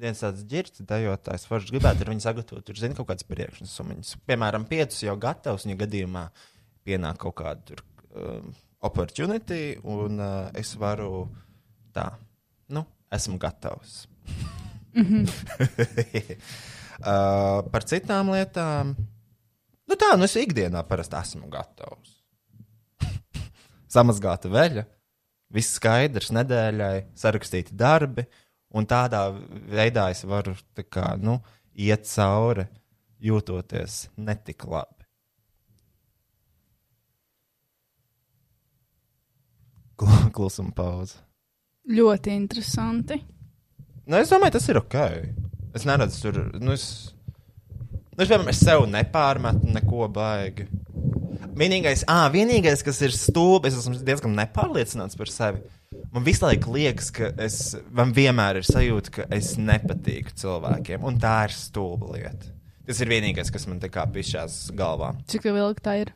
viens 0.00 0.22
tāds 0.22 0.44
ģērbs, 0.48 0.80
dejotājs, 0.88 1.42
forši 1.50 1.74
gribētu 1.74 2.06
ar 2.06 2.10
viņu 2.14 2.24
sagatavot, 2.24 2.64
tur, 2.64 2.78
zinu, 2.80 2.96
kaut 2.96 3.10
kādas 3.10 3.26
priekšnesumus. 3.28 4.14
Piemēram, 4.30 4.64
piecus 4.70 5.02
jau 5.04 5.16
gatavs, 5.20 5.66
un, 5.66 5.74
ja 5.74 5.80
gadījumā 5.82 6.22
pienāk 6.88 7.20
kaut 7.26 7.36
kāda 7.42 7.60
tur 7.68 7.82
um, 8.16 8.54
opportunity, 8.88 9.76
un 9.84 10.16
uh, 10.16 10.48
es 10.56 10.72
varu 10.80 11.26
tā, 11.92 12.06
nu, 12.72 12.86
esmu 13.12 13.36
gatavs. 13.42 14.06
uh, 14.96 15.04
par 17.68 17.84
citām 17.84 18.32
lietām, 18.32 18.96
nu 18.96 20.00
tā, 20.00 20.14
nu 20.16 20.24
es 20.24 20.40
ikdienā 20.40 20.88
parasti 20.88 21.20
esmu 21.20 21.52
gatavs. 21.52 22.16
Samazgāta 23.92 24.48
veļa, 24.48 24.88
viss 25.54 25.76
skaidrs 25.78 26.32
nedēļai, 26.34 27.04
sarakstīti 27.18 27.76
darbi, 27.78 28.24
un 28.76 28.86
tādā 28.90 29.28
veidā 29.70 30.08
es 30.12 30.24
varu 30.28 30.56
kā, 30.90 31.12
nu, 31.20 31.38
iet 31.74 32.06
cauri, 32.10 32.66
jūtoties 33.22 34.06
netik 34.16 34.64
labi. 34.68 35.06
Klu- 39.96 40.30
Klusuma 40.34 40.72
pauze. 40.76 41.16
Ļoti 41.88 42.32
interesanti. 42.34 43.16
Nu, 44.06 44.18
es 44.18 44.30
domāju, 44.30 44.56
tas 44.58 44.66
ir 44.68 44.78
ok. 44.80 44.96
Es 45.76 45.86
neredzu 45.88 46.20
tur, 46.24 46.38
nu, 46.60 46.74
es, 46.74 46.84
nu, 48.12 48.18
es, 48.22 48.26
piemēram, 48.28 48.50
es 48.52 48.60
sev 48.64 48.84
nepārmetu 48.90 49.70
neko 49.76 50.08
baigi. 50.12 50.66
Vienīgais, 51.56 52.04
ah, 52.10 52.26
vienīgais, 52.32 52.82
kas 52.86 53.00
ir 53.06 53.14
stulbi, 53.14 53.70
es 53.70 53.78
esmu 53.80 54.00
diezgan 54.06 54.34
nepārliecināts 54.38 55.18
par 55.18 55.30
sevi. 55.32 55.62
Man 56.12 56.24
visu 56.26 56.44
laiku 56.46 56.74
liekas, 56.74 57.12
ka 57.14 57.30
es, 57.42 57.60
man 57.94 58.12
vienmēr 58.16 58.60
ir 58.60 58.66
sajūta, 58.66 59.14
ka 59.14 59.26
es 59.36 59.54
nepatīku 59.60 60.34
cilvēkiem, 60.40 61.06
un 61.06 61.20
tā 61.22 61.38
ir 61.46 61.56
stulba 61.56 62.10
lieta. 62.16 62.52
Tas 62.86 63.00
ir 63.02 63.10
vienīgais, 63.10 63.50
kas 63.54 63.66
man 63.70 63.80
tā 63.82 63.90
kā 63.92 64.04
pišķās 64.10 64.60
galvā. 64.78 65.14
Cik 65.30 65.48
ilgi 65.50 65.82
tā 65.82 65.96
ir? 66.04 66.12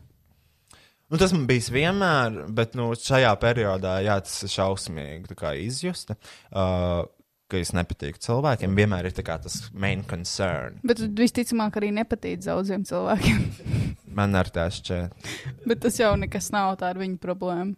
Nu, 1.11 1.19
tas 1.19 1.33
man 1.35 1.43
bijis 1.49 1.67
vienmēr, 1.73 2.45
bet 2.55 2.77
nu, 2.79 2.91
šajā 2.95 3.31
periodā, 3.41 3.97
jā, 4.05 4.15
tas 4.23 4.45
ir 4.47 4.53
šausmīgi 4.53 5.35
izjusta. 5.65 6.15
Uh, 6.47 7.03
ka 7.51 7.59
es 7.59 7.73
nepatīku 7.75 8.21
cilvēkiem, 8.23 8.75
vienmēr 8.77 9.09
ir 9.09 9.15
tas 9.15 9.57
main 9.75 10.05
concern. 10.07 10.79
Bet 10.87 11.03
visticamāk 11.03 11.77
arī 11.81 11.91
nepatīk 11.99 12.41
daudziem 12.45 12.85
cilvēkiem. 12.87 13.45
Man 14.17 14.35
ar 14.35 14.49
tā 14.51 14.67
šķiet. 14.71 15.31
Bet 15.67 15.83
tas 15.83 15.99
jau 15.99 16.13
nekas 16.19 16.51
nav 16.55 16.75
tā 16.79 16.91
ar 16.91 16.99
viņu 16.99 17.19
problēmu. 17.21 17.77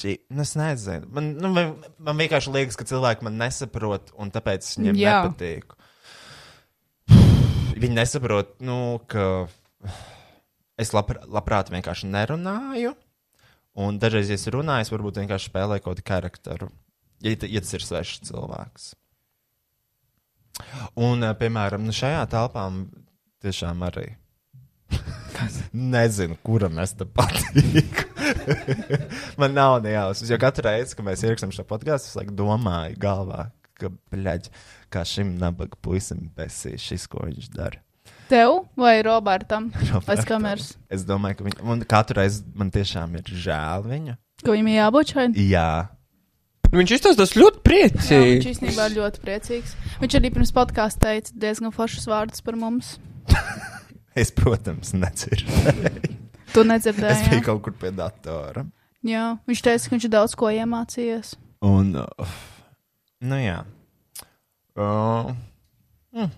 Či, 0.00 0.16
nu, 0.34 0.42
es 0.42 0.56
nezinu. 0.58 1.06
Man, 1.14 1.30
nu, 1.38 1.50
man, 1.54 1.76
man 2.02 2.18
vienkārši 2.18 2.50
liekas, 2.50 2.76
ka 2.76 2.86
cilvēki 2.88 3.22
man 3.28 3.36
nesaprot, 3.38 4.10
un 4.18 4.32
tāpēc 4.34 4.66
viņiem 4.74 4.98
Jā. 4.98 5.20
nepatīku. 5.22 5.78
Viņi 7.78 7.94
nesaprot, 7.94 8.56
nu, 8.66 8.98
ka 9.10 9.46
es 10.80 10.90
labr 10.96 11.22
labprāt 11.30 11.70
vienkārši 11.70 12.10
nerunāju. 12.10 12.96
Un 13.84 13.98
dažreiz, 14.02 14.30
ja 14.30 14.38
es 14.38 14.46
runāju, 14.50 14.86
es 14.86 14.92
varbūt 14.92 15.22
vienkārši 15.22 15.50
spēlēju 15.50 15.82
kaut 15.82 15.98
kādu 15.98 16.06
charakteru, 16.10 16.68
ja, 17.24 17.34
ja 17.34 17.64
tas 17.64 17.74
ir 17.76 17.86
svešs 17.86 18.26
cilvēks. 18.30 18.92
Un, 21.00 21.24
piemēram, 21.38 21.82
nu 21.82 21.94
šajā 21.94 22.22
telpā 22.30 22.68
tiešām 23.42 23.82
arī. 23.88 24.12
Nezinu, 25.94 26.36
kuram 26.46 26.78
es 26.82 26.94
te 26.94 27.06
patīku. 27.08 28.06
Man 29.40 29.56
nav 29.56 29.80
nejausmas, 29.84 30.30
jo 30.30 30.38
katru 30.40 30.68
reizi, 30.68 30.96
kad 30.96 31.06
mēs 31.08 31.24
ierakstām 31.26 31.52
šo 31.54 31.66
podkāstu, 31.68 32.12
es 32.12 32.18
laikam 32.18 32.36
domāju 32.38 32.98
galvā, 33.02 33.48
ka, 33.80 33.90
bļaģ, 34.14 34.50
kā 34.94 35.02
šim 35.08 35.34
nabaga 35.40 35.78
puisim 35.82 36.28
besīs 36.36 36.84
šis, 36.84 37.08
ko 37.10 37.26
viņš 37.26 37.50
dara. 37.56 37.82
Tev 38.28 38.62
vai 38.80 38.96
Robertam? 39.04 39.68
Robertam. 39.92 40.28
kameras. 40.28 40.74
Es 40.92 41.04
domāju, 41.08 41.40
ka 41.40 41.48
viņam, 41.48 41.72
un 41.74 41.84
katru 41.88 42.20
reizi 42.22 42.44
man 42.56 42.72
tiešām 42.72 43.18
ir 43.20 43.34
žēl 43.46 43.88
viņa. 43.90 44.16
Ka 44.44 44.54
viņam 44.54 44.70
ir 44.70 44.78
jābūt 44.78 45.12
šeit? 45.12 45.42
Jā, 45.50 45.68
Viņš 46.72 46.92
izstāstās 46.96 47.34
ļoti 47.38 47.60
Jā, 48.14 48.24
viņš 48.32 48.46
īstenībā 48.54 48.86
ir 48.88 48.96
ļoti 48.98 49.20
priecīgs. 49.22 49.74
Viņš 50.00 50.16
arī 50.18 50.30
pirms 50.34 50.52
podkāstā 50.56 51.12
teica 51.12 51.36
diezgan 51.44 51.74
foršus 51.74 52.08
vārdus 52.10 52.42
par 52.44 52.56
mums. 52.58 52.96
es, 54.20 54.32
protams, 54.34 54.94
nedzirdēju. 54.96 56.16
Tu 56.54 56.62
Es 56.62 56.68
nedzirdēji. 56.70 57.28
biju 57.30 57.40
jā? 57.40 57.44
kaut 57.46 57.62
kur 57.66 57.76
pie 57.78 57.90
datora. 57.94 58.64
Jā, 59.04 59.24
viņš 59.48 59.62
teica, 59.66 59.84
ka 59.88 59.94
viņš 59.96 60.06
ir 60.08 60.12
daudz 60.14 60.34
ko 60.38 60.50
iemācījies. 60.54 61.34
Un, 61.66 61.90
uh, 62.00 62.36
nu 63.28 63.38
jā. 63.42 63.58
Uh, 64.74 65.30
mm. 66.14 66.30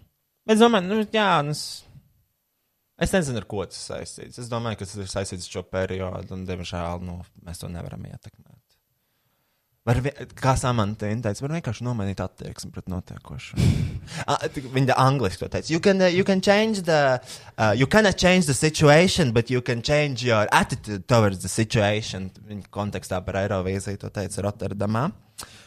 Es 0.52 0.60
domāju, 0.60 0.88
nu, 0.90 1.04
jā, 1.14 1.30
nu, 1.46 1.54
es, 1.54 1.62
es 3.02 3.14
nezinu, 3.14 3.40
ar 3.42 3.48
ko 3.50 3.64
tas 3.68 3.80
saistīts. 3.90 4.40
Es 4.42 4.50
domāju, 4.52 4.80
ka 4.80 4.88
tas 4.88 4.98
ir 5.00 5.10
saistīts 5.10 5.48
ar 5.48 5.56
šo 5.58 5.64
periodu, 5.70 6.36
un, 6.36 6.44
diemžēl, 6.48 7.02
nu, 7.06 7.20
mēs 7.46 7.62
to 7.62 7.70
nevaram 7.72 8.04
ietekmēt. 8.08 8.55
Var, 9.86 10.00
kā 10.34 10.56
Samantīna 10.58 11.22
teica, 11.22 11.44
var 11.44 11.52
vienkārši 11.54 11.84
nomainīt 11.86 12.18
attieksmi 12.22 12.72
pret 12.74 12.90
notiekošo. 12.90 13.58
Ah, 14.26 14.38
Viņa 14.46 14.94
angliski 15.02 15.42
to 15.42 15.48
teica. 15.50 15.70
You 15.70 15.80
can, 15.82 16.00
uh, 16.00 16.06
you 16.10 16.22
can 16.24 16.40
change 16.40 16.82
the, 16.86 17.18
uh, 17.58 17.72
you 17.76 17.86
cannot 17.90 18.16
change 18.16 18.46
the 18.46 18.54
situation, 18.54 19.32
but 19.32 19.50
you 19.50 19.60
can 19.60 19.82
change 19.82 20.24
your 20.24 20.46
attitude 20.52 21.06
towards 21.10 21.42
the 21.42 21.50
situation. 21.50 22.30
Viņa 22.46 22.70
kontekstā 22.70 23.20
par 23.26 23.40
Eirovīziju 23.42 23.98
to 24.02 24.10
teica 24.14 24.46
Rotterdamā. 24.46 25.04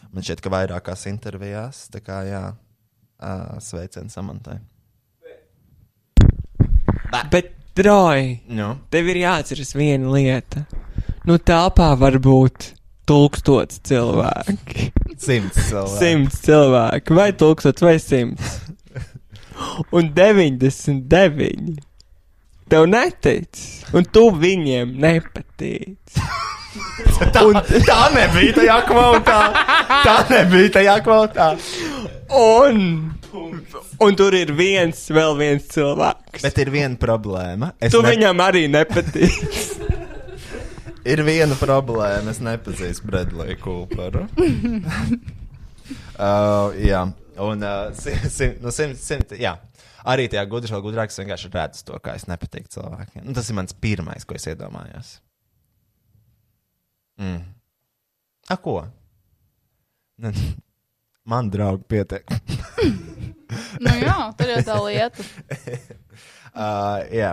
Man 0.09 0.25
šķiet, 0.25 0.41
ka 0.43 0.51
vairākās 0.53 1.05
intervijās, 1.11 1.85
tā 1.93 2.01
kā 2.03 2.23
jā, 2.27 2.41
uh, 2.55 3.59
sveiciens 3.63 4.15
Samantai. 4.15 4.57
Bet, 7.31 7.53
Droji, 7.75 8.41
Nu, 8.51 8.73
tev 8.91 9.07
ir 9.11 9.21
jāatceras 9.21 9.75
viena 9.77 10.11
lieta. 10.11 10.65
Nu, 11.27 11.37
telpā 11.37 11.93
var 11.99 12.17
būt 12.19 12.73
tūkstots 13.09 13.81
cilvēki. 13.89 14.89
simts 15.19 15.57
cilvēku. 15.69 15.97
Simts 15.99 16.39
cilvēki, 16.45 17.15
vai 17.17 17.29
tūkstots, 17.35 17.83
vai 17.85 17.97
simts. 18.03 18.59
Un 19.95 20.13
99. 20.15 21.79
Tev 22.69 22.85
netic, 22.85 23.57
un 23.97 24.05
tu 24.13 24.27
viņiem 24.37 24.91
nepatīc. 25.01 25.97
Tā, 27.33 27.41
tā 27.81 27.97
nebija 28.13 28.53
tajā 28.59 28.75
kvotā. 28.85 29.37
Tā 30.05 30.13
nebija 30.29 30.69
tajā 30.77 30.93
kvotā. 31.03 31.47
Un, 32.37 32.77
un 34.05 34.17
tur 34.19 34.37
ir 34.37 34.53
viens, 34.55 35.01
vēl 35.11 35.33
viens 35.39 35.65
cilvēks. 35.73 36.45
Bet 36.45 36.61
ir 36.61 36.69
viena 36.73 36.95
problēma. 37.01 37.71
Es 37.81 37.91
tu 37.95 38.03
ne- 38.05 38.13
viņam 38.13 38.45
arī 38.45 38.67
nepatīc. 38.71 39.33
Ir 41.07 41.21
viena 41.23 41.55
problēma. 41.59 42.31
Es 42.31 42.41
nepazīstu 42.43 43.07
Bredliju 43.07 43.57
Kūperu. 43.63 44.25
uh, 46.19 46.75
jā, 46.75 47.05
un 47.39 47.63
uh, 47.63 47.89
sim, 47.95 48.17
sim, 48.27 48.57
no 48.63 48.73
simt, 48.75 48.99
simt, 48.99 49.31
jā. 49.39 49.55
arī 50.03 50.27
tajā 50.31 50.43
gudrā, 50.51 50.75
vēl 50.75 50.85
gudrāk, 50.89 51.13
es 51.13 51.21
vienkārši 51.21 51.51
redzu 51.53 51.85
to, 51.87 51.99
kā 52.03 52.17
es 52.19 52.27
nepatīku 52.29 52.71
cilvēkiem. 52.75 53.23
Un 53.27 53.37
tas 53.37 53.47
ir 53.49 53.57
mans 53.59 53.75
pirmais, 53.79 54.27
ko 54.27 54.35
es 54.35 54.47
iedomājos. 54.51 55.13
Mm. 57.19 57.39
A, 58.49 58.57
ko? 58.57 58.81
Ne, 60.19 60.33
man 61.31 61.51
draugi 61.53 61.87
pietiek. 61.95 62.27
Nu 63.81 63.89
jā, 63.97 64.13
tur 64.37 64.51
jau 64.51 64.59
tā 64.61 64.75
lieta. 64.85 65.23
Uh, 66.53 66.99
jā. 67.09 67.31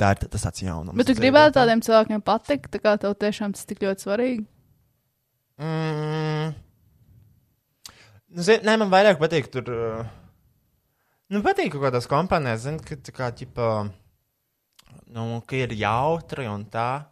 Tā 0.00 0.14
ir 0.14 0.22
tas 0.32 0.46
tāds 0.46 0.62
jaunums. 0.64 0.96
Bet 0.96 1.10
tu 1.10 1.14
gribētu 1.18 1.58
tādiem 1.58 1.82
cilvēkiem 1.84 2.22
patikt, 2.24 2.70
tā 2.72 2.80
kā 2.80 2.94
tev 3.00 3.12
tiešām 3.20 3.52
tas 3.56 3.68
tik 3.68 3.82
ļoti 3.84 4.06
svarīgi. 4.06 4.44
Mm. 5.60 6.54
Nu, 8.30 8.44
zin, 8.46 8.62
nē, 8.64 8.78
man 8.80 8.92
vairāk 8.92 9.20
patīk 9.20 9.50
tur. 9.52 9.68
Uh, 9.68 10.06
nu, 11.28 11.42
patīk 11.44 11.74
kaut 11.74 11.84
kādās 11.84 12.08
kompānijās, 12.08 12.64
zinu, 12.64 12.80
ka 12.86 12.96
tā 12.96 13.12
kā 13.16 13.28
ķipa. 13.42 13.68
nu, 15.16 15.26
ka 15.44 15.58
ir 15.58 15.74
jautri 15.76 16.48
un 16.48 16.64
tā. 16.70 17.04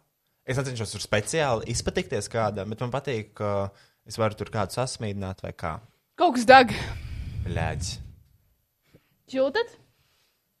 Es 0.49 0.57
necenšos 0.57 0.95
tur 0.95 1.03
speciāli 1.03 1.69
izpatikties 1.69 2.31
kādam, 2.33 2.71
bet 2.73 2.81
man 2.81 2.93
patīk, 2.95 3.35
ka 3.37 3.69
es 4.09 4.17
varu 4.17 4.33
tur 4.33 4.49
kādu 4.49 4.73
sasmīdināt 4.73 5.43
vai 5.45 5.53
kā. 5.53 5.75
Kaut 6.17 6.39
kas 6.39 6.47
dag. 6.49 6.73
Bļaģis. 7.45 7.91
Jūtat? 9.29 9.77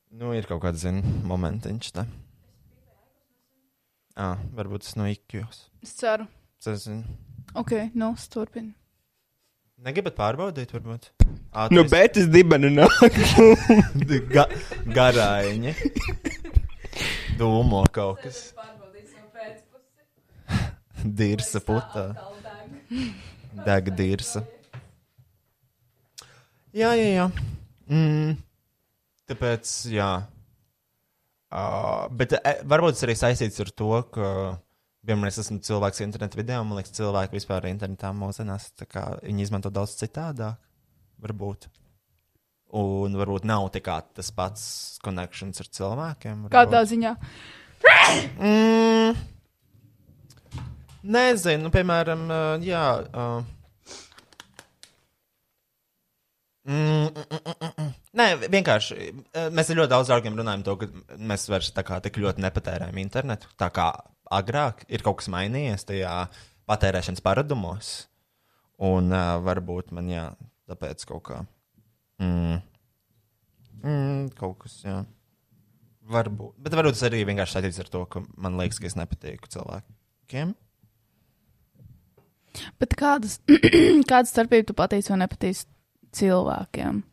Nu, 0.09 0.31
ir 0.33 0.47
kaut 0.49 0.63
kāds, 0.63 0.81
zini, 0.81 1.03
momentiņš 1.29 1.91
tā. 1.93 2.03
Ah, 4.19 4.39
varbūt 4.57 4.83
tas 4.87 4.95
no 4.97 5.05
ikjos. 5.07 5.67
Es 5.85 5.93
ceru. 5.99 6.25
Tas, 6.63 6.81
zini, 6.87 7.05
Ok, 7.57 7.71
nu, 7.97 8.11
turpini. 8.29 8.73
negribat 9.79 10.15
pārbaudīt, 10.17 10.73
varbūt? 10.75 11.07
Nu, 11.71 11.85
bet 11.89 12.17
es 12.17 12.27
dibenu 12.29 12.69
nāku. 12.73 13.45
Ga 14.33 14.45
garājiņi. 14.97 15.73
Dūmo 17.39 17.85
kaut 17.93 18.21
kas. 18.25 18.41
Dirsa 21.21 21.61
putā. 21.63 22.09
Dega 23.65 23.93
dirsa. 23.95 24.43
Jā, 26.75 26.91
jā, 26.97 27.07
jā. 27.15 27.25
Mm. 27.89 28.35
Tāpēc, 29.29 29.71
jā. 29.93 30.09
Uh, 31.49 32.05
bet 32.13 32.35
e, 32.37 32.53
varbūt 32.69 32.97
tas 32.97 33.05
arī 33.07 33.15
saistīts 33.17 33.61
ar 33.61 33.69
to, 33.73 33.89
ka, 34.13 34.29
piemēram, 35.05 35.29
es 35.29 35.41
esmu 35.41 35.59
cilvēks 35.65 36.01
interneta 36.05 36.37
video, 36.37 36.61
man 36.65 36.77
liekas, 36.77 36.93
cilvēki 36.97 37.37
vispār 37.37 37.69
internetā 37.69 38.11
mūsdienās, 38.13 38.71
viņi 39.25 39.45
izmanto 39.45 39.71
daudz 39.73 39.95
citādāk. 40.01 40.57
Varbūt. 41.19 41.67
Un 42.79 43.17
varbūt 43.17 43.47
nav 43.49 43.65
tas 43.73 44.29
pats 44.31 44.63
konekšņs 45.03 45.63
ar 45.63 45.69
cilvēkiem. 45.77 46.43
varbūt. 46.45 46.53
Kādā 46.53 46.83
ziņā? 46.87 47.15
Mm, 48.39 49.17
nezinu, 51.03 51.65
nu, 51.65 51.73
piemēram, 51.73 52.25
uh, 52.29 52.65
jā. 52.65 52.85
Uh, 53.09 53.58
mm, 56.69 57.09
mm, 57.09 57.25
mm, 57.33 57.55
mm, 57.55 57.73
mm. 57.73 57.89
Nē, 58.19 58.27
vienkārši 58.45 58.97
uh, 59.09 59.49
mēs 59.55 59.71
ļoti 59.73 59.91
daudz 59.91 60.11
draugiem 60.11 60.37
runājam 60.37 60.65
to, 60.67 60.75
ka 60.81 61.17
mēs 61.17 61.47
vairs 61.49 61.71
tā 61.75 61.83
kā 61.87 61.99
tik 62.05 62.19
ļoti 62.21 62.43
nepatērējam 62.45 63.01
internetu. 63.01 63.49
Tā 63.59 63.71
kā 63.73 63.89
agrāk 64.39 64.85
ir 64.87 65.03
kaut 65.05 65.21
kas 65.21 65.31
mainījies 65.33 65.87
tajā 65.89 66.13
patērēšanas 66.69 67.25
paradumos. 67.25 67.93
Un 68.85 69.11
uh, 69.11 69.37
varbūt 69.43 69.89
man, 69.95 70.11
jā, 70.13 70.25
tāpēc 70.69 71.03
kaut 71.09 71.23
kā. 71.27 71.39
Mm, 72.23 72.61
mm, 73.81 74.29
kaut 74.39 74.61
kas, 74.63 74.77
jā. 74.85 75.01
Varbūt. 76.09 76.55
Bet 76.63 76.73
varbūt 76.77 76.95
tas 76.97 77.05
arī 77.09 77.25
vienkārši 77.27 77.57
saistīts 77.57 77.81
ar 77.83 77.89
to, 77.93 78.05
ka 78.09 78.23
man 78.37 78.57
liekas, 78.57 78.79
ka 78.81 78.87
es 78.89 78.97
nepatīku 78.97 79.51
cilvēkiem. 79.51 80.55
Bet 82.81 82.95
kādas, 82.97 83.37
kādas 84.09 84.31
starpības 84.33 84.71
tu 84.71 84.77
pateici 84.77 85.13
vai 85.13 85.19
nepatīci 85.21 85.67
cilvēkiem? 86.15 87.03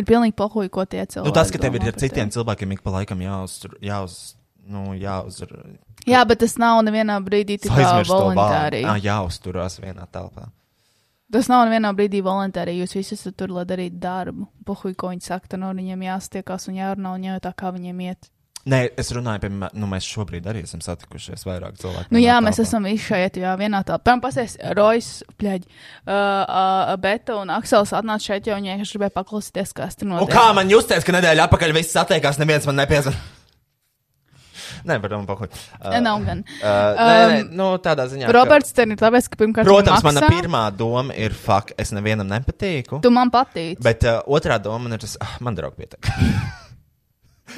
Ir 0.00 0.08
pilnīgi 0.08 0.34
pohuļi, 0.38 0.70
ko 0.72 0.86
tie 0.88 1.04
cilvēki. 1.04 1.28
Nu, 1.28 1.34
tas, 1.36 1.52
ka 1.52 1.60
tev 1.60 1.76
ir 1.76 1.84
ar 1.90 1.98
citiem 1.98 2.28
tevi. 2.28 2.36
cilvēkiem 2.38 2.72
ik 2.74 2.82
pa 2.82 2.94
laikam 2.94 3.20
jāuztur, 3.22 3.76
jāuz, 3.84 4.34
nu, 4.64 4.92
jāuztur. 4.98 5.52
Jā, 6.08 6.24
bet 6.26 6.40
tas 6.42 6.56
nav 6.58 6.80
nevienā 6.86 7.18
brīdī 7.22 7.60
vārdu. 7.68 8.08
voluntāri. 8.10 8.82
Ā, 8.88 8.96
jāuzturās 9.04 9.78
vienā 9.82 10.08
telpā. 10.10 10.48
Tas 11.32 11.48
nav 11.48 11.66
nevienā 11.68 11.92
brīdī 11.96 12.20
voluntāri. 12.24 12.74
Jūs 12.80 12.96
visi 12.98 13.14
esat 13.16 13.36
tur, 13.40 13.52
lai 13.56 13.64
darītu 13.68 14.00
darbu. 14.00 14.48
Pohuļi, 14.68 14.96
ko 15.00 15.12
viņi 15.12 15.28
saka, 15.28 15.54
tad 15.54 15.62
no 15.62 15.70
viņiem 15.72 16.08
jāstiekās 16.08 16.68
un 16.68 16.80
jārunā 16.80 17.14
un 17.16 17.28
jājautā, 17.28 17.54
kā 17.56 17.70
viņiem 17.72 18.02
iet. 18.08 18.28
Nē, 18.62 18.78
es 18.94 19.08
runāju, 19.10 19.40
piemēram, 19.42 19.74
nu, 19.74 19.86
mēs 19.90 20.06
šobrīd 20.06 20.44
arī 20.46 20.60
esam 20.62 20.78
satikušies 20.84 21.42
vairāk 21.48 21.80
cilvēku. 21.82 22.12
Nu, 22.14 22.20
jā, 22.22 22.36
mēs 22.44 22.60
telpā. 22.60 22.68
esam 22.68 22.84
visi 22.86 23.02
šeit, 23.08 23.40
jā, 23.42 23.56
vienā 23.58 23.80
telpā. 23.82 24.04
Piemēram, 24.06 24.22
pasies, 24.22 24.54
Rojas, 24.78 25.08
pļaģi, 25.42 25.66
uh, 25.66 26.14
uh, 26.14 26.94
Beta 27.02 27.40
un 27.40 27.50
Aksels 27.50 27.90
atnāca 27.98 28.28
šeit, 28.30 28.46
jo 28.46 28.54
viņi 28.54 28.70
vienkārši 28.70 28.94
gribēja 28.98 29.16
paklausīties, 29.18 29.74
kas 29.74 29.98
tur 29.98 30.12
notiek. 30.12 30.30
kā 30.36 30.46
man 30.54 30.70
justies, 30.70 31.02
ka 31.02 31.16
nedēļa 31.18 31.48
atpakaļ 31.50 31.74
viss 31.80 31.98
atliekās, 32.04 32.38
neviens 32.38 32.70
man 32.70 32.78
nepiezvan? 32.84 33.18
Nē, 34.86 34.96
pardon, 35.02 35.26
pahuļ. 35.26 35.50
Uh, 35.82 35.98
nav 36.02 36.22
gan. 36.26 36.46
Uh, 36.62 36.70
nē, 37.02 37.18
nē, 37.34 37.42
nu, 37.58 37.68
tādā 37.82 38.06
ziņā. 38.10 38.26
ka- 38.30 38.34
Roberts, 38.38 38.72
te 38.74 38.86
ir 38.86 38.98
tāpēc, 38.98 39.28
ka 39.30 39.42
pirmkārt. 39.42 39.66
Protams, 39.68 40.06
mana 40.06 40.22
pirmā 40.30 40.62
doma 40.74 41.14
ir, 41.18 41.34
fuck, 41.34 41.74
es 41.78 41.90
nevienam 41.94 42.30
nepatīku. 42.30 43.02
Tu 43.02 43.10
man 43.14 43.30
patīc. 43.34 43.82
Bet 43.82 44.06
uh, 44.06 44.22
otrā 44.26 44.62
doma 44.62 44.86
man 44.86 44.98
ir 44.98 45.02
tas, 45.02 45.18
ah, 45.22 45.36
man 45.42 45.58
draugi 45.58 45.82
pietiek. 45.82 46.10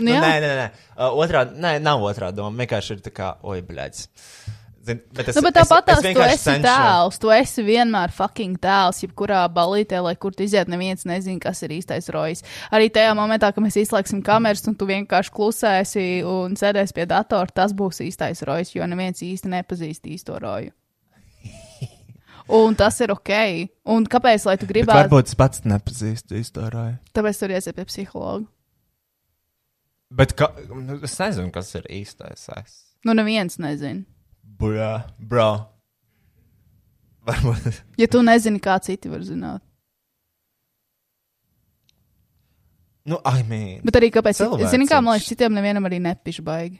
Nu, 0.01 0.11
nu, 0.11 0.19
nē, 0.21 0.35
nē, 0.43 0.51
nē. 0.59 0.67
Uh, 0.95 1.17
otrā, 1.23 1.45
nē, 1.51 1.79
nav 1.85 2.03
otrā 2.05 2.33
doma. 2.35 2.57
Vienkārši 2.63 2.97
ir 2.97 3.03
tā 3.05 3.15
kā, 3.15 3.33
oi, 3.47 3.61
blēdz. 3.67 4.07
Zin, 4.85 5.01
bet 5.17 5.31
es, 5.31 5.37
Nu, 5.39 5.43
bet 5.47 5.57
tāpat 5.57 5.87
tās 5.89 6.03
tu 6.03 6.09
vienkārši 6.11 6.35
esi 6.37 6.55
tēls. 6.65 7.19
Tu 7.23 7.31
esi 7.33 7.65
vienmēr 7.65 8.13
fucking 8.13 8.59
tēls. 8.61 9.01
Jebkurā 9.05 9.41
balītē, 9.53 10.03
lai 10.05 10.13
kur 10.21 10.35
tu 10.37 10.45
iziet, 10.45 10.69
neviens 10.69 11.07
nezina, 11.09 11.41
kas 11.41 11.65
ir 11.65 11.73
īstais 11.79 12.11
rojas. 12.13 12.45
Arī 12.75 12.91
tajā 12.93 13.15
momentā, 13.17 13.49
kad 13.55 13.65
mēs 13.65 13.79
izslēgsim 13.81 14.21
kameras, 14.25 14.67
un 14.69 14.77
tu 14.77 14.89
vienkārši 14.91 15.33
klusēsi 15.35 16.07
un 16.29 16.59
sēdēsi 16.61 16.97
pie 16.99 17.09
datora, 17.09 17.49
tas 17.63 17.73
būs 17.77 18.03
īstais 18.05 18.45
rojas, 18.45 18.75
jo 18.77 18.89
neviens 18.91 19.25
īsti 19.25 19.53
nepazīst 19.57 20.11
īsto 20.13 20.37
roju. 20.43 20.75
Un 22.61 22.75
tas 22.77 22.99
ir 23.01 23.09
ok. 23.09 23.31
Un 23.89 24.05
kāpēc, 24.05 24.45
lai 24.45 24.59
tu 24.61 24.69
gribētu? 24.69 24.99
varbūt 24.99 25.31
es 25.33 25.37
pats 25.39 25.63
nepazīstu 25.65 26.37
istoriju. 26.37 26.99
Tāpēc 27.17 27.41
tur 27.41 27.55
iesiet 27.57 27.79
pie 27.79 27.87
psihologa. 27.89 28.45
Bet 30.15 30.35
ka, 30.39 30.51
nu, 30.71 31.01
es 31.03 31.17
nezinu, 31.19 31.51
kas 31.55 31.73
ir 31.75 31.87
īstais. 31.91 32.47
Es. 32.55 32.75
Nu, 33.07 33.17
neviens 33.19 33.59
nezina. 33.59 34.05
Bro, 34.61 34.91
bro. 35.19 35.49
Varbūt. 37.27 37.81
Ja 37.99 38.07
tu 38.11 38.21
nezini, 38.25 38.61
kā 38.63 38.77
citi 38.85 39.11
var 39.11 39.25
zināt. 39.27 39.65
Nu, 43.05 43.19
I 43.29 43.43
mean. 43.45 43.83
Bet 43.85 43.99
arī 43.99 44.09
kāpēc? 44.13 44.39
Cilvēciņš. 44.41 44.71
Zini, 44.73 44.87
kā 44.89 45.01
man 45.05 45.19
liekas, 45.19 45.29
citiem 45.33 45.57
nevienam 45.57 45.85
arī 45.89 45.99
nepiš 46.01 46.41
baigi. 46.45 46.79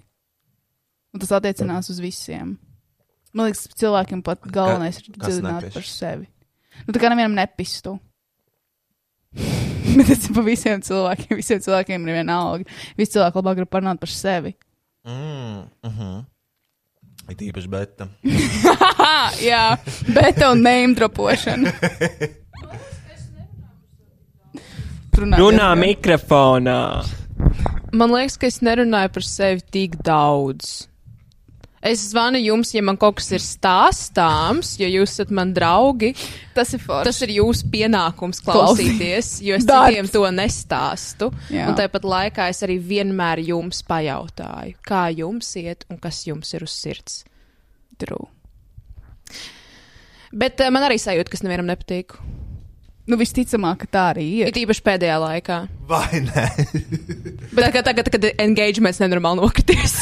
Un 1.13 1.21
tas 1.21 1.35
attiecinās 1.37 1.91
uz 1.93 1.99
visiem. 2.01 2.55
Man 3.35 3.51
liekas, 3.51 3.67
cilvēkiem 3.77 4.23
pat 4.25 4.47
galvenais 4.47 5.03
ir 5.03 5.11
kas 5.19 5.37
dzirdēt 5.37 5.75
par 5.75 5.89
sevi. 5.89 6.31
Nu, 6.87 6.95
tā 6.95 7.03
kā 7.03 7.11
nevienam 7.13 7.37
nepistu. 7.37 7.99
Bet 9.97 10.07
tas 10.09 10.29
ir 10.29 10.37
pa 10.37 10.45
visiem 10.47 10.83
cilvēkiem. 10.85 11.35
Visiem 11.39 11.63
cilvēkiem 11.65 12.07
ir 12.07 12.19
viena 12.19 12.39
alga. 12.43 12.79
Visi 12.99 13.17
cilvēki 13.17 13.41
labāk 13.41 13.59
grib 13.61 13.73
parunāt 13.73 14.01
par 14.03 14.13
sevi. 14.13 14.55
Mm, 15.05 15.67
mm 15.85 15.93
-hmm. 15.99 16.23
Ir 17.29 17.37
īpaši 17.49 17.69
beta. 17.73 18.09
Jā, 19.51 19.79
bet 20.13 20.37
tev 20.37 20.55
name 20.61 20.95
dropošana. 20.95 21.73
Runā, 25.15 25.39
Runā 25.39 25.69
mikrofonā. 25.79 27.05
Man 27.93 28.11
liekas, 28.11 28.37
ka 28.37 28.47
es 28.47 28.61
nerunāju 28.61 29.13
par 29.15 29.23
sevi 29.23 29.63
tik 29.71 29.97
daudz. 30.05 30.89
Es 31.85 32.01
zvanu 32.09 32.41
jums, 32.41 32.71
ja 32.73 32.81
man 32.81 32.97
kaut 32.97 33.19
kas 33.19 33.27
ir 33.37 33.43
stāstāms, 33.45 34.71
jo 34.81 34.89
jūs 34.89 35.19
esat 35.19 35.33
man 35.37 35.51
draugi. 35.53 36.15
Tas 36.57 36.73
ir 36.73 36.81
forši. 36.81 37.05
Tas 37.11 37.19
ir 37.27 37.35
jūsu 37.37 37.69
pienākums 37.75 38.41
klausīties, 38.47 39.35
jo 39.45 39.59
es 39.59 39.67
Darbs. 39.69 39.93
citiem 39.93 40.09
to 40.15 40.23
nestāstu. 40.33 41.29
Jā. 41.53 41.67
Un 41.69 41.77
tāpat 41.77 42.07
laikā 42.09 42.49
es 42.55 42.65
arī 42.65 42.79
vienmēr 42.81 43.43
jums 43.45 43.83
pajautāju, 43.85 44.79
kā 44.89 45.11
jums 45.13 45.53
iet 45.61 45.85
un 45.93 46.01
kas 46.01 46.23
jums 46.25 46.57
ir 46.57 46.65
uz 46.65 46.73
sirds. 46.73 47.21
True. 48.01 48.31
Bet 50.33 50.65
uh, 50.65 50.73
man 50.73 50.89
arī 50.89 50.97
sajūta, 50.99 51.29
ka 51.29 51.37
es 51.37 51.45
nevienam 51.45 51.69
nepatīku. 51.69 52.17
Nu, 53.05 53.19
visticamāk, 53.21 53.85
ka 53.85 53.91
tā 53.93 54.03
arī 54.15 54.25
ir. 54.41 54.49
It 54.49 54.57
īpaši 54.57 54.83
pēdējā 54.87 55.17
laikā. 55.21 55.59
Vai 55.89 56.21
ne? 56.25 56.45
Bet 57.53 57.67
tagad, 57.67 57.85
tagad 57.85 58.09
kad 58.13 58.25
engagements 58.41 59.01
nenormāli 59.03 59.43
nokritīs. 59.43 59.99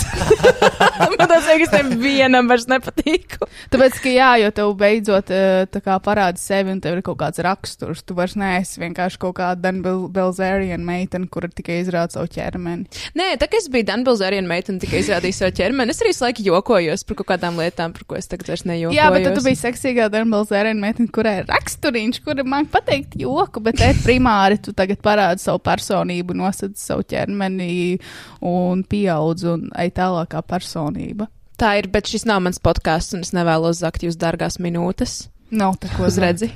man 1.19 1.27
tas 1.27 1.49
liekas, 1.49 1.73
ka 1.73 1.81
nevienam 1.87 2.47
vairs 2.51 2.69
nepatīku. 2.71 3.49
Tāpēc, 3.73 3.99
ka 4.05 4.13
jā, 4.13 4.29
jo 4.45 4.51
tev 4.55 4.75
beidzot 4.79 5.33
eh, 5.35 5.81
parāda 6.05 6.39
sevi, 6.39 6.75
un 6.77 6.83
tev 6.83 6.99
ir 6.99 7.05
kaut 7.07 7.19
kāds 7.23 7.43
raksturs. 7.43 8.05
Tu 8.07 8.17
vairs 8.17 8.37
neesi 8.39 8.83
vienkārši 8.83 9.21
kaut 9.23 9.37
kāda 9.41 9.61
Dan 9.65 9.81
Bil- 9.85 10.07
Belzēriena 10.13 10.81
meitene, 10.83 11.27
kura 11.33 11.51
tikai 11.51 11.81
izrāda 11.83 12.15
savu 12.15 12.31
ķermeni. 12.33 12.87
Nē, 13.19 13.33
tā 13.41 13.49
kā 13.51 13.59
es 13.59 13.69
biju 13.73 13.89
Danbilzēriena 13.91 14.49
meitene, 14.49 14.81
tikai 14.83 15.03
izrādīju 15.03 15.39
savu 15.41 15.57
ķermeni. 15.59 15.95
Es 15.95 16.03
arī 16.05 16.15
laiku 16.15 16.47
jokojos 16.47 17.07
par 17.09 17.21
kaut 17.21 17.31
kādām 17.35 17.59
lietām, 17.59 17.97
par 17.97 18.07
ko 18.07 18.19
es 18.21 18.31
tagad 18.31 18.53
vairs 18.53 18.65
nejokojos. 18.69 18.99
Jā, 18.99 19.11
bet 19.15 19.29
tu 19.35 19.45
biji 19.49 19.61
seksīgā 19.65 20.09
Dan 20.13 20.31
Belzēriena 20.33 20.87
meitene, 20.87 21.11
kurai 21.13 21.41
ir 21.43 21.51
raksturiņš, 21.51 22.23
kura 22.27 22.47
man 22.47 22.71
pateikt 22.71 23.19
joku, 23.21 23.63
bet 23.65 23.81
te 23.83 23.93
primāri 24.05 24.61
tu 24.63 24.75
tagad 24.77 25.03
parādi 25.05 25.43
savu 25.43 25.63
personību, 25.73 26.37
nosedz 26.37 26.85
savu 26.85 27.07
ķermeni 27.09 27.99
un 28.47 28.85
pieaudz 28.85 29.49
un 29.49 29.71
ej 29.81 29.95
tālāk 29.97 30.35
kā 30.37 30.45
personība. 30.45 31.31
Tā 31.61 31.77
ir, 31.81 31.89
bet 31.93 32.09
šis 32.11 32.27
nav 32.29 32.41
mans 32.45 32.61
podkāsts, 32.63 33.17
un 33.17 33.25
es 33.25 33.33
nevēlos 33.37 33.83
zakt 33.83 34.05
jūs 34.05 34.19
dārgās 34.21 34.59
minūtes. 34.63 35.27
Nav 35.53 35.77
tā, 35.81 35.91
ko 35.97 36.09
redzi. 36.23 36.49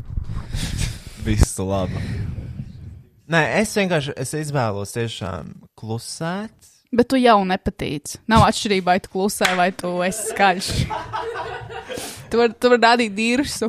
Visu 1.26 1.66
labu. 1.66 2.00
Nē, 3.32 3.40
es 3.62 3.72
vienkārši 3.76 4.14
es 4.20 4.34
izvēlos 4.36 4.92
tiešām 4.94 5.54
klusēt. 5.80 6.54
Bet 6.94 7.08
tu 7.10 7.18
jau 7.18 7.40
nepatīc. 7.48 8.18
Nav 8.30 8.44
atšķirība, 8.46 8.92
vai 8.92 8.98
tu 9.02 9.10
klusē, 9.16 9.48
vai 9.58 9.70
tu 9.74 9.96
esi 10.06 10.30
skaļš. 10.30 10.72
Tu 12.34 12.38
vari 12.40 12.54
tu 12.58 12.70
var 12.72 12.80
rādīt 12.82 13.12
dirsu. 13.14 13.68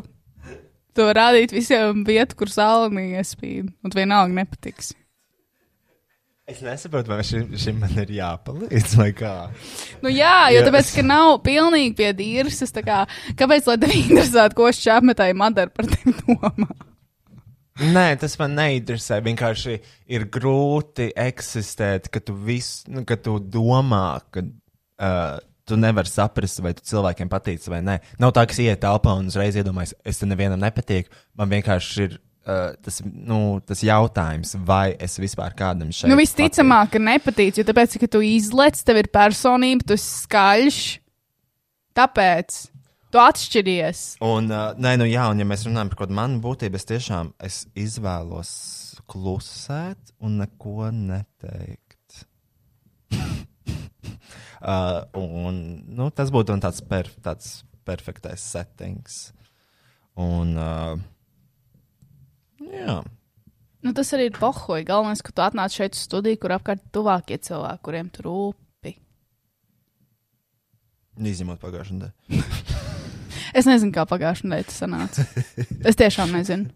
Vari 1.03 1.19
rādīt 1.19 1.55
visiem 1.55 2.05
vietu, 2.07 2.37
kur 2.39 2.51
saule 2.51 2.91
neiespīd. 2.95 3.73
Un 3.83 3.95
vienalga 3.95 4.33
nepatiks. 4.37 4.93
Es 6.45 6.59
nesaprotu, 6.61 7.09
vai 7.09 7.23
šim, 7.25 7.55
šim 7.57 7.79
man 7.81 7.95
ir 7.97 8.11
jāpalīdz 8.19 8.91
vai 8.99 9.07
kā. 9.17 9.33
Nu 10.05 10.11
jā, 10.13 10.51
jo 10.53 10.59
Jā. 10.59 10.65
tāpēc, 10.67 10.91
ka 10.93 11.03
nav 11.05 11.39
pilnīgi 11.45 11.95
pie 11.97 12.11
dirsas, 12.13 12.69
tā 12.75 12.83
kā, 12.85 12.99
kāpēc 13.39 13.65
lai 13.71 13.79
tev 13.81 13.95
interesētu, 13.97 14.57
ko 14.59 14.69
šķi 14.69 14.91
apmetāji 14.93 15.37
madara 15.41 15.73
par 15.73 15.89
tevi 15.89 16.13
domā? 16.19 16.69
Nē, 17.81 18.05
tas 18.21 18.37
man 18.39 18.53
neinteresē. 18.55 19.17
Vienkārši 19.25 19.73
ir 20.15 20.27
grūti 20.31 21.09
eksistēt, 21.17 22.11
ka 22.13 22.21
tu, 22.23 22.37
vis, 22.45 22.85
nu, 22.93 23.01
ka 23.09 23.17
tu 23.17 23.39
domā, 23.41 24.05
ka 24.29 24.45
uh, 24.45 25.41
tu 25.65 25.77
nevari 25.79 26.09
saprast, 26.09 26.61
vai 26.61 26.75
tu 26.77 26.85
cilvēkiem 26.85 27.29
patīc 27.31 27.65
vai 27.71 27.81
nē. 27.85 27.97
Nav 28.21 28.35
tā, 28.35 28.45
ka 28.45 28.55
es 28.55 28.61
ietu 28.61 28.83
telpā 28.85 29.15
un 29.17 29.31
uzreiz 29.31 29.57
iedomājos, 29.57 29.95
es 30.05 30.21
te 30.21 30.29
nevienam 30.29 30.61
nepatīku. 30.61 31.09
Man 31.39 31.49
vienkārši 31.51 32.05
ir 32.05 32.19
uh, 32.45 32.75
tas, 32.85 33.01
nu, 33.05 33.39
tas 33.65 33.81
jautājums, 33.85 34.53
vai 34.67 34.93
es 35.01 35.17
vispār 35.21 35.55
kādam 35.57 35.89
šeit. 35.91 36.09
Nu, 36.11 36.19
visticamāk, 36.19 36.93
ka 36.93 37.01
nepatīc, 37.01 37.59
jo 37.59 37.65
tāpēc, 37.67 37.97
ka 38.03 38.11
tu 38.17 38.21
izlec, 38.25 38.79
tev 38.85 39.01
ir 39.01 39.11
personība, 39.13 39.87
tu 39.87 39.97
esi 39.97 40.11
skaļš. 40.25 40.79
Tāpēc 41.95 42.61
tu 43.13 43.21
atšķiries. 43.23 44.05
Un, 44.27 44.51
uh, 44.51 44.73
nē, 44.77 44.95
nu, 45.01 45.09
jā, 45.09 45.29
un 45.31 45.41
ja 45.41 45.47
mēs 45.47 45.65
runājam 45.67 45.91
par 45.91 46.01
kaut 46.01 46.09
kādu 46.09 46.19
manu 46.19 46.41
būtību, 46.43 46.77
es 46.77 46.89
tiešām 46.89 47.31
es 47.47 47.61
izvēlos 47.79 48.51
klusēt 49.09 50.13
un 50.21 50.41
neko 50.43 50.91
neteikt. 50.93 52.25
uh, 54.61 55.03
un, 55.19 55.59
nu, 55.97 56.09
tas 56.15 56.31
būtu 56.33 56.57
tāds, 56.63 56.81
per, 56.85 57.09
tāds 57.25 57.63
perfektais 57.87 58.43
settings. 58.43 59.29
Un, 60.19 60.55
uh, 60.57 60.95
jā. 62.65 62.99
Nu, 63.85 63.93
tas 63.93 64.09
arī 64.17 64.31
ir 64.31 64.37
pohoji. 64.39 64.87
Galvenais, 64.87 65.21
ka 65.21 65.33
tu 65.35 65.43
atnāc 65.45 65.75
šeit 65.75 65.93
uz 65.93 66.05
studiju, 66.07 66.39
kur 66.41 66.55
apkārt 66.55 66.81
tuvākie 66.95 67.37
cilvēki, 67.37 67.83
kuriem 67.85 68.07
tu 68.13 68.25
rūpi. 68.25 68.95
Izņemot 71.21 71.61
pagājušajā 71.61 71.99
nedēļā. 71.99 72.45
Es 73.55 73.63
nezinu, 73.63 73.93
kā 73.95 74.03
pagājušajā 74.09 74.49
nedēļā 74.51 74.67
tas 74.67 74.79
sanāca. 74.81 75.23
Es 75.87 75.95
tiešām 75.95 76.33
nezinu. 76.35 76.73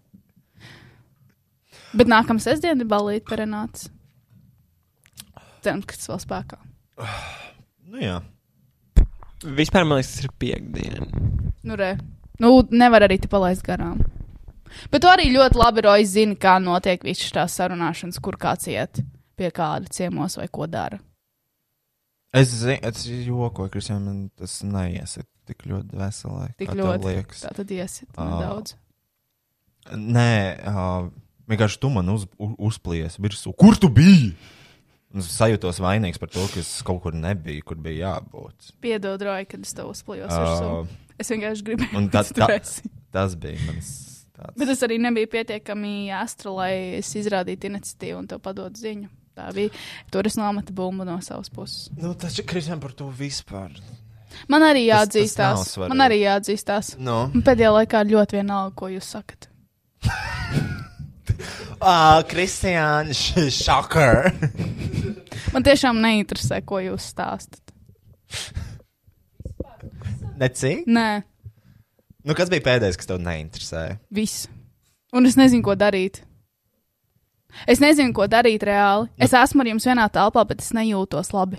Bet 1.97 2.07
nākamā 2.07 2.39
sestdiena 2.43 2.85
ir 2.85 2.87
balīti 2.87 3.25
par 3.27 3.41
Renāts. 3.41 3.89
Cerams, 5.65 5.89
ka 5.89 5.97
tas 5.97 6.07
vēl 6.11 6.21
spēkā. 6.23 6.61
Nu, 7.89 7.97
jā. 8.03 8.19
Vispār 9.57 9.85
man 9.87 9.97
liekas, 9.99 10.13
tas 10.15 10.25
ir 10.27 10.33
piekdiena. 10.41 11.07
Nu, 11.65 11.77
re. 11.79 11.93
Nu, 12.39 12.51
nevar 12.71 13.05
arī 13.07 13.17
te 13.23 13.29
palaist 13.31 13.63
garām. 13.65 14.01
Bet 14.93 15.01
tu 15.01 15.09
arī 15.09 15.29
ļoti 15.33 15.57
labi, 15.57 15.81
Roja, 15.87 16.05
zini, 16.07 16.35
kā 16.39 16.57
notiek 16.61 17.01
visas 17.03 17.31
tās 17.33 17.55
sarunāšanas, 17.57 18.19
kur 18.21 18.37
kāds 18.39 18.69
iet 18.69 19.01
pie 19.39 19.49
kāda 19.55 19.89
ciemos 19.95 20.37
vai 20.37 20.45
ko 20.51 20.67
dara. 20.69 20.99
Es 22.35 22.51
zinu, 22.53 22.77
es 22.85 23.07
jokoju, 23.09 23.71
Kristija, 23.73 23.97
man 24.03 24.27
tas 24.37 24.59
neiesiet 24.61 25.25
tik 25.49 25.65
ļoti 25.65 25.97
veselē. 25.97 26.51
Tik 26.61 26.75
ļoti. 26.77 27.07
liekas. 27.07 27.41
Tā 27.47 27.55
tad 27.57 27.71
iesit 27.73 28.11
Ā. 28.13 28.27
nedaudz. 28.29 28.75
Nē, 29.97 30.29
uh, 30.69 31.07
vienkārši 31.49 31.79
tu 31.81 31.89
man 31.89 32.11
uz, 32.13 32.27
u- 32.37 32.53
uzplies 32.69 33.17
virsū. 33.17 33.55
Kur 33.57 33.79
tu 33.81 33.89
biji? 33.89 34.35
Es 35.17 35.25
sajūtos 35.39 35.79
vainīgs 35.81 36.19
par 36.21 36.29
to, 36.29 36.43
ka 36.53 36.59
es 36.61 36.69
kaut 36.85 36.99
kur 37.01 37.15
nebiju, 37.17 37.63
kur 37.65 37.79
bija 37.81 38.11
jābūt. 38.11 38.73
Piedod, 38.83 39.21
Roja, 39.25 39.45
kad 39.49 39.63
es 39.65 39.73
tev 39.73 39.89
uzplijos. 39.89 40.29
Ā. 40.29 40.43
virsū. 40.45 40.99
Es 41.19 41.31
vienkārši 41.33 41.65
gribēju, 41.65 41.95
Un 41.97 42.09
tā, 42.13 42.21
esi. 42.53 42.91
tas 43.11 43.33
bija 43.35 43.57
mans 43.65 43.89
tāds. 44.37 44.53
Bet 44.61 44.69
es 44.75 44.83
arī 44.85 44.99
nebiju 45.01 45.27
pietiekami 45.33 46.11
astra, 46.13 46.53
lai 46.53 46.73
es 46.99 47.09
izrādītu 47.17 47.71
iniciatīvu 47.71 48.19
un 48.21 48.27
tev 48.29 48.39
padotu 48.45 48.79
ziņu. 48.85 49.09
Tā 49.39 49.49
bija. 49.55 49.71
Tur 50.13 50.27
es 50.29 50.37
nomatu 50.37 50.73
bumbu 50.77 51.05
no 51.07 51.17
savas 51.25 51.49
puses. 51.49 51.89
Nu, 51.97 52.13
taču 52.13 52.43
Kristija 52.45 52.77
par 52.79 52.91
to 52.93 53.09
vispār. 53.09 53.73
Man 54.47 54.61
arī 54.61 54.85
Tas- 54.91 55.07
tas 55.09 55.15
jāatzīstās. 55.17 55.65
svarīgi. 55.73 55.89
Man 55.89 56.05
arī 56.05 56.21
jāatzīstās. 56.21 56.93
No. 57.01 57.31
Pēdējā 57.33 57.71
laikā 57.81 58.03
ļoti 58.13 58.37
vienalga, 58.43 58.75
ko 58.77 58.91
jūs 58.93 59.09
sakat. 59.17 59.49
Ah, 61.81 62.19
Kristiāna, 62.27 63.13
šokar. 63.15 64.33
Man 65.53 65.65
tiešām 65.65 65.97
neinteresē, 66.03 66.61
ko 66.65 66.79
jūs 66.83 67.09
stāstat. 67.13 67.61
Necīgi? 70.39 70.85
Nē, 70.87 71.09
Nu, 72.27 72.35
kas 72.35 72.49
bija 72.51 72.61
pēdējais, 72.65 72.97
kas 72.99 73.07
tev 73.09 73.21
neinteresēja? 73.23 73.93
viss. 74.11 74.47
Un 75.15 75.25
es 75.25 75.37
nezinu, 75.39 75.63
ko 75.65 75.73
darīt. 75.73 76.19
Es 77.65 77.79
nezinu, 77.81 78.11
ko 78.13 78.27
darīt 78.29 78.61
reāli. 78.67 79.07
Es 79.17 79.31
esmu 79.33 79.63
ar 79.63 79.69
jums 79.71 79.87
vienā 79.87 80.05
telpā, 80.13 80.43
bet 80.45 80.59
es 80.61 80.69
nejūtos 80.75 81.31
labi. 81.33 81.57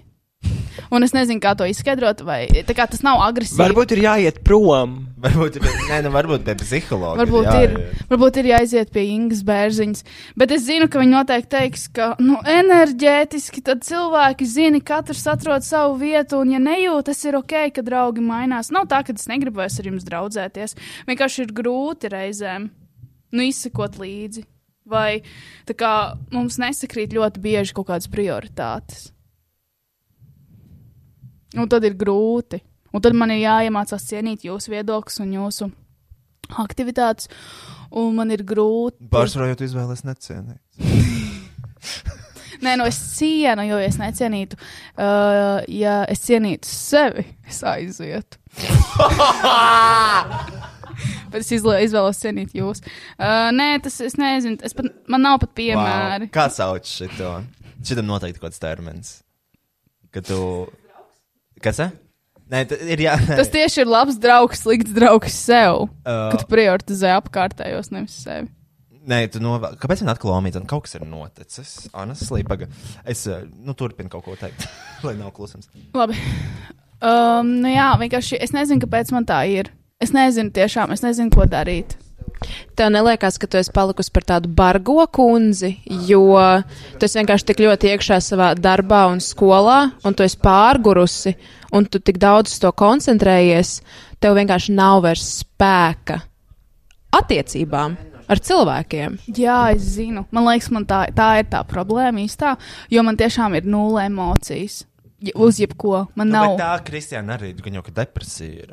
Un 0.91 1.07
es 1.07 1.13
nezinu, 1.15 1.39
kā 1.43 1.53
to 1.55 1.67
izskaidrot, 1.71 2.25
vai 2.27 2.49
kā 2.75 2.87
tas 2.91 3.05
nav 3.07 3.21
agresīvi. 3.23 3.61
Varbūt 3.63 3.93
ir 3.95 4.03
jāiet 4.03 4.41
prom. 4.47 4.97
Varbūt, 5.21 5.59
ir- 5.61 5.69
nē, 5.91 5.99
nu, 6.07 6.11
varbūt 6.15 6.43
pie 6.47 6.55
psihologa. 6.59 7.21
Varbūt 7.21 7.47
jā, 7.47 7.57
ir, 7.67 7.75
varbūt 8.11 8.41
ir 8.41 8.49
jāiziet 8.51 8.91
pie 8.95 9.05
Ingas 9.13 9.43
bērziņas. 9.47 10.03
Bet 10.41 10.55
es 10.57 10.65
zinu, 10.67 10.89
ka 10.91 11.03
viņi 11.03 11.13
noteikti 11.15 11.51
teiks, 11.53 11.85
ka 11.93 12.15
nu, 12.19 12.39
enerģētiski 12.49 13.63
tad 13.67 13.85
cilvēki 13.87 14.49
zina, 14.49 14.81
katrs 14.81 15.27
atrod 15.31 15.63
savu 15.67 15.99
vietu, 16.01 16.41
un 16.41 16.55
ja 16.57 16.63
nejūt, 16.63 17.11
tas 17.11 17.23
ir 17.29 17.37
ok, 17.39 17.57
ka 17.77 17.85
draugi 17.87 18.25
mainās. 18.25 18.73
Nav 18.75 18.89
tā, 18.91 19.03
ka 19.07 19.13
es 19.13 19.29
negribu 19.31 19.61
vairs 19.63 19.79
ar 19.79 19.91
jums 19.93 20.09
draudzēties. 20.09 20.75
Vienkārši 21.11 21.45
ir 21.47 21.55
grūti 21.61 22.11
reizēm 22.11 22.71
nu, 23.31 23.47
izsekot 23.47 24.01
līdzi. 24.01 24.47
Vai 24.91 25.21
tā 25.69 25.77
kā 25.79 25.93
mums 26.35 26.57
nesakrīt 26.59 27.13
ļoti 27.15 27.39
bieži 27.45 27.77
kaut 27.77 27.93
kādas 27.93 28.09
prioritātes. 28.11 29.11
Un 31.59 31.67
tad 31.71 31.87
ir 31.87 31.95
grūti. 31.99 32.61
Un 32.91 33.03
tad 33.03 33.15
man 33.19 33.31
ir 33.35 33.45
jāiemācās 33.45 34.07
cienīt 34.07 34.47
jūsu 34.47 34.73
viedokļus 34.75 35.21
un 35.25 35.35
jūsu 35.37 35.65
aktivitātes. 36.63 37.31
Un 37.91 38.15
man 38.19 38.31
ir 38.35 38.43
grūti. 38.47 38.99
Pārsvarojot 39.11 39.61
izvēles 39.67 40.03
necienīt. 40.07 40.63
Nē, 42.61 42.75
nu 42.77 42.85
es 42.85 42.99
cienu, 43.17 43.65
jo 43.65 43.79
es 43.81 43.97
necienītu. 44.01 44.59
Uh, 44.93 45.63
ja 45.73 46.03
es 46.13 46.21
cienītu 46.27 46.69
sevi, 46.69 47.25
es 47.49 47.63
aizietu. 47.65 48.37
Bet 51.31 51.41
es 51.41 51.53
izvēlos 51.55 52.21
cienīt 52.21 52.53
jūs. 52.59 52.83
Uh, 53.15 53.49
nē, 53.55 53.79
tas 53.85 53.97
es 54.05 54.19
nezinu. 54.21 54.59
Es 54.67 54.75
pat, 54.77 54.91
man 55.09 55.25
nav 55.25 55.39
pat 55.41 55.55
piemēri. 55.57 56.29
Wow. 56.29 56.35
Kā 56.35 56.49
sauc 56.53 56.85
šito? 56.91 57.31
Šitam 57.81 58.07
noteikti 58.11 58.43
kaut 58.43 58.51
kāds 58.51 58.61
termins. 58.61 59.15
Ka 60.13 60.21
tu. 60.27 60.41
Kas? 61.61 61.81
eh? 61.85 61.91
Nē, 62.51 62.65
tas 62.67 62.81
ir 62.83 63.03
jā. 63.05 63.15
Tas 63.29 63.51
tieši 63.53 63.85
ir 63.85 63.91
labs 63.91 64.17
draugs, 64.19 64.65
slikts 64.65 64.95
draugs 64.97 65.37
sev. 65.37 65.85
Uh, 66.03 66.31
Kad 66.33 66.49
prioritizē 66.51 67.13
apkārtējos, 67.21 67.93
nevis 67.95 68.17
sevi. 68.25 68.49
Nē, 69.11 69.23
tu 69.33 69.41
novēl. 69.43 69.79
Kāpēc 69.81 70.03
man 70.05 70.13
atkal 70.13 70.35
omīts? 70.35 70.59
Kaut 70.69 70.85
kas 70.85 70.99
ir 70.99 71.07
noticis. 71.09 71.71
Honestly, 71.97 72.43
paga. 72.47 72.69
Es 73.09 73.23
nu, 73.27 73.73
turpinu 73.79 74.11
kaut 74.13 74.27
ko 74.27 74.37
teikt, 74.41 74.67
lai 75.07 75.15
nav 75.19 75.33
klusums. 75.37 75.71
Labi. 75.97 76.19
Um, 77.01 77.55
nu 77.63 77.71
jā, 77.73 77.87
vienkārši 78.03 78.41
es 78.45 78.53
nezinu, 78.53 78.83
kāpēc 78.85 79.15
man 79.15 79.25
tā 79.29 79.41
ir. 79.49 79.71
Es 80.03 80.13
nezinu, 80.17 80.53
tiešām, 80.57 80.93
es 80.97 81.05
nezinu, 81.05 81.33
ko 81.33 81.47
darīt. 81.49 81.97
Tev 82.77 82.89
neliekas, 82.95 83.37
ka 83.39 83.47
tu 83.51 83.59
esi 83.61 83.73
palikusi 83.75 84.13
par 84.15 84.25
tādu 84.25 84.49
bargo 84.49 85.05
kundzi, 85.13 85.75
jo 86.09 86.23
tu 86.99 87.05
esi 87.09 87.19
vienkārši 87.21 87.49
tik 87.51 87.61
ļoti 87.61 87.91
iekšā 87.95 88.17
savā 88.25 88.55
darbā 88.57 89.03
un 89.13 89.21
skolā, 89.21 89.93
un 90.05 90.15
tu 90.17 90.25
esi 90.25 90.39
pārgurusi, 90.41 91.35
un 91.77 91.85
tu 91.85 92.01
tik 92.01 92.19
daudz 92.23 92.55
uz 92.55 92.63
to 92.63 92.73
koncentrējies, 92.73 93.81
tev 94.21 94.39
vienkārši 94.41 94.73
nav 94.79 95.03
vairs 95.05 95.27
spēka 95.43 96.23
attiecībām 97.21 97.97
ar 98.31 98.39
cilvēkiem. 98.47 99.17
Jā, 99.37 99.59
es 99.75 99.89
zinu. 99.97 100.25
Man 100.31 100.47
liekas, 100.47 100.71
man 100.75 100.87
tā, 100.89 101.03
tā 101.17 101.31
ir 101.43 101.49
tā 101.51 101.65
problēma 101.67 102.23
īstā, 102.25 102.55
jo 102.93 103.03
man 103.07 103.19
tiešām 103.19 103.57
ir 103.59 103.67
nulle 103.67 104.07
emocijas. 104.07 104.85
Ja- 105.21 105.35
Uz 105.37 105.59
jebko. 105.61 106.07
Man 106.17 106.29
Nu, 106.31 106.33
nav. 106.33 106.57
bet 106.57 106.63
tā, 106.65 106.71
Kristiāna, 106.87 107.37
arī 107.37 107.53
gan 107.61 107.75
jau 107.75 107.83
ka 107.83 107.91
depresija 107.93 108.63
ir. 108.63 108.71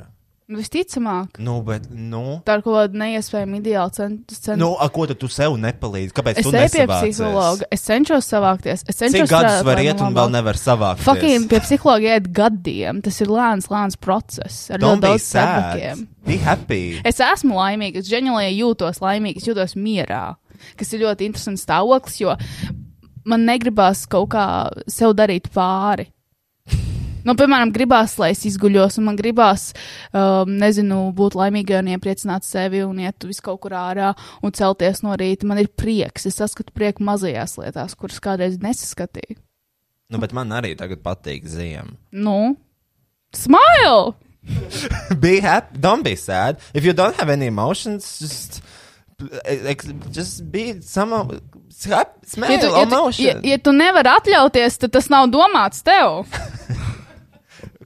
Nu, 0.47 0.61
Visticamāk, 0.61 1.41
Nu, 1.43 1.57
bet, 1.59 1.89
nu. 1.91 2.37
tā 2.47 2.53
ir 2.55 2.61
kaut 2.63 2.75
kāda 2.77 2.95
neiespējama 3.01 3.57
ideāla 3.59 3.91
centra. 3.91 4.55
Nu, 4.55 4.69
a, 4.79 4.85
ko 4.87 5.03
tad 5.09 5.19
tu 5.19 5.27
sev 5.27 5.57
nepalīdzi? 5.59 6.13
Kāpēc 6.15 6.39
es 6.39 6.47
tu 6.47 6.53
eju 6.55 6.69
pie 6.71 6.85
psihologa, 6.87 7.67
es 7.75 7.83
cenšos 7.83 8.29
savākties. 8.31 8.85
Es 8.87 8.95
cenšos 9.01 9.27
Cik 9.27 9.33
gadus 9.33 9.65
var 9.67 9.83
iet 9.83 9.99
un 9.99 10.15
vēl 10.15 10.31
nevar 10.37 10.55
savākt? 10.55 11.03
Fucking 11.03 11.49
pie 11.51 11.59
psihologa 11.65 12.15
iet 12.15 12.31
gadiem. 12.31 13.03
Tas 13.03 13.19
ir 13.19 13.35
lēns, 13.35 13.67
lēns 13.73 13.99
process. 13.99 14.71
Ar 14.71 14.79
Don't 14.79 15.03
ļoti 15.03 15.09
daudz 15.09 15.27
happy. 16.47 16.81
Es 17.03 17.19
esmu 17.27 17.59
laimīga, 17.59 17.99
es 17.99 18.07
ģenerāli 18.07 18.55
jūtos 18.55 19.03
laimīga, 19.03 19.43
es 19.43 19.51
jūtos 19.51 19.75
mierā, 19.75 20.37
kas 20.79 20.95
ir 20.95 21.03
ļoti 21.03 21.27
interesants 21.27 21.67
stāvoklis, 21.67 22.21
jo 22.23 22.39
man 23.27 23.43
negribās 23.51 24.07
kaut 24.07 24.31
kā 24.31 24.47
sev 24.87 25.11
darīt 25.19 25.51
pāri. 25.51 26.07
Nu, 27.27 27.33
piemēram, 27.35 27.73
gribās, 27.75 28.13
lai 28.21 28.29
es 28.31 28.45
izguļos, 28.47 28.97
un 29.01 29.09
man 29.09 29.17
gribās, 29.19 29.69
um, 30.15 30.53
nezinu, 30.61 31.01
būt 31.17 31.35
laimīgai 31.35 31.81
un 31.81 31.89
iepriecināt 31.91 32.47
sevi 32.47 32.85
un 32.87 33.01
iet 33.03 33.25
vis 33.27 33.41
kaut 33.43 33.59
kur 33.65 33.75
ārā 33.75 34.13
un 34.45 34.55
celties 34.55 35.03
no 35.03 35.15
rīta. 35.19 35.47
Man 35.49 35.59
ir 35.59 35.67
prieks, 35.67 36.29
es 36.29 36.39
saskatu 36.39 36.71
prieku 36.75 37.03
mazajās 37.07 37.57
lietās, 37.59 37.97
kuras 37.99 38.21
kādreiz 38.23 38.55
nesaskatīju. 38.63 39.41
Nu, 40.07 40.21
bet 40.23 40.31
man 40.31 40.55
arī 40.55 40.71
tagad 40.79 41.03
patīk 41.03 41.49
ziema. 41.51 41.91
Nu, 42.15 42.55
smile! 43.35 44.15
be 45.19 45.41
happy, 45.43 45.75
don't 45.83 46.07
be 46.07 46.15
sad. 46.15 46.61
If 46.73 46.85
you 46.87 46.93
don't 46.93 47.19
have 47.19 47.29
any 47.29 47.51
emotions, 47.51 48.19
just. 48.23 48.61
Just 50.13 50.43
be 50.51 50.79
somehow 50.79 51.25
happy, 51.89 52.27
smile, 52.29 52.51
Ja 52.53 52.59
tu, 52.61 52.67
ja, 52.67 52.83
tu, 52.85 52.93
emotion. 52.93 53.25
ja, 53.25 53.33
ja 53.43 53.57
tu 53.57 53.71
nevari 53.73 54.11
atļauties, 54.13 54.77
tad 54.77 54.93
tas 54.93 55.09
nav 55.09 55.31
domāts 55.33 55.81
tev. 55.81 56.21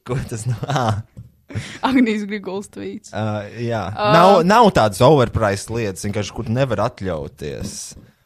Ko 0.08 0.18
tas 0.30 0.46
nav? 0.50 0.62
Ah. 0.72 1.02
Agnijas 1.84 2.22
Griguls 2.30 2.70
tvīts. 2.72 3.10
Uh, 3.12 3.42
jā, 3.60 3.82
Uh, 3.92 4.14
nav, 4.16 4.30
nav 4.48 4.70
tādas 4.72 5.02
overpriced 5.04 5.68
lietas, 5.76 6.06
vienkārši 6.08 6.32
kur 6.38 6.48
nevar 6.48 6.80
atļauties. 6.86 7.74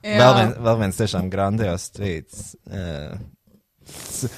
Jā. 0.06 0.20
Vēl, 0.20 0.36
vien, 0.38 0.52
vēl 0.68 0.78
viens 0.84 1.00
tiešām 1.00 1.32
grandios 1.34 1.88
tvīts. 1.96 2.44
Uh, 2.70 3.18
s- 3.90 4.30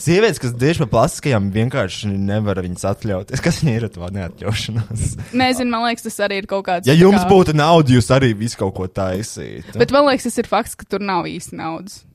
sievietes, 0.00 0.40
kas 0.40 0.54
tieši 0.56 0.80
par 0.86 0.90
plastiskajām, 0.94 1.50
vienkārši 1.52 2.14
nevar 2.16 2.62
viņas 2.64 2.86
atļauties. 2.94 3.44
Kas 3.44 3.60
viņai 3.60 3.76
ir 3.76 3.86
ar 3.90 3.92
to 3.98 4.08
neatļaušanos? 4.16 5.04
Nezinu, 5.36 5.74
man 5.76 5.84
liekas, 5.90 6.08
tas 6.08 6.16
arī 6.24 6.40
ir 6.40 6.48
kaut 6.48 6.64
kāds. 6.70 6.88
Ja 6.88 6.96
jums 6.96 7.20
kā- 7.20 7.28
būtu 7.34 7.52
nauda, 7.60 7.92
jūs 7.98 8.08
arī 8.16 8.32
visu 8.40 8.56
kaut 8.64 8.72
ko 8.80 8.88
taisītu. 8.88 9.76
Bet 9.76 9.92
man 9.92 10.08
liekas, 10.08 10.30
tas 10.30 10.40
ir 10.40 10.48
fakts, 10.48 10.80
ka 10.80 10.88
tur 10.88 11.04
nav 11.04 11.28
īsti 11.28 11.60
naudas. 11.60 12.06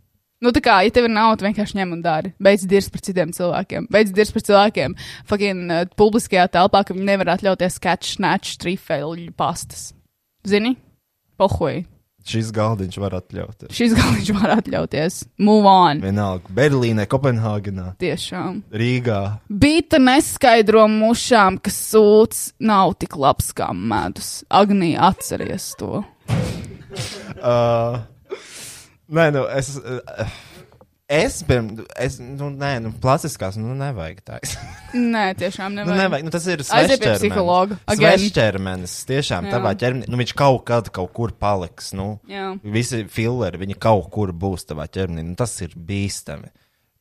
Nu, 0.44 0.52
tā 0.52 0.60
kā, 0.60 0.82
ja 0.84 0.92
tev 0.92 1.08
ir 1.08 1.14
nauda, 1.16 1.48
vienkārši 1.48 1.78
ņem 1.80 1.96
un 1.96 2.02
dari. 2.04 2.34
Beidz 2.44 2.66
dirzt 2.68 2.92
par 2.92 3.04
citiem 3.06 3.32
cilvēkiem. 3.36 3.88
Beidz 3.94 4.12
dirzt 4.16 4.36
par 4.36 4.44
cilvēkiem 4.44 4.96
fucking 5.30 5.72
uh, 5.72 5.86
publiskajā 5.96 6.50
telpā, 6.52 6.84
ka 6.84 6.96
viņi 6.96 7.08
nevar 7.08 7.36
atļauties 7.38 7.80
catch, 7.84 8.18
snatch, 8.18 8.60
trifeļu 8.62 9.32
pastas. 9.40 9.94
Zini? 10.46 10.76
Pohoji. 11.40 11.86
Šis 12.26 12.48
galdiņš 12.56 12.96
var 12.98 13.14
atļauties. 13.20 13.70
Šis 13.78 13.94
galvenais 13.94 14.30
var 14.34 14.56
atļauties. 14.56 15.18
Move 15.46 15.70
on. 15.70 16.00
Vienalga, 16.02 16.50
Berlīnē, 16.58 17.06
Kopenhāgenā, 17.10 17.92
Tiešām. 18.02 18.64
Rīgā. 18.74 19.20
Bīta 19.46 20.00
neskaidro 20.02 20.88
mušām, 20.90 21.60
ka 21.62 21.70
sūds 21.74 22.48
nav 22.66 22.96
tik 22.98 23.14
labs 23.22 23.54
kā 23.56 23.70
medus. 23.78 24.40
Agnija, 24.50 25.14
atceries 25.14 25.72
to. 25.80 26.02
Uh, 27.36 27.98
nē, 29.10 29.32
nu, 29.36 29.46
es. 29.56 29.76
Uh, 29.80 30.28
Es 31.06 31.44
pirms, 31.46 31.84
es, 32.02 32.16
nu, 32.18 32.48
nē, 32.50 32.80
nu, 32.82 32.90
plastiskās, 32.98 33.60
nu, 33.62 33.76
nevajag 33.78 34.24
tādas. 34.26 34.56
Nē, 35.14 35.36
tiešām 35.38 35.76
Nu, 35.76 35.84
nevajag. 35.84 36.00
nevajag, 36.02 36.26
nu, 36.26 36.32
tas 36.34 36.48
ir 36.50 36.64
psihologa. 36.66 37.78
Again. 37.94 38.18
Svešķermenis, 38.18 38.96
tiešām 39.06 39.46
Jā. 39.46 39.52
tavā 39.54 39.76
ķermenī, 39.78 40.10
nu, 40.10 40.18
viņš 40.18 40.34
kaut 40.34 40.64
kad 40.66 40.90
kaut 40.90 41.14
kur 41.14 41.30
paliks, 41.38 41.92
nu, 41.94 42.16
Jā. 42.26 42.48
visi 42.66 43.04
filleri, 43.06 43.62
viņi 43.62 43.78
kaut 43.86 44.10
kur 44.16 44.34
būs 44.34 44.66
tavā 44.66 44.88
ķermenī, 44.90 45.28
nu, 45.30 45.38
tas 45.38 45.54
ir 45.62 45.78
bīstami. 45.78 46.50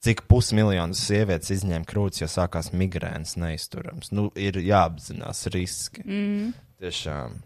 Cik 0.04 0.26
pusmiljonus 0.28 1.00
sievietes 1.00 1.54
izņēma 1.56 1.88
krūtis, 1.88 2.20
jo 2.20 2.28
sākās 2.28 2.74
migrēnas 2.76 3.38
neizturams. 3.40 4.12
Nu, 4.12 4.26
ir 4.36 4.60
jāapzinās 4.60 5.46
riski. 5.54 6.04
Mm. 6.04 6.52
Tiešām. 6.84 7.40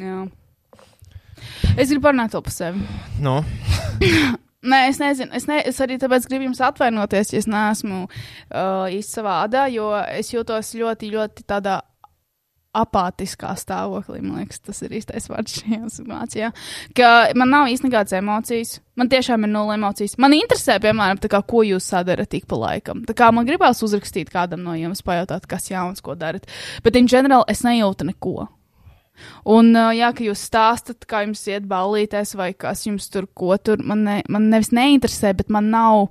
Jā. 0.00 0.22
Es 1.76 1.88
gribu 1.88 2.06
parunāt 2.08 2.36
par 2.36 2.54
sevi. 2.54 2.84
Nu, 3.22 3.40
Nē, 4.68 4.88
es 4.90 4.98
nezinu. 4.98 5.30
Es, 5.38 5.46
ne, 5.46 5.60
es 5.70 5.76
arī 5.84 6.00
tāpēc 6.02 6.26
gribu 6.26 6.48
jums 6.48 6.60
atvainoties, 6.66 7.30
ja 7.30 7.38
es 7.38 7.46
neesmu 7.46 8.00
uh, 8.08 8.88
īsti 8.90 9.20
savā 9.20 9.36
adā, 9.44 9.68
jo 9.70 9.92
es 10.10 10.32
jūtos 10.32 10.72
ļoti, 10.74 11.12
ļoti 11.14 11.46
tādā 11.46 11.78
apātiskā 12.78 13.52
stāvoklī. 13.58 14.20
Man 14.22 14.42
liekas, 14.42 14.60
tas 14.66 14.82
ir 14.84 14.96
īstais 14.98 15.28
vārds 15.30 15.60
šajā 15.60 15.92
situācijā. 15.94 16.50
Ka 16.98 17.12
man 17.38 17.52
nav 17.54 17.70
īsti 17.72 17.88
nekādas 17.88 18.18
emocijas. 18.18 18.76
Man 18.98 19.10
tiešām 19.12 19.46
ir 19.46 19.52
nulle 19.54 19.78
emocijas. 19.78 20.18
Man 20.20 20.34
interesē, 20.36 20.80
piemēram, 20.82 21.22
kā, 21.22 21.40
ko 21.48 21.62
jūs 21.66 21.88
sadarat 21.94 22.30
tik 22.34 22.48
pa 22.50 22.58
laikam. 22.58 23.04
Tā 23.08 23.14
kā 23.18 23.30
man 23.34 23.46
gribās 23.48 23.82
uzrakstīt 23.86 24.32
kādam 24.34 24.66
no 24.66 24.74
jums, 24.78 25.04
pajautāt, 25.06 25.46
kas 25.50 25.70
jauns, 25.70 26.02
ko 26.04 26.18
darat. 26.18 26.50
Bet, 26.84 26.98
in 26.98 27.10
general, 27.10 27.46
es 27.48 27.64
nejūtu 27.66 28.10
neko. 28.10 28.48
Un, 29.48 29.70
uh, 29.76 29.90
jā, 29.96 30.10
ka 30.16 30.24
jūs 30.26 30.46
stāstat, 30.48 31.06
kā 31.08 31.24
jums 31.26 31.44
iet 31.50 31.68
ballītēs, 31.68 32.34
vai 32.38 32.52
kas 32.54 32.86
jums 32.86 33.08
tur 33.12 33.28
ko 33.34 33.56
tur. 33.56 33.82
Man, 33.84 34.04
ne, 34.06 34.18
man 34.28 34.48
nevis 34.52 34.72
neinteresē, 34.76 35.34
bet 35.38 35.52
man 35.54 35.70
nav, 35.74 36.08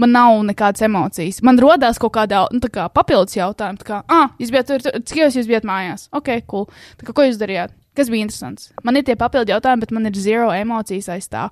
man 0.00 0.14
nav 0.16 0.42
nekādas 0.48 0.84
emocijas. 0.86 1.42
Man 1.46 1.60
rodās 1.62 2.00
kaut 2.02 2.14
kāda 2.18 2.46
nu, 2.54 2.62
kā 2.72 2.88
papildus 2.92 3.38
jautājuma, 3.38 3.80
tā 3.82 3.90
kā, 3.90 4.04
ah, 4.12 4.30
jūs 4.40 4.54
bijat 4.54 4.70
tur, 4.72 4.86
cik 5.00 5.24
jūs, 5.24 5.40
jūs 5.40 5.50
bijat 5.50 5.68
mājās? 5.68 6.08
Ok, 6.16 6.32
cool. 6.50 6.70
Tā 7.00 7.08
kā, 7.08 7.16
ko 7.16 7.28
jūs 7.28 7.40
darījāt? 7.40 7.74
Kas 7.96 8.10
bija 8.12 8.26
interesants? 8.26 8.68
Man 8.84 8.98
ir 8.98 9.06
tie 9.08 9.14
papildu 9.16 9.54
jautājumi, 9.54 9.86
bet 9.86 9.92
man 9.96 10.08
ir 10.08 10.18
zero 10.20 10.50
emocijas 10.52 11.08
aiz 11.14 11.30
tā. 11.32 11.46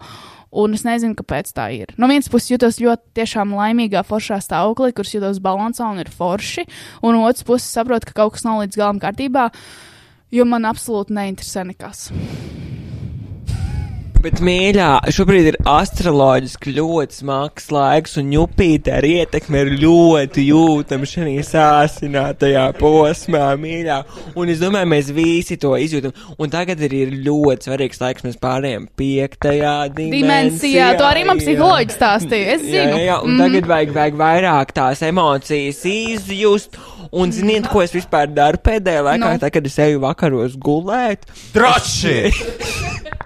Un 0.54 0.76
es 0.76 0.84
nezinu, 0.86 1.16
kāpēc 1.18 1.48
tā 1.56 1.70
ir. 1.74 1.94
No 1.98 2.06
vienas 2.10 2.28
puses, 2.30 2.52
jūtos 2.52 2.76
ļoti 2.82 3.16
tiešām 3.18 3.54
laimīgā, 3.56 4.04
foršā 4.06 4.38
stāvoklī, 4.44 4.92
kurš 4.94 5.16
jūtos 5.16 5.40
balansā 5.42 5.88
un 5.88 6.02
ir 6.04 6.12
forši. 6.12 6.66
Un 7.02 7.16
no 7.16 7.24
otras 7.24 7.46
puses, 7.48 7.72
saprotu, 7.72 8.10
ka 8.10 8.18
kaut 8.20 8.36
kas 8.36 8.44
nav 8.46 8.60
līdz 8.60 8.78
galam 8.78 9.00
kārtībā. 9.02 9.48
Jo 10.34 10.42
man 10.50 10.66
absolūti 10.66 11.14
neinteresē 11.14 11.62
nekas. 11.68 12.08
Bet, 14.24 14.38
mīļā, 14.40 14.86
šobrīd 15.12 15.46
ir 15.50 15.56
astroloģiski 15.68 16.72
ļoti 16.78 17.16
smags 17.18 17.66
laiks, 17.74 18.14
un 18.16 18.30
ņupīte 18.32 18.94
ar 18.96 19.04
ietekmi 19.04 19.58
ir 19.60 19.70
ļoti 19.82 20.46
jūtama 20.46 21.04
šajā 21.10 21.42
sāsinātajā 21.50 22.62
posmā, 22.78 23.42
mīļā. 23.60 23.98
Un 24.40 24.48
es 24.54 24.62
domāju, 24.62 24.88
mēs 24.94 25.10
visi 25.12 25.58
to 25.60 25.74
izjūtam. 25.76 26.14
Un 26.40 26.52
tagad 26.54 26.80
ir, 26.88 26.94
ir 27.02 27.12
ļoti 27.26 27.68
svarīgs 27.68 28.00
laiks, 28.00 28.24
mēs 28.24 28.40
pārējām 28.40 28.86
piektajā 28.96 29.74
dimensijā. 29.92 30.14
Dimensijā, 30.16 30.88
to 31.02 31.08
arī 31.10 31.26
man 31.28 31.42
psiholoģiski 31.44 31.98
stāstīja. 31.98 32.54
Es 32.56 32.64
Jā, 32.64 32.86
zinu. 32.88 33.02
jā, 33.04 33.18
un 33.20 33.34
Mhm. 33.36 33.42
tagad 33.44 33.68
vajag, 33.74 33.92
vajag 33.98 34.18
vairāk 34.24 34.72
tās 34.80 35.04
emocijas 35.04 35.84
izjust. 35.92 36.80
Un 37.12 37.30
ziniet, 37.30 37.68
ko 37.70 37.82
es 37.84 37.92
vispār 37.92 38.32
daru 38.32 38.56
pēdējā 38.56 39.04
laikā, 39.04 39.20
Nu. 39.20 39.36
no. 39.36 39.38
tā, 39.44 39.52
kad 39.52 39.66
es 39.68 39.76
eju 39.78 40.00
vakaros 40.00 40.56
gulēt? 40.56 41.28
Traši! 41.52 42.32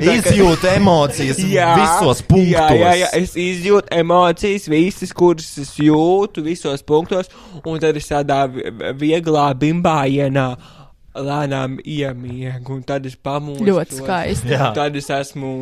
Izjūta 0.00 0.74
emocijas 0.76 1.38
visos 1.80 2.22
punktos. 2.26 2.52
Jā, 2.52 2.66
jā, 2.74 2.92
jā, 3.02 3.08
es 3.20 3.34
izjūtu 3.38 3.88
emocijas, 3.96 4.68
visas, 4.72 5.12
kuras 5.16 5.50
es 5.62 5.74
jūtu, 5.80 6.42
visos 6.46 6.82
punktos, 6.86 7.30
un 7.64 7.80
tad 7.82 7.96
es 7.98 8.08
tādā 8.10 8.44
vi- 8.52 8.70
vieglā 9.02 9.48
bimbājienā 9.58 10.48
lēnām 11.16 11.78
iemiegu, 11.80 12.74
un 12.76 12.82
tad 12.84 13.06
es 13.08 13.16
pamostos. 13.16 13.64
Ļoti 13.66 13.94
skaisti. 14.02 14.52
Jā. 14.52 14.68
Un 14.70 14.74
Tad 14.76 14.96
es 15.00 15.08
esmu 15.10 15.52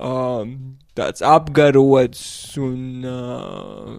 um, 0.00 0.56
tāds 0.96 1.22
apgarots 1.24 2.20
un. 2.60 2.82
Uh, 3.08 3.94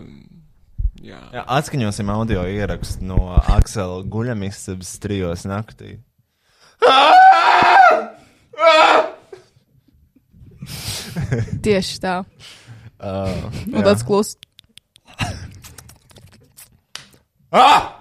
jā. 1.02 1.18
Jā, 1.34 1.44
atskaņosim 1.58 2.12
audio 2.14 2.42
ierakstu 2.46 3.02
no 3.10 3.18
Aksela 3.56 4.04
guļamistabas 4.06 4.94
trijos 5.02 5.48
naktī. 5.50 5.98
Tieši 11.66 11.98
tā. 12.04 12.22
Uh, 13.02 13.50
Un 13.74 13.82
tāds 13.82 14.06
kluss. 14.06 14.38
Ah! 17.52 17.98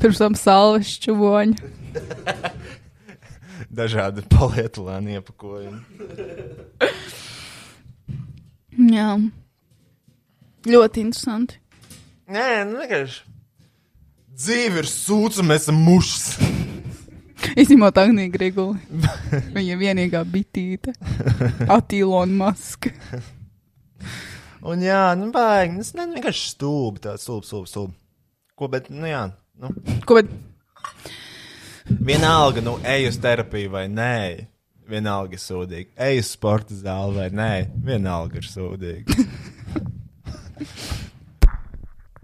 Pirms 0.00 0.16
tam 0.22 0.32
salves 0.38 0.94
čuvoņi. 1.04 1.58
Dažādi 3.80 4.24
polietilēni 4.32 5.18
iepakojumi. 5.18 5.82
Jā. 8.94 9.10
Ļoti 10.70 11.04
interesanti. 11.04 11.60
Nē, 12.30 12.46
nu 12.70 12.80
vienkārši. 12.80 13.29
Dzīve 14.40 14.80
ir 14.80 14.86
sūds, 14.88 15.36
un 15.42 15.50
mēs 15.50 15.66
esam 15.66 15.80
mušas. 15.84 16.38
Izņemot 17.60 17.98
Agniju 18.00 18.32
Griguli. 18.32 19.02
Viņa 19.56 19.76
vienīgā 19.80 20.22
bitīte. 20.24 20.94
Atīlona 21.68 22.38
maska. 22.46 22.92
Un 24.64 24.84
jā, 24.84 25.02
nu 25.20 25.28
baigi. 25.34 25.76
Tas 25.82 25.92
ne, 25.98 26.06
vienkārši 26.14 26.46
stulbi, 26.54 27.02
tāds 27.04 27.26
stulbi, 27.26 27.50
stulbi, 27.50 27.68
stulbi. 27.68 27.94
Ko, 28.56 28.70
bet, 28.72 28.88
nu 28.92 29.08
jā, 29.08 29.26
nu. 29.60 29.74
Ko, 30.08 30.16
bet 30.20 30.32
Vienalga, 32.00 32.64
nu, 32.64 32.78
ej 32.86 33.10
uz 33.10 33.20
terapiju 33.20 33.74
vai 33.76 33.84
nē. 33.92 34.46
Vienalga 34.88 35.36
ir 35.36 35.42
sūdīgi. 35.42 35.92
Ej 36.00 36.22
uz 36.22 36.32
sporta 36.32 36.80
zāli 36.80 37.18
vai 37.18 37.28
nē. 37.34 37.52
Vienalga 37.84 38.40
ir 38.40 38.48
sūdīgi. 38.48 39.28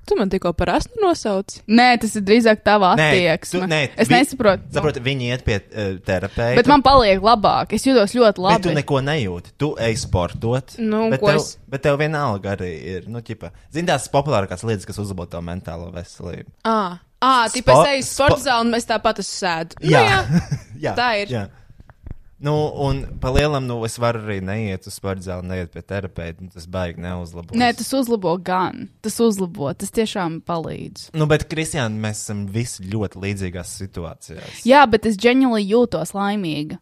tu 0.07 0.17
man 0.19 0.31
tikko 0.31 0.53
par 0.57 0.71
asnu 0.77 1.01
nosauci? 1.03 1.61
Nē, 1.69 1.89
tas 2.01 2.15
ir 2.17 2.23
drīzāk 2.23 2.63
tava 2.65 2.93
Nē, 2.97 3.09
attieksme. 3.11 3.61
tu- 3.61 3.67
nē, 3.71 3.81
es 3.97 4.09
vi- 4.09 4.15
nesaprotu. 4.15 4.63
Saproti, 4.73 5.01
viņi 5.05 5.29
iet 5.33 5.45
pie 5.45 5.57
uh, 5.61 5.99
terapeita. 6.07 6.55
Bet 6.57 6.67
man 6.71 6.83
paliek 6.87 7.21
labāk. 7.21 7.73
Es 7.77 7.85
jūtos 7.85 8.15
ļoti 8.17 8.41
Bet 8.47 8.63
tu 8.63 8.71
labi. 8.71 8.75
neko 8.81 9.01
nejūti. 9.03 9.53
Tu 9.59 9.75
ej 9.79 9.97
sportot. 10.07 10.79
Nu, 10.79 11.11
bet, 11.11 11.21
tev, 11.21 11.37
es- 11.37 11.59
bet 11.69 11.83
tev 11.83 11.99
vienalga 11.99 12.57
arī 12.57 12.71
ir. 12.97 13.09
Nu, 13.09 13.21
ķipa, 13.21 13.51
zini, 13.73 13.89
tās 13.89 14.09
populārākās 14.09 14.63
lietas, 14.65 14.87
kas 14.87 14.99
uzlabo 14.99 15.27
tavu 15.29 15.43
mentālo 15.45 15.93
veselību. 15.93 16.49
Ah, 16.65 16.99
ah 17.21 17.47
tipā 17.49 17.75
Spo- 17.75 17.85
es 17.87 17.93
eju 17.97 18.09
sporta 18.15 18.41
zāli 18.47 18.61
un 18.71 18.75
es 18.75 18.87
tāpat 18.87 19.19
esmu 19.19 19.37
sēdu. 19.43 19.81
Nu, 19.83 19.91
Jā. 19.91 20.03
jā. 20.07 20.43
jā, 20.87 20.95
Tā 20.97 21.11
ir. 21.23 21.29
Jā. 21.29 21.49
Nu, 22.39 22.53
un 22.85 22.99
pa 23.21 23.31
lielam, 23.33 23.65
nu, 23.65 23.79
es 23.89 23.95
varu 23.97 24.21
arī 24.27 24.43
neiet 24.45 24.85
uz 24.85 24.99
sporta 24.99 25.25
zāli, 25.25 25.49
neiet 25.49 25.71
pie 25.73 25.81
terapeita. 25.81 26.45
un 26.45 26.51
Tas 26.53 26.67
baigi 26.69 27.01
neuzlabo. 27.01 27.57
Nē, 27.57 27.71
tas 27.79 27.89
uzlabo 27.97 28.35
gan. 28.45 28.91
Tas 29.01 29.17
uzlabo. 29.25 29.71
Tas 29.73 29.95
tiešām 29.97 30.43
palīdz. 30.45 31.09
Nu, 31.17 31.25
bet, 31.31 31.47
Kristiāna, 31.49 31.97
mēs 31.97 32.27
esam 32.27 32.45
visi 32.53 32.85
ļoti 32.93 33.23
līdzīgās 33.25 33.73
situācijās. 33.81 34.61
Jā, 34.69 34.85
bet 34.85 35.09
es 35.09 35.17
ģeniāli 35.17 35.65
jūtos 35.65 36.13
laimīga. 36.17 36.77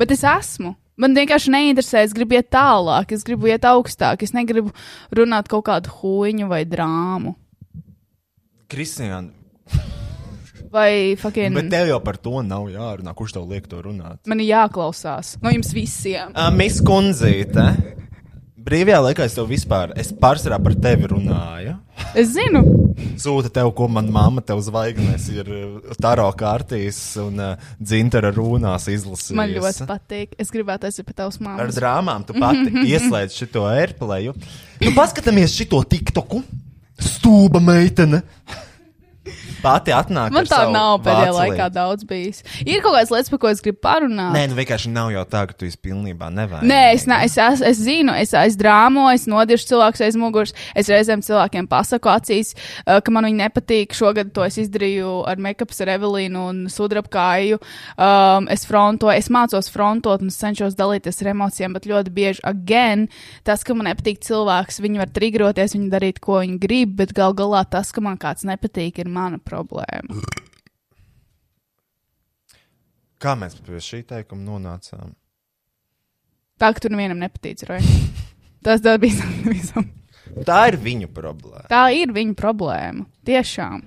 Bet 0.00 0.12
es 0.12 0.26
esmu. 0.28 0.74
Man 1.00 1.16
vienkārši 1.16 1.52
neinteresē, 1.54 2.02
es 2.04 2.12
gribu 2.12 2.36
iet 2.36 2.50
tālāk, 2.52 3.14
es 3.16 3.24
gribu 3.24 3.48
iet 3.48 3.64
augstāk, 3.64 4.20
es 4.20 4.34
negribu 4.36 4.74
runāt 5.16 5.48
kaut 5.48 5.64
kādu 5.70 5.88
huīņu 6.02 6.48
vai 6.50 6.66
drāmu. 6.68 7.32
Kristiāna, 8.68 9.32
Vai 10.70 11.16
fucking. 11.18 11.54
bet 11.56 11.70
tev 11.72 11.88
jau 11.90 12.00
par 12.04 12.16
to 12.22 12.42
nav 12.46 12.68
jārunā. 12.70 13.14
Kurš 13.18 13.32
tev 13.38 13.48
liek 13.50 13.66
to 13.70 13.80
runāt? 13.82 14.20
Man 14.30 14.38
ir 14.42 14.52
jāklausās 14.52 15.34
no 15.42 15.50
jums 15.50 15.72
visiem. 15.74 16.30
Uh, 16.30 16.50
Miss 16.54 16.78
Kundzīte, 16.86 17.64
brīvajā 18.60 19.00
laikā 19.08 19.26
es 19.26 19.34
tev 19.34 19.48
vispār, 19.50 19.96
es 19.98 20.12
pārsvarā 20.14 20.60
par 20.62 20.76
tevi 20.78 21.10
runāju. 21.10 21.74
Es 22.14 22.30
zinu, 22.36 22.62
Sūta 23.20 23.48
tev, 23.52 23.70
ko 23.76 23.86
man 23.88 24.08
mamma 24.12 24.42
tev 24.44 24.60
zvaigznēs 24.64 25.26
ir 25.32 25.50
uh, 25.50 25.92
taro 26.00 26.26
kārtīs 26.36 26.98
un 27.22 27.38
uh, 27.40 27.68
dzintara 27.80 28.30
rūnās 28.36 28.86
izlasījusi. 28.92 29.36
man 29.38 29.52
ļoti 29.54 29.86
patīk. 29.88 30.34
Es 30.40 30.52
gribētu 30.52 30.88
aiziet 30.88 31.06
pie 31.08 31.16
tavas 31.16 31.38
Ar 31.40 31.46
māmas. 31.46 31.76
drāmām 31.78 32.26
tu 32.28 32.36
pati 32.38 32.84
ieslēdz 32.92 33.36
šo 33.40 33.64
airplay. 33.72 34.30
Nu, 34.84 34.92
paskatāmies 34.96 35.56
šo 35.56 35.82
TikToku. 35.82 36.42
Stūba 37.00 37.62
meitene. 37.64 38.22
Pati 39.60 39.94
atnāk. 39.94 40.32
Man 40.34 40.48
tā 40.48 40.62
nav 40.72 41.00
pēdējā 41.04 41.32
vācelīti. 41.32 41.54
laikā 41.54 41.68
daudz 41.74 42.06
bijis. 42.08 42.42
Ir 42.64 42.80
kaut 42.84 42.94
kādas 42.96 43.12
lietas, 43.14 43.30
par 43.32 43.40
ko 43.42 43.50
es 43.52 43.62
gribu 43.64 43.80
parunāt. 43.84 44.32
Nē, 44.36 44.44
nu 44.50 44.58
vienkārši 44.58 44.92
nav 44.92 45.10
jau 45.14 45.24
tā, 45.28 45.44
ka 45.50 45.56
tu 45.56 45.68
esi 45.68 45.78
pilnībā 45.80 46.30
nevainīgs. 46.34 46.68
Nē, 46.70 46.80
es, 46.94 47.06
ne, 47.10 47.20
es, 47.26 47.36
es, 47.36 47.64
es 47.72 47.82
zinu, 47.84 48.14
es, 48.16 48.34
es 48.36 48.56
drāmoju, 48.60 49.14
es 49.16 49.26
nodiršu 49.30 49.70
cilvēku 49.72 50.04
aiz 50.06 50.18
muguras. 50.20 50.54
Es 50.78 50.90
reizēm 50.92 51.24
cilvēkiem 51.26 51.68
pasaku 51.70 52.12
acīs, 52.12 52.54
uh, 52.86 52.98
ka 53.04 53.14
man 53.14 53.28
viņi 53.28 53.42
nepatīk. 53.42 53.96
Šogad 53.96 54.32
to 54.36 54.44
es 54.46 54.58
izdarīju 54.62 55.20
ar 55.28 55.40
make-up 55.42 55.74
ar 55.80 55.92
Evelīnu 55.96 56.46
un 56.50 56.62
sudrabkāju. 56.72 57.60
Um, 57.96 58.48
es 58.52 58.66
frontoju, 58.68 59.14
es 59.16 59.30
mācos 59.32 59.70
frontot 59.72 60.24
un 60.24 60.32
cenšos 60.34 60.76
dalīties 60.78 61.22
ar 61.24 61.32
emocijām, 61.34 61.76
bet 61.76 61.88
ļoti 61.90 62.14
bieži, 62.14 62.44
again, 62.48 63.06
tas, 63.46 63.64
ka 63.66 63.76
man 63.76 63.90
nepatīk 63.90 64.22
cilvēks, 64.26 64.80
viņi 64.84 65.02
var 65.02 65.12
trigroties, 65.14 65.76
viņi 65.76 65.90
darīt, 65.92 66.20
ko 66.24 66.40
viņi 66.42 66.58
grib, 66.62 66.96
bet 67.00 67.14
gal 67.16 67.36
galā 67.36 67.62
tas, 67.70 67.92
ka 67.94 68.02
man 68.04 68.18
kāds 68.20 68.46
nepatīk, 68.48 69.00
ir 69.02 69.10
mana 69.12 69.40
problēma. 69.50 70.22
Kā 73.20 73.34
mēs 73.36 73.58
pie 73.66 73.82
šī 73.84 74.04
teikuma 74.08 74.46
nonācām? 74.46 75.12
Tā, 76.60 76.70
ka 76.72 76.80
tur 76.80 76.94
nevienam 76.94 77.20
nepatīk, 77.20 77.66
vai? 77.68 77.80
Tas 78.64 78.82
tā 78.84 78.96
bija 79.00 79.26
visam. 79.44 79.88
Tā 80.46 80.62
ir 80.70 80.76
viņu 80.80 81.08
problēma. 81.12 81.66
Tā 81.70 81.88
ir 81.96 82.12
viņa 82.16 82.36
problēma. 82.38 83.06
Tiešām. 83.26 83.82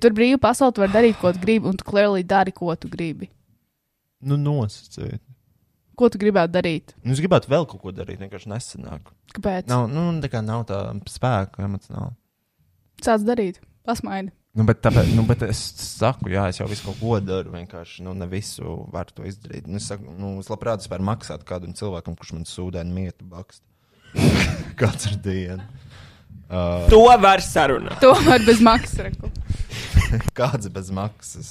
Tur 0.00 0.14
brīvi 0.16 0.38
pasauli 0.40 0.76
tu 0.76 0.84
vari 0.84 0.92
darīt, 0.92 1.18
ko 1.20 1.32
tu 1.32 1.40
gribi, 1.42 1.68
un 1.70 1.76
tu 1.80 1.86
klērlī 1.88 2.24
dari, 2.28 2.52
ko 2.56 2.72
tu 2.76 2.88
gribi. 2.92 3.30
Nu, 4.20 4.36
nosacīt. 4.36 5.22
Ko 5.96 6.08
tu 6.12 6.20
gribētu 6.20 6.52
darīt? 6.52 6.92
Nu, 7.04 7.12
es 7.12 7.20
gribētu 7.20 7.48
vēl 7.52 7.66
kaut 7.68 7.80
ko 7.82 7.92
darīt, 7.96 8.20
vienkārši 8.20 8.52
nesenāk. 8.52 9.08
Kāpēc? 9.36 9.68
Nav, 9.68 9.88
nu, 9.92 10.06
tā 10.20 10.30
kā 10.32 10.44
nav 10.44 10.66
tā 10.68 10.82
spēka 11.08 11.64
emocionāli. 11.64 12.14
Sāc 13.04 13.24
darīt, 13.24 13.60
pasmaidi. 13.88 14.32
Nu, 14.50 14.64
bet, 14.66 14.80
tāpēc, 14.82 15.12
nu, 15.14 15.22
bet 15.28 15.44
es 15.46 15.60
saku, 15.78 16.32
jā, 16.32 16.48
es 16.50 16.58
jau 16.58 16.66
visu 16.66 16.88
kaut 16.88 16.98
ko 16.98 17.18
daru. 17.22 17.52
Vienkārši 17.54 18.02
nu, 18.02 18.16
ne 18.18 18.26
visu 18.30 18.80
varu 18.90 19.14
to 19.14 19.26
izdarīt. 19.28 19.68
Nu, 19.70 19.78
es, 19.78 19.86
saku, 19.86 20.10
nu, 20.18 20.32
es 20.42 20.50
labprāt 20.50 20.82
spēju 20.82 21.06
maksāt 21.06 21.44
kādam 21.46 21.76
cilvēkam, 21.78 22.16
kurš 22.18 22.34
man 22.34 22.48
sūdēna 22.50 22.90
mietu 22.90 23.28
bakst. 23.30 23.62
Katru 24.80 25.14
dienu. 25.22 25.62
Uh, 26.50 26.88
To 26.90 27.04
var 27.22 27.44
sarunāt. 27.46 28.00
To 28.02 28.10
var 28.26 28.42
bez 28.42 28.58
maksas. 28.58 29.14
kāds 30.38 30.66
bez 30.74 30.90
maksas 30.90 31.50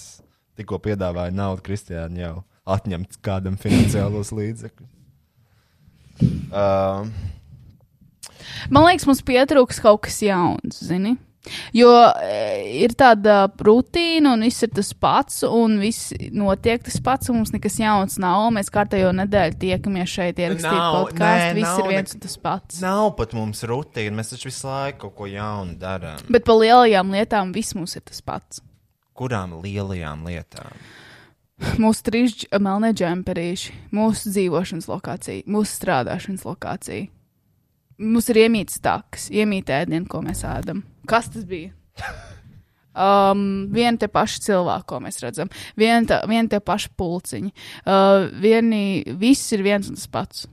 tikko 0.59 0.76
piedāvāja 0.84 1.31
naudu 1.31 1.63
Kristiānam 1.63 2.19
jau 2.19 2.35
atņemt 2.69 3.21
kādam 3.23 3.55
finansiālos 3.59 4.34
līdzekļus. 4.35 4.95
Uh, 6.51 7.07
Man 8.67 8.84
liekas, 8.89 9.07
mums 9.07 9.23
pietrūks 9.23 9.80
kaut 9.84 10.03
kas 10.07 10.19
jauns, 10.23 10.81
zini? 10.84 11.15
Jo 11.76 11.91
e, 12.21 12.84
ir 12.84 12.93
tāda 12.97 13.41
rutīna, 13.65 14.35
un 14.35 14.45
viss 14.47 14.65
ir 14.65 14.71
tas 14.76 14.91
pats, 14.93 15.41
un 15.47 15.80
viss 15.81 16.13
notiek 16.35 16.84
tas 16.85 16.99
pats, 17.03 17.31
un 17.31 17.39
mums 17.39 17.53
nekas 17.55 17.80
jauns 17.81 18.19
nav. 18.21 18.47
Mēs 18.55 18.71
kārtējo 18.73 19.11
nedēļu 19.21 19.59
tiekamies 19.63 20.15
šeit, 20.15 20.41
ierakstīt 20.41 20.80
kaut 20.80 21.13
kādu, 21.17 21.57
viss 21.59 21.84
ir 21.84 21.91
viens 21.91 22.15
un 22.15 22.23
tas 22.26 22.39
pats. 22.43 22.80
nav 22.84 23.11
pat 23.19 23.35
mums 23.38 23.63
rutīna, 23.67 24.15
mēs 24.19 24.34
taču 24.34 24.49
visu 24.51 24.69
laiku 24.69 25.07
kaut 25.07 25.17
ko 25.19 25.30
jaunu 25.30 25.77
darām. 25.80 26.23
Bet 26.30 26.47
par 26.47 26.61
lielajām 26.61 27.13
lietām 27.15 27.53
viss 27.55 27.77
mums 27.77 27.95
ir 27.99 28.05
tas 28.07 28.23
pats. 28.26 28.63
Kurām 29.19 29.59
lielajām 29.63 30.26
lietām? 30.27 30.73
Mūsu 31.81 32.03
trīs 32.07 32.35
melnie 32.55 32.93
džemperīši, 32.95 33.73
mūsu 33.95 34.31
dzīvošanas 34.31 34.88
lokācija, 34.88 35.43
mūsu 35.51 35.76
strādāšanas 35.76 36.45
lokācija. 36.47 37.09
Mums 37.99 38.30
ir 38.31 38.45
iemīts 38.45 38.80
takas, 38.80 39.26
iemīta 39.27 39.81
ēdienu, 39.81 40.07
ko 40.07 40.21
mēs 40.23 40.45
ēdam. 40.47 40.85
Kas 41.10 41.31
tas 41.34 41.45
bija? 41.49 41.73
Um, 42.99 43.69
viena 43.72 43.95
te 44.02 44.10
paša 44.11 44.41
cilvēka, 44.44 44.86
ko 44.90 44.99
mēs 45.03 45.22
redzam, 45.23 45.52
viena 45.80 46.02
te, 46.10 46.18
vien 46.30 46.49
te 46.52 46.60
paša 46.60 46.90
pulciņa. 46.99 47.52
Uh, 47.86 48.27
vieni, 48.44 48.81
viss 49.22 49.53
ir 49.56 49.64
viens 49.65 49.88
un 49.91 49.99
tas 49.99 50.10
pats. 50.11 50.48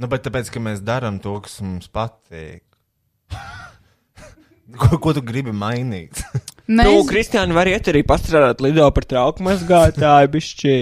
Nu, 0.00 0.08
bet 0.10 0.24
tāpēc, 0.26 0.50
ka 0.50 0.62
mēs 0.62 0.82
darām 0.82 1.20
to, 1.22 1.36
kas 1.44 1.60
mums 1.62 1.86
patīk. 1.92 2.64
ko, 4.80 4.98
ko 4.98 5.14
tu 5.14 5.22
gribi 5.22 5.54
mainīt? 5.54 6.24
Nu, 6.64 6.80
Mēs, 6.80 7.02
Kristiāna 7.10 7.52
var 7.52 7.68
iet 7.68 7.90
arī 7.92 8.00
pastrādāt 8.08 8.62
lido 8.64 8.86
par 8.96 9.04
trauku 9.04 9.44
mazgātāju, 9.44 10.30
bišķi 10.32 10.76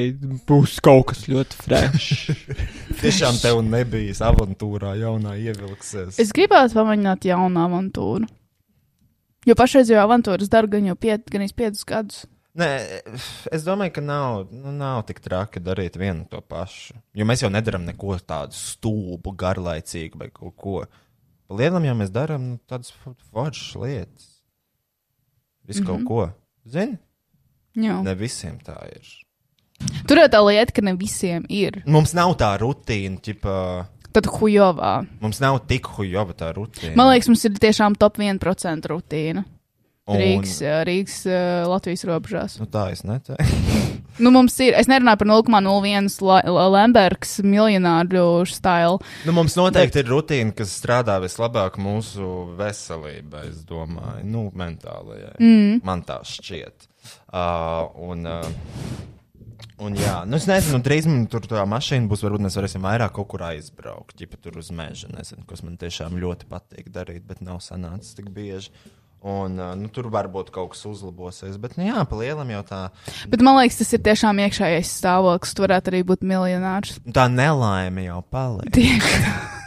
būs 0.47 0.77
kaut 0.85 1.09
kas 1.11 1.25
ļoti 1.27 1.59
fresh. 1.59 2.31
Tiešām 3.03 3.41
tev 3.43 3.59
nebija 3.67 4.15
avantūrā 4.31 4.95
jaunā 5.01 5.35
ievilksies. 5.43 6.21
es 6.23 6.31
gribētu 6.31 6.79
pamēģināt 6.79 7.27
jaunu 7.27 7.67
avantūru. 7.67 8.31
Jo 9.49 9.57
pašreizējo 9.59 10.03
avantūru 10.05 10.45
es 10.45 10.51
daru 10.53 10.71
gan 10.71 10.87
jau 10.87 10.95
piet, 10.99 11.27
gan 11.31 11.45
piecus 11.57 11.85
gadus. 11.89 12.23
Nē, 12.53 12.69
es 13.57 13.63
domāju, 13.65 13.95
ka 13.97 14.03
nav, 14.05 14.43
nu, 14.53 14.75
nav 14.77 15.07
tik 15.09 15.23
traki 15.25 15.63
darīt 15.65 15.97
vienu 15.97 16.27
to 16.29 16.43
pašu. 16.45 16.99
Jo 17.17 17.25
mēs 17.29 17.41
jau 17.43 17.49
nedarām 17.53 17.87
neko 17.89 18.19
tādu 18.29 18.57
stulbu, 18.59 19.33
garlaicīgu 19.41 20.21
vai 20.21 20.29
kaut 20.35 20.55
ko. 20.61 20.83
Lielam 21.53 21.87
jau 21.89 21.97
mēs 21.97 22.13
darām 22.13 22.45
nu, 22.51 22.59
tādas 22.69 22.93
foršas 23.33 23.73
lietas. 23.81 24.29
Visu 25.65 25.83
mm 25.83 25.87
-hmm. 25.87 26.05
kaut 26.05 26.07
ko. 26.09 26.29
Zini? 26.69 26.99
Jā. 27.75 28.03
Ne 28.05 28.15
visiem 28.15 28.59
tā 28.61 28.77
ir. 28.93 29.09
Tur 30.07 30.19
jau 30.19 30.29
tā 30.29 30.41
lieta, 30.45 30.73
ka 30.73 30.83
ne 30.83 30.95
visiem 30.95 31.47
ir. 31.49 31.83
Mums 31.87 32.13
nav 32.15 32.37
tā 32.37 32.53
rutīna, 32.61 33.19
ķipa, 33.21 33.87
Tad 34.13 34.29
hujovā. 34.29 35.07
mums 35.23 35.41
nav 35.41 35.61
tik 35.69 35.87
hujova 35.97 36.35
tā 36.37 36.53
rutīna. 36.57 36.95
Man 36.99 37.13
liekas, 37.13 37.29
mums 37.33 37.45
ir 37.49 37.57
tiešām 37.63 37.97
top 37.99 38.19
1% 38.21 38.89
rutīna. 38.93 39.45
Un- 40.11 40.19
Rīgas, 40.19 40.57
Rīgas 40.85 41.19
Latvijas 41.71 42.03
robežās. 42.09 42.57
Nu, 42.59 42.67
tā 42.67 42.91
es 42.93 43.05
neteiktu. 43.07 43.81
Nu, 44.21 44.29
mums 44.29 44.53
ir, 44.61 44.75
es 44.77 44.85
nerunāju 44.91 45.23
par 45.23 45.29
0,01 45.31 46.19
La- 46.21 46.43
La- 46.45 46.67
Lembergs 46.69 47.39
miljonāru 47.41 48.45
stilu. 48.45 48.99
Nu, 49.25 49.33
mums 49.33 49.55
noteikti 49.57 49.97
Bet... 49.97 50.05
ir 50.05 50.11
rutīna, 50.13 50.53
kas 50.59 50.75
strādā 50.77 51.17
vislabāk 51.23 51.79
mūsu 51.81 52.29
veselībai, 52.59 53.47
es 53.49 53.63
domāju, 53.65 54.27
nu, 54.29 54.43
mentālajai. 54.53 55.33
Mm. 55.41 55.81
Man 55.89 56.05
tā 56.05 56.19
šķiet. 56.29 56.85
Uh, 57.33 57.89
un, 58.13 58.29
uh, 58.29 58.45
un, 59.83 59.97
jā, 59.99 60.23
nu, 60.29 60.39
es 60.39 60.47
nezinu, 60.51 60.81
drīz 60.85 61.07
man 61.11 61.27
tur 61.31 61.45
tā 61.49 61.63
mašīna 61.69 62.11
būs, 62.11 62.25
varbūt 62.27 62.47
mēs 62.47 62.57
varēsim 62.59 62.85
vairāk 62.87 63.15
kaut 63.19 63.29
kur 63.33 63.45
aizbraukt, 63.49 64.21
ja 64.21 64.31
tur 64.41 64.59
uz 64.61 64.73
meža, 64.75 65.11
nezinu, 65.13 65.47
kas 65.49 65.65
man 65.67 65.79
tiešām 65.81 66.19
ļoti 66.23 66.49
patīk 66.51 66.91
darīt, 66.95 67.25
bet 67.29 67.45
nav 67.45 67.63
sanācis 67.65 68.17
tik 68.19 68.31
bieži. 68.35 68.73
Un, 69.23 69.55
nu, 69.55 69.87
tur 69.95 70.09
varbūt 70.11 70.49
kaut 70.51 70.73
kas 70.73 70.83
uzlabosies, 70.91 71.55
bet, 71.63 71.77
nu, 71.79 71.87
jā, 71.87 72.03
pa 72.11 72.17
lielam 72.19 72.49
jau 72.51 72.63
tā, 72.67 72.81
Bet 73.31 73.45
man 73.47 73.61
liekas, 73.61 73.79
tas 73.79 73.93
ir 73.95 74.03
tiešām 74.03 74.41
iekšējais 74.43 74.97
stāvoklis. 74.99 75.55
Tu 75.55 75.63
varētu 75.63 75.93
arī 75.93 76.01
būt 76.09 76.27
miljonārs. 76.27 76.97
tā 77.15 77.29
nelaime 77.31 78.09
jau 78.09 78.19
paliek. 78.35 78.73
Tieši 78.75 79.23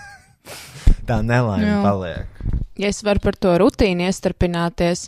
Tā 1.06 1.22
nelaime 1.22 1.70
Jā. 1.70 1.82
paliek. 1.86 2.40
Ja 2.76 2.90
es 2.92 3.00
varu 3.06 3.22
par 3.24 3.38
to 3.40 3.54
rutīnu 3.62 4.10
iestarpināties, 4.10 5.06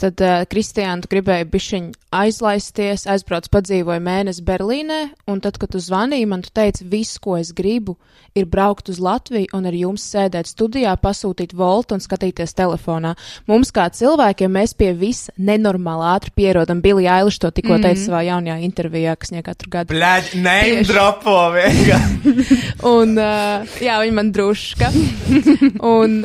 tad 0.00 0.20
uh, 0.24 0.42
Kristiāna, 0.50 1.02
tu 1.04 1.10
gribēji 1.12 1.48
bišķiņ 1.52 1.90
aizlaisties, 2.16 3.06
aizbrauc 3.10 3.46
padzīvoja 3.52 4.00
mēnesi 4.02 4.44
Berlīnē, 4.46 5.00
un 5.30 5.42
tad, 5.44 5.60
kad 5.60 5.72
tu 5.74 5.80
zvanīji, 5.82 6.28
man 6.30 6.42
tu 6.44 6.50
teici, 6.54 6.86
viss, 6.90 7.20
ko 7.22 7.36
es 7.38 7.52
gribu, 7.56 7.96
ir 8.34 8.46
braukt 8.50 8.90
uz 8.90 9.00
Latviju 9.02 9.50
un 9.56 9.68
ar 9.70 9.76
jums 9.76 10.04
sēdēt 10.12 10.50
studijā, 10.50 10.94
pasūtīt 11.00 11.54
voltu 11.56 11.96
un 11.96 12.02
skatīties 12.02 12.54
telefonā. 12.58 13.14
Mums 13.50 13.72
kā 13.74 13.88
cilvēkiem 13.94 14.52
mēs 14.54 14.74
pie 14.78 14.90
visa 14.98 15.34
nenormāli 15.38 16.08
ātri 16.14 16.34
pierodam. 16.36 16.82
Billy 16.82 17.08
Eilish 17.10 17.40
to 17.42 17.50
tikko 17.54 17.76
mm. 17.76 17.86
teica 17.86 18.02
savā 18.04 18.24
jaunajā 18.28 18.58
intervijā, 18.66 19.16
kas 19.18 19.34
viņai 19.34 19.46
katru 19.46 19.72
gadu. 19.74 19.94
Bļaļ, 19.94 20.34
name 20.42 20.84
dropo 20.88 21.38
vienkārši. 21.56 22.60
Un, 22.94 23.16
uh, 23.18 23.78
jā, 23.82 24.00
viņa 24.02 24.16
man 24.16 24.34
druška. 24.34 24.92
un 25.94 26.22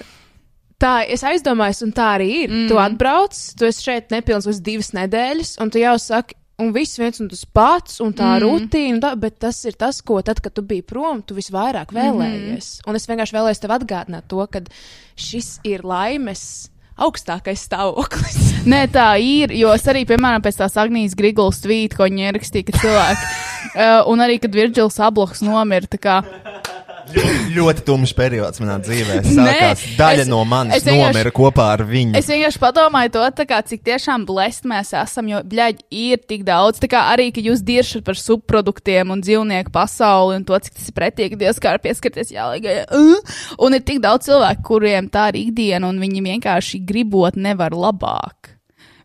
tā, 0.82 0.96
es 1.08 1.24
aizdomājos, 1.26 1.84
un 1.86 1.94
tā 1.96 2.10
arī 2.18 2.32
ir. 2.44 2.50
Mm. 2.50 2.66
Tu 2.72 2.80
atbrauc, 2.82 3.38
tu 3.58 3.68
esi 3.68 3.88
šeit 3.90 4.12
nepilns 4.14 4.50
uz 4.50 4.62
divas 4.64 4.92
nedēļas, 4.98 5.56
un 5.64 5.72
tu 5.74 5.82
jau 5.82 5.96
saki, 6.02 6.38
un 6.62 6.72
viss 6.76 7.00
viens 7.00 7.20
un 7.20 7.30
tas 7.32 7.44
pats, 7.46 7.98
un 8.04 8.14
tā 8.16 8.36
mm. 8.36 8.44
rutīna, 8.46 9.02
tā, 9.04 9.16
bet 9.20 9.40
tas 9.44 9.60
ir 9.68 9.76
tas, 9.80 10.00
ko 10.06 10.22
tad, 10.26 10.40
kad 10.44 10.56
tu 10.56 10.64
biji 10.66 10.86
prom, 10.88 11.24
tu 11.26 11.36
visvairāk 11.38 11.92
vēlējies. 11.96 12.70
Mm. 12.80 12.88
Un 12.90 13.00
es 13.00 13.10
vienkārši 13.10 13.36
vēlējos 13.36 13.64
tev 13.64 13.76
atgādināt 13.76 14.30
to, 14.32 14.46
ka 14.52 14.64
šis 15.20 15.58
ir 15.68 15.86
laimes. 15.88 16.46
Augstākais 16.96 17.60
stāvoklis. 17.68 18.38
Nē, 18.72 18.86
tā 18.88 19.10
ir. 19.20 19.52
Jo 19.52 19.74
es 19.76 19.84
arī, 19.92 20.06
piemēram, 20.08 20.40
pēc 20.46 20.62
tās 20.62 20.78
Agnijas 20.80 21.18
Griglas 21.20 21.60
tvīta, 21.60 21.98
ko 22.00 22.08
viņa 22.08 22.30
ierakstīja, 22.30 22.70
ka 22.70 22.80
cilvēki, 22.80 23.26
uh, 23.84 23.98
un 24.14 24.24
arī, 24.24 24.38
kad 24.40 24.56
Virģils 24.56 25.02
Abloks 25.04 25.44
nomira, 25.44 25.92
tā 25.92 26.00
kā 26.00 26.22
Ļoti 27.56 27.84
tumšs 27.86 28.14
periods 28.18 28.60
manā 28.60 28.76
dzīvē. 28.82 29.20
Sākās 29.28 29.84
Nē, 29.86 29.96
daļa 30.00 30.24
es- 30.24 30.28
no 30.28 30.40
manis 30.46 30.84
vienkārši- 30.84 31.14
nomira 31.14 31.32
kopā 31.32 31.68
ar 31.76 31.84
viņu. 31.86 32.16
Es 32.18 32.28
vienkārši 32.28 32.60
padomāju 32.60 33.12
to, 33.14 33.46
kā, 33.46 33.60
cik 33.66 33.84
tiešām 33.86 34.26
blēst 34.26 34.66
mēs 34.66 34.92
esam, 34.98 35.30
jo, 35.30 35.42
bļaigi, 35.44 35.86
ir 35.92 36.18
tik 36.28 36.44
daudz. 36.44 36.80
Tā 36.82 36.90
kā 36.90 37.04
arī, 37.14 37.32
ka 37.34 37.42
jūs 37.46 37.62
diršat 37.64 38.04
par 38.04 38.16
subproduktiem 38.16 39.12
un 39.12 39.22
dzīvnieku 39.22 39.72
pasauli 39.72 40.36
un 40.40 40.44
to, 40.46 40.58
cik 40.60 40.74
tas 40.74 40.90
ir 40.90 40.94
pretīgi, 40.98 41.38
Dievs, 41.38 41.60
kā 41.60 41.74
ar 41.76 41.80
pieskarties 41.80 42.32
jālaigai. 42.34 42.86
Uh, 42.92 43.20
un 43.60 43.74
ir 43.74 43.82
tik 43.82 44.02
daudz 44.02 44.26
cilvēku, 44.28 44.64
kuriem 44.64 45.10
tā 45.10 45.30
ir 45.34 45.46
ikdiena, 45.46 45.88
un 45.88 46.00
viņi 46.00 46.26
vienkārši 46.26 46.84
gribot 46.86 47.36
nevar 47.36 47.70
labāk. 47.72 48.56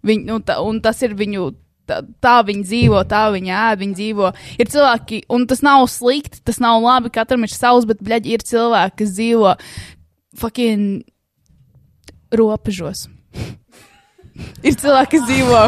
Viņi, 0.05 0.25
nu, 0.25 0.41
tā, 0.41 0.59
un 0.65 0.81
tas 0.81 1.03
ir 1.03 1.11
viņu. 1.15 1.55
Tā, 1.91 2.01
tā 2.23 2.37
viņi 2.47 2.67
dzīvo, 2.69 3.03
tā 3.11 3.25
viņi 3.35 3.55
ēd, 3.57 3.81
viņi 3.83 3.97
dzīvo. 3.99 4.33
Ir 4.62 4.71
cilvēki, 4.71 5.23
un 5.35 5.47
tas 5.51 5.65
nav 5.67 5.87
slikti, 5.91 6.43
tas 6.47 6.61
nav 6.62 6.79
labi, 6.85 7.11
katram 7.15 7.47
ir 7.47 7.51
savs, 7.51 7.89
bet, 7.89 8.03
bļaigi, 8.07 8.37
ir 8.37 8.45
cilvēki, 8.47 8.99
kas 9.03 9.17
dzīvo 9.17 9.57
fucking 10.39 11.03
robežos. 12.39 13.09
ir 14.67 14.79
cilvēki, 14.79 15.17
kas 15.17 15.27
dzīvo, 15.27 15.65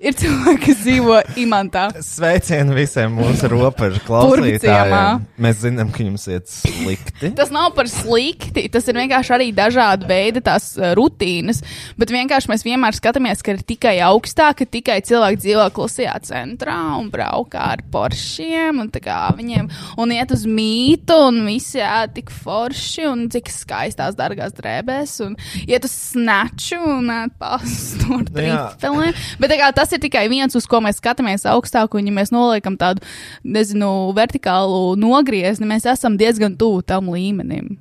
ir 0.00 0.14
cilvēki, 0.16 0.60
kas 0.64 0.78
dzīvo 0.84 1.16
imantā. 1.40 1.86
Sveicienu 2.04 2.74
visiem 2.76 3.12
mūsu 3.18 3.48
robežu 3.52 4.00
klausītājiem. 4.06 5.24
Mēs 5.40 5.60
zinām, 5.64 5.90
ka 5.92 6.04
jums 6.04 6.24
iet 6.30 6.48
slikti. 6.50 7.30
Tas 7.36 7.52
nav 7.52 7.70
par 7.76 7.88
slikti, 7.90 8.64
tas 8.72 8.88
ir 8.88 8.96
vienkārši 9.00 9.34
arī 9.36 9.48
dažādi 9.56 10.08
veidi 10.08 10.42
tās 10.44 10.70
uh, 10.78 10.92
rutīnas, 10.98 11.60
bet 12.00 12.12
vienkārši 12.14 12.50
mēs 12.52 12.64
vienmēr 12.66 12.96
skatāmies, 12.96 13.42
ka 13.44 13.54
ir 13.54 13.62
tikai 13.68 13.94
augstāk, 14.08 14.62
ka 14.62 14.68
tikai 14.78 14.98
cilvēki 15.06 15.42
dzīvo 15.44 15.66
klusajā 15.76 16.16
centrā 16.28 16.78
un 16.98 17.10
braukā 17.12 17.66
ar 17.76 17.84
poršiem 17.92 18.80
un 18.84 18.90
tā 18.92 19.02
kā 19.04 19.18
viņiem, 19.36 19.68
un 20.00 20.16
iet 20.16 20.32
uz 20.34 20.46
mītu 20.48 21.18
un 21.28 21.42
visi 21.48 21.82
ēd 21.84 22.16
tik 22.16 22.32
forši 22.32 23.06
un 23.10 23.26
cik 23.32 23.52
skaistās 23.52 24.16
dārgās 24.18 24.56
drēbēs 24.56 25.16
un 25.26 25.36
iet 25.66 25.84
uz 25.86 25.92
snaču 26.10 26.80
un 26.96 27.12
ēd 27.20 27.36
pastu 27.40 28.16
ar 28.16 28.26
Nu 28.30 28.44
jā. 28.44 28.58
trīsfelēm. 28.70 29.14
Bet 29.42 29.50
tā 29.52 29.56
kā, 29.60 29.70
tas 29.76 29.89
ir 29.94 30.02
tikai 30.02 30.24
viens, 30.32 30.56
uz 30.56 30.66
ko 30.70 30.80
mēs 30.84 31.00
skatāmies 31.00 31.46
augstāk, 31.48 31.94
un 31.96 32.08
ja 32.08 32.14
mēs 32.14 32.32
noliekam 32.34 32.78
tādu, 32.80 33.04
nezinu, 33.44 34.10
vertikālu 34.16 34.96
nogriezni, 35.00 35.68
mēs 35.70 35.88
esam 35.90 36.18
diezgan 36.20 36.56
tuvu 36.60 36.82
tam 36.86 37.10
līmenim. 37.12 37.78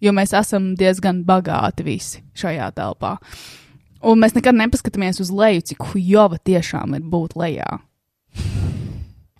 Jo 0.00 0.14
mēs 0.16 0.32
esam 0.36 0.72
diezgan 0.80 1.24
bagāti 1.28 1.84
visi 1.84 2.22
šajā 2.38 2.70
telpā. 2.76 3.18
Un 4.00 4.20
mēs 4.22 4.32
nekad 4.32 4.56
nepaskatāmies 4.56 5.20
uz 5.20 5.28
leju, 5.28 5.66
cik 5.72 5.90
hujova 5.92 6.40
tiešām 6.40 6.96
ir 6.96 7.04
būt 7.04 7.36
lejā. 7.36 7.68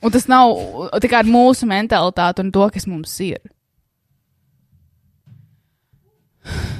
Un 0.01 0.12
tas 0.12 0.26
nav 0.28 0.52
tikai 1.01 1.22
ar 1.22 1.28
mūsu 1.28 1.68
mentalitāti 1.68 2.44
un 2.44 2.52
to, 2.52 2.66
kas 2.72 2.88
mums 2.88 3.16
ir. 3.24 3.40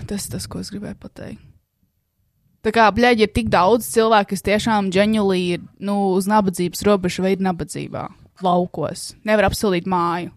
Tas 0.09 0.27
ir 0.27 0.35
tas, 0.37 0.49
ko 0.49 0.61
es 0.61 0.73
gribēju 0.73 1.01
pateikt. 1.01 1.50
Tā 2.61 2.73
kā, 2.77 2.87
bļaigi, 2.93 3.25
ir 3.25 3.33
tik 3.33 3.49
daudz 3.53 3.87
cilvēku, 3.89 4.35
kas 4.35 4.45
tiešām 4.45 4.91
ģeņulī 4.93 5.39
ir 5.55 5.63
nu, 5.81 6.13
uz 6.19 6.27
nabadzības 6.29 6.83
robežas 6.85 7.25
vai 7.25 7.33
ir 7.33 7.45
nabadzībā, 7.47 8.03
laukos, 8.45 9.15
nevar 9.25 9.49
apsildīt 9.49 9.89
māju. 9.89 10.35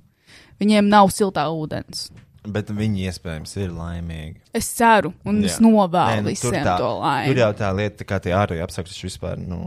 Viņiem 0.63 0.87
nav 0.87 1.11
siltā 1.11 1.43
ūdens. 1.51 2.07
Bet 2.43 2.71
viņi 2.75 3.09
iespējams 3.09 3.57
ir 3.59 3.75
laimīgi. 3.75 4.39
Es 4.55 4.67
ceru, 4.75 5.13
un 5.27 5.41
Jā. 5.41 5.51
es 5.51 5.59
novēlu 5.63 6.21
Nē, 6.21 6.23
nu, 6.23 6.31
visiem 6.31 6.63
tā- 6.63 6.77
to 6.79 6.89
laimi. 6.99 7.27
Tur 7.31 7.41
jau 7.43 7.51
tā 7.59 7.69
lieta, 7.75 8.07
kā 8.07 8.19
tie 8.23 8.31
ārēji 8.35 8.67
tas 8.67 9.03
vispār, 9.03 9.37
nu, 9.39 9.61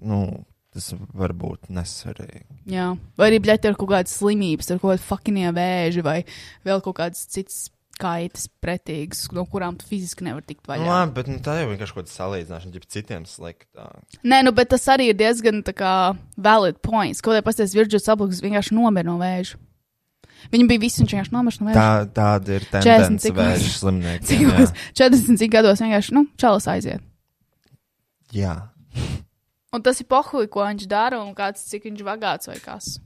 nu, 0.00 0.44
tas 0.72 0.90
var 1.14 1.32
būt 1.32 1.70
nesvarīgi. 1.72 2.44
Jā. 2.66 2.90
Vai 3.16 3.30
arī 3.30 3.40
bļaigi 3.44 3.70
ir 3.70 3.76
kaut 3.78 3.92
kādas 3.92 4.16
slimības, 4.20 4.70
ar 4.70 4.80
kaut 4.82 4.94
kādu 4.94 5.06
fucking 5.08 5.40
vēži 5.56 6.02
vai 6.04 6.24
vēl 6.66 6.82
kaut 6.84 6.96
kādas 7.00 7.24
citas 7.28 7.70
kaitas 8.00 8.48
pretīgas, 8.62 9.24
no 9.34 9.44
kurām 9.50 9.76
tu 9.80 9.86
fiziski 9.88 10.24
nevari 10.26 10.44
tikt 10.48 10.64
Nu, 10.66 10.72
vaļā. 10.72 10.86
labi, 10.88 11.14
bet 11.18 11.28
nu, 11.30 11.36
tā 11.44 11.58
jau 11.60 11.68
vienkārši 11.70 11.94
kaut 11.96 12.06
kāda 12.06 12.14
salīdzināšana, 12.14 12.74
ja 12.74 12.90
citiem 12.96 13.26
sliktāk. 13.28 14.18
Nē, 14.22 14.40
nu, 14.46 14.52
bet 14.56 14.70
tas 14.74 14.84
arī 14.92 15.10
ir 15.12 15.18
diezgan 15.18 15.62
tā 15.66 15.74
kā 15.76 15.92
valid 16.36 16.80
points. 16.84 17.22
Kaut 17.24 17.38
kā 17.38 17.44
pasties, 17.46 17.74
Virģis 17.76 18.10
Aplaks 18.12 18.42
vienkārši 18.44 18.76
nomira 18.76 19.06
no 19.08 19.16
vēža. 19.22 19.56
Viņa 20.52 20.66
bija 20.68 20.82
visi, 20.82 21.00
vienkārši 21.04 21.32
nomira 21.32 21.56
no 21.60 21.70
vēža. 21.70 21.80
Tā, 21.80 22.12
tāda 22.18 22.58
ir 22.58 22.66
40 22.68 22.84
tendence 22.84 23.32
vēža 23.32 23.92
gados? 24.52 24.74
40 25.00 25.40
cik 25.40 25.52
gados 25.54 25.80
vienkārši, 25.80 26.14
nu, 26.18 26.26
čalis 26.36 26.68
aiziet. 26.68 27.00
Jā. 28.34 28.56
Un 29.74 29.82
tas 29.82 29.98
ir 30.02 30.06
pohuļ, 30.10 30.46
ko 30.52 30.62
viņš 30.66 30.84
dara 30.90 31.18
un 31.22 31.32
kāds, 31.34 31.64
cik 31.70 31.88
viņš 31.88 32.04
bagāts 32.06 32.50
vai 32.50 32.58
kas. 32.62 32.98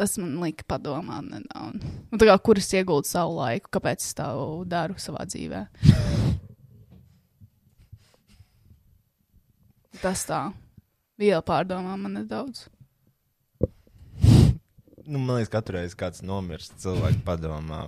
Tas 0.00 0.16
man 0.16 0.38
lika 0.40 0.64
padomāt 0.68 1.26
nedaudz. 1.28 1.84
Tā 2.16 2.28
kā 2.30 2.36
kur 2.40 2.58
es 2.58 2.70
ieguldu 2.72 3.08
savu 3.10 3.36
laiku, 3.42 3.68
kāpēc 3.76 4.00
es 4.00 4.14
tā 4.16 4.30
daru 4.70 4.96
savā 5.00 5.26
dzīvē. 5.28 5.66
Tas 10.02 10.24
tā. 10.26 10.40
Viela 11.20 11.42
pārdomā 11.44 11.94
man 12.00 12.16
nedaudz. 12.16 12.64
Nu, 15.02 15.18
man 15.18 15.36
liekas, 15.36 15.50
katru 15.52 15.76
reizi 15.76 15.96
kāds 15.98 16.22
nomirst, 16.24 16.76
cilvēks 16.82 17.20
padomā, 17.26 17.84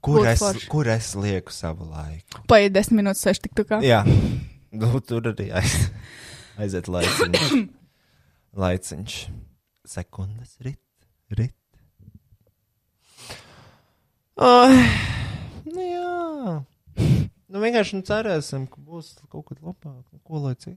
kur 0.00 0.20
Būtu 0.22 0.30
es, 0.30 0.40
forši. 0.40 0.68
kur 0.70 0.88
es 0.90 1.08
lieku 1.18 1.52
savu 1.54 1.88
laiku. 1.90 2.44
Paiet 2.50 2.72
desmit 2.74 3.00
minūtes, 3.02 3.24
seši 3.26 3.44
tik 3.48 3.56
tukā. 3.58 3.80
Jā, 3.84 4.04
nu, 4.06 4.92
tur 5.02 5.26
arī 5.32 5.48
aiz, 5.58 5.74
aiziet 6.62 6.86
laiciņš. 6.90 7.50
laiciņš. 8.64 9.18
Sekundes 9.86 10.54
rit, 10.66 10.78
rit. 11.34 11.54
Ai, 14.36 14.76
nu 15.64 15.82
jā. 15.82 16.56
Nu 17.46 17.62
vienkārši 17.62 17.96
nu, 18.00 18.04
cerēsim, 18.06 18.66
ka 18.68 18.82
būs 18.82 19.14
kaut 19.30 19.46
kas 19.48 19.62
labāk. 19.62 20.02
Nu, 20.12 20.20
Ko 20.26 20.42
lai 20.44 20.54
cik? 20.60 20.76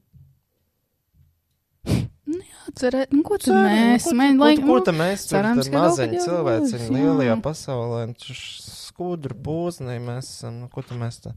Cerē, 2.78 3.06
nu, 3.10 3.24
ko 3.26 3.36
tad 3.40 3.50
Ceram, 3.50 3.66
mēs? 3.66 4.04
ko, 4.04 4.12
Mēs, 4.14 4.34
ko, 4.36 4.44
lai, 4.44 4.50
ko, 4.60 4.66
ko 4.68 4.76
tad 4.86 4.96
mēs 4.96 5.24
cerams, 5.26 5.66
ka 5.66 5.80
maziņi 5.82 6.12
kad 6.12 6.16
jau 6.20 6.26
cilvēci 6.28 6.76
būs, 6.76 6.90
lielajā 6.94 7.32
jā. 7.32 7.36
pasaulē, 7.42 8.00
skudru 8.38 9.36
pūznī 9.46 9.96
mēs 10.04 10.28
esam, 10.36 10.60
nu, 10.62 10.68
ko 10.70 10.84
tad 10.86 11.00
mēs 11.00 11.18
tā, 11.24 11.32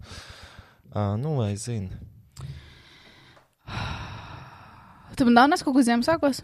uh, 0.93 1.16
nu, 1.19 1.33
lai 1.40 1.56
zina. 1.58 1.98
Tu 5.17 5.25
man 5.25 5.40
dāvinās 5.40 5.66
kaut 5.66 5.77
ko 5.77 5.85
Ziemassvētkos? 5.85 6.43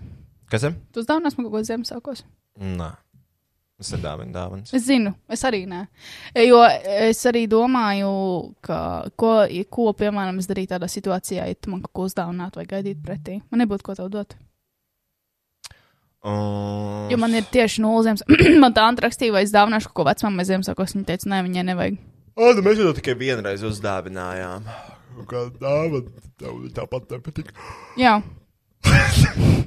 Kas 0.49 0.65
ir? 0.65 0.75
Tu 0.95 1.05
dāvinās 1.05 1.37
man 1.37 1.47
kaut 1.47 1.59
ko 1.59 1.63
Ziemassvētkos? 1.69 2.25
Nē. 2.59 2.89
Es 3.79 3.93
ir 3.95 4.01
dāvinu 4.03 4.33
dāvanas. 4.35 4.73
Es 4.75 4.83
zinu, 4.89 5.13
es 5.31 5.45
arī 5.47 5.61
nē. 5.69 5.85
Jo 6.43 6.59
es 6.67 7.21
arī 7.29 7.45
domāju, 7.47 8.09
ka, 8.65 8.79
ko, 9.15 9.31
ko 9.71 9.85
piemēram, 9.95 10.41
es 10.41 10.49
darītu 10.49 10.73
tādā 10.73 10.89
situācijā, 10.91 11.45
ja 11.47 11.55
tu 11.55 11.71
man 11.71 11.85
kaut 11.85 11.93
ko 11.95 12.07
uzdāvinātu 12.09 12.59
vai 12.59 12.67
gaidītu 12.67 12.99
pretī. 13.05 13.37
Man 13.47 13.63
nebūtu 13.63 13.87
ko 13.87 13.95
tev 13.95 14.09
dot. 14.11 14.35
Um, 16.19 17.07
Jo 17.07 17.15
man 17.21 17.31
ir 17.39 17.47
tieši 17.47 17.79
nulle 17.79 18.03
zemes. 18.09 18.25
man 18.63 18.75
tā 18.75 18.83
Anta 18.83 19.05
rakstīja, 19.05 19.37
vai 19.37 19.45
es 19.47 19.55
dāvināšu 19.55 19.93
kaut 19.93 20.01
ko 20.01 20.07
vecumam, 20.09 20.41
vai 20.41 20.47
Ziemassvētkos. 20.49 20.97
Viņa 20.97 21.07
teica, 21.07 21.29
nē, 21.31 21.39
viņai 21.47 21.65
nevajag. 21.71 22.01
O, 22.35 22.51
nu 22.57 22.65
mēs 22.65 22.83
jau 22.83 22.91
tikai 22.97 23.15
vienreiz 23.19 23.63
uzdāvinājām. 23.67 24.67
Kā 25.29 25.45
dāvana, 25.55 26.27
tev 26.39 26.59
tāpat 26.75 27.15
nepatīk. 27.15 27.55
Jā, 27.99 28.17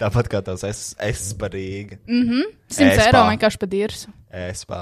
Tāpat 0.00 0.28
kā 0.32 0.40
tās 0.44 0.62
es, 0.64 0.94
esparīgi. 0.98 1.98
mhm. 2.08 2.46
100 2.72 2.88
Espā. 2.94 3.06
eiro 3.06 3.24
vienkārši 3.28 3.58
pa 3.60 3.66
dirsu. 3.66 4.12
Espā. 4.32 4.80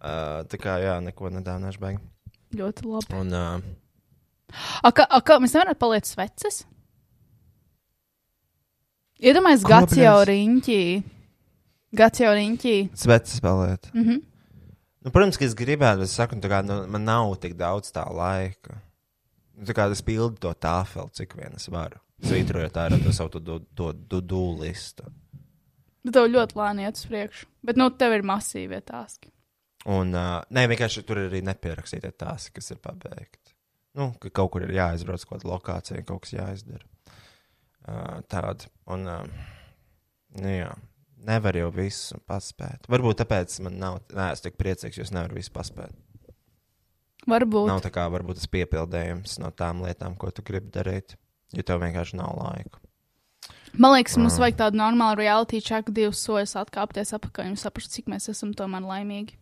Uh, 0.00 0.40
tā 0.48 0.56
kā, 0.56 0.78
jā, 0.80 0.94
neko 1.04 1.28
nedāvināšu 1.34 1.82
beigās. 1.82 2.06
Ļoti 2.56 2.86
labi. 2.88 3.14
Un, 3.20 3.34
uh, 3.36 3.60
A, 4.82 4.90
kā, 4.90 5.04
a, 5.06 5.20
kā 5.22 5.36
mēs 5.38 5.52
nevaram 5.54 5.76
palikt 5.78 6.08
sveces? 6.10 6.64
Iedomājieties, 9.20 9.66
gads 9.68 9.96
jau 10.00 10.16
riņķī. 10.26 10.80
Gads 12.00 12.22
jau 12.22 12.32
riņķī. 12.34 12.74
Sveci 12.98 13.36
spēlēt. 13.38 13.90
Mhm. 13.94 14.20
Nu, 15.00 15.12
protams, 15.14 15.38
ka 15.40 15.46
es 15.46 15.54
gribētu, 15.56 16.02
bet 16.02 16.10
es 16.10 16.16
saku, 16.18 16.36
nu, 16.36 16.48
kā, 16.50 16.60
nu, 16.66 16.82
man 16.92 17.06
nav 17.08 17.30
tik 17.40 17.54
daudz 17.56 17.92
tā 17.94 18.02
laika. 18.12 18.80
Nu, 19.56 19.64
Tā 19.68 19.76
kā 19.76 19.86
es 19.92 20.00
pildu 20.04 20.36
to 20.40 20.50
tāfeli, 20.56 21.12
cik 21.16 21.36
vien 21.38 21.54
es 21.56 21.68
varu. 21.72 22.00
Svītrojot 22.26 22.76
ārā 22.80 22.98
to 23.00 23.12
savu 23.16 23.32
to, 23.36 23.40
to, 23.44 23.58
to, 23.76 23.92
to 24.10 24.20
dū 24.20 24.42
listu. 24.60 25.06
Bet 26.04 26.16
tev 26.16 26.30
ļoti 26.32 26.56
lēni 26.56 26.86
iet 26.86 26.98
uz 26.98 27.06
priekšu. 27.08 27.48
Bet, 27.66 27.78
nu, 27.80 27.90
tev 27.92 28.16
ir 28.16 28.24
masīvie 28.26 28.80
tāski. 28.84 29.32
Un, 29.88 30.12
uh, 30.16 30.40
nē, 30.52 30.66
vienkārši 30.72 31.04
tur 31.08 31.22
ir 31.22 31.30
arī 31.30 31.40
nepierakstītie 31.44 32.12
tās, 32.20 32.48
kas 32.52 32.72
ir 32.72 32.80
pabeigti. 32.84 33.54
Nu, 33.96 34.10
ka 34.20 34.30
kaut 34.40 34.52
kur 34.54 34.64
ir 34.64 34.74
jāizbrauc 34.76 35.24
kaut 35.24 35.40
kāda 35.40 35.50
lokācija, 35.50 36.04
kaut 36.08 36.24
kas 36.24 36.36
jāizdara. 36.36 36.84
Uh, 37.88 38.20
tāda. 38.30 38.68
Un, 38.92 39.08
uh, 39.08 39.48
nu, 40.36 40.52
jā, 40.52 40.70
nevar 41.26 41.56
jau 41.56 41.70
visu 41.74 42.20
paspēt. 42.28 42.88
Varbūt 42.92 43.22
tāpēc 43.22 43.56
man 43.64 43.80
nav, 43.80 44.00
nē, 44.12 44.30
es 44.36 44.44
tik 44.44 44.60
priecīgs, 44.60 45.00
jo 45.00 45.08
es 45.08 45.12
nevaru 45.16 45.40
visu 45.40 45.52
paspēt. 45.56 45.96
Varbūt. 47.28 47.68
Nav 47.68 47.82
tā 47.84 47.90
kā 47.92 48.06
varbūt 48.12 48.40
tas 48.40 48.48
piepildījums 48.52 49.36
no 49.42 49.50
tām 49.52 49.82
lietām, 49.84 50.16
ko 50.16 50.30
tu 50.32 50.44
gribi 50.46 50.72
darīt, 50.72 51.16
jo 51.56 51.62
tev 51.66 51.82
vienkārši 51.82 52.16
nav 52.20 52.36
laika. 52.38 52.78
Man 53.78 53.92
liekas, 53.94 54.16
mums 54.18 54.34
Mm. 54.34 54.42
vajag 54.42 54.56
tādu 54.58 54.80
normālu 54.80 55.18
reality 55.22 55.60
check, 55.62 55.90
divus 55.94 56.24
soļus 56.26 56.56
atkāpties 56.58 57.12
atpakaļ 57.14 57.52
un 57.52 57.56
saprast, 57.56 57.92
cik 57.94 58.06
mēs 58.10 58.28
esam 58.28 58.52
tomēr 58.54 58.82
laimīgi. 58.82 59.36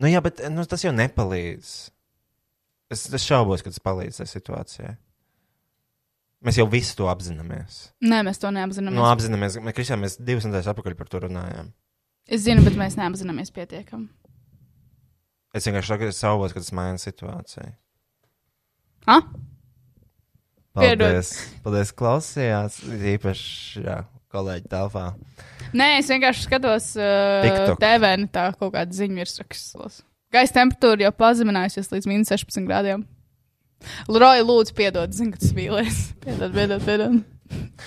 Nu, 0.00 0.06
jā, 0.08 0.22
bet 0.22 0.40
nu, 0.50 0.64
tas 0.64 0.84
jau 0.84 0.92
nepalīdz. 0.94 1.90
Es, 2.88 3.02
es 3.12 3.24
šaubos, 3.26 3.60
ka 3.62 3.68
tas 3.68 3.82
palīdz 3.84 4.20
tajā 4.22 4.30
situācijā. 4.32 4.94
Mēs 6.46 6.56
jau 6.60 6.68
visu 6.70 6.94
to 6.96 7.08
apzināmies. 7.10 7.90
Nē, 8.00 8.22
mēs 8.24 8.38
to 8.40 8.48
neapzināmies. 8.54 8.94
Nu, 8.96 9.04
apzināmies, 9.10 9.58
mēs, 9.58 9.74
Kristian, 9.74 10.00
mēs 10.00 10.16
divas 10.22 10.46
nedēļas 10.46 10.70
atpakaļ 10.72 10.94
par 10.96 11.10
to 11.10 11.20
runājām. 11.26 11.72
Es 12.28 12.44
zinu, 12.46 12.62
bet 12.64 12.78
mēs 12.78 12.96
neapzināmies 12.96 13.50
pietiekami. 13.52 14.08
Es 15.52 15.66
vienkārši 15.66 16.12
šaubos, 16.14 16.54
ka 16.54 16.62
tas 16.62 16.72
maina 16.76 17.00
situāciju. 17.02 17.74
Ha? 19.08 19.18
Paldies, 20.76 21.32
paldies 21.64 21.92
klausījās. 21.96 22.80
Īpaši, 23.14 23.84
jā, 23.86 24.00
kolēģi 24.34 24.68
telpā. 24.70 25.06
Nē, 25.76 25.88
es 26.00 26.10
vienkārši 26.12 26.44
skatos 26.46 26.90
uh. 27.00 27.74
TV, 27.80 28.12
tā 28.32 28.50
kaut 28.56 28.74
kāda 28.76 28.94
ziņu 28.94 29.20
virsrakstos. 29.22 30.02
Gaisa 30.32 30.58
temperatūra 30.60 31.06
jau 31.06 31.14
pazeminājusies 31.16 31.88
līdz 31.92 32.10
minus 32.10 32.32
16 32.34 32.68
grādiem. 32.68 33.06
Loroja, 34.10 34.44
lūdzu, 34.44 34.74
piedod, 34.76 35.12
zinu, 35.14 35.32
ka 35.34 35.42
tas 35.42 35.54
vīlies. 35.56 36.00
Piedod, 36.24 36.52
piedod, 36.52 36.84
piedod. 36.84 37.20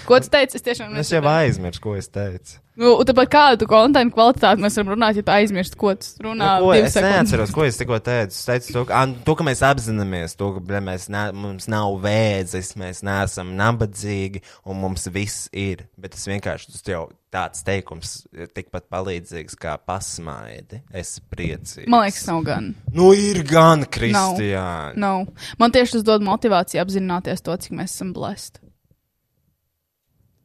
Ko 0.08 0.20
tu 0.24 0.32
teici? 0.34 0.58
Es 0.60 0.66
tiešām 0.66 0.98
Es 1.00 1.12
jau 1.14 1.22
aizmirsu, 1.28 1.82
ko 1.84 1.96
es 2.00 2.10
teicu. 2.12 2.60
Nu, 2.82 2.94
tāpat 3.06 3.28
kādu 3.30 3.58
tu 3.62 3.68
kontekstu 3.70 4.16
kvalitāti 4.16 4.64
mēs 4.64 4.78
varam 4.80 4.94
runāt, 4.94 5.18
ja 5.20 5.24
tu 5.28 5.34
aizmirsti, 5.34 5.78
ko 5.78 5.92
tu 6.00 6.24
runā. 6.24 6.54
Nu, 6.62 6.70
ko, 6.70 6.72
es 6.74 6.94
sekundes. 6.96 7.18
neatceros, 7.18 7.52
ko 7.54 7.66
es 7.68 7.78
tikko 7.78 8.00
teicu. 8.02 8.32
Es 8.32 8.48
teicu, 8.48 8.72
to, 8.78 8.84
ka, 8.88 9.02
to, 9.28 9.36
ka 9.38 9.46
mēs 9.46 9.62
apzināmies, 9.68 10.38
to, 10.40 10.54
ka 10.56 10.64
bļa, 10.70 10.82
mēs 10.88 11.10
ne, 11.12 11.26
mums 11.36 11.68
nav 11.72 11.98
vēzis, 12.06 12.72
mēs 12.80 13.04
neesam 13.06 13.52
nabadzīgi 13.60 14.42
un 14.66 14.80
mums 14.82 15.06
viss 15.12 15.50
ir. 15.52 15.84
Bet 16.00 16.16
tas 16.16 16.24
vienkārši 16.32 16.72
tas 16.72 16.88
jau 16.88 17.04
tāds 17.32 17.68
teikums 17.68 18.16
ir 18.32 18.50
tikpat 18.56 18.88
palīdzīgs 18.92 19.60
kā 19.60 19.76
pasmaidi. 19.86 20.82
Es 20.96 21.18
priecīgs. 21.32 21.92
Man 21.92 22.08
liekas, 22.08 22.26
nav 22.32 22.42
gan. 22.48 22.74
Nu, 22.96 23.12
ir 23.12 23.44
gan, 23.48 23.84
Nav. 23.84 23.92
Kristiāna. 23.94 24.96
Nav. 24.96 25.28
Man 25.60 25.76
tieši 25.76 26.00
tas 26.00 26.08
dod 26.08 26.24
motivāciju 26.26 26.82
apzināties 26.88 27.44
to, 27.44 27.60
cik 27.68 27.76
mēs 27.78 28.00
esam 28.00 28.16
blēsti. 28.16 28.64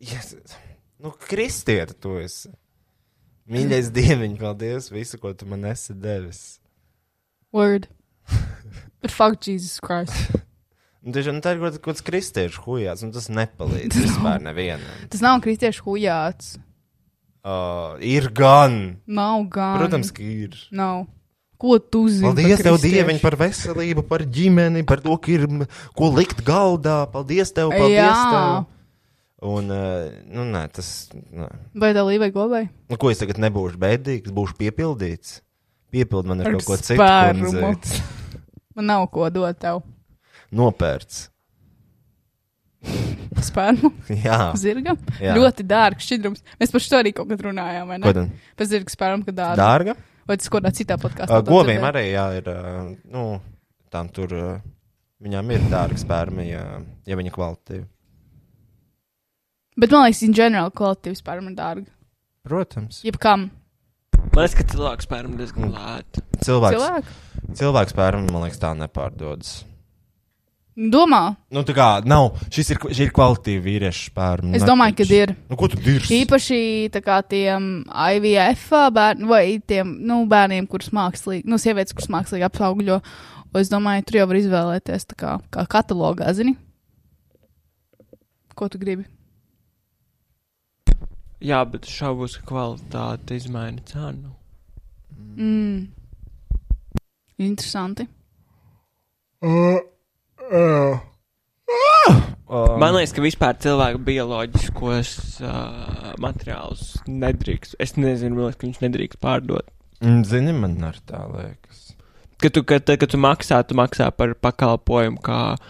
Yes. 0.00 0.34
Nu, 1.00 1.12
Kristieta, 1.28 1.94
tu 1.97 2.16
esi. 2.20 2.50
Mīļais 3.47 3.92
dieviņš, 3.94 4.39
paldies 4.41 4.89
visu, 4.91 5.20
ko 5.23 5.31
tu 5.39 5.47
man 5.47 5.68
esi 5.70 5.94
devis. 5.94 6.58
Word. 7.55 7.86
But 9.02 9.15
fuck 9.15 9.39
Jesus 9.47 9.78
Christ. 9.81 10.34
Nu, 11.07 11.15
tieši, 11.15 11.31
nu, 11.36 11.42
tā 11.44 11.55
ir 11.55 11.60
kaut 11.62 11.78
kāds 11.84 12.02
kristiešu 12.02 12.65
hujās, 12.65 13.05
un 13.07 13.12
tas 13.15 13.28
nepalīdz 13.31 14.00
vispār 14.08 14.42
nevienam. 14.42 15.05
Tas 15.12 15.23
nav 15.23 15.39
kristiešu 15.44 15.84
hujāts. 15.86 16.57
Uh, 17.47 17.94
ir 18.02 18.26
gan. 18.34 18.97
Nav 19.07 19.44
gan. 19.55 19.76
Protams, 19.78 20.10
ka 20.10 20.25
ir. 20.26 20.57
Nav. 20.75 21.05
Ko 21.57 21.78
tu 21.78 22.02
zini? 22.10 22.26
Paldies 22.26 22.60
tev? 22.66 22.81
Dieviņ, 22.83 23.20
par 23.23 23.36
veselību, 23.39 24.02
par 24.10 24.26
ģimeni, 24.26 24.83
par 24.89 25.00
to, 25.05 25.15
ir 25.31 25.47
ko 25.97 26.10
likt 26.12 26.42
galdā. 26.44 27.05
Paldies 27.12 27.55
tev, 27.55 27.70
paldies 27.70 28.02
Jā. 28.02 28.25
tev. 28.33 28.66
Un, 29.45 29.69
uh, 29.69 30.07
nu, 30.33 30.47
nē, 30.49 30.63
tas, 30.73 31.11
nē. 31.13 31.49
Vai 31.77 31.91
tā 31.93 32.05
līnija 32.07 32.33
gobai? 32.33 32.63
Nu, 32.89 32.97
ko 33.01 33.11
es 33.13 33.21
tagad 33.21 33.37
nebūšu 33.43 33.77
bēdīgs, 33.83 34.33
būšu 34.33 34.57
piepildīts. 34.57 35.41
Piepildi 35.93 36.33
man 36.33 36.41
ar, 36.41 36.49
Ar 36.49 36.57
kaut 36.57 36.71
ko 36.71 36.79
citu. 36.81 38.03
Man 38.77 38.91
nav 38.91 39.07
ko 39.09 39.29
dot 39.33 39.57
tev. 39.61 39.79
Nopērts. 40.53 41.31
Spērnu. 43.47 43.91
Jā. 44.27 44.51
Zirgam. 44.61 44.99
Jā. 45.21 45.33
Ļoti 45.37 45.65
dārgs 45.69 46.05
šķidrums. 46.05 46.45
Mēs 46.61 46.73
par 46.75 46.85
šo 46.85 47.01
arī 47.01 47.13
kaut 47.17 47.31
kad 47.33 47.45
runājām, 47.47 47.89
vai? 47.89 47.99
Ko 48.05 48.13
tad? 48.17 48.37
Par 48.57 48.69
zirga 48.69 48.93
spērnu, 48.93 49.25
ka 49.27 49.35
dārga. 49.37 49.57
Dārga? 49.63 49.97
Vai 50.27 50.37
tas 50.41 50.53
kādā 50.53 50.73
citā 50.75 50.97
podkāstā? 51.01 51.41
Uh, 51.41 51.45
govīm 51.47 51.85
arī 51.89 52.09
jā, 52.11 52.27
ir. 52.41 52.49
Uh, 52.53 52.93
nu, 53.13 53.27
tam 53.93 54.09
tur 54.13 54.33
uh, 54.37 54.65
viņām 55.25 55.53
ir 55.55 55.69
dārga 55.73 56.01
spērma, 56.03 56.45
ja, 56.45 56.65
ja 57.09 57.19
viņa 57.19 57.33
kvalitīva. 57.35 57.87
Bet 59.77 59.93
man 59.93 60.07
liekas, 60.07 60.25
in 60.25 60.35
general, 60.37 60.73
kvalitāte 60.73 61.17
spērnu 61.19 61.53
ir 61.53 61.59
dārga. 61.59 61.89
Protams. 62.47 63.03
Jebkam. 63.05 63.49
Man 64.33 64.45
liekas, 64.45 64.57
ka 64.59 64.67
cilvēks 64.73 65.09
pērn 65.11 65.39
diezgan 65.39 65.73
lēti. 65.75 66.23
Cilvēks, 66.45 66.77
Cilvēku? 66.77 67.17
cilvēks 67.57 67.95
spērma, 67.95 68.29
man 68.33 68.47
liekas, 68.47 68.61
tā 68.63 68.73
nepārdodas. 68.77 69.57
Domā. 70.77 71.21
Nu, 71.57 71.63
tā 71.65 71.73
kā 71.73 71.87
nav, 72.05 72.35
šis 72.53 72.75
ir, 72.75 72.81
šī 72.93 73.07
ir 73.07 73.13
kvalitīva 73.17 73.63
vīriešu 73.65 74.11
spērma. 74.11 74.53
Es 74.59 74.65
domāju, 74.69 74.99
ka 74.99 75.07
ir. 75.17 75.33
Nu, 75.49 75.57
ko 75.57 75.71
tu 75.73 75.81
dirzi? 75.81 76.19
Īpaši 76.21 76.59
tā 76.93 77.01
kā 77.05 77.23
tiem 77.25 77.71
IVF 77.89 78.67
bērniem, 78.93 79.31
vai 79.31 79.45
tiem 79.65 79.95
nu, 80.05 80.19
bērniem, 80.29 80.69
kurus 80.69 80.93
mākslīgi, 80.93 81.49
nu, 81.49 81.57
sievietes, 81.61 81.97
kuras 81.97 82.13
mākslīgi 82.13 82.45
apaugļo. 82.51 83.01
Un 83.01 83.37
Es 83.57 83.71
domāju, 83.73 84.05
tur 84.05 84.19
jau 84.19 84.27
var 84.29 84.37
izvēlēties 84.37 85.07
tā 85.09 85.17
kā, 85.17 85.31
kā 85.55 85.63
katalogā, 85.71 86.29
zini? 86.37 86.59
Ko 88.57 88.69
tu 88.69 88.81
gribi? 88.81 89.07
Jā, 91.47 91.60
bet 91.70 91.86
es 91.86 91.94
šaubos, 91.94 92.39
ka 92.41 92.49
kvalitāte 92.49 93.36
izmaina 93.39 93.83
cenu. 93.86 94.33
Mm. 95.36 95.86
Interesanti. 97.39 98.07
Um, 99.42 100.99
Man 102.81 102.94
liekas, 102.94 103.12
ka 103.15 103.23
vispār 103.25 103.57
cilvēku 103.62 104.00
bioloģiskos 104.07 105.12
uh, 105.42 106.12
materiālus 106.23 106.97
nedrīkst. 107.07 107.76
Es 107.83 107.97
nezinu, 107.99 108.41
liekas, 108.41 108.58
ka 108.60 108.68
viņš 108.68 108.83
nedrīkst 108.84 109.23
pārdot. 109.23 109.70
Mm, 110.00 110.23
Zini, 110.28 110.55
man 110.57 110.78
ar 110.86 110.99
tā 111.07 111.25
liekas. 111.31 111.92
Kad 112.42 112.55
tu, 112.57 112.62
kad, 112.68 112.86
kad 112.86 113.10
tu 113.10 113.20
maksā, 113.20 113.62
tu 113.66 113.76
maksā 113.78 114.08
par 114.15 114.34
pakalpojumu, 114.39 115.23
kā 115.26 115.41
uh, 115.57 115.68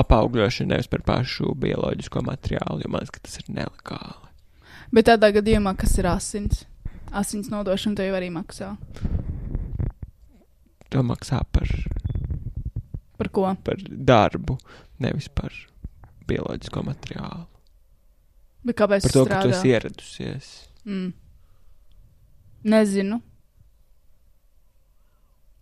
apaugļošanu, 0.00 0.72
nevis 0.74 0.90
par 0.90 1.04
pašu 1.06 1.54
bioloģisko 1.60 2.24
materiālu. 2.28 2.82
Jo 2.84 2.92
man 2.92 3.04
liekas, 3.04 3.16
ka 3.16 3.24
tas 3.28 3.40
ir 3.42 3.54
nelegāli. 3.60 4.19
Bet 4.92 5.06
tādā 5.06 5.30
gadījumā, 5.36 5.76
kas 5.78 5.94
ir 6.00 6.08
asins? 6.10 6.64
Asins 7.14 7.50
nodošana 7.50 7.98
tev 7.98 8.14
arī 8.18 8.30
maksā. 8.34 8.72
To 10.90 11.02
maksā 11.06 11.40
par, 11.54 11.68
Par 13.18 13.28
ko? 13.30 13.44
par 13.64 13.78
darbu, 13.86 14.56
nevis 14.98 15.28
par 15.28 15.54
bioloģisko 16.26 16.82
materiālu. 16.86 17.46
Bet 18.66 18.76
kāpēc 18.76 19.06
Par 19.06 19.12
to, 19.14 19.24
ka 19.24 19.40
tu 19.42 19.48
strādā? 19.50 19.56
esi 19.56 19.70
ieradusies. 19.70 20.48
Mm. 20.84 21.12
Nezinu. 22.70 23.20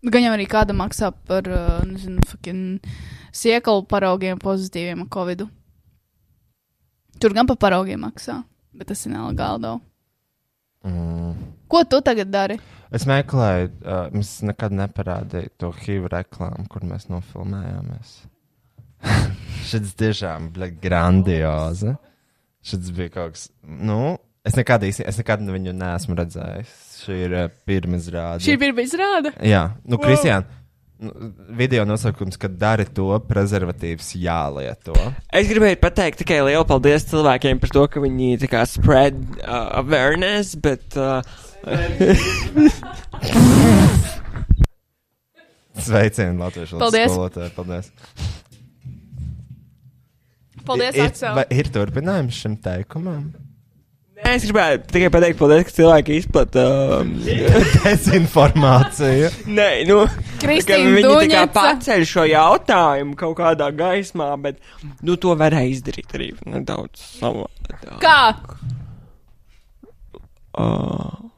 Gan 0.08 0.23
jau 0.24 0.32
arī 0.34 0.47
kāda 0.50 0.74
maksā 0.78 1.10
par, 1.26 1.47
uh, 1.50 1.82
nezinu, 1.86 2.23
fucking 2.26 2.81
siekalu 3.34 3.84
paraugiem 3.90 4.39
pozitīviem 4.40 5.05
ar 5.05 5.08
covid. 5.12 5.44
Tur 7.20 7.34
gan 7.34 7.47
par 7.50 7.58
paraugiem 7.58 8.00
maksā, 8.07 8.40
bet 8.78 8.90
tas 8.92 9.05
ir 9.07 9.12
nelegāli. 9.15 9.74
Mm. 10.86 11.32
Ko 11.68 11.82
tu 11.84 11.98
tagad 12.07 12.31
dari? 12.32 12.57
Es 12.94 13.05
meklēju, 13.08 13.70
uh, 13.82 14.07
mums 14.15 14.31
nekad 14.47 14.73
neparādīja 14.78 15.50
to 15.60 15.73
HIV 15.74 16.07
reklāmu, 16.15 16.65
kur 16.73 16.86
mēs 16.89 17.08
nofilmējāmies. 17.12 18.12
Šis 19.68 19.92
tiešām 19.98 20.48
bija 20.55 20.70
grandiozi. 20.82 21.92
Šis 22.65 22.89
bija 22.97 23.12
kaut 23.15 23.36
kas, 23.36 23.44
nu, 23.62 24.16
es 24.48 24.57
nekad, 24.58 24.86
īsti- 24.89 25.05
es 25.10 25.18
nekad 25.20 25.44
viņu 25.44 25.74
neesmu 25.76 26.16
redzējis. 26.18 26.73
Šī 27.05 27.18
ir 27.26 27.36
uh, 27.42 27.50
pirmizrāde. 27.68 28.42
Šī 28.47 28.57
ir 28.57 28.62
pirmā 28.65 28.86
izrāde. 28.86 29.34
Jā, 29.47 29.66
nu, 29.84 30.00
Kristiāna. 30.02 30.47
Nu, 30.98 31.12
video 31.54 31.84
nosaukums, 31.86 32.34
ka 32.42 32.48
dari 32.50 32.82
to, 32.90 33.06
prezervatīvs 33.30 34.16
jālieto. 34.18 34.90
Es 35.30 35.46
gribēju 35.46 35.78
pateikt 35.78 36.18
tikai 36.24 36.40
lielu 36.42 36.64
paldies 36.66 37.06
cilvēkiem 37.06 37.60
par 37.62 37.70
to, 37.76 37.84
ka 37.92 38.02
viņi 38.02 38.32
tā 38.42 38.48
kā 38.50 38.64
spread 38.66 39.14
uh, 39.38 39.78
awareness, 39.78 40.58
bet. 40.58 40.98
Uh, 40.98 41.22
Sveicieni 45.78 46.34
latviešu 46.42 46.82
Paldies. 46.82 47.14
skolotāji. 47.14 47.54
Paldies. 47.54 47.94
Paldies, 50.66 50.98
ir, 50.98 51.06
Aksel. 51.12 51.30
vai 51.38 51.46
ir 51.54 51.70
turpinājums 51.72 52.34
šim 52.42 52.58
teikumam? 52.64 53.30
Es 54.26 54.44
gribēju 54.44 54.80
tikai 54.90 55.08
pateikt, 55.14 55.38
paldies, 55.38 55.64
ka 55.68 55.72
cilvēki 55.76 56.16
izplata. 56.18 56.64
Um, 56.98 57.12
Dezinformāciju. 57.84 59.30
Nē, 59.48 59.68
nu, 59.88 60.00
Kristīna 60.42 60.90
viņi 60.97 61.05
tā 61.05 61.12
kā 61.12 61.20
Duņeca. 61.22 61.52
paceļ 61.55 62.05
šo 62.10 62.24
jautājumu 62.28 63.16
kaut 63.20 63.36
kādā 63.38 63.70
gaismā, 63.78 64.32
bet 64.42 64.58
nu, 65.06 65.16
to 65.20 65.36
varēja 65.38 65.70
izdarīt 65.76 66.16
arī 66.18 66.32
nedaudz 66.50 67.05
savādāk. 67.20 67.86
Kā? 68.02 68.18
Uh, 70.58 71.30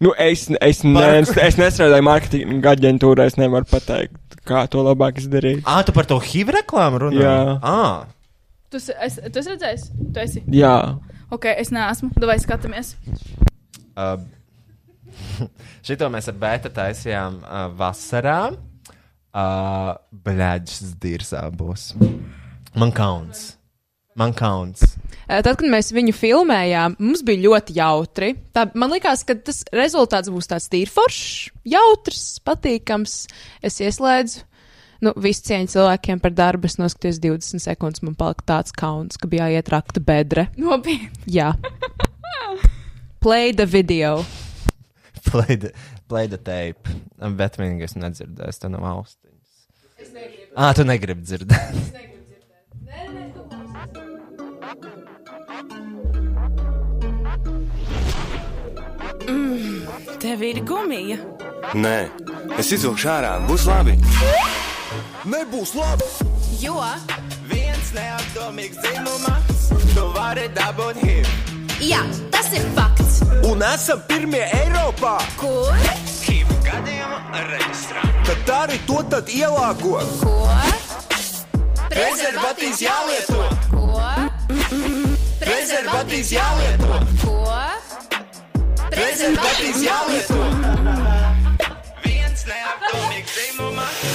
nu, 0.00 0.14
es, 0.22 0.46
es, 0.62 0.84
ne, 0.86 1.06
es 1.24 1.58
nestrādāju 1.58 2.06
mārketinga 2.06 2.76
aģentūrā, 2.76 3.26
es 3.30 3.36
nevaru 3.40 3.66
pateikt, 3.70 4.38
kā 4.46 4.64
to 4.70 4.84
labāk 4.86 5.18
izdarīt. 5.20 5.64
Ā, 5.66 5.80
tu 5.88 5.94
par 5.96 6.06
to 6.08 6.20
HIV 6.22 6.54
reklāmu 6.60 7.02
runā? 7.06 7.20
Jā. 7.24 7.36
Ah, 7.60 8.06
Tu 8.70 8.78
es, 8.78 9.16
tu 9.18 9.40
esi 9.40 9.50
redzējis? 9.50 9.86
Tu 10.14 10.22
esi. 10.22 10.42
Jā. 10.54 10.74
Ok, 11.34 11.48
es 11.50 11.72
neesmu. 11.74 12.12
Vai 12.22 12.38
skatāmies? 12.42 12.94
uh, 13.98 14.18
šito 15.86 16.10
mēs 16.12 16.30
ar 16.30 16.36
Bēta 16.38 16.70
taisījām 16.74 17.40
uh, 17.42 17.64
vasarā. 17.76 18.40
Uh, 19.30 19.94
Bļaģis 20.26 20.94
dirzā 21.02 21.44
būs. 21.54 21.92
Man 22.78 22.94
kauns. 22.94 23.52
Man 24.18 24.34
kauns. 24.34 24.82
Tad, 25.30 25.54
kad 25.54 25.66
mēs 25.70 25.92
viņu 25.94 26.12
filmējām, 26.18 26.96
mums 26.98 27.22
bija 27.26 27.44
ļoti 27.44 27.76
jautri. 27.76 28.32
Tā, 28.54 28.64
man 28.74 28.90
liekas, 28.90 29.22
ka 29.26 29.36
tas 29.38 29.62
rezultāts 29.74 30.30
būs 30.32 30.50
tāds 30.50 30.66
tīri 30.72 30.90
foršs, 30.90 31.52
jautrs, 31.70 32.24
patīkams. 32.46 33.20
Es 33.62 33.78
ieslēdzu. 33.82 34.42
Nu, 35.00 35.14
visu 35.16 35.46
cieņu 35.48 35.70
cilvēkiem 35.72 36.20
par 36.20 36.34
darbu. 36.36 36.68
Es 36.68 36.76
noskatījos 36.80 37.20
20 37.24 37.64
sekundes. 37.64 38.02
Man 38.04 38.16
palika 38.18 38.44
tāds 38.52 38.74
kauns, 38.76 39.16
ka 39.20 39.30
bija 39.32 39.48
jāiet 39.48 39.72
rakta 39.72 40.02
bedre. 40.04 40.50
Nopietni. 40.60 41.08
Jā. 41.24 41.54
Play 43.24 43.52
the 43.56 43.66
video. 43.66 44.24
Play 45.24 45.56
the, 45.56 45.72
play 46.08 46.28
the 46.28 46.38
tape. 46.40 46.88
Bet 47.20 47.58
vienīgi 47.60 47.84
es 47.88 47.96
nedzirdēju, 47.96 48.56
tas 48.60 48.72
nav 48.72 48.84
austiņas. 48.88 49.28
Ah, 50.56 50.72
tu 50.74 50.84
negribi 50.88 51.22
dzirdēt. 51.24 52.08
Tev 60.20 60.42
ir 60.44 60.64
gumija. 60.68 61.20
Nē, 61.76 61.96
es 62.60 62.72
izvilkšu 62.74 63.12
ārā, 63.12 63.36
būs 63.48 63.68
labi. 63.68 63.94
Nebūs 65.30 65.74
labi! 65.78 66.06
Jo 66.60 66.80
Viens 67.50 67.92
neapdomīgs 67.94 68.78
dzimums, 68.82 69.68
tu 69.94 70.04
vari 70.14 70.48
dabūt 70.54 70.98
HIV. 71.02 71.28
Jā, 71.82 72.00
tas 72.34 72.50
ir 72.54 72.66
fakts. 72.76 73.20
Un 73.48 73.62
esam 73.64 74.02
pirmie 74.10 74.42
Eiropā, 74.58 75.14
Kur? 75.40 75.70
HIV 76.20 76.50
gadījuma 76.66 77.44
reģistrā. 77.52 78.04
Tad 78.28 78.52
arī 78.56 78.78
to 78.90 78.98
tad 79.14 79.30
ielāgo. 79.34 80.02
Ko? 80.20 80.36
Prezervatīvs 81.90 82.82
jālieto, 82.84 83.40
Ko? 83.70 83.86
prezervatīvs 85.40 86.34
jālieto, 86.34 87.00
Ko? 87.24 87.36
prezervatīvs 88.90 89.82
jālieto. 89.86 90.40
Viens 92.06 92.46
neapdomīgs 92.50 93.38
dzimums. 93.38 94.09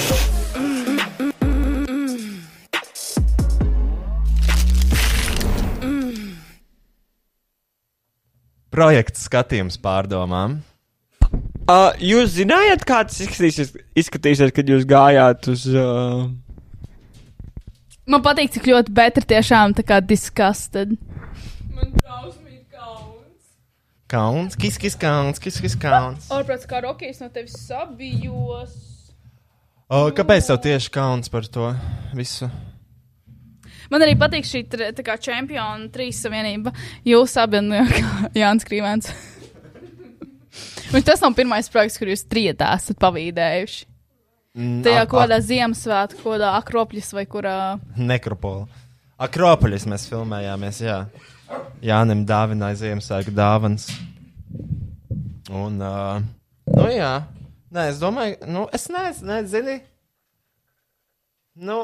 Projekts 8.76 9.22
skatījums 9.24 9.78
pārdomām. 9.80 10.58
Uh, 11.66 11.94
jūs 11.96 12.34
zinājāt, 12.36 12.82
kā 12.86 12.98
tas 13.08 13.22
izskatīsies, 13.24 13.70
izskatīsies 13.98 14.52
kad 14.54 14.68
jūs 14.68 14.84
gājāt 14.86 15.48
uz. 15.48 15.64
Uh... 15.72 16.28
Man 18.06 18.22
patīk, 18.22 18.52
cik 18.54 18.68
ļoti 18.68 18.92
Betra 18.94 19.24
tiešām 19.32 19.72
tā 19.78 19.82
kā 19.86 20.02
disgusted. 20.04 20.92
Man 21.72 21.94
drausmīgi 21.96 22.66
kauns. 22.76 23.48
Kauns, 24.12 24.60
kis, 24.60 24.76
kis, 24.78 24.98
kauns, 25.00 25.40
kis, 25.42 25.56
kis, 25.64 25.78
kauns. 25.80 26.28
Ārprāts 26.36 26.68
kā 26.68 26.84
Rokijs 26.84 27.24
no 27.24 27.32
tevis 27.32 27.56
sabijos. 27.64 28.95
O, 29.86 30.08
kāpēc 30.10 30.48
tev 30.50 30.56
tieši 30.64 30.90
kauns 30.90 31.30
par 31.30 31.46
to 31.46 31.68
visu? 32.16 32.48
Man 33.92 34.02
arī 34.02 34.16
patīk 34.18 34.46
šī 34.48 34.64
kā 35.06 35.14
čempiona 35.22 35.86
trīs 35.94 36.18
savienība. 36.24 36.72
Jūs 37.06 37.36
abi 37.38 37.60
un 37.60 37.68
Jānis 38.40 38.66
Krīvens. 38.66 39.12
Un 40.94 41.02
tas 41.02 41.20
nav 41.20 41.34
pirmais 41.36 41.66
projekts, 41.68 41.98
kur 41.98 42.08
jūs 42.08 42.22
trietā 42.30 42.68
esat 42.78 42.96
pavīdējuši. 43.02 43.80
Mm, 44.56 44.76
Tajā 44.86 45.00
ak- 45.02 45.10
kādā 45.12 45.36
Ziemassvētku, 45.44 46.20
kādā 46.22 46.52
akropļus 46.60 47.10
vai 47.12 47.24
kurā. 47.28 47.54
Nekropola. 47.98 48.64
Akropolis 49.20 49.84
mēs 49.90 50.06
filmējāmies, 50.08 50.78
jā. 50.86 51.00
Jānim 51.84 52.22
dāvināja 52.28 52.78
Ziemassvētku 52.84 53.34
dāvans. 53.36 53.88
Un, 55.50 55.76
uh, 55.82 56.22
nu 56.78 56.86
jā, 56.94 57.10
nē, 57.76 57.86
es 57.92 58.00
domāju, 58.00 58.40
nu, 58.48 58.64
es 58.74 58.88
nezinu, 58.92 59.28
nezinu. 59.34 59.76
Nu, 61.56 61.78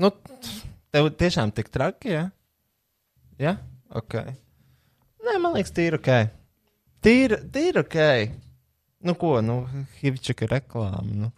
nu, 0.00 0.10
tev 0.94 1.10
tiešām 1.20 1.52
tik 1.56 1.68
traki, 1.72 2.14
jā? 2.14 2.24
Jā, 3.40 3.56
ok. 3.92 4.20
Nē, 5.24 5.36
man 5.40 5.56
liekas, 5.56 5.74
tīri 5.74 5.98
ok. 5.98 6.10
Tīri, 7.04 7.40
tīri 7.52 7.82
ok. 7.82 7.98
Nu, 9.04 9.16
ko, 9.20 9.34
nu, 9.44 9.64
Hivčika 10.00 10.48
reklāma, 10.48 11.26
nu. 11.26 11.32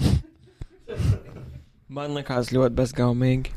Man 1.90 2.14
liekas, 2.14 2.52
ļoti 2.54 2.76
bezgaumīgi. 2.78 3.50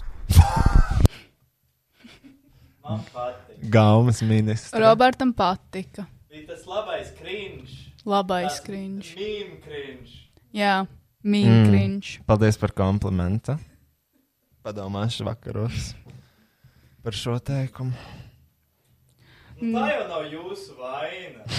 Gaumas 3.72 4.24
ministrs. 4.26 4.74
Robertam 4.74 5.32
patika. 5.38 6.08
Bija 6.34 6.50
tas 6.50 6.66
labais 6.68 7.14
cringe. 7.20 7.83
Labais 8.06 8.60
cringe. 8.64 9.16
Mīm 9.16 9.62
cringe. 9.64 10.12
Jā, 10.54 10.84
mīmīgi 11.24 11.64
mm. 11.64 11.70
cringe. 11.72 12.20
Paldies 12.28 12.58
par 12.60 12.72
komplimentu. 12.76 13.56
Padomāšu 14.64 15.24
vakaros 15.28 15.94
par 17.04 17.14
šo 17.16 17.38
teikumu. 17.44 17.92
Nu, 19.64 19.80
tā 19.80 19.88
jau 19.94 20.06
nav 20.10 20.24
jūsu 20.32 20.76
vaina. 20.80 21.44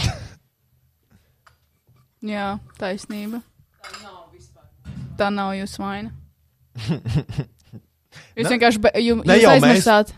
Jā, 2.34 2.46
taisnība. 2.80 3.40
Tā 5.18 5.28
nav 5.32 5.52
jūsu 5.56 5.80
vaina. 5.84 6.10
Jūs 8.34 8.46
Ne- 8.46 8.50
vienkārši 8.50 8.78
jūs 9.04 9.20
mēs- 9.26 9.44
aizmirsāt. 9.50 10.08
j- 10.10 10.16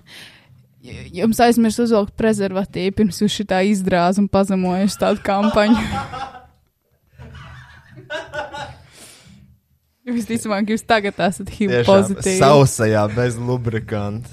Jums 0.86 1.40
aizmirst 1.42 1.80
uzvilkt 1.82 2.12
prezervatīvu 2.18 2.94
pirms 3.00 3.18
jūs 3.22 3.34
šitā 3.40 3.58
izdrāz 3.66 4.20
un 4.22 4.28
pazemojuši 4.30 4.98
tādu 5.00 5.18
kampaņu. 5.26 5.82
Visticamāk, 10.06 10.70
jūs 10.70 10.84
tagad 10.86 11.18
esat 11.18 11.50
HIV 11.50 11.82
pozitīvi. 11.88 12.38
sausajā 12.38 13.02
bez 13.10 13.34
lubrikanta. 13.42 14.30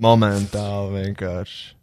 Momentāli 0.00 0.88
vienkārši. 0.96 1.76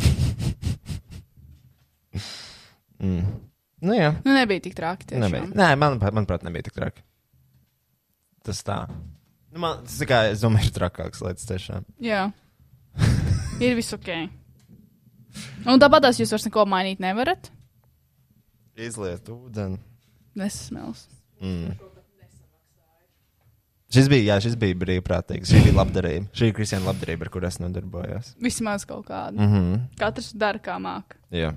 mm. 3.04 3.24
Nu, 3.80 3.94
jā. 3.96 4.12
Nu, 4.24 4.32
nebija 4.32 4.60
tik 4.64 4.74
traki. 4.78 5.14
Nebija. 5.20 5.44
Nē, 5.52 5.76
man, 5.80 5.98
manuprāt, 6.00 6.42
nebija 6.46 6.62
tik 6.70 6.76
traki. 6.80 7.00
Tas 8.46 8.58
tā. 8.64 8.78
Nu, 9.50 9.58
man, 9.58 9.82
tas 9.86 9.98
tikai, 9.98 10.20
es 10.34 10.44
domāju, 10.44 10.70
ir 10.70 10.76
trakāks 10.76 11.22
lietas 11.24 11.48
tiešām. 11.48 11.86
Jā, 12.02 12.28
ir 13.66 13.78
viss 13.78 13.96
ok. 13.96 14.10
Un 15.66 15.82
tāpat 15.82 16.06
tās 16.06 16.20
jūs 16.20 16.32
vairs 16.34 16.46
neko 16.46 16.66
mainīt 16.70 17.02
nevarat. 17.02 17.50
Izliet 18.80 19.28
ūdeni. 19.30 19.80
Nesasmēls. 20.38 21.06
Mm. 21.42 21.74
Šis 23.90 24.06
bija, 24.06 24.22
jā, 24.28 24.36
šis 24.44 24.54
bija 24.58 24.76
brīvprātīgs. 24.78 25.50
Šī 25.50 25.64
bija 25.64 25.74
labdarība. 25.80 26.28
Šī 26.38 26.50
ir 26.50 26.54
Kristiāna 26.54 26.92
labdarība, 26.92 27.26
ar 27.26 27.32
kur 27.34 27.46
es 27.48 27.58
nodarbojos. 27.58 28.28
Vismaz 28.38 28.86
kaut 28.86 29.08
kādu. 29.08 29.40
Mm 29.40 29.50
-hmm. 29.50 29.80
Katrs 29.98 30.30
dara 30.32 30.62
kā 30.62 30.78
māk. 30.78 31.18
Jā. 31.34 31.50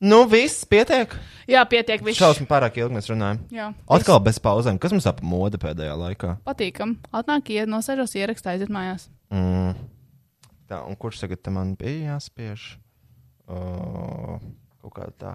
Nu, 0.00 0.22
viss 0.24 0.64
pietiek. 0.64 1.12
Jā, 1.44 1.60
pietiek. 1.68 2.00
Viss. 2.00 2.16
Šausmu 2.16 2.46
pārāk 2.48 2.78
ilgi 2.80 2.96
mēs 2.96 3.10
runājam. 3.10 3.42
Jā. 3.52 3.66
Atkal 3.92 4.16
bez 4.24 4.38
pauzēm. 4.40 4.78
Kas 4.80 4.94
mums 4.94 5.04
ap 5.10 5.20
moda 5.20 5.60
pēdējā 5.60 5.92
laikā? 6.00 6.30
Patīkam. 6.46 6.94
Atnāk, 7.12 7.50
iet 7.52 7.68
no 7.68 7.82
sežos 7.84 8.16
ierakstā, 8.16 8.54
aiziet 8.54 8.72
mājās. 8.72 9.10
Mm. 9.28 9.74
Tā, 10.72 10.78
un 10.88 10.96
kurš 10.96 11.20
tagad 11.26 11.50
man 11.52 11.74
bija 11.76 12.14
jāspiež? 12.14 12.64
Uh, 13.44 14.40
kaut 14.80 14.94
kā 14.96 15.10
tā. 15.20 15.34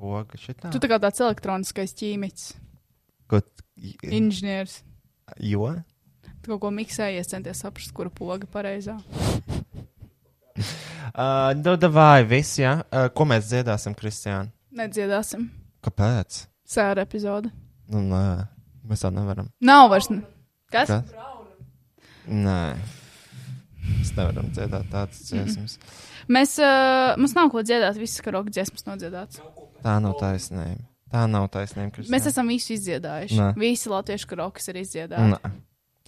Poga 0.00 0.40
šitā. 0.40 0.72
Tu 0.72 0.80
tā 0.80 0.88
kā 0.88 0.96
tāds 1.02 1.20
elektroniskais 1.22 1.92
ķīmiķis, 1.98 2.46
Kaut... 3.30 3.62
inženieris. 4.08 4.80
Jo? 5.38 5.68
Tu 6.42 6.50
kaut 6.50 6.62
ko 6.64 6.72
miksējies, 6.74 7.28
centies 7.30 7.60
saprast, 7.62 7.92
kura 7.94 8.10
poga 8.10 8.48
pareizā. 8.50 8.96
Uh, 11.12 11.52
nu, 11.58 11.74
davai, 11.76 12.22
viss, 12.24 12.56
jā. 12.60 12.78
Uh, 12.88 13.08
ko 13.12 13.26
mēs 13.28 13.50
dziedāsim, 13.50 13.92
Kristiāna? 13.98 14.48
Nedziedāsim. 14.72 15.48
Kāpēc? 15.84 16.46
Sēra 16.68 17.04
epizode. 17.04 17.50
Nu, 17.92 18.00
nē, 18.06 18.46
mēs 18.88 19.04
tā 19.04 19.10
nevaram. 19.12 19.50
Nav 19.60 19.90
vairs. 19.92 20.08
Ne... 20.12 20.22
Kas? 20.72 20.88
Kas? 20.88 21.12
Nē. 22.24 22.60
Mēs 23.82 24.14
nevaram 24.16 24.48
dziedāt 24.54 24.88
tādas 24.92 25.20
dziesmas. 25.26 25.76
Mēs, 26.32 26.54
uh, 26.62 27.12
mums 27.20 27.34
nav 27.36 27.50
ko 27.52 27.64
dziedāt, 27.66 27.98
visas 28.00 28.24
karaoke 28.24 28.54
dziesmas 28.54 28.86
nodziedātas. 28.86 29.42
Tā 29.82 29.98
nav 30.00 30.16
taisnība. 30.20 30.86
Tā 31.12 31.26
nav 31.28 31.50
taisnība, 31.52 31.92
Kristiāna. 31.92 32.14
Mēs 32.14 32.28
esam 32.30 32.48
visu 32.48 32.72
izdziedājuši. 32.76 33.36
Nē. 33.36 33.48
Visi 33.60 33.90
latviešu 33.92 34.30
karaoke 34.30 34.64
ir 34.72 34.78
izdziedāti. 34.80 35.34
Nē, 35.34 35.56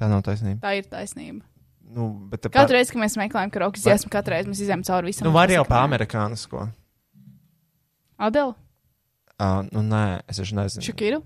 tā 0.01 0.09
nav 0.09 0.23
taisnība. 0.25 0.63
Tā 0.65 0.79
ir 0.79 0.89
taisnība. 0.89 1.45
Nu, 1.95 2.09
bet 2.33 2.43
tā 2.43 2.51
Katru 2.51 2.75
reizi, 2.75 2.91
kad 2.91 3.05
mēs 3.05 3.15
meklējam 3.21 3.53
karaoke 3.55 3.79
dziesmu, 3.79 4.11
katru 4.11 4.35
reizi 4.35 4.51
mēs 4.51 4.65
izējām 4.65 4.83
cauri 4.87 5.13
visam. 5.13 5.29
Nu, 5.29 5.35
var 5.37 5.53
jau 5.53 5.63
pa 5.69 5.85
amerikānisko. 5.87 6.67
Adela, 8.19 8.55
Uh, 9.35 9.65
nu, 9.75 9.83
nē, 9.83 10.23
es 10.31 10.39
taču 10.39 10.55
nezinu. 10.55 10.85
Šakiru. 10.87 11.19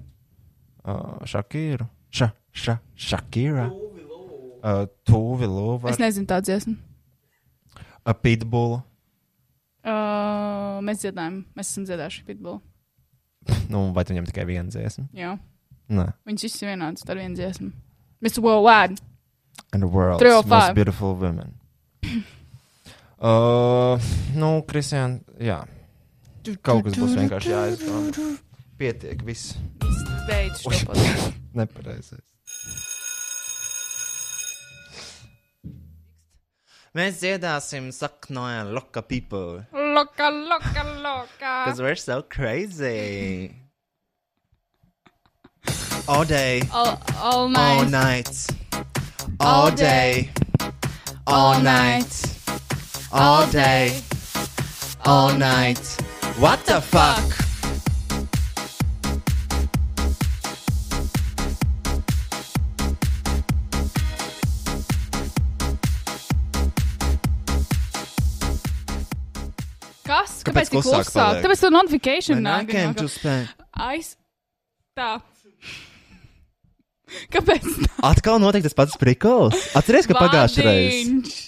Uh, 0.81 1.19
Šakīru. 1.29 1.85
Ša, 2.09 2.31
ša, 2.57 2.79
Šakīra. 2.97 3.67
Uh, 3.69 4.87
Tūvi 5.07 5.49
Lūva. 5.49 5.91
Es 5.93 6.01
nezinu 6.01 6.29
tādu 6.31 6.49
dziesmu. 6.49 6.73
Uh, 7.77 8.15
Pitbull. 8.17 8.79
Uh, 9.85 10.81
mēs 10.85 11.05
dziedājam, 11.05 11.43
mēs 11.57 11.69
esam 11.69 11.85
dziedājuši 11.89 12.25
Pitbull. 12.31 12.63
Nu, 13.69 13.91
vai 13.97 14.07
tu 14.09 14.15
viņam 14.15 14.31
tikai 14.31 14.49
viena 14.49 14.73
dziesma? 14.73 15.05
Jā. 15.17 15.37
Nē. 15.93 16.09
Ir 16.29 16.41
vienādas, 16.65 17.05
tā 17.05 17.13
ir 17.15 17.23
viena 17.23 17.37
dziesma. 17.37 17.71
Mr. 18.25 18.41
Worldwide. 18.45 19.05
And 19.73 19.83
the 19.83 19.87
world's 19.89 20.23
305. 20.23 20.49
most 20.49 20.75
beautiful 20.75 21.15
women. 21.15 21.55
Uh, 23.19 23.99
nu, 24.39 24.63
Kristiāna, 24.63 25.19
jā. 25.43 25.57
Kaut 26.63 26.85
kas 26.87 26.95
būs 26.95 27.17
vienkārši 27.19 27.51
jāizdomā. 27.51 28.27
Pietiek, 28.79 29.25
viss. 29.27 29.57
Beidz 30.29 30.61
šo 30.63 30.71
Ui, 30.71 30.79
podcastu. 30.87 31.33
Nepareizais. 31.59 32.23
Mēs 36.95 37.19
dziedāsim 37.19 37.91
saknoja 37.93 38.63
Loka 38.71 39.03
People. 39.03 39.65
Loka, 39.75 40.31
loka, 40.31 40.87
loka. 41.03 41.53
Because 41.67 41.83
we're 41.83 41.99
so 41.99 42.23
crazy. 42.23 43.51
All 46.07 46.25
day. 46.25 46.63
All, 46.73 47.03
all 47.19 47.51
All 47.57 47.85
night. 47.85 48.31
Night. 49.41 49.47
All 49.47 49.65
All 49.65 49.71
day. 49.71 50.31
All 51.27 51.61
night. 51.61 52.39
All 53.13 53.47
day. 53.51 54.01
All 55.05 55.33
night. 55.35 55.79
What 56.39 56.65
the 56.67 56.81
fuck? 56.81 57.25
Kas? 70.09 70.39
Kāpēc 70.41 70.49
Kāpēc 70.49 70.71
tik 70.73 70.79
klusāk 70.79 71.05
klusāk? 71.05 71.17
paliek? 71.19 71.43
Tāpēc 71.45 71.63
tur 71.65 71.75
notification 71.75 72.39
When 72.39 72.47
I 72.47 72.63
nāk. 72.65 72.71
came 72.71 72.93
nāk. 72.95 72.97
to 72.97 73.09
Spain. 73.09 73.49
Aiz. 73.77 74.17
Tā. 74.97 75.21
Kāpēc? 77.33 77.65
Atkal 78.05 78.39
notiek 78.43 78.63
tas 78.67 78.75
pats 78.77 78.97
prikals. 79.01 79.57
Atceries, 79.79 80.07
ka 80.11 80.15
pagājušajā 80.19 80.65
reizē. 80.67 81.45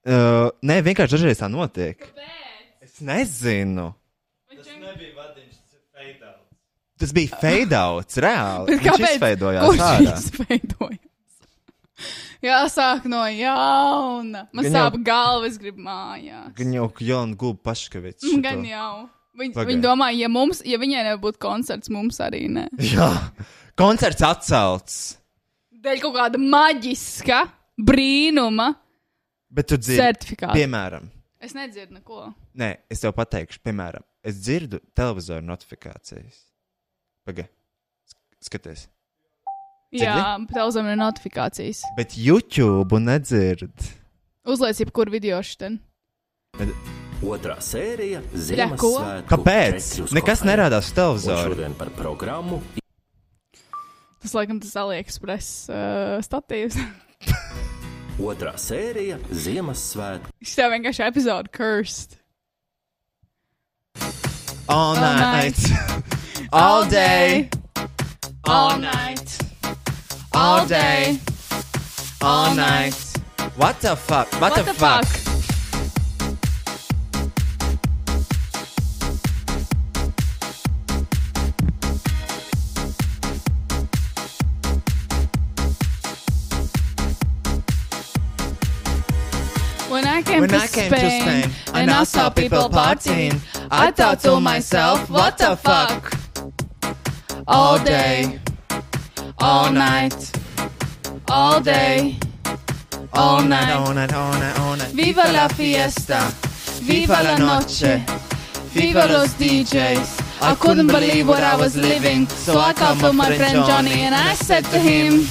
Uh, 0.00 0.48
nē, 0.64 0.78
vienkārši 0.86 1.18
dažreiz 1.18 1.40
tā 1.42 1.48
notiek. 1.52 2.00
Es 2.80 3.00
nezinu. 3.04 3.90
Tas 4.50 4.70
nebija 4.80 5.12
vadiņš, 5.18 5.58
tas 5.60 5.76
ir 5.76 5.82
fade 5.92 6.24
out. 6.30 6.40
Tas 7.00 7.12
bija 7.16 7.38
fade 7.42 7.76
outs, 7.76 8.16
reāli. 8.24 8.66
Bet 8.70 8.80
Viņš 8.80 8.88
kāpēc? 8.88 9.04
ārā. 9.84 10.16
izveidojās? 10.16 11.06
Jāsāk 12.40 13.04
no 13.12 13.20
jauna. 13.28 14.46
Man 14.56 14.64
Gan 14.64 14.72
jau- 14.72 14.80
sāp 14.88 14.94
galva, 15.04 15.46
es 15.50 15.58
gribu 15.60 15.82
mājās. 15.84 16.54
Gan 16.56 16.72
jau 16.72 16.86
Jon 17.04 17.34
Gulb 17.36 17.60
Paškavits. 17.62 18.24
Mm, 18.24 18.42
Gan 18.46 18.64
jau. 18.64 18.92
Viņi, 19.40 19.52
Pagaid. 19.54 19.68
viņi 19.70 19.82
domā, 19.84 20.08
ja, 20.16 20.28
mums, 20.28 20.62
ja 20.64 20.76
viņai 20.80 21.04
nebūtu 21.12 21.38
koncerts, 21.40 21.88
mums 21.92 22.18
arī 22.20 22.48
ne. 22.50 22.64
Jā, 22.80 23.10
koncerts 23.80 24.22
atcelts. 24.26 24.98
Dēļ 25.80 26.02
kaut 26.04 26.14
kāda 26.18 26.40
maģiska 26.42 27.40
brīnuma 27.80 28.74
Bet 29.50 29.70
tu 29.72 29.78
dzirdi, 29.80 30.02
certifikāta. 30.02 30.52
piemēram, 30.54 31.08
Es 31.40 31.54
nedzirdu 31.56 31.96
neko. 31.96 32.26
nē, 32.60 32.74
es 32.92 33.00
tev 33.00 33.14
pateikšu, 33.16 33.62
piemēram, 33.64 34.04
es 34.22 34.36
dzirdu 34.44 34.78
televizoru 34.94 35.42
notifikācijas. 35.48 36.36
Pagaid, 37.26 37.48
skaties. 38.44 38.86
Jā, 39.90 40.36
bet 40.38 40.52
telzam 40.54 40.86
ir 40.86 40.96
notifikācijas. 41.00 41.80
Bet 41.96 42.12
YouTube 42.20 43.00
nedzird. 43.02 43.72
Uzliec 44.46 44.78
jebkuru 44.84 45.10
video 45.16 45.40
šitien. 45.42 45.80
Otrā 47.20 47.56
sērija 47.60 48.20
ko? 48.22 48.38
Ziemassvētku 48.46 49.28
Kāpēc? 49.28 49.88
četļu 49.90 50.14
Nekas 50.16 50.38
skofē. 50.40 50.48
nerādās 50.48 50.86
uz 50.86 50.92
Un 50.92 50.96
televizoru. 51.00 51.50
Šodien 51.54 51.74
par 51.76 51.90
programmu 51.96 52.60
Tas, 54.20 54.34
laikam, 54.36 54.60
tas 54.60 54.76
AliExpress 54.76 55.50
uh, 55.72 56.18
statīvs. 56.24 56.76
otrā 58.20 58.52
sērija 58.60 59.16
Ziemassvētku 59.32 60.32
tev 60.52 60.74
vienkārši 60.74 61.06
epizode 61.06 61.52
cursed. 61.56 62.18
All 64.68 64.94
night. 64.94 65.56
night. 65.56 66.48
All 66.52 66.84
day. 66.88 67.48
All 68.46 68.78
night. 68.78 69.38
All 70.32 70.66
day. 70.66 71.18
All 72.22 72.54
night. 72.54 72.94
What 73.56 73.80
the 73.80 73.96
fuck? 73.96 74.30
What, 74.40 74.54
the, 74.54 74.72
fuck? 74.74 75.04
When 75.04 75.19
When 90.50 90.60
I 90.60 90.66
came 90.66 90.90
Spain, 90.92 91.44
to 91.44 91.50
Spain 91.50 91.74
and 91.74 91.90
I 91.92 92.02
saw 92.02 92.28
people 92.28 92.68
partying, 92.68 93.38
I 93.70 93.92
thought 93.92 94.18
to 94.20 94.40
myself, 94.40 95.08
what 95.08 95.38
the 95.38 95.54
fuck? 95.54 96.12
All 97.46 97.78
day, 97.78 98.40
all 99.38 99.70
night, 99.70 100.18
all 101.28 101.60
day, 101.60 102.18
all 103.12 103.44
night. 103.44 103.76
all 103.76 103.94
night, 103.94 104.12
all 104.12 104.32
night, 104.32 104.58
all 104.58 104.76
night. 104.76 104.90
Viva 104.92 105.30
la 105.32 105.46
fiesta, 105.46 106.18
viva 106.82 107.22
la 107.22 107.36
noche, 107.38 108.02
viva 108.74 109.06
los 109.06 109.34
DJs. 109.34 110.42
I 110.42 110.56
couldn't 110.56 110.88
believe 110.88 111.28
what 111.28 111.44
I 111.44 111.54
was 111.54 111.76
living, 111.76 112.26
so 112.26 112.58
I 112.58 112.72
called 112.72 112.98
for 112.98 113.12
my 113.12 113.36
friend 113.36 113.64
Johnny 113.66 114.00
and 114.02 114.16
I 114.16 114.34
said 114.34 114.64
to 114.64 114.80
him, 114.80 115.28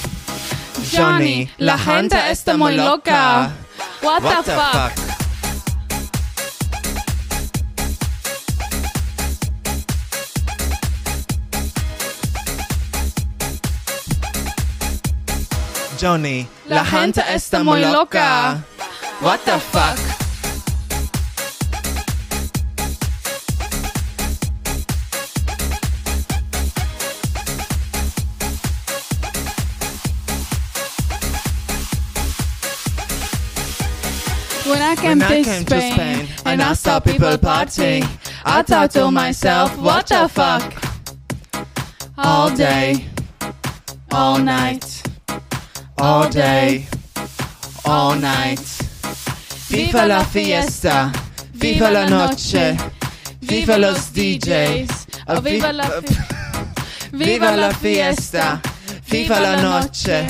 Johnny, 0.84 1.50
la 1.58 1.76
gente 1.76 2.16
está 2.16 2.56
muy 2.56 2.74
loca. 2.74 3.52
What, 4.00 4.22
What 4.22 4.46
the, 4.46 4.52
the 4.52 4.56
fuck? 4.56 4.92
fuck? 4.92 4.99
Johnny. 16.00 16.48
La 16.66 16.82
gente 16.82 17.20
está 17.28 17.62
muy 17.62 17.84
loca. 17.84 18.64
What 19.20 19.44
the 19.44 19.58
fuck? 19.58 19.98
When 34.66 34.80
I 34.80 34.96
came, 34.96 35.18
when 35.18 35.18
to, 35.18 35.26
I 35.26 35.42
came 35.42 35.44
Spain, 35.44 35.64
to 35.66 35.80
Spain 35.92 36.28
and 36.46 36.62
I 36.62 36.72
saw 36.72 36.98
people 37.00 37.36
partying, 37.36 38.08
I 38.46 38.62
thought 38.62 38.92
to 38.92 39.10
myself, 39.10 39.76
what 39.76 40.06
the 40.06 40.28
fuck? 40.28 40.72
All 42.16 42.48
day, 42.56 43.04
all 44.10 44.38
night 44.38 44.99
all 46.00 46.28
day, 46.28 46.86
all 47.84 48.14
night. 48.14 48.60
Viva 49.68 50.06
la 50.06 50.24
fiesta, 50.24 51.12
viva 51.52 51.90
la 51.90 52.06
noche, 52.08 52.76
viva 53.40 53.76
los 53.76 54.10
DJs, 54.12 55.06
oh, 55.26 55.34
uh, 55.34 55.36
uh, 55.36 55.40
viva 55.42 55.72
la, 55.72 56.02
viva 57.12 57.54
la 57.54 57.72
fiesta, 57.72 58.60
viva 59.08 59.38
la 59.38 59.60
noche, 59.60 60.26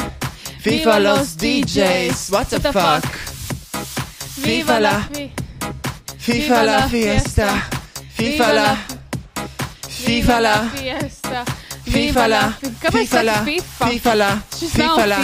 viva 0.63 0.99
los 0.99 1.37
DJs. 1.37 2.31
What 2.31 2.49
the 2.49 2.61
fuck? 2.73 3.05
Viva 4.43 4.79
la, 4.79 5.09
viva 6.27 6.63
la 6.63 6.89
fiesta, 6.89 7.69
viva 8.17 8.53
la, 8.53 8.77
viva 10.05 10.41
la, 10.41 10.71
fiesta. 10.75 11.45
FIFA 11.85 12.29
la. 12.29 12.53
FIFA 12.91 13.23
la. 13.23 13.45
FIFA 13.45 14.15
la. 14.15 14.43
FIFA 14.51 15.07
la. 15.07 15.19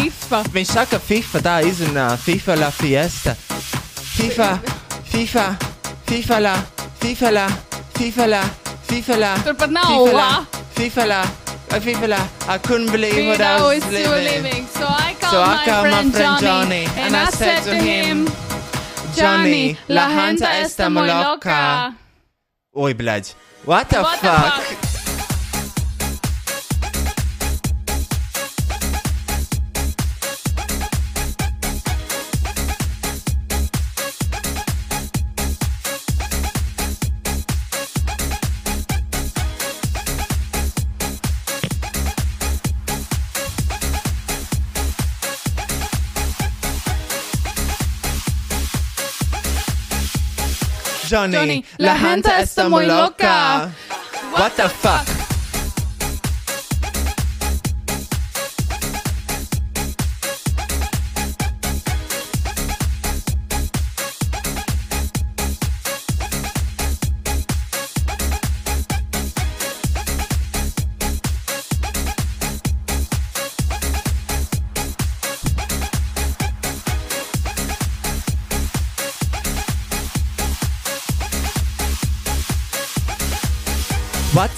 من 0.55 0.65
شاكا 0.65 0.99
FIFA 0.99 1.41
da 1.43 1.61
is 1.61 1.79
een 1.81 2.19
FIFA 2.19 2.55
la 2.55 2.71
fiesta. 2.71 3.37
FIFA. 4.17 4.61
FIFA. 5.13 5.57
FIFA 6.07 6.41
la. 6.41 6.57
FIFA 7.01 7.31
la. 7.31 7.47
FIFA 7.99 8.27
la. 8.27 8.43
FIFA 8.89 9.17
la. 9.17 9.37
FIFA 10.75 11.07
la. 11.07 11.23
FIFA 11.81 12.07
la. 12.09 12.21
I 12.49 12.59
couldn't 12.59 12.91
believe 12.91 13.27
what 13.27 13.41
I 13.41 13.61
was 13.61 13.85
living. 13.91 14.67
So 14.79 14.87
I 14.87 15.15
called 15.21 15.91
my 15.91 16.11
friend 16.11 16.41
Johnny 16.41 16.85
and 16.97 17.17
I 17.17 17.31
said 17.31 17.63
to 17.65 17.75
him, 17.75 18.27
Johnny, 19.17 19.77
la 19.89 20.09
gente 20.09 20.47
está 20.63 20.89
muy 20.91 21.09
loca. 21.09 21.95
Oj, 22.75 22.95
blać. 22.95 23.35
What 23.65 23.89
the 23.89 24.05
fuck? 24.05 24.86
Johnny, 51.09 51.37
Johnny, 51.37 51.65
la 51.79 51.97
gente 51.97 52.31
está 52.41 52.69
muy 52.69 52.87
loca. 52.87 53.71
What 54.33 54.53
the 54.57 54.69
fuck? 54.69 55.16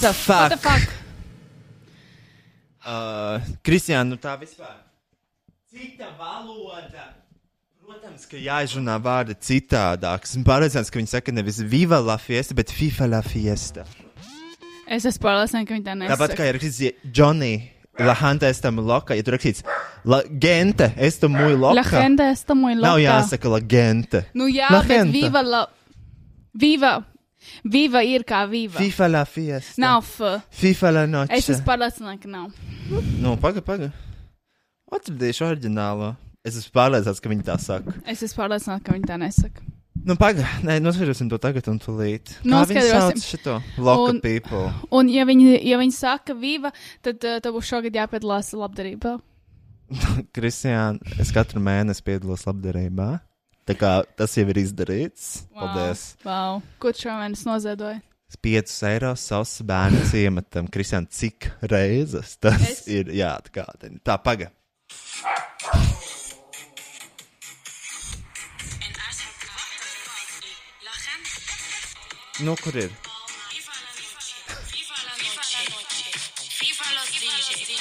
The 0.08 0.14
fuck? 0.16 0.40
What 0.40 0.50
the 0.50 0.58
fuck? 0.64 0.94
Uh, 2.88 3.40
Kristiāna, 3.66 4.06
nu 4.08 4.16
tā 4.20 4.34
vispār. 4.40 4.76
Cita 5.68 6.08
valoda. 6.18 7.10
Protams, 7.84 8.24
ka 8.28 8.36
jāizrunā 8.40 8.96
vārdi 9.04 9.34
citādāk. 9.44 10.24
Esmu 10.28 10.44
pārliecināts, 10.46 10.90
ka 10.92 11.00
viņi 11.00 11.10
saka 11.12 11.32
nevis 11.32 11.58
Viva 11.64 11.98
la 12.04 12.16
fiesta, 12.20 12.56
bet 12.56 12.72
FIFA 12.72 13.08
la 13.14 13.20
fiesta. 13.24 13.84
Es 14.88 15.04
esmu 15.08 15.24
pārliecināta, 15.26 15.68
ka 15.68 15.76
viņi 15.76 15.86
tā 15.88 15.96
nesaka. 16.00 16.14
Tāpat 16.16 16.36
kā 16.38 16.48
ir 16.48 16.56
rakstīts 16.58 17.12
Johnny, 17.16 17.52
la 18.00 18.14
gente 18.16 18.48
está 18.48 18.72
muy 18.72 18.84
loca. 18.88 19.16
Ja 19.16 19.24
tur 19.26 19.36
rakstīts 19.36 19.64
la 20.08 20.22
gente, 20.40 20.88
está 20.96 21.28
muy 21.32 21.56
loca. 21.56 21.76
La 21.80 21.84
gente 21.84 22.28
está 22.32 22.56
muy 22.56 22.76
loca. 22.76 22.88
Nav 22.88 23.02
jāsaka 23.04 23.52
la 23.52 23.60
gente. 23.60 24.24
Nu 24.32 24.48
jā, 24.48 24.70
La 24.72 24.80
bet 24.84 25.02
gente. 25.04 25.12
viva 25.18 25.42
la... 25.44 25.66
Viva. 26.58 26.94
Viva 27.64 28.02
ir 28.06 28.24
kā 28.28 28.42
viva. 28.50 28.78
FIFA 28.78 29.08
la 29.10 29.24
fiesta. 29.28 29.80
Nav 29.82 30.04
f. 30.04 30.34
FIFA 30.60 30.92
la 30.94 31.06
noche. 31.10 31.38
Es 31.38 31.48
esmu 31.52 31.66
pārliecināta, 31.66 32.20
ka 32.22 32.30
nav. 32.32 32.52
Nu, 33.22 33.34
paga, 33.40 33.62
paga. 33.64 33.90
Atradīšu 34.94 35.48
oriģinālo. 35.48 36.14
Es 36.46 36.56
esmu 36.60 36.72
pārliecināts, 36.78 37.20
ka 37.24 37.32
viņi 37.32 37.44
tā 37.48 37.58
saka. 37.60 37.96
Es 38.08 38.22
esmu 38.24 38.44
pārliecināta, 38.44 38.84
ka 38.86 38.96
viņi 38.96 39.10
tā 39.10 39.18
nesaka. 39.20 39.66
Nu, 40.08 40.14
paga, 40.16 40.46
nē, 40.64 40.78
noskaidrosim 40.80 41.28
to 41.28 41.36
tagad 41.42 41.66
un 41.68 41.80
tūlīt. 41.82 42.36
Noskaidrosim. 42.46 43.64
Loka 43.82 44.12
Un- 44.12 44.20
people. 44.24 44.68
Un, 44.94 45.10
ja 45.12 45.26
viņi, 45.28 45.58
ja 45.66 45.78
viņi 45.80 45.96
saka 45.96 46.36
viva, 46.38 46.70
tad 47.04 47.24
uh, 47.26 47.40
tev 47.44 47.58
būs 47.58 47.68
šogad 47.68 47.98
jāpiedalās 47.98 48.52
labdarībā. 48.56 49.18
Kristiāna, 50.36 51.00
es 51.20 51.32
katru 51.34 51.60
mēnesi 51.64 52.04
piedalos 52.06 52.46
labdarībā. 52.48 53.18
Tā 53.68 53.74
kā 53.76 53.90
tas 54.16 54.32
jau 54.38 54.46
ir 54.48 54.60
izdarīts. 54.62 55.24
Paldies. 55.56 56.04
Wow. 56.24 56.62
Ko 56.80 56.92
tu 56.94 57.04
šomēnes 57.04 57.44
noziedoji? 57.48 58.00
5 58.44 58.72
eiro 58.90 59.14
savs 59.16 59.54
bērnu 59.68 60.02
ciematam. 60.10 60.68
Kristiāna, 60.72 61.08
cik 61.08 61.50
reizes 61.72 62.36
tas 62.40 62.64
Es- 62.70 62.86
ir 62.92 63.12
jāatgādina? 63.20 64.00
Tā, 64.04 64.18
paga. 64.24 64.50
Nu, 72.40 72.54
kur 72.62 72.74
ir? 72.76 72.90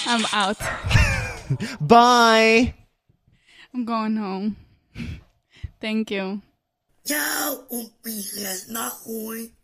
I'm 0.07 0.25
out. 0.33 0.57
Bye! 1.81 2.73
I'm 3.73 3.85
going 3.85 4.15
home. 4.17 4.55
Thank 5.79 6.11
you. 6.11 6.41
Un 7.69 7.91
nahoj. 8.69 9.56